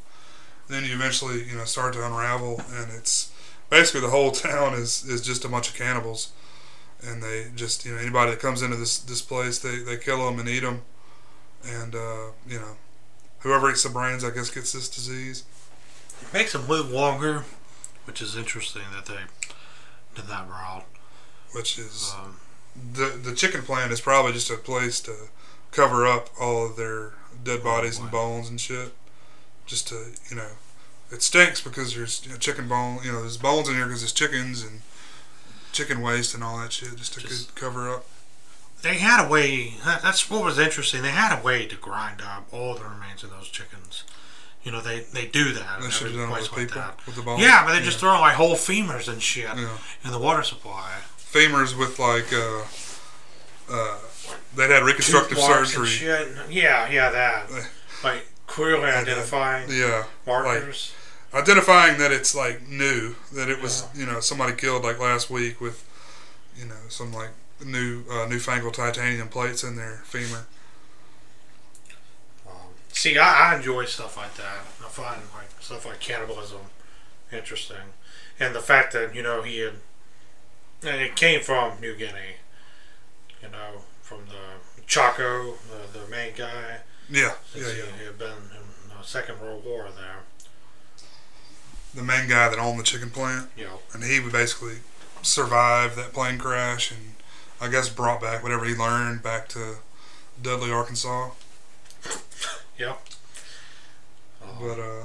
Then 0.68 0.84
you 0.84 0.96
eventually 0.96 1.44
you 1.44 1.56
know 1.56 1.66
start 1.66 1.94
to 1.94 2.06
unravel, 2.06 2.62
and 2.74 2.92
it's 2.92 3.32
basically 3.70 4.02
the 4.02 4.10
whole 4.10 4.32
town 4.50 4.74
is 4.74 5.06
is 5.06 5.22
just 5.22 5.46
a 5.46 5.50
bunch 5.50 5.70
of 5.70 5.76
cannibals, 5.76 6.32
and 7.02 7.22
they 7.22 7.48
just 7.56 7.86
you 7.86 7.94
know 7.94 8.00
anybody 8.00 8.32
that 8.32 8.40
comes 8.40 8.62
into 8.62 8.76
this 8.76 8.98
this 8.98 9.22
place 9.22 9.60
they 9.60 9.78
they 9.78 9.98
kill 9.98 10.26
them 10.26 10.40
and 10.40 10.50
eat 10.50 10.62
them, 10.62 10.82
and 11.66 11.96
uh, 11.96 12.32
you 12.48 12.60
know 12.60 12.78
whoever 13.40 13.70
eats 13.70 13.84
the 13.84 13.90
brains 13.90 14.24
I 14.24 14.30
guess 14.32 14.50
gets 14.50 14.72
this 14.74 14.90
disease. 14.90 15.44
It 16.22 16.34
makes 16.34 16.54
them 16.54 16.68
live 16.68 16.90
longer, 16.90 17.44
which 18.06 18.22
is 18.22 18.36
interesting 18.36 18.84
that 18.96 19.06
they 19.06 19.20
did 20.16 20.26
that 20.28 20.48
route. 20.50 20.86
Which 21.54 21.78
is 21.78 22.14
Um, 22.18 22.38
the 22.94 23.18
the 23.22 23.34
chicken 23.36 23.62
plant 23.64 23.92
is 23.92 24.02
probably 24.02 24.34
just 24.34 24.50
a 24.50 24.58
place 24.58 25.00
to 25.02 25.14
cover 25.72 26.06
up 26.08 26.30
all 26.40 26.66
of 26.66 26.76
their 26.76 27.12
dead 27.44 27.64
bodies 27.64 27.98
and 28.00 28.10
bones 28.12 28.50
and 28.50 28.60
shit. 28.60 28.94
Just 29.66 29.88
to 29.90 30.12
you 30.30 30.36
know, 30.36 30.50
it 31.12 31.22
stinks 31.24 31.62
because 31.62 31.96
there's 31.96 32.24
you 32.26 32.32
know, 32.32 32.38
chicken 32.38 32.68
bone. 32.68 33.00
You 33.04 33.12
know, 33.12 33.22
there's 33.22 33.38
bones 33.38 33.68
in 33.70 33.76
here 33.76 33.86
because 33.86 34.02
there's 34.02 34.12
chickens 34.14 34.64
and 34.64 34.82
chicken 35.72 36.02
waste 36.02 36.34
and 36.34 36.44
all 36.44 36.58
that 36.60 36.72
shit. 36.72 36.96
Just 36.96 37.14
to 37.14 37.20
Just- 37.22 37.56
cover 37.56 37.90
up. 37.90 38.06
They 38.82 38.96
had 38.96 39.26
a 39.26 39.30
way. 39.30 39.74
That, 39.86 40.02
that's 40.02 40.30
what 40.30 40.44
was 40.44 40.60
interesting. 40.60 41.02
They 41.02 41.10
had 41.10 41.38
a 41.38 41.42
way 41.44 41.66
to 41.66 41.76
grind 41.76 42.22
up 42.22 42.48
all 42.52 42.76
the 42.76 42.84
remains 42.84 43.24
of 43.24 43.30
those 43.32 43.48
chickens. 43.50 44.04
You 44.64 44.72
know, 44.72 44.82
they 44.82 45.02
they 45.14 45.26
do 45.28 45.54
that. 45.54 45.82
They 45.82 45.90
should 45.90 46.08
have 46.08 46.16
done 46.16 46.30
place 46.30 46.52
with 46.52 46.74
like 46.76 46.76
that. 46.76 47.06
with 47.06 47.16
the 47.16 47.22
bones. 47.22 47.42
Yeah, 47.42 47.66
but 47.66 47.74
they 47.74 47.82
just 47.84 48.00
throw 48.00 48.20
like 48.20 48.36
whole 48.36 48.56
femurs 48.56 49.08
and 49.08 49.22
shit 49.22 49.46
Yeah. 49.56 49.78
in 50.04 50.12
the 50.12 50.20
water 50.20 50.44
supply. 50.44 50.92
femurs 51.18 51.78
with 51.78 52.00
like 52.00 52.32
uh, 52.34 52.64
uh, 53.72 53.98
they'd 54.56 54.72
had 54.72 54.84
reconstructive 54.84 55.38
Tooth 55.38 55.48
marks 55.48 55.76
and 55.76 55.88
surgery. 55.88 56.08
Yeah, 56.50 56.90
yeah, 56.90 57.10
that. 57.12 57.50
Uh, 57.52 57.62
Like 58.04 58.28
clearly 58.48 58.86
identifying 58.90 59.70
Yeah, 59.72 60.06
markers. 60.28 60.94
identifying 61.34 61.98
that 62.00 62.12
it's 62.12 62.34
like 62.36 62.68
new, 62.68 63.16
that 63.34 63.50
it 63.50 63.62
was 63.62 63.86
you 63.96 64.06
know 64.06 64.20
somebody 64.20 64.54
killed 64.54 64.84
like 64.84 65.00
last 65.00 65.30
week 65.30 65.60
with 65.62 65.84
you 66.58 66.66
know 66.66 66.76
some 66.90 67.12
like 67.14 67.30
new 67.64 68.04
uh, 68.10 68.28
newfangled 68.28 68.74
titanium 68.74 69.28
plates 69.28 69.64
in 69.64 69.76
their 69.76 70.02
femur. 70.06 70.46
Um, 72.48 72.54
see, 72.90 73.18
I, 73.18 73.54
I 73.54 73.56
enjoy 73.56 73.86
stuff 73.86 74.18
like 74.18 74.36
that. 74.36 74.66
I 74.84 74.90
find 74.90 75.22
like 75.34 75.62
stuff 75.62 75.86
like 75.86 76.00
cannibalism 76.00 76.62
interesting, 77.32 77.94
and 78.40 78.56
the 78.56 78.62
fact 78.62 78.94
that 78.94 79.16
you 79.16 79.24
know 79.24 79.42
he 79.42 79.60
had, 79.60 79.74
and 80.84 81.02
it 81.02 81.16
came 81.16 81.42
from 81.42 81.80
New 81.80 81.96
Guinea. 81.96 82.38
You 83.42 83.50
know, 83.52 83.82
from 84.02 84.22
the 84.26 84.82
Chaco, 84.88 85.56
the, 85.70 86.00
the 86.00 86.08
main 86.08 86.34
guy. 86.36 86.80
Yeah, 87.10 87.34
yeah, 87.54 87.62
he, 87.64 87.80
yeah. 87.80 87.86
he 88.00 88.06
had 88.06 88.18
been 88.18 88.28
in 88.30 88.90
the 88.90 89.04
Second 89.04 89.40
World 89.40 89.64
War 89.66 89.88
there. 89.96 90.24
The 91.94 92.04
main 92.04 92.28
guy 92.28 92.50
that 92.50 92.60
owned 92.60 92.80
the 92.80 92.84
chicken 92.84 93.10
plant, 93.10 93.50
know, 93.58 93.80
and 93.94 94.04
he 94.04 94.20
would 94.20 94.32
basically 94.32 94.78
survive 95.22 95.96
that 95.96 96.14
plane 96.14 96.38
crash, 96.38 96.92
and 96.92 97.15
I 97.62 97.70
guess 97.70 97.90
brought 97.90 98.22
back 98.22 98.44
whatever 98.44 98.66
he 98.66 98.76
learned 98.76 99.24
back 99.24 99.48
to 99.50 99.76
Dudley, 100.42 100.72
Arkansas. 100.72 101.30
yeah. 102.78 102.96
But 104.60 104.80
uh, 104.80 105.04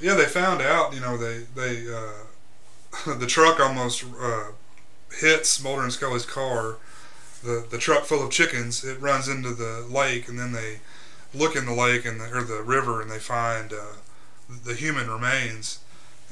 yeah, 0.00 0.14
they 0.14 0.24
found 0.24 0.62
out. 0.62 0.94
You 0.94 1.00
know, 1.00 1.16
they 1.16 1.44
they 1.54 1.92
uh, 1.92 3.14
the 3.18 3.26
truck 3.26 3.60
almost 3.60 4.04
uh, 4.20 4.52
hits 5.20 5.62
Mulder 5.62 5.82
and 5.82 5.92
Scully's 5.92 6.26
car. 6.26 6.76
The 7.42 7.66
the 7.68 7.78
truck 7.78 8.04
full 8.04 8.24
of 8.24 8.30
chickens. 8.30 8.84
It 8.84 9.00
runs 9.00 9.28
into 9.28 9.54
the 9.54 9.86
lake, 9.88 10.28
and 10.28 10.38
then 10.38 10.52
they 10.52 10.80
look 11.34 11.56
in 11.56 11.66
the 11.66 11.74
lake 11.74 12.04
and 12.04 12.20
the, 12.20 12.36
or 12.36 12.42
the 12.42 12.62
river, 12.62 13.00
and 13.00 13.10
they 13.10 13.18
find 13.18 13.72
uh, 13.72 13.96
the 14.64 14.74
human 14.74 15.10
remains. 15.10 15.80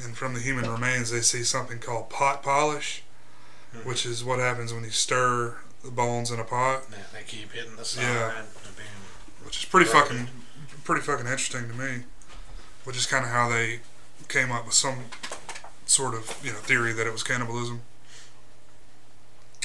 And 0.03 0.17
from 0.17 0.35
the 0.35 0.41
human 0.41 0.71
remains, 0.71 1.11
they 1.11 1.21
see 1.21 1.43
something 1.43 1.79
called 1.79 2.11
pot 2.11 2.43
polish, 2.43 3.03
Mhm. 3.75 3.85
which 3.85 4.07
is 4.07 4.23
what 4.25 4.39
happens 4.39 4.73
when 4.73 4.85
you 4.85 4.91
stir 4.91 5.57
the 5.85 5.91
bones 5.91 6.31
in 6.31 6.39
a 6.41 6.45
pot, 6.45 6.85
Yeah, 6.91 6.99
they 7.13 7.23
keep 7.25 7.53
hitting 7.53 7.77
the 7.77 7.85
side 7.85 8.03
Yeah. 8.03 8.43
which 9.45 9.59
is 9.59 9.65
pretty 9.65 9.91
Right. 9.91 10.03
fucking 10.03 10.29
pretty 10.85 11.03
fucking 11.03 11.27
interesting 11.27 11.69
to 11.69 11.75
me. 11.75 12.05
Which 12.85 12.97
is 12.97 13.07
kind 13.07 13.25
of 13.25 13.31
how 13.33 13.49
they 13.49 13.81
came 14.29 14.53
up 14.53 14.65
with 14.67 14.75
some 14.75 15.11
sort 15.87 16.15
of 16.15 16.37
you 16.43 16.53
know 16.53 16.59
theory 16.61 16.93
that 16.93 17.07
it 17.07 17.13
was 17.13 17.23
cannibalism. 17.23 17.83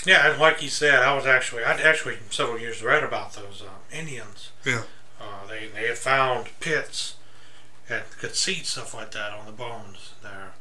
Yeah, 0.03 0.31
and 0.31 0.39
like 0.39 0.61
you 0.63 0.69
said, 0.69 1.03
I 1.03 1.13
was 1.13 1.27
actually 1.27 1.63
I'd 1.63 1.79
actually 1.81 2.17
several 2.31 2.59
years 2.59 2.81
read 2.81 3.03
about 3.03 3.33
those 3.33 3.61
uh, 3.61 3.95
Indians. 3.95 4.49
Yeah. 4.63 4.83
Uh, 5.19 5.45
they 5.47 5.67
they 5.67 5.87
had 5.87 5.97
found 5.99 6.49
pits 6.59 7.15
and 7.87 8.03
could 8.19 8.35
see 8.35 8.63
stuff 8.63 8.93
like 8.95 9.11
that 9.11 9.31
on 9.31 9.45
the 9.45 9.51
bones 9.51 10.13
there. 10.23 10.53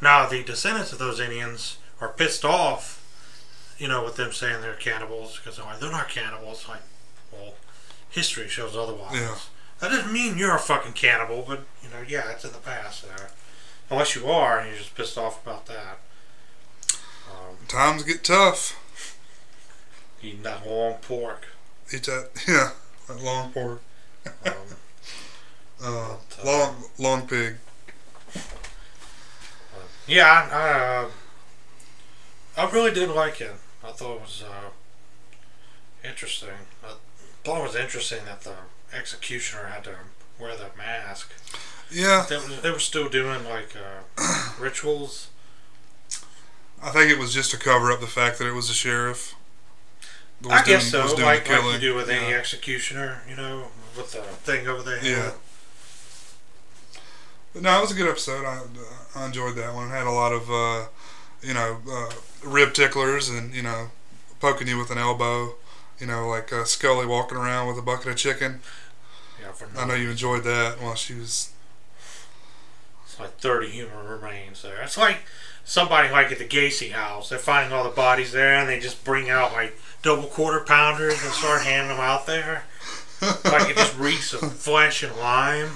Now 0.00 0.26
the 0.28 0.42
descendants 0.42 0.92
of 0.92 0.98
those 0.98 1.20
Indians 1.20 1.78
are 2.00 2.08
pissed 2.08 2.44
off, 2.44 3.04
you 3.78 3.88
know, 3.88 4.04
with 4.04 4.16
them 4.16 4.32
saying 4.32 4.60
they're 4.62 4.74
cannibals 4.74 5.38
because 5.38 5.56
they're 5.56 5.66
like 5.66 5.80
they're 5.80 5.90
not 5.90 6.08
cannibals. 6.08 6.66
Like, 6.68 6.82
well, 7.32 7.54
history 8.10 8.48
shows 8.48 8.76
otherwise. 8.76 9.14
Yeah. 9.14 9.36
That 9.80 9.90
doesn't 9.90 10.12
mean 10.12 10.36
you're 10.38 10.56
a 10.56 10.58
fucking 10.58 10.92
cannibal, 10.94 11.44
but 11.46 11.60
you 11.82 11.88
know, 11.90 12.02
yeah, 12.06 12.30
it's 12.32 12.44
in 12.44 12.52
the 12.52 12.58
past 12.58 13.04
there. 13.06 13.30
Unless 13.90 14.14
you 14.16 14.26
are, 14.26 14.58
and 14.58 14.68
you're 14.68 14.78
just 14.78 14.94
pissed 14.94 15.16
off 15.16 15.42
about 15.46 15.66
that. 15.66 15.98
Um, 17.30 17.56
Times 17.68 18.02
get 18.02 18.22
tough. 18.24 18.78
eating 20.22 20.42
that 20.42 20.66
long 20.66 20.94
pork. 20.94 21.46
Eat 21.94 22.02
that, 22.04 22.28
yeah, 22.48 22.70
that 23.06 23.22
long 23.22 23.50
pork, 23.52 23.80
Um, 24.26 24.32
uh, 25.82 26.14
But, 26.28 26.38
uh, 26.42 26.44
long 26.44 26.84
long 26.98 27.26
pig. 27.28 27.56
yeah, 30.06 30.48
I, 30.52 31.08
I, 32.58 32.70
really 32.70 32.90
did 32.92 33.10
like 33.10 33.40
it. 33.40 33.52
I 33.84 33.90
thought 33.92 34.16
it 34.16 34.20
was 34.20 34.42
uh, 34.46 34.70
interesting. 36.06 36.48
I 36.84 36.92
thought 37.44 37.58
it 37.60 37.62
was 37.62 37.76
interesting 37.76 38.24
that 38.26 38.42
the 38.42 38.54
executioner 38.92 39.66
had 39.66 39.84
to 39.84 39.94
wear 40.40 40.56
the 40.56 40.66
mask. 40.76 41.32
Yeah, 41.90 42.26
They, 42.28 42.36
were- 42.36 42.60
they 42.62 42.70
were 42.70 42.78
still 42.78 43.08
doing 43.08 43.44
like 43.44 43.74
uh, 43.76 44.50
rituals. 44.60 45.28
I 46.82 46.90
think 46.90 47.10
it 47.10 47.18
was 47.18 47.32
just 47.34 47.50
to 47.52 47.56
cover 47.58 47.90
up 47.90 48.00
the 48.00 48.06
fact 48.06 48.38
that 48.38 48.46
it 48.46 48.52
was 48.52 48.70
a 48.70 48.74
sheriff. 48.74 49.34
I 50.48 50.62
guess 50.62 50.90
doing- 50.90 51.02
was 51.02 51.12
so, 51.12 51.24
like, 51.24 51.48
like 51.48 51.64
you 51.74 51.78
do 51.80 51.94
with 51.94 52.08
any 52.10 52.32
executioner, 52.34 53.22
you 53.28 53.34
know, 53.36 53.68
with 53.96 54.12
the 54.12 54.20
thing 54.22 54.68
over 54.68 54.82
their 54.82 54.98
head. 54.98 55.06
Yeah. 55.10 55.30
But 57.52 57.62
no, 57.62 57.78
it 57.78 57.80
was 57.80 57.90
a 57.90 57.94
good 57.94 58.08
episode. 58.08 58.44
I, 58.44 58.60
I 59.16 59.26
enjoyed 59.26 59.56
that 59.56 59.74
one. 59.74 59.88
It 59.88 59.90
had 59.90 60.06
a 60.06 60.10
lot 60.10 60.32
of, 60.32 60.50
uh, 60.50 60.86
you 61.42 61.54
know, 61.54 61.78
uh, 61.90 62.10
rib 62.44 62.74
ticklers 62.74 63.28
and, 63.28 63.54
you 63.54 63.62
know, 63.62 63.90
poking 64.40 64.68
you 64.68 64.78
with 64.78 64.90
an 64.90 64.98
elbow. 64.98 65.54
You 65.98 66.06
know, 66.06 66.28
like 66.28 66.52
uh, 66.52 66.64
Scully 66.64 67.06
walking 67.06 67.36
around 67.36 67.66
with 67.66 67.78
a 67.78 67.82
bucket 67.82 68.06
of 68.08 68.16
chicken. 68.16 68.60
Yeah, 69.40 69.50
for 69.52 69.68
I 69.76 69.84
know 69.84 69.94
you 69.94 70.10
enjoyed 70.10 70.44
that 70.44 70.80
while 70.80 70.94
she 70.94 71.14
was. 71.14 71.50
It's 73.04 73.18
like 73.18 73.36
30 73.38 73.70
human 73.70 74.06
remains 74.06 74.62
there. 74.62 74.80
It's 74.82 74.96
like 74.96 75.18
somebody 75.64 76.08
like 76.08 76.30
at 76.30 76.38
the 76.38 76.44
Gacy 76.46 76.92
house. 76.92 77.30
They're 77.30 77.38
finding 77.38 77.72
all 77.72 77.82
the 77.84 77.90
bodies 77.90 78.30
there 78.32 78.54
and 78.54 78.68
they 78.68 78.78
just 78.78 79.04
bring 79.04 79.28
out 79.28 79.52
like 79.52 79.76
double 80.02 80.28
quarter 80.28 80.60
pounders 80.60 81.22
and 81.22 81.32
start 81.32 81.62
handing 81.62 81.88
them 81.88 82.00
out 82.00 82.26
there. 82.26 82.64
Like 83.20 83.68
it 83.70 83.76
just 83.76 83.98
reeks 83.98 84.32
of 84.32 84.52
flesh 84.52 85.02
and 85.02 85.16
lime. 85.16 85.70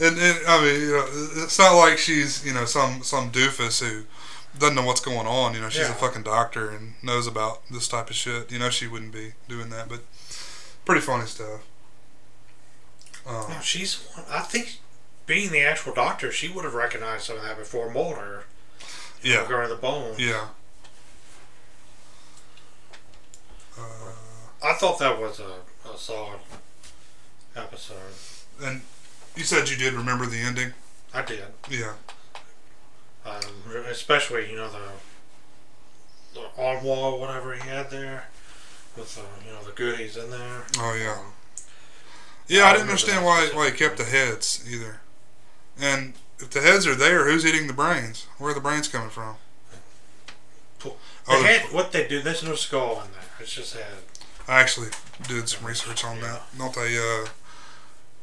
And, 0.00 0.18
and 0.18 0.38
I 0.46 0.62
mean, 0.62 0.80
you 0.80 0.90
know, 0.92 1.06
it's 1.44 1.58
not 1.58 1.76
like 1.76 1.98
she's, 1.98 2.44
you 2.44 2.54
know, 2.54 2.64
some 2.64 3.02
some 3.02 3.30
doofus 3.30 3.80
who 3.86 4.04
doesn't 4.58 4.74
know 4.74 4.84
what's 4.84 5.00
going 5.00 5.26
on. 5.26 5.54
You 5.54 5.60
know, 5.60 5.68
she's 5.68 5.82
Yeah. 5.82 5.92
a 5.92 5.94
fucking 5.94 6.22
doctor 6.22 6.70
and 6.70 6.94
knows 7.02 7.26
about 7.26 7.60
this 7.70 7.86
type 7.86 8.08
of 8.10 8.16
shit. 8.16 8.50
You 8.50 8.58
know, 8.58 8.70
she 8.70 8.86
wouldn't 8.86 9.12
be 9.12 9.32
doing 9.48 9.68
that, 9.70 9.88
but 9.88 10.00
pretty 10.84 11.00
funny 11.02 11.26
stuff. 11.26 11.60
Um, 13.26 13.44
No, 13.50 13.60
she's, 13.62 13.96
one- 14.14 14.24
I 14.30 14.40
think, 14.40 14.78
being 15.26 15.50
the 15.52 15.60
actual 15.60 15.92
doctor, 15.94 16.32
she 16.32 16.48
would 16.48 16.64
have 16.64 16.74
recognized 16.74 17.24
some 17.24 17.36
of 17.36 17.42
that 17.42 17.58
before 17.58 17.90
Mulder. 17.90 18.44
yeah, 19.22 19.42
Regarding 19.42 19.68
the 19.70 19.76
bone. 19.76 20.14
yeah. 20.18 20.48
Uh, 23.78 23.82
I 24.62 24.74
thought 24.74 24.98
that 24.98 25.20
was 25.20 25.40
a, 25.40 25.88
a 25.88 25.96
solid 25.96 26.40
episode. 27.56 27.96
and 28.62 28.82
you 29.36 29.44
said 29.44 29.68
you 29.68 29.76
did 29.76 29.94
remember 29.94 30.26
the 30.26 30.38
ending. 30.38 30.72
I 31.12 31.22
did. 31.22 31.44
Yeah, 31.68 31.92
Um, 33.26 33.40
especially, 33.88 34.50
you 34.50 34.56
know, 34.56 34.70
the, 34.70 34.80
the 36.34 36.40
on 36.62 36.84
wall, 36.84 37.18
whatever 37.20 37.54
he 37.54 37.60
had 37.68 37.90
there, 37.90 38.24
with 38.96 39.18
uh, 39.18 39.22
you 39.46 39.52
know 39.52 39.62
the 39.62 39.72
goodies 39.72 40.16
in 40.16 40.30
there. 40.30 40.64
Oh 40.78 40.94
yeah. 40.94 41.12
Um, 41.18 41.32
yeah. 42.48 42.64
I 42.64 42.68
I 42.70 42.72
didn't 42.74 42.88
understand 42.88 43.24
why 43.24 43.48
why 43.52 43.70
he 43.70 43.76
kept 43.76 43.96
the 43.98 44.04
heads 44.04 44.64
either. 44.70 45.00
And 45.80 46.14
if 46.38 46.50
the 46.50 46.60
heads 46.60 46.86
are 46.86 46.94
there, 46.94 47.24
who's 47.28 47.44
eating 47.46 47.66
the 47.66 47.72
brains? 47.72 48.26
Where 48.38 48.50
are 48.50 48.54
the 48.54 48.60
brains 48.60 48.88
coming 48.88 49.10
from? 49.10 49.36
Oh, 50.84 50.96
the 51.26 51.36
the- 51.42 51.46
head, 51.46 51.72
what 51.72 51.92
they 51.92 52.06
do, 52.08 52.22
there's 52.22 52.42
no 52.42 52.54
skull 52.54 53.02
in 53.04 53.12
there. 53.12 53.20
It's 53.40 53.52
just 53.52 53.74
head. 53.74 53.84
I 54.48 54.60
actually 54.60 54.88
did 55.28 55.48
some 55.48 55.66
research 55.66 56.04
on 56.04 56.20
that. 56.20 56.42
Don't 56.58 56.74
they? 56.74 56.96
Uh, 56.98 57.28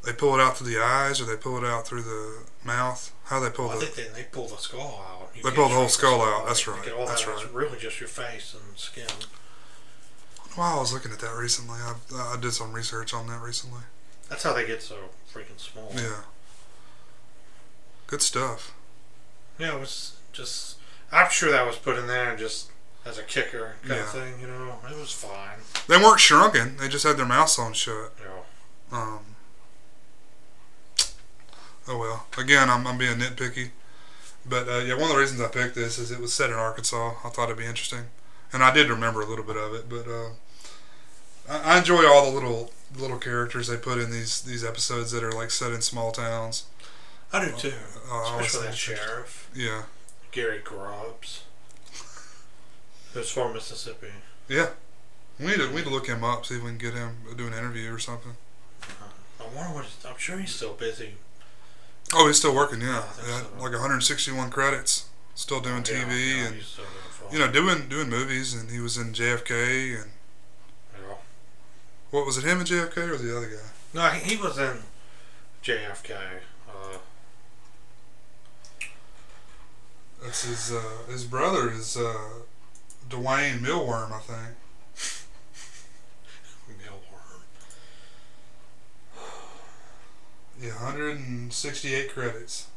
they 0.08 0.14
pull 0.14 0.34
it 0.34 0.40
out 0.40 0.56
through 0.56 0.70
the 0.72 0.80
eyes, 0.82 1.20
or 1.20 1.24
they 1.26 1.36
pull 1.36 1.58
it 1.58 1.64
out 1.64 1.86
through 1.86 2.02
the 2.02 2.44
mouth. 2.64 3.12
How 3.24 3.40
they 3.40 3.50
pull 3.50 3.68
Well, 3.68 3.76
I 3.76 3.80
the? 3.80 3.86
think 3.86 4.14
they, 4.14 4.22
they 4.22 4.28
pull 4.30 4.48
the 4.48 4.56
skull 4.56 5.04
out. 5.06 5.30
You 5.36 5.42
They 5.42 5.50
pull 5.50 5.68
the 5.68 5.74
whole 5.74 5.88
shrink 5.88 5.90
skull 5.90 6.22
out, 6.22 6.46
that's 6.46 6.66
right, 6.66 6.82
that's 6.84 7.22
out. 7.22 7.28
right. 7.28 7.44
It's 7.44 7.52
really 7.52 7.78
just 7.78 8.00
your 8.00 8.08
face 8.08 8.54
and 8.54 8.76
skin. 8.78 9.06
Wow, 10.56 10.78
I 10.78 10.80
was 10.80 10.92
looking 10.92 11.12
at 11.12 11.20
that 11.20 11.36
recently. 11.36 11.78
I 11.78 11.94
I 12.34 12.36
did 12.40 12.52
some 12.52 12.72
research 12.72 13.12
on 13.14 13.26
that 13.28 13.40
recently. 13.42 13.82
That's 14.28 14.42
how 14.42 14.52
they 14.54 14.66
get 14.66 14.82
so 14.82 14.96
freaking 15.32 15.58
small. 15.58 15.90
Yeah. 15.94 16.22
Good 18.06 18.22
stuff. 18.22 18.74
Yeah, 19.58 19.74
it 19.76 19.80
was 19.80 20.16
just. 20.32 20.76
I'm 21.12 21.30
sure 21.30 21.50
that 21.50 21.66
was 21.66 21.76
put 21.76 21.96
in 21.98 22.06
there 22.06 22.34
just 22.36 22.70
as 23.04 23.18
a 23.18 23.22
kicker 23.22 23.74
kind 23.82 23.94
Yeah. 24.00 24.04
of 24.04 24.10
thing. 24.10 24.40
You 24.40 24.46
know, 24.46 24.78
it 24.90 24.96
was 24.98 25.12
fine. 25.12 25.58
They 25.86 25.96
weren't 25.96 26.20
shrunken. 26.20 26.76
They 26.78 26.88
just 26.88 27.04
had 27.06 27.16
their 27.16 27.26
mouths 27.26 27.58
on 27.58 27.72
shut. 27.72 28.12
Know, 28.20 28.96
Um, 28.98 29.36
oh 31.88 31.98
well. 31.98 32.26
Again, 32.36 32.70
I'm, 32.70 32.86
I'm 32.86 32.98
being 32.98 33.18
nitpicky. 33.18 33.70
But 34.48 34.68
uh, 34.68 34.78
yeah, 34.78 34.94
one 34.94 35.04
of 35.04 35.08
the 35.10 35.16
reasons 35.18 35.40
I 35.40 35.48
picked 35.48 35.74
this 35.74 35.98
is 35.98 36.10
it 36.10 36.20
was 36.20 36.32
set 36.32 36.50
in 36.50 36.56
Arkansas. 36.56 37.14
I 37.24 37.28
thought 37.28 37.44
it'd 37.44 37.58
be 37.58 37.66
interesting, 37.66 38.04
and 38.52 38.62
I 38.62 38.72
did 38.72 38.88
remember 38.88 39.20
a 39.20 39.26
little 39.26 39.44
bit 39.44 39.56
of 39.56 39.74
it. 39.74 39.88
But 39.88 40.06
uh, 40.08 40.30
I, 41.48 41.74
I 41.74 41.78
enjoy 41.78 42.06
all 42.06 42.24
the 42.26 42.32
little 42.34 42.72
little 42.96 43.18
characters 43.18 43.68
they 43.68 43.76
put 43.76 43.98
in 43.98 44.10
these 44.10 44.40
these 44.42 44.64
episodes 44.64 45.10
that 45.12 45.22
are 45.22 45.32
like 45.32 45.50
set 45.50 45.72
in 45.72 45.82
small 45.82 46.12
towns. 46.12 46.64
I 47.32 47.44
do 47.44 47.52
too. 47.56 47.74
Uh, 48.10 48.14
always 48.14 48.46
Especially 48.46 48.68
that 48.68 48.76
sheriff, 48.76 49.50
Yeah, 49.54 49.82
Gary 50.32 50.60
Grubbs, 50.64 51.42
who's 53.12 53.30
from 53.30 53.52
Mississippi. 53.52 54.08
yeah. 54.48 54.70
We 55.38 55.46
need 55.46 55.58
to 55.58 55.68
we 55.68 55.76
need 55.76 55.84
to 55.84 55.90
look 55.90 56.08
him 56.08 56.24
up, 56.24 56.46
see 56.46 56.56
if 56.56 56.62
we 56.64 56.70
can 56.70 56.78
get 56.78 56.94
him 56.94 57.18
do 57.36 57.46
an 57.46 57.52
interview 57.52 57.92
or 57.94 57.98
something. 58.00 58.32
I 59.40 59.44
wonder 59.54 59.72
what. 59.74 59.86
I'm 60.08 60.16
sure 60.18 60.38
he's 60.38 60.52
still 60.54 60.72
busy. 60.72 61.12
Oh, 62.14 62.26
he's 62.26 62.38
still 62.38 62.54
working. 62.54 62.80
Yeah, 62.80 63.04
yeah 63.26 63.40
so. 63.42 63.46
like 63.58 63.72
161 63.72 64.50
credits. 64.50 65.06
Still 65.34 65.60
doing 65.60 65.76
Yeah, 65.86 66.04
TV 66.04 66.36
yeah, 66.36 66.46
and 66.46 66.54
doing 66.56 67.32
you 67.32 67.38
know 67.38 67.50
doing 67.52 67.88
doing 67.88 68.08
movies, 68.08 68.54
and 68.54 68.70
he 68.70 68.80
was 68.80 68.96
in 68.96 69.12
JFK 69.12 70.00
and 70.02 70.10
Yeah. 70.94 71.14
what 72.10 72.26
was 72.26 72.38
it? 72.38 72.44
Him 72.44 72.58
and 72.58 72.66
JFK 72.66 72.96
or 72.96 73.16
the 73.18 73.36
other 73.36 73.46
guy? 73.46 73.68
No, 73.94 74.08
he, 74.10 74.34
he 74.34 74.36
was 74.42 74.58
in 74.58 74.78
JFK. 75.62 76.16
Uh, 76.68 76.98
That's 80.22 80.44
his 80.44 80.72
uh, 80.72 81.10
his 81.10 81.24
brother 81.24 81.70
is 81.70 81.96
uh, 81.96 82.14
Dwayne 83.08 83.60
Millworm, 83.60 84.12
I 84.12 84.18
think. 84.20 84.56
Yeah, 90.60 90.70
168 90.70 92.12
credits. 92.12 92.68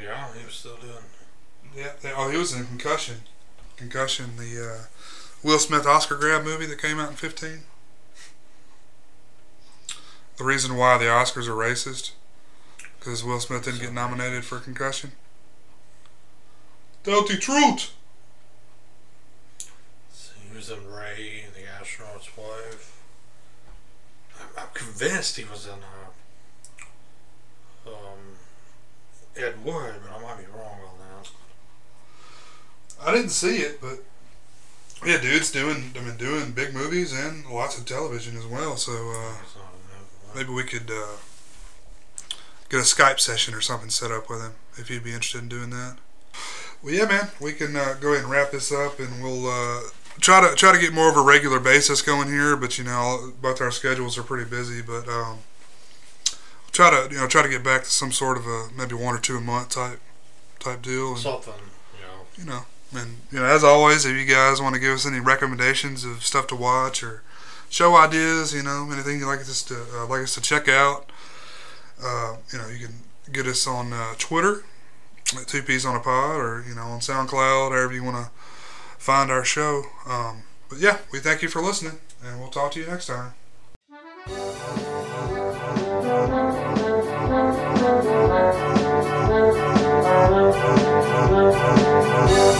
Yeah, 0.00 0.26
he 0.34 0.44
was 0.44 0.54
still 0.54 0.76
doing. 0.76 1.04
Yeah. 1.76 1.92
They, 2.02 2.12
oh, 2.12 2.30
he 2.30 2.36
was 2.36 2.52
in 2.52 2.66
Concussion. 2.66 3.16
Concussion, 3.76 4.36
the 4.36 4.62
uh, 4.62 4.84
Will 5.42 5.58
Smith 5.58 5.86
Oscar 5.86 6.16
grab 6.16 6.44
movie 6.44 6.66
that 6.66 6.80
came 6.80 6.98
out 6.98 7.10
in 7.10 7.16
15. 7.16 7.60
The 10.38 10.44
reason 10.44 10.76
why 10.76 10.98
the 10.98 11.04
Oscars 11.04 11.46
are 11.46 11.52
racist 11.52 12.12
because 13.06 13.22
Will 13.22 13.38
Smith 13.38 13.64
didn't 13.64 13.80
get 13.80 13.92
nominated 13.92 14.44
for 14.44 14.58
Concussion. 14.58 15.12
Dirty 17.04 17.36
truth. 17.36 17.92
So 20.12 20.32
he 20.42 20.56
was 20.56 20.70
in 20.70 20.90
Ray, 20.90 21.44
the 21.54 21.68
astronaut's 21.80 22.36
wife. 22.36 23.00
I'm, 24.40 24.48
I'm 24.58 24.68
convinced 24.74 25.36
he 25.36 25.44
was 25.44 25.66
in 25.66 25.74
uh, 25.74 26.05
um, 27.88 28.36
Ed 29.36 29.64
Wood, 29.64 29.94
but 30.02 30.16
I 30.16 30.22
might 30.22 30.38
be 30.38 30.46
wrong 30.56 30.78
on 30.80 30.98
that. 30.98 31.30
I 33.06 33.14
didn't 33.14 33.30
see 33.30 33.58
it, 33.58 33.80
but 33.80 33.98
yeah, 35.04 35.20
dude's 35.20 35.52
doing. 35.52 35.92
I 35.96 36.00
mean, 36.00 36.16
doing 36.16 36.52
big 36.52 36.72
movies 36.74 37.12
and 37.12 37.46
lots 37.46 37.78
of 37.78 37.84
television 37.84 38.36
as 38.36 38.46
well. 38.46 38.76
So 38.76 38.92
uh, 38.92 38.96
He's 39.42 39.56
not 39.56 39.72
in 39.74 39.88
that 39.90 40.34
one. 40.34 40.36
maybe 40.36 40.52
we 40.52 40.62
could 40.64 40.90
uh, 40.90 41.16
get 42.70 42.78
a 42.80 42.82
Skype 42.82 43.20
session 43.20 43.54
or 43.54 43.60
something 43.60 43.90
set 43.90 44.10
up 44.10 44.28
with 44.30 44.40
him 44.42 44.52
if 44.78 44.88
you'd 44.90 45.04
be 45.04 45.12
interested 45.12 45.42
in 45.42 45.48
doing 45.48 45.70
that. 45.70 45.96
Well, 46.82 46.94
yeah, 46.94 47.04
man, 47.06 47.28
we 47.40 47.52
can 47.52 47.76
uh, 47.76 47.96
go 48.00 48.12
ahead 48.12 48.22
and 48.24 48.30
wrap 48.32 48.50
this 48.50 48.72
up, 48.72 48.98
and 48.98 49.22
we'll 49.22 49.46
uh, 49.48 49.80
try 50.20 50.40
to 50.48 50.54
try 50.56 50.72
to 50.72 50.78
get 50.78 50.92
more 50.92 51.10
of 51.10 51.16
a 51.16 51.22
regular 51.22 51.60
basis 51.60 52.00
going 52.02 52.28
here. 52.28 52.56
But 52.56 52.78
you 52.78 52.84
know, 52.84 53.32
both 53.42 53.60
our 53.60 53.70
schedules 53.70 54.16
are 54.16 54.22
pretty 54.22 54.48
busy. 54.48 54.80
But 54.82 55.08
um, 55.08 55.38
try 56.76 56.90
to 56.90 57.12
you 57.12 57.18
know 57.18 57.26
try 57.26 57.42
to 57.42 57.48
get 57.48 57.64
back 57.64 57.84
to 57.84 57.90
some 57.90 58.12
sort 58.12 58.36
of 58.36 58.46
a 58.46 58.68
maybe 58.76 58.94
one 58.94 59.14
or 59.14 59.18
two 59.18 59.36
a 59.36 59.40
month 59.40 59.70
type 59.70 59.98
type 60.60 60.82
deal. 60.82 61.12
And, 61.12 61.18
Something, 61.18 61.54
you 61.98 62.04
know. 62.04 62.20
you 62.38 62.44
know, 62.44 63.00
and 63.00 63.16
you 63.32 63.38
know, 63.38 63.46
as 63.46 63.64
always, 63.64 64.04
if 64.04 64.14
you 64.14 64.26
guys 64.26 64.60
want 64.60 64.74
to 64.74 64.80
give 64.80 64.92
us 64.92 65.06
any 65.06 65.18
recommendations 65.18 66.04
of 66.04 66.22
stuff 66.22 66.46
to 66.48 66.56
watch 66.56 67.02
or 67.02 67.22
show 67.70 67.96
ideas, 67.96 68.52
you 68.52 68.62
know, 68.62 68.88
anything 68.92 69.18
you'd 69.18 69.26
like 69.26 69.40
us 69.40 69.62
to 69.64 69.76
uh, 69.94 70.06
like 70.06 70.22
us 70.22 70.34
to 70.34 70.42
check 70.42 70.68
out, 70.68 71.10
uh, 72.02 72.36
you 72.52 72.58
know, 72.58 72.68
you 72.68 72.86
can 72.86 72.94
get 73.32 73.46
us 73.46 73.66
on 73.66 73.92
uh, 73.92 74.12
Twitter 74.18 74.64
at 75.34 75.48
Two 75.48 75.62
Peas 75.62 75.86
on 75.86 75.96
a 75.96 76.00
Pod, 76.00 76.36
or 76.36 76.64
you 76.68 76.74
know, 76.74 76.82
on 76.82 77.00
SoundCloud, 77.00 77.70
wherever 77.70 77.94
you 77.94 78.04
want 78.04 78.16
to 78.16 78.30
find 78.98 79.30
our 79.30 79.44
show. 79.44 79.84
Um, 80.06 80.42
but 80.68 80.78
yeah, 80.78 80.98
we 81.10 81.20
thank 81.20 81.40
you 81.40 81.48
for 81.48 81.62
listening, 81.62 81.98
and 82.22 82.38
we'll 82.38 82.50
talk 82.50 82.72
to 82.72 82.80
you 82.80 82.86
next 82.86 83.06
time. 83.06 83.32
Thank 88.36 88.76
you. 92.30 92.55